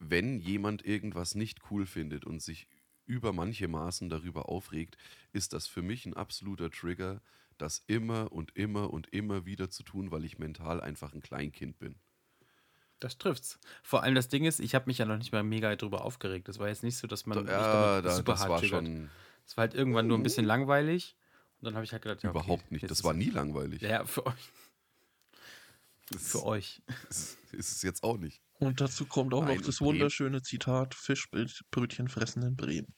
wenn 0.00 0.40
jemand 0.40 0.84
irgendwas 0.84 1.36
nicht 1.36 1.70
cool 1.70 1.86
findet 1.86 2.24
und 2.24 2.42
sich 2.42 2.66
über 3.06 3.32
manche 3.32 3.68
Maßen 3.68 4.08
darüber 4.08 4.48
aufregt, 4.48 4.96
ist 5.32 5.52
das 5.52 5.68
für 5.68 5.82
mich 5.82 6.04
ein 6.04 6.14
absoluter 6.14 6.68
Trigger, 6.68 7.22
das 7.58 7.84
immer 7.86 8.32
und 8.32 8.56
immer 8.56 8.92
und 8.92 9.06
immer 9.12 9.46
wieder 9.46 9.70
zu 9.70 9.84
tun, 9.84 10.10
weil 10.10 10.24
ich 10.24 10.40
mental 10.40 10.80
einfach 10.80 11.14
ein 11.14 11.22
Kleinkind 11.22 11.78
bin. 11.78 11.94
Das 13.00 13.18
trifft's. 13.18 13.58
Vor 13.82 14.02
allem 14.02 14.14
das 14.14 14.28
Ding 14.28 14.44
ist, 14.44 14.60
ich 14.60 14.74
habe 14.74 14.86
mich 14.86 14.98
ja 14.98 15.04
noch 15.04 15.18
nicht 15.18 15.32
mal 15.32 15.42
mega 15.42 15.74
drüber 15.76 16.04
aufgeregt. 16.04 16.48
Das 16.48 16.58
war 16.58 16.68
jetzt 16.68 16.82
nicht 16.82 16.96
so, 16.96 17.06
dass 17.06 17.26
man 17.26 17.46
ja, 17.46 18.00
da, 18.00 18.14
super 18.16 18.32
das 18.32 18.40
hart 18.40 18.50
war 18.50 18.58
triggert. 18.60 18.84
schon 18.84 19.10
Es 19.46 19.56
war 19.56 19.62
halt 19.62 19.74
irgendwann 19.74 20.06
nur 20.06 20.16
ein 20.16 20.22
bisschen 20.22 20.46
langweilig. 20.46 21.16
Und 21.60 21.66
dann 21.66 21.74
habe 21.74 21.84
ich 21.84 21.92
halt 21.92 22.02
gedacht, 22.02 22.22
ja, 22.22 22.30
okay, 22.30 22.38
überhaupt 22.38 22.70
nicht. 22.72 22.90
Das 22.90 23.04
war 23.04 23.12
nie 23.12 23.30
langweilig. 23.30 23.82
Ja, 23.82 24.04
für 24.04 24.24
euch. 24.26 24.52
Das 26.10 26.30
Für 26.32 26.44
euch. 26.44 26.82
ist, 27.08 27.38
ist 27.52 27.72
es 27.72 27.82
jetzt 27.82 28.04
auch 28.04 28.18
nicht. 28.18 28.42
Und 28.58 28.80
dazu 28.80 29.06
kommt 29.06 29.32
auch 29.34 29.44
Nein, 29.44 29.56
noch 29.56 29.64
das 29.64 29.78
Bremen- 29.78 29.88
wunderschöne 29.94 30.42
Zitat: 30.42 30.94
Fischbrötchen 30.94 32.08
fressen 32.08 32.42
in 32.42 32.56
Bremen. 32.56 32.94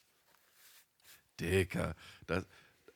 Dicker. 1.39 1.95
Das, 2.25 2.45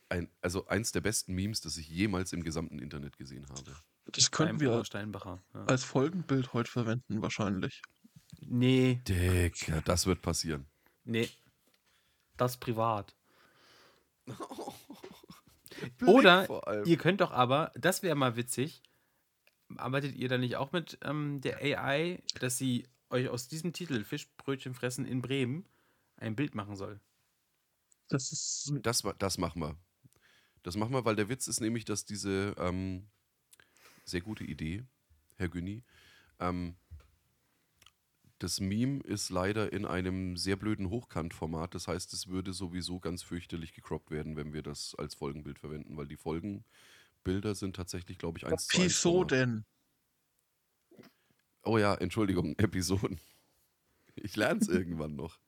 ein, 0.09 0.29
also 0.41 0.67
eins 0.67 0.91
der 0.91 1.01
besten 1.01 1.33
Memes, 1.33 1.61
das 1.61 1.77
ich 1.77 1.87
jemals 1.87 2.33
im 2.33 2.43
gesamten 2.43 2.79
Internet 2.79 3.17
gesehen 3.17 3.47
habe. 3.49 3.75
Das 4.11 4.31
könnten 4.31 4.59
wir 4.59 4.83
Steinbacher. 4.85 5.41
Ja. 5.53 5.65
als 5.65 5.83
Folgenbild 5.83 6.53
heute 6.53 6.69
verwenden, 6.69 7.21
wahrscheinlich. 7.21 7.81
Nee, 8.39 9.01
Dicker, 9.07 9.81
das 9.81 10.05
wird 10.05 10.21
passieren. 10.21 10.67
nee. 11.03 11.29
Das 12.37 12.57
privat. 12.57 13.15
Oder 16.05 16.85
ihr 16.85 16.97
könnt 16.97 17.21
doch 17.21 17.31
aber, 17.31 17.71
das 17.75 18.01
wäre 18.01 18.15
mal 18.15 18.35
witzig, 18.35 18.81
arbeitet 19.77 20.15
ihr 20.15 20.27
da 20.27 20.37
nicht 20.37 20.55
auch 20.55 20.71
mit 20.71 20.97
ähm, 21.03 21.41
der 21.41 21.59
AI, 21.59 22.23
dass 22.39 22.57
sie 22.57 22.87
euch 23.09 23.29
aus 23.29 23.47
diesem 23.47 23.73
Titel 23.73 24.03
Fischbrötchen 24.03 24.73
fressen 24.73 25.05
in 25.05 25.21
Bremen 25.21 25.67
ein 26.17 26.35
Bild 26.35 26.55
machen 26.55 26.75
soll? 26.75 26.99
Das 28.09 28.31
ist 28.31 28.71
Das, 28.81 29.03
das 29.19 29.37
machen 29.37 29.61
wir. 29.61 29.77
Das 30.63 30.75
machen 30.75 30.93
wir, 30.93 31.05
weil 31.05 31.15
der 31.15 31.29
Witz 31.29 31.47
ist 31.47 31.61
nämlich, 31.61 31.85
dass 31.85 32.05
diese 32.05 32.55
ähm, 32.57 33.09
sehr 34.03 34.21
gute 34.21 34.43
Idee, 34.43 34.83
Herr 35.37 35.49
Günni, 35.49 35.83
ähm, 36.39 36.75
das 38.39 38.59
Meme 38.59 39.01
ist 39.03 39.29
leider 39.29 39.71
in 39.71 39.85
einem 39.85 40.35
sehr 40.35 40.55
blöden 40.55 40.89
Hochkantformat. 40.89 41.75
Das 41.75 41.87
heißt, 41.87 42.11
es 42.13 42.27
würde 42.27 42.53
sowieso 42.53 42.99
ganz 42.99 43.21
fürchterlich 43.21 43.73
gecroppt 43.73 44.09
werden, 44.09 44.35
wenn 44.35 44.51
wir 44.51 44.63
das 44.63 44.95
als 44.95 45.13
Folgenbild 45.13 45.59
verwenden, 45.59 45.95
weil 45.95 46.07
die 46.07 46.17
Folgenbilder 46.17 47.53
sind 47.53 47.75
tatsächlich, 47.75 48.17
glaube 48.17 48.39
ich, 48.39 48.47
eins 48.47 48.65
zu 48.67 48.77
eins? 48.81 49.65
Oh 51.63 51.77
ja, 51.77 51.93
Entschuldigung, 51.93 52.55
Episoden. 52.57 53.19
Ich 54.15 54.35
lerne 54.35 54.59
es 54.59 54.67
irgendwann 54.67 55.15
noch. 55.15 55.39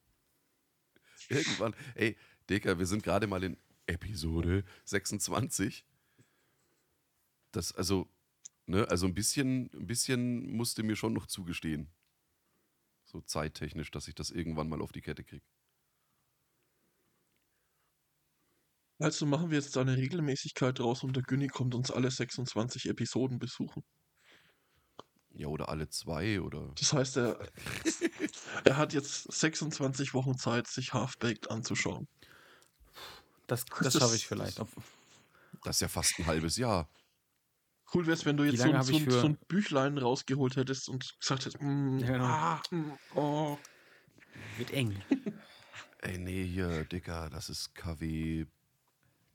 Irgendwann. 1.30 1.76
Ey, 1.95 2.16
Dicker, 2.49 2.78
wir 2.78 2.86
sind 2.86 3.04
gerade 3.04 3.26
mal 3.26 3.43
in 3.43 3.58
Episode 3.88 4.64
26. 4.86 5.84
Das, 7.51 7.72
also, 7.72 8.08
ne, 8.66 8.88
also 8.89 9.05
ein 9.07 9.14
bisschen, 9.14 9.70
ein 9.74 9.88
bisschen 9.88 10.51
musste 10.51 10.84
mir 10.84 10.95
schon 10.95 11.14
noch 11.14 11.28
zugestehen. 11.28 11.91
So 13.05 13.22
zeittechnisch, 13.22 13.91
dass 13.91 14.09
ich 14.09 14.16
das 14.16 14.30
irgendwann 14.30 14.68
mal 14.68 14.82
auf 14.82 14.91
die 14.91 14.99
Kette 15.01 15.24
kriege. 15.24 15.45
Also 18.97 19.28
machen 19.28 19.51
wir 19.51 19.59
jetzt 19.59 19.76
da 19.76 19.82
eine 19.82 19.97
Regelmäßigkeit 19.97 20.80
draus 20.80 21.03
und 21.03 21.16
der 21.16 21.22
Günni 21.22 21.47
kommt 21.47 21.76
uns 21.76 21.91
alle 21.91 22.09
26 22.09 22.88
Episoden 22.89 23.38
besuchen. 23.38 23.84
Ja, 25.36 25.47
oder 25.47 25.70
alle 25.70 25.89
zwei 25.89 26.39
oder. 26.41 26.72
Das 26.80 26.93
heißt, 26.93 27.18
er, 27.18 27.39
er 28.66 28.78
hat 28.78 28.93
jetzt 28.93 29.32
26 29.32 30.14
Wochen 30.14 30.38
Zeit, 30.38 30.68
sich 30.68 30.93
Half-Baked 30.93 31.49
anzuschauen. 31.49 32.07
Das, 33.47 33.66
Das 33.66 33.80
das 33.80 33.93
schaffe 33.93 34.16
ich 34.16 34.28
vielleicht. 34.28 34.59
Ob- 34.59 34.70
Das 35.64 35.78
ist 35.78 35.82
ja 35.82 35.88
fast 35.88 36.20
ein 36.20 36.26
halbes 36.26 36.57
Jahr. 36.57 36.89
Cool 37.94 38.06
wäre 38.08 38.14
es, 38.18 38.26
wenn 38.26 38.38
du 38.38 38.44
jetzt 38.44 38.62
so, 38.62 38.82
so, 38.82 39.00
für- 39.00 39.12
so 39.12 39.28
ein 39.28 39.38
Büchlein 39.48 39.98
rausgeholt 39.98 40.56
hättest 40.56 40.89
und 40.89 41.14
gesagt 41.20 41.46
hättest, 41.46 41.62
mm, 41.62 42.00
Ja, 42.00 42.08
genau. 42.08 42.24
ah, 42.26 42.62
mm, 42.72 42.91
oh. 43.16 43.58
Wird 44.58 44.72
eng. 44.72 45.02
Ey, 46.02 46.18
nee, 46.18 46.44
hier, 46.46 46.84
Dicker, 46.86 47.30
das 47.30 47.50
ist 47.50 47.74
KW 47.76 48.46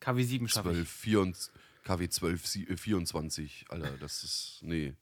KW7 0.00 0.48
schaffe 0.48 0.70
12, 0.70 0.82
ich. 0.82 0.88
24, 0.88 1.52
KW 1.84 2.08
12, 2.08 2.46
sie- 2.46 2.68
äh, 2.68 2.76
24, 2.76 3.64
Alter, 3.68 3.96
das 3.98 4.22
ist, 4.22 4.58
nee. 4.62 4.94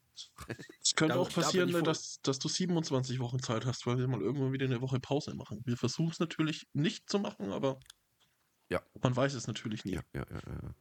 Es 0.81 0.95
könnte 0.95 1.15
Da- 1.15 1.21
auch 1.21 1.29
da 1.29 1.43
passieren, 1.43 1.69
ich 1.69 1.75
ne, 1.75 1.83
dass, 1.83 2.21
dass 2.23 2.39
du 2.39 2.49
27 2.49 3.19
Wochen 3.19 3.43
Zeit 3.43 3.67
hast, 3.67 3.87
weil 3.87 3.99
wir 3.99 4.09
mal 4.09 4.21
irgendwann 4.23 4.53
wieder 4.53 4.65
eine 4.67 4.81
Woche 4.81 4.99
Pause 5.01 5.35
machen. 5.35 5.61
Wir 5.67 5.77
versuchen 5.77 6.11
es 6.13 6.19
natürlich 6.21 6.67
nicht 6.73 7.11
zu 7.11 7.19
machen, 7.19 7.53
aber 7.53 7.79
Ja. 8.71 8.81
man 9.03 9.15
weiß 9.15 9.35
es 9.35 9.47
natürlich 9.47 9.85
nie. 9.85 9.95
Ja, 9.95 10.03
ja, 10.15 10.25
ja, 10.31 10.41
ja. 10.63 10.75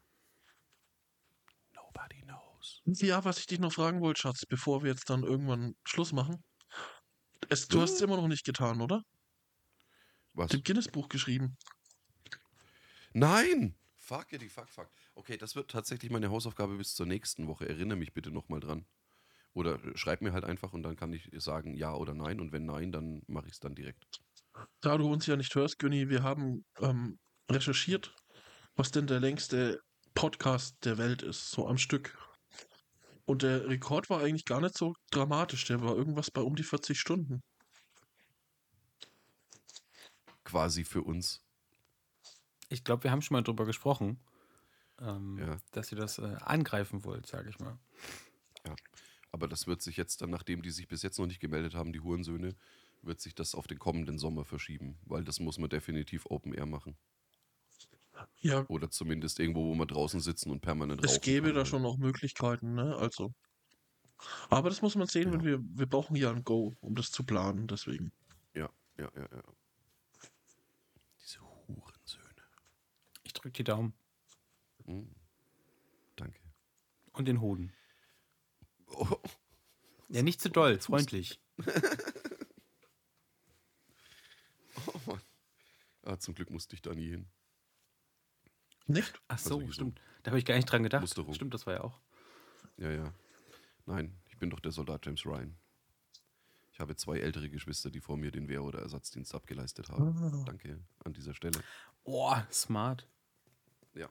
Ja, 2.85 3.25
was 3.25 3.39
ich 3.39 3.47
dich 3.47 3.59
noch 3.59 3.73
fragen 3.73 4.01
wollte, 4.01 4.21
Schatz, 4.21 4.45
bevor 4.45 4.83
wir 4.83 4.91
jetzt 4.91 5.09
dann 5.09 5.23
irgendwann 5.23 5.75
Schluss 5.85 6.13
machen. 6.13 6.43
Es, 7.49 7.67
du 7.67 7.81
hast 7.81 7.93
es 7.95 8.01
immer 8.01 8.17
noch 8.17 8.27
nicht 8.27 8.45
getan, 8.45 8.81
oder? 8.81 9.03
Was? 10.33 10.51
Dem 10.51 10.63
Guinness-Buch 10.63 11.09
geschrieben. 11.09 11.57
Nein! 13.13 13.75
Fuck, 13.97 14.29
die 14.29 14.49
fuck, 14.49 14.69
fuck. 14.69 14.89
Okay, 15.15 15.37
das 15.37 15.55
wird 15.55 15.71
tatsächlich 15.71 16.11
meine 16.11 16.29
Hausaufgabe 16.29 16.77
bis 16.77 16.93
zur 16.93 17.07
nächsten 17.07 17.47
Woche. 17.47 17.67
Erinnere 17.67 17.97
mich 17.97 18.13
bitte 18.13 18.29
nochmal 18.29 18.59
dran. 18.59 18.85
Oder 19.53 19.83
äh, 19.83 19.97
schreib 19.97 20.21
mir 20.21 20.33
halt 20.33 20.43
einfach 20.43 20.73
und 20.73 20.83
dann 20.83 20.95
kann 20.95 21.11
ich 21.13 21.31
sagen 21.37 21.73
ja 21.73 21.95
oder 21.95 22.13
nein. 22.13 22.39
Und 22.39 22.51
wenn 22.51 22.65
nein, 22.65 22.91
dann 22.91 23.23
mache 23.27 23.47
ich 23.47 23.53
es 23.53 23.59
dann 23.59 23.73
direkt. 23.73 24.05
Da 24.81 24.97
du 24.97 25.11
uns 25.11 25.25
ja 25.25 25.35
nicht 25.35 25.55
hörst, 25.55 25.79
Günni, 25.79 26.09
wir 26.09 26.21
haben 26.21 26.65
ähm, 26.81 27.17
recherchiert, 27.49 28.13
was 28.75 28.91
denn 28.91 29.07
der 29.07 29.19
längste 29.19 29.81
Podcast 30.13 30.77
der 30.85 30.97
Welt 30.97 31.23
ist, 31.23 31.49
so 31.49 31.67
am 31.67 31.77
Stück. 31.77 32.17
Und 33.25 33.41
der 33.41 33.67
Rekord 33.67 34.09
war 34.09 34.21
eigentlich 34.21 34.45
gar 34.45 34.61
nicht 34.61 34.77
so 34.77 34.93
dramatisch. 35.11 35.65
Der 35.65 35.81
war 35.81 35.95
irgendwas 35.95 36.29
bei 36.31 36.41
um 36.41 36.55
die 36.55 36.63
40 36.63 36.99
Stunden. 36.99 37.41
Quasi 40.43 40.83
für 40.83 41.01
uns. 41.01 41.41
Ich 42.69 42.83
glaube, 42.83 43.03
wir 43.03 43.11
haben 43.11 43.21
schon 43.21 43.35
mal 43.35 43.41
drüber 43.41 43.65
gesprochen, 43.65 44.19
ähm, 44.99 45.37
Ja. 45.39 45.57
dass 45.71 45.91
ihr 45.91 45.97
das 45.97 46.19
äh, 46.19 46.35
angreifen 46.41 47.03
wollt, 47.03 47.25
sage 47.25 47.49
ich 47.49 47.59
mal. 47.59 47.77
Aber 49.31 49.47
das 49.49 49.67
wird 49.67 49.81
sich 49.81 49.97
jetzt 49.97 50.21
dann, 50.21 50.29
nachdem 50.29 50.61
die 50.61 50.71
sich 50.71 50.87
bis 50.87 51.01
jetzt 51.01 51.19
noch 51.19 51.25
nicht 51.25 51.41
gemeldet 51.41 51.75
haben, 51.75 51.91
die 51.91 51.99
Hurensöhne, 51.99 52.55
wird 53.01 53.19
sich 53.19 53.35
das 53.35 53.53
auf 53.53 53.67
den 53.67 53.79
kommenden 53.79 54.17
Sommer 54.17 54.45
verschieben. 54.45 54.97
Weil 55.03 55.23
das 55.25 55.39
muss 55.39 55.57
man 55.57 55.69
definitiv 55.69 56.25
Open 56.27 56.53
Air 56.53 56.65
machen. 56.65 56.95
Ja, 58.39 58.65
Oder 58.67 58.89
zumindest 58.89 59.39
irgendwo, 59.39 59.65
wo 59.65 59.75
wir 59.75 59.85
draußen 59.85 60.19
sitzen 60.19 60.51
und 60.51 60.61
permanent 60.61 61.03
es 61.03 61.19
gäbe 61.21 61.47
kann. 61.47 61.55
da 61.55 61.65
schon 61.65 61.81
noch 61.81 61.97
Möglichkeiten, 61.97 62.73
ne? 62.75 62.95
Also. 62.95 63.33
Aber 64.49 64.69
das 64.69 64.81
muss 64.81 64.95
man 64.95 65.07
sehen, 65.07 65.31
wenn 65.33 65.39
Ja. 65.41 65.45
wir, 65.45 65.59
wir 65.61 65.85
brauchen 65.87 66.15
ja 66.15 66.31
ein 66.31 66.43
Go, 66.43 66.73
um 66.81 66.95
das 66.95 67.11
zu 67.11 67.23
planen, 67.25 67.67
deswegen. 67.67 68.11
Ja, 68.53 68.69
ja, 68.97 69.09
ja, 69.15 69.27
ja. 69.31 69.43
Diese 71.21 71.39
Hurensöhne. 71.41 72.43
Ich 73.23 73.33
drücke 73.33 73.51
die 73.51 73.63
Daumen. 73.63 73.93
Hm. 74.85 75.13
Danke. 76.15 76.39
Und 77.13 77.27
den 77.27 77.41
Hoden. 77.41 77.73
Oh, 78.87 79.17
Ja, 80.09 80.21
nicht 80.21 80.39
zu 80.39 80.49
doll, 80.49 80.79
freundlich. 80.79 81.41
oh 84.87 84.99
Mann. 85.07 85.21
Ah, 86.03 86.19
zum 86.19 86.35
Glück 86.35 86.51
musste 86.51 86.75
ich 86.75 86.81
da 86.83 86.93
nie 86.93 87.09
hin. 87.09 87.27
Nicht? 88.87 89.19
Ach 89.27 89.37
so, 89.37 89.69
stimmt. 89.71 89.99
Da 90.23 90.31
habe 90.31 90.39
ich 90.39 90.45
gar 90.45 90.55
nicht 90.55 90.65
dran 90.71 90.83
gedacht. 90.83 91.01
Musterung. 91.01 91.33
Stimmt, 91.33 91.53
das 91.53 91.65
war 91.65 91.73
ja 91.75 91.81
auch. 91.81 91.99
Ja, 92.77 92.91
ja. 92.91 93.13
Nein, 93.85 94.15
ich 94.29 94.37
bin 94.37 94.49
doch 94.49 94.59
der 94.59 94.71
Soldat 94.71 95.05
James 95.05 95.25
Ryan. 95.25 95.55
Ich 96.71 96.79
habe 96.79 96.95
zwei 96.95 97.19
ältere 97.19 97.49
Geschwister, 97.49 97.89
die 97.89 98.01
vor 98.01 98.17
mir 98.17 98.31
den 98.31 98.49
Wehr- 98.49 98.63
oder 98.63 98.79
Ersatzdienst 98.79 99.33
abgeleistet 99.33 99.89
haben. 99.89 100.17
Ah. 100.17 100.43
Danke 100.45 100.79
an 101.03 101.13
dieser 101.13 101.33
Stelle. 101.33 101.61
Oh, 102.03 102.35
smart. 102.51 103.07
Ja. 103.93 104.09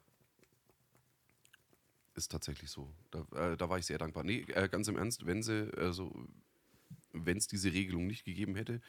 Ist 2.14 2.30
tatsächlich 2.30 2.70
so. 2.70 2.90
Da, 3.10 3.26
äh, 3.34 3.56
da 3.56 3.68
war 3.68 3.78
ich 3.78 3.86
sehr 3.86 3.98
dankbar. 3.98 4.24
Nee, 4.24 4.46
äh, 4.48 4.68
ganz 4.68 4.88
im 4.88 4.96
Ernst, 4.96 5.26
wenn 5.26 5.42
sie, 5.42 5.70
also, 5.76 6.26
wenn 7.12 7.36
es 7.36 7.46
diese 7.46 7.70
Regelung 7.72 8.06
nicht 8.06 8.24
gegeben 8.24 8.56
hätte, 8.56 8.80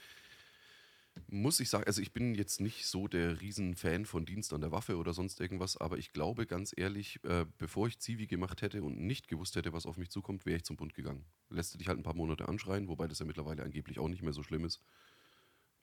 muss 1.28 1.60
ich 1.60 1.70
sagen, 1.70 1.86
also 1.86 2.02
ich 2.02 2.12
bin 2.12 2.36
jetzt 2.36 2.60
nicht 2.60 2.88
so 2.88 3.08
der 3.08 3.40
Riesenfan 3.42 4.06
von 4.06 4.26
Dienst 4.26 4.54
an 4.54 4.62
der 4.62 4.72
Waffe 4.72 4.98
oder 4.98 5.14
sonst 5.14 5.40
irgendwas, 5.40 5.78
aber 5.78 5.98
ich 5.98 6.12
glaube 6.12 6.46
ganz 6.46 6.74
ehrlich, 6.76 7.24
äh, 7.24 7.46
bevor 7.58 7.88
ich 7.88 8.00
Zivi 8.00 8.28
gemacht 8.28 8.62
hätte 8.62 8.84
und 8.84 9.00
nicht 9.00 9.28
gewusst 9.28 9.56
hätte, 9.56 9.74
was 9.74 9.86
auf 9.86 9.98
mich 9.98 10.10
zukommt, 10.10 10.46
wäre 10.46 10.58
ich 10.58 10.66
zum 10.66 10.76
Bund 10.76 10.94
gegangen. 10.94 11.26
Lässt 11.50 11.74
du 11.74 11.78
dich 11.78 11.88
halt 11.88 12.00
ein 12.00 12.04
paar 12.04 12.16
Monate 12.16 12.48
anschreien, 12.48 12.88
wobei 12.88 13.08
das 13.08 13.20
ja 13.20 13.26
mittlerweile 13.26 13.64
angeblich 13.64 14.00
auch 14.00 14.10
nicht 14.10 14.24
mehr 14.24 14.34
so 14.34 14.44
schlimm 14.44 14.66
ist. 14.66 14.82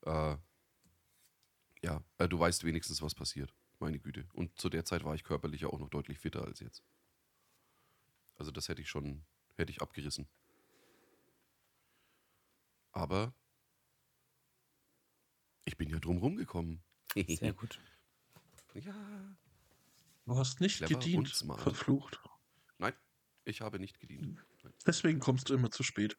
Äh, 0.03 0.37
ja, 1.83 2.03
äh, 2.19 2.29
du 2.29 2.39
weißt 2.39 2.65
wenigstens, 2.65 3.03
was 3.03 3.15
passiert. 3.15 3.55
Meine 3.79 3.99
Güte. 3.99 4.27
Und 4.33 4.61
zu 4.61 4.69
der 4.69 4.85
Zeit 4.85 5.03
war 5.05 5.15
ich 5.15 5.25
körperlich 5.25 5.65
auch 5.65 5.79
noch 5.79 5.89
deutlich 5.89 6.19
fitter 6.19 6.45
als 6.45 6.61
jetzt. 6.61 6.85
Also 8.37 8.51
das 8.51 8.69
hätte 8.69 8.83
ich 8.83 8.89
schon, 8.89 9.25
hätte 9.57 9.73
ich 9.73 9.83
abgerissen. 9.83 10.29
Aber 12.93 13.35
ich 15.65 15.77
bin 15.77 15.89
ja 15.89 15.99
drum 15.99 16.19
rumgekommen. 16.19 16.83
Sehr 17.15 17.53
gut. 17.53 17.81
Ja. 18.75 18.95
Du 20.25 20.37
hast 20.37 20.61
nicht 20.61 20.79
Clever 20.79 20.95
gedient, 20.95 21.29
verflucht. 21.59 22.21
Nein, 22.79 22.95
ich 23.45 23.61
habe 23.61 23.79
nicht 23.79 24.01
gedient. 24.01 24.43
Nein. 24.63 24.73
Deswegen 24.87 25.19
kommst 25.19 25.49
du 25.49 25.55
immer 25.55 25.71
zu 25.71 25.83
spät. 25.83 26.17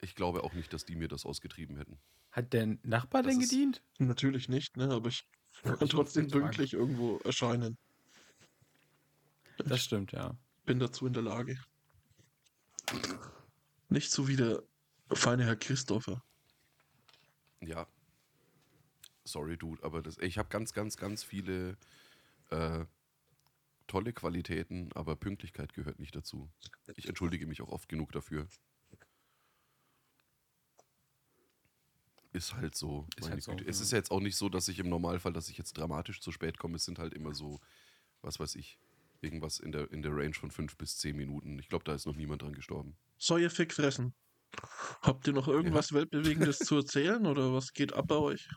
Ich 0.00 0.14
glaube 0.14 0.44
auch 0.44 0.52
nicht, 0.52 0.72
dass 0.72 0.84
die 0.84 0.96
mir 0.96 1.08
das 1.08 1.24
ausgetrieben 1.24 1.76
hätten. 1.76 1.98
Hat 2.30 2.52
der 2.52 2.78
Nachbar 2.82 3.22
Das 3.22 3.32
denn 3.32 3.40
gedient? 3.40 3.82
Natürlich 3.98 4.48
nicht, 4.48 4.76
ne? 4.76 4.90
aber 4.90 5.08
ich 5.08 5.26
kann 5.62 5.88
trotzdem 5.88 6.28
pünktlich 6.28 6.74
irgendwo 6.74 7.16
erscheinen. 7.18 7.78
Das 9.58 9.82
stimmt, 9.82 10.12
ja. 10.12 10.36
Bin 10.66 10.78
dazu 10.78 11.06
in 11.06 11.14
der 11.14 11.22
Lage. 11.22 11.58
Nicht 13.88 14.10
so 14.10 14.28
wie 14.28 14.36
der 14.36 14.62
feine 15.12 15.44
Herr 15.44 15.56
Christopher. 15.56 16.22
Ja. 17.60 17.86
Sorry, 19.24 19.56
Dude, 19.56 19.82
aber 19.82 20.02
das, 20.02 20.18
ich 20.18 20.38
habe 20.38 20.48
ganz, 20.48 20.72
ganz, 20.72 20.96
ganz 20.96 21.24
viele 21.24 21.76
äh, 22.50 22.84
tolle 23.86 24.12
Qualitäten, 24.12 24.90
aber 24.94 25.16
Pünktlichkeit 25.16 25.72
gehört 25.74 25.98
nicht 25.98 26.14
dazu. 26.14 26.48
Ich 26.94 27.08
entschuldige 27.08 27.46
mich 27.46 27.60
auch 27.62 27.68
oft 27.68 27.88
genug 27.88 28.12
dafür. 28.12 28.46
Ist 32.32 32.54
halt 32.54 32.74
so. 32.74 33.06
Ist 33.16 33.22
meine 33.22 33.32
halt 33.32 33.42
so, 33.42 33.52
Güte. 33.52 33.64
Es 33.66 33.78
ja. 33.78 33.82
ist 33.82 33.92
ja 33.92 33.98
jetzt 33.98 34.10
auch 34.10 34.20
nicht 34.20 34.36
so, 34.36 34.48
dass 34.48 34.68
ich 34.68 34.78
im 34.78 34.90
Normalfall, 34.90 35.32
dass 35.32 35.48
ich 35.48 35.56
jetzt 35.56 35.78
dramatisch 35.78 36.20
zu 36.20 36.32
spät 36.32 36.58
komme. 36.58 36.76
Es 36.76 36.84
sind 36.84 36.98
halt 36.98 37.14
immer 37.14 37.34
so, 37.34 37.60
was 38.20 38.38
weiß 38.38 38.56
ich, 38.56 38.78
irgendwas 39.22 39.58
in 39.58 39.72
der, 39.72 39.90
in 39.90 40.02
der 40.02 40.14
Range 40.14 40.34
von 40.34 40.50
fünf 40.50 40.76
bis 40.76 40.98
zehn 40.98 41.16
Minuten. 41.16 41.58
Ich 41.58 41.68
glaube, 41.68 41.84
da 41.84 41.94
ist 41.94 42.04
noch 42.06 42.14
niemand 42.14 42.42
dran 42.42 42.52
gestorben. 42.52 42.96
Soll 43.16 43.40
ihr 43.40 43.50
Fick 43.50 43.72
fressen? 43.72 44.14
Habt 45.02 45.26
ihr 45.26 45.32
noch 45.32 45.48
irgendwas 45.48 45.92
Weltbewegendes 45.92 46.58
zu 46.58 46.76
erzählen 46.76 47.26
oder 47.26 47.52
was 47.52 47.72
geht 47.72 47.92
ab 47.92 48.06
bei 48.08 48.16
euch? 48.16 48.48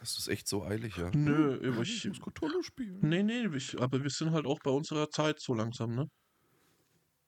Das 0.00 0.16
ist 0.18 0.28
echt 0.28 0.48
so 0.48 0.64
eilig, 0.64 0.96
ja. 0.96 1.10
Nö, 1.14 1.58
Ja, 1.62 1.80
ich, 1.82 2.04
muss 2.06 2.20
Cthulhu 2.20 2.62
spielen. 2.62 2.98
nee, 3.02 3.22
nee, 3.22 3.46
ich, 3.54 3.80
aber 3.80 4.02
wir 4.02 4.10
sind 4.10 4.32
halt 4.32 4.46
auch 4.46 4.58
bei 4.60 4.70
unserer 4.70 5.10
Zeit 5.10 5.40
so 5.40 5.54
langsam, 5.54 5.94
ne? 5.94 6.06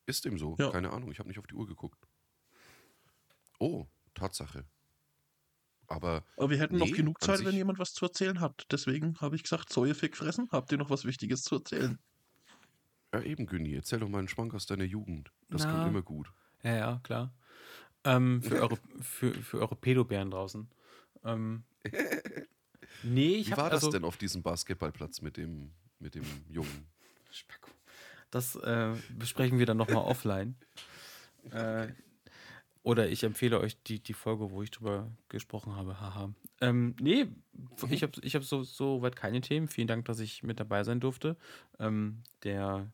Ist 0.06 0.24
dem 0.24 0.38
so? 0.38 0.56
Ja. 0.58 0.70
Keine 0.70 0.90
Ahnung, 0.90 1.10
ich 1.12 1.18
habe 1.18 1.28
nicht 1.28 1.38
auf 1.38 1.46
die 1.46 1.54
Uhr 1.54 1.66
geguckt. 1.66 2.06
Oh, 3.58 3.86
Tatsache. 4.14 4.66
Aber 5.86 6.24
Aber 6.36 6.50
wir 6.50 6.58
hätten 6.58 6.76
noch 6.78 6.86
Nee, 6.86 6.92
genug 6.92 7.18
an 7.20 7.26
Zeit, 7.26 7.44
wenn 7.44 7.54
jemand 7.54 7.78
was 7.78 7.92
zu 7.92 8.06
erzählen 8.06 8.40
hat. 8.40 8.64
Deswegen 8.70 9.20
habe 9.20 9.36
ich 9.36 9.42
gesagt, 9.42 9.76
ihr 9.76 9.94
Fick 9.94 10.16
fressen? 10.16 10.48
Habt 10.50 10.72
ihr 10.72 10.78
noch 10.78 10.90
was 10.90 11.04
Wichtiges 11.04 11.42
zu 11.42 11.56
erzählen? 11.56 11.98
ja, 13.14 13.20
eben, 13.22 13.46
Günni, 13.46 13.74
erzähl 13.74 14.00
doch 14.00 14.08
mal 14.08 14.18
einen 14.20 14.28
Schwank 14.28 14.54
aus 14.54 14.66
deiner 14.66 14.84
Jugend. 14.84 15.30
Das 15.50 15.64
Na. 15.64 15.72
kommt 15.72 15.88
immer 15.88 16.02
gut. 16.02 16.32
Ja, 16.62 16.74
ja, 16.76 17.00
klar. 17.02 17.32
Ähm, 18.04 18.42
für, 18.42 18.60
eure, 18.60 18.78
für, 19.00 19.32
für 19.34 19.60
eure 19.60 19.76
Pedobären 19.76 20.30
draußen. 20.30 20.68
Ähm, 21.24 21.64
nee, 23.02 23.36
ich 23.36 23.48
Wie 23.48 23.56
war 23.56 23.70
also, 23.70 23.86
das 23.86 23.92
denn 23.92 24.04
auf 24.04 24.16
diesem 24.16 24.42
Basketballplatz 24.42 25.20
mit 25.20 25.36
dem, 25.36 25.70
mit 25.98 26.14
dem 26.14 26.24
Jungen? 26.48 26.86
Spacko. 27.30 27.70
Das 28.30 28.56
äh, 28.56 28.94
besprechen 29.18 29.58
wir 29.58 29.66
dann 29.66 29.76
nochmal 29.76 30.04
offline. 30.04 30.56
Äh, 31.50 31.88
oder 32.84 33.08
ich 33.08 33.22
empfehle 33.22 33.60
euch 33.60 33.80
die, 33.82 34.00
die 34.00 34.12
Folge, 34.12 34.50
wo 34.50 34.62
ich 34.62 34.70
drüber 34.70 35.10
gesprochen 35.28 35.76
habe. 35.76 36.00
Haha. 36.00 36.32
Ähm, 36.60 36.96
nee, 37.00 37.28
ich 37.90 38.02
habe 38.02 38.12
ich 38.22 38.34
hab 38.34 38.44
so, 38.44 38.64
so 38.64 39.02
weit 39.02 39.14
keine 39.14 39.40
Themen. 39.40 39.68
Vielen 39.68 39.86
Dank, 39.86 40.04
dass 40.06 40.18
ich 40.18 40.42
mit 40.42 40.58
dabei 40.58 40.82
sein 40.82 40.98
durfte. 40.98 41.36
Ähm, 41.78 42.22
der, 42.42 42.92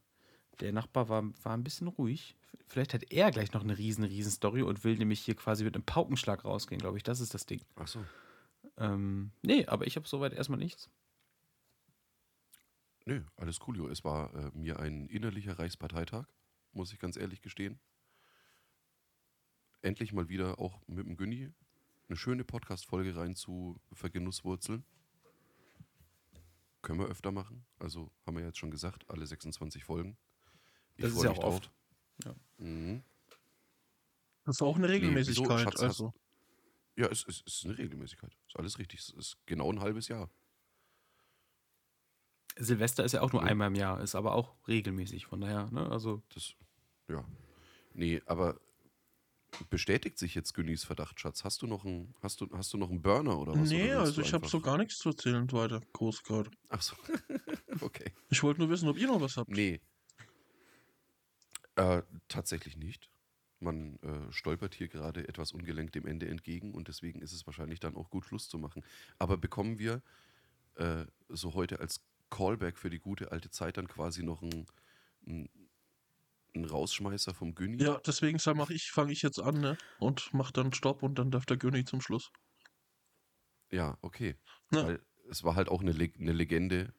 der 0.60 0.72
Nachbar 0.72 1.08
war, 1.08 1.24
war 1.44 1.54
ein 1.54 1.64
bisschen 1.64 1.88
ruhig. 1.88 2.36
Vielleicht 2.66 2.94
hat 2.94 3.10
er 3.10 3.30
gleich 3.30 3.52
noch 3.52 3.62
eine 3.62 3.78
riesen, 3.78 4.04
riesen 4.04 4.30
Story 4.32 4.62
und 4.62 4.84
will 4.84 4.96
nämlich 4.96 5.20
hier 5.20 5.34
quasi 5.34 5.64
mit 5.64 5.74
einem 5.74 5.84
Paukenschlag 5.84 6.44
rausgehen, 6.44 6.80
glaube 6.80 6.96
ich. 6.96 7.02
Das 7.02 7.20
ist 7.20 7.34
das 7.34 7.46
Ding. 7.46 7.62
Ach 7.76 7.88
so. 7.88 8.04
Ähm, 8.76 9.32
nee, 9.42 9.66
aber 9.66 9.86
ich 9.86 9.96
habe 9.96 10.06
soweit 10.06 10.32
erstmal 10.32 10.58
nichts. 10.58 10.90
Nö, 13.04 13.22
alles 13.36 13.60
coolio. 13.60 13.88
Es 13.88 14.04
war 14.04 14.34
äh, 14.34 14.50
mir 14.52 14.78
ein 14.80 15.08
innerlicher 15.08 15.58
Reichsparteitag, 15.58 16.26
muss 16.72 16.92
ich 16.92 16.98
ganz 16.98 17.16
ehrlich 17.16 17.40
gestehen. 17.40 17.80
Endlich 19.80 20.12
mal 20.12 20.28
wieder 20.28 20.58
auch 20.58 20.80
mit 20.86 21.06
dem 21.06 21.16
Günni 21.16 21.50
eine 22.08 22.16
schöne 22.16 22.44
Podcast-Folge 22.44 23.16
rein 23.16 23.34
zu 23.34 23.80
Vergenusswurzeln. 23.92 24.84
Können 26.82 27.00
wir 27.00 27.06
öfter 27.06 27.32
machen. 27.32 27.66
Also 27.78 28.10
haben 28.26 28.36
wir 28.36 28.44
jetzt 28.44 28.58
schon 28.58 28.70
gesagt, 28.70 29.08
alle 29.08 29.26
26 29.26 29.84
Folgen. 29.84 30.16
Ich 30.98 31.04
Das 31.04 31.12
ist 31.14 31.22
ja 31.22 31.30
mich 31.30 31.38
auch 31.38 31.42
drauf. 31.42 31.54
oft. 31.54 31.70
Ja. 32.24 32.34
Mhm. 32.58 33.02
Das 34.44 34.56
ist 34.56 34.62
auch 34.62 34.76
eine? 34.76 34.88
Regelmäßigkeit. 34.88 35.60
Schatz, 35.60 35.74
hast- 35.74 35.82
also. 35.82 36.12
Ja, 36.96 37.06
es, 37.06 37.24
es, 37.26 37.42
es 37.46 37.54
ist 37.58 37.64
eine 37.64 37.78
Regelmäßigkeit. 37.78 38.36
Ist 38.48 38.56
alles 38.56 38.78
richtig. 38.78 39.00
Es 39.00 39.10
ist 39.10 39.38
genau 39.46 39.72
ein 39.72 39.80
halbes 39.80 40.08
Jahr. 40.08 40.28
Silvester 42.56 43.04
ist 43.04 43.12
ja 43.12 43.20
auch 43.20 43.32
nur 43.32 43.42
Ja. 43.42 43.48
einmal 43.48 43.68
im 43.68 43.76
Jahr, 43.76 44.00
ist 44.00 44.14
aber 44.14 44.34
auch 44.34 44.56
regelmäßig. 44.66 45.26
Von 45.26 45.40
daher, 45.40 45.70
ne? 45.70 45.88
Also, 45.90 46.22
Das, 46.34 46.54
ja. 47.08 47.24
Nee, 47.92 48.20
aber 48.26 48.60
bestätigt 49.70 50.18
sich 50.18 50.34
jetzt 50.34 50.54
Günnis 50.54 50.84
Verdacht, 50.84 51.20
Schatz? 51.20 51.44
Hast 51.44 51.62
du 51.62 51.66
noch 51.66 51.84
einen, 51.84 52.14
hast 52.20 52.40
du, 52.40 52.48
hast 52.52 52.72
du 52.72 52.78
noch 52.78 52.90
einen 52.90 53.00
Burner 53.00 53.38
oder 53.38 53.52
was? 53.54 53.68
Nee, 53.70 53.92
oder 53.92 54.00
also 54.00 54.20
ich 54.20 54.32
habe 54.32 54.46
so 54.48 54.60
gar 54.60 54.76
nichts 54.76 54.98
zu 54.98 55.10
erzählen 55.10 55.50
weiter, 55.52 55.80
groß 55.92 56.22
gerade. 56.24 56.50
Ach 56.68 56.82
so. 56.82 56.96
okay. 57.80 58.12
Ich 58.28 58.42
wollte 58.42 58.60
nur 58.60 58.70
wissen, 58.70 58.88
ob 58.88 58.98
ihr 58.98 59.06
noch 59.06 59.20
was 59.20 59.36
habt. 59.36 59.48
Nee. 59.50 59.80
Äh, 61.78 62.02
tatsächlich 62.26 62.76
nicht. 62.76 63.08
Man 63.60 64.00
äh, 64.02 64.32
stolpert 64.32 64.74
hier 64.74 64.88
gerade 64.88 65.28
etwas 65.28 65.52
ungelenkt 65.52 65.94
dem 65.94 66.06
Ende 66.06 66.28
entgegen 66.28 66.74
und 66.74 66.88
deswegen 66.88 67.22
ist 67.22 67.32
es 67.32 67.46
wahrscheinlich 67.46 67.78
dann 67.78 67.96
auch 67.96 68.10
gut, 68.10 68.24
Schluss 68.24 68.48
zu 68.48 68.58
machen. 68.58 68.84
Aber 69.18 69.36
bekommen 69.36 69.78
wir 69.78 70.02
äh, 70.74 71.04
so 71.28 71.54
heute 71.54 71.78
als 71.78 72.04
Callback 72.30 72.78
für 72.78 72.90
die 72.90 72.98
gute 72.98 73.30
alte 73.30 73.50
Zeit 73.50 73.76
dann 73.76 73.86
quasi 73.86 74.24
noch 74.24 74.42
einen, 74.42 74.66
einen, 75.24 76.64
Rausschmeißer 76.64 77.32
vom 77.32 77.54
Günni? 77.54 77.80
Ja, 77.80 78.00
deswegen 78.04 78.40
mach 78.56 78.70
ich, 78.70 78.90
fange 78.90 79.12
ich 79.12 79.22
jetzt 79.22 79.38
an, 79.38 79.60
ne? 79.60 79.78
Und 80.00 80.34
mach 80.34 80.50
dann 80.50 80.72
Stopp 80.72 81.04
und 81.04 81.16
dann 81.16 81.30
darf 81.30 81.46
der 81.46 81.58
Günni 81.58 81.84
zum 81.84 82.00
Schluss. 82.00 82.32
Ja, 83.70 83.96
okay. 84.02 84.34
Ja. 84.72 84.84
Weil 84.84 85.00
es 85.30 85.44
war 85.44 85.54
halt 85.54 85.68
auch 85.68 85.80
eine, 85.80 85.92
Le 85.92 86.10
eine 86.18 86.32
Legende 86.32 86.92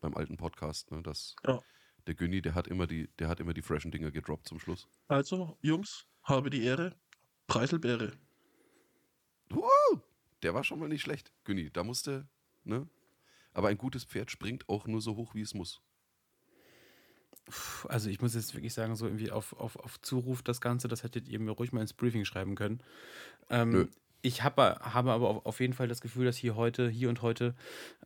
beim 0.00 0.14
alten 0.14 0.36
Podcast, 0.36 0.92
ne, 0.92 1.02
dass 1.02 1.34
Ja. 1.44 1.60
Der 2.06 2.14
Günni, 2.14 2.42
der 2.42 2.54
hat 2.54 2.68
immer 2.68 2.86
die, 2.86 3.08
der 3.18 3.28
hat 3.28 3.40
immer 3.40 3.54
die 3.54 3.62
freshen 3.62 3.90
Dinger 3.90 4.10
gedroppt 4.10 4.48
zum 4.48 4.58
Schluss. 4.58 4.88
Also, 5.08 5.56
Jungs, 5.62 6.06
habe 6.22 6.50
die 6.50 6.62
Ehre. 6.64 6.96
Preiselbeere. 7.46 8.12
Wow, 9.48 10.00
der 10.42 10.54
war 10.54 10.62
schon 10.62 10.78
mal 10.78 10.88
nicht 10.88 11.02
schlecht. 11.02 11.32
Günni, 11.44 11.70
da 11.70 11.82
musste, 11.82 12.28
ne? 12.64 12.88
Aber 13.52 13.68
ein 13.68 13.78
gutes 13.78 14.04
Pferd 14.04 14.30
springt 14.30 14.68
auch 14.68 14.86
nur 14.86 15.00
so 15.00 15.16
hoch, 15.16 15.34
wie 15.34 15.40
es 15.40 15.54
muss. 15.54 15.82
also 17.88 18.08
ich 18.08 18.20
muss 18.20 18.34
jetzt 18.34 18.54
wirklich 18.54 18.72
sagen, 18.72 18.94
so 18.94 19.06
irgendwie 19.06 19.30
auf, 19.30 19.52
auf, 19.54 19.76
auf 19.76 20.00
Zuruf 20.00 20.42
das 20.42 20.60
Ganze, 20.60 20.88
das 20.88 21.02
hättet 21.02 21.28
ihr 21.28 21.40
mir 21.40 21.50
ruhig 21.50 21.72
mal 21.72 21.80
ins 21.80 21.92
Briefing 21.92 22.24
schreiben 22.24 22.54
können. 22.54 22.80
Ähm, 23.48 23.70
Nö. 23.70 23.88
Ich 24.22 24.42
habe, 24.42 24.78
habe 24.82 25.12
aber 25.12 25.46
auf- 25.46 25.60
jeden 25.60 25.72
Fall 25.72 25.88
das 25.88 26.00
Gefühl, 26.00 26.26
dass 26.26 26.36
hier 26.36 26.56
heute, 26.56 26.88
hier 26.90 27.08
und 27.08 27.22
heute 27.22 27.54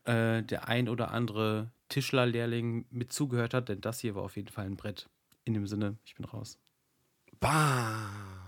äh, 0.04 0.42
der 0.42 0.68
ein 0.68 0.88
oder 0.88 1.10
andere 1.10 1.72
Tischlerlehrling 1.88 2.86
mit 2.90 3.12
zugehört 3.12 3.54
hat, 3.54 3.68
denn 3.68 3.80
das 3.80 4.00
hier 4.00 4.14
war 4.14 4.22
auf 4.22 4.36
jeden 4.36 4.48
Fall 4.48 4.66
ein 4.66 4.76
Brett. 4.76 5.08
In 5.44 5.54
dem 5.54 5.66
Sinne, 5.66 5.98
ich 6.04 6.14
bin 6.14 6.24
raus. 6.24 6.58
Bah! 7.40 8.43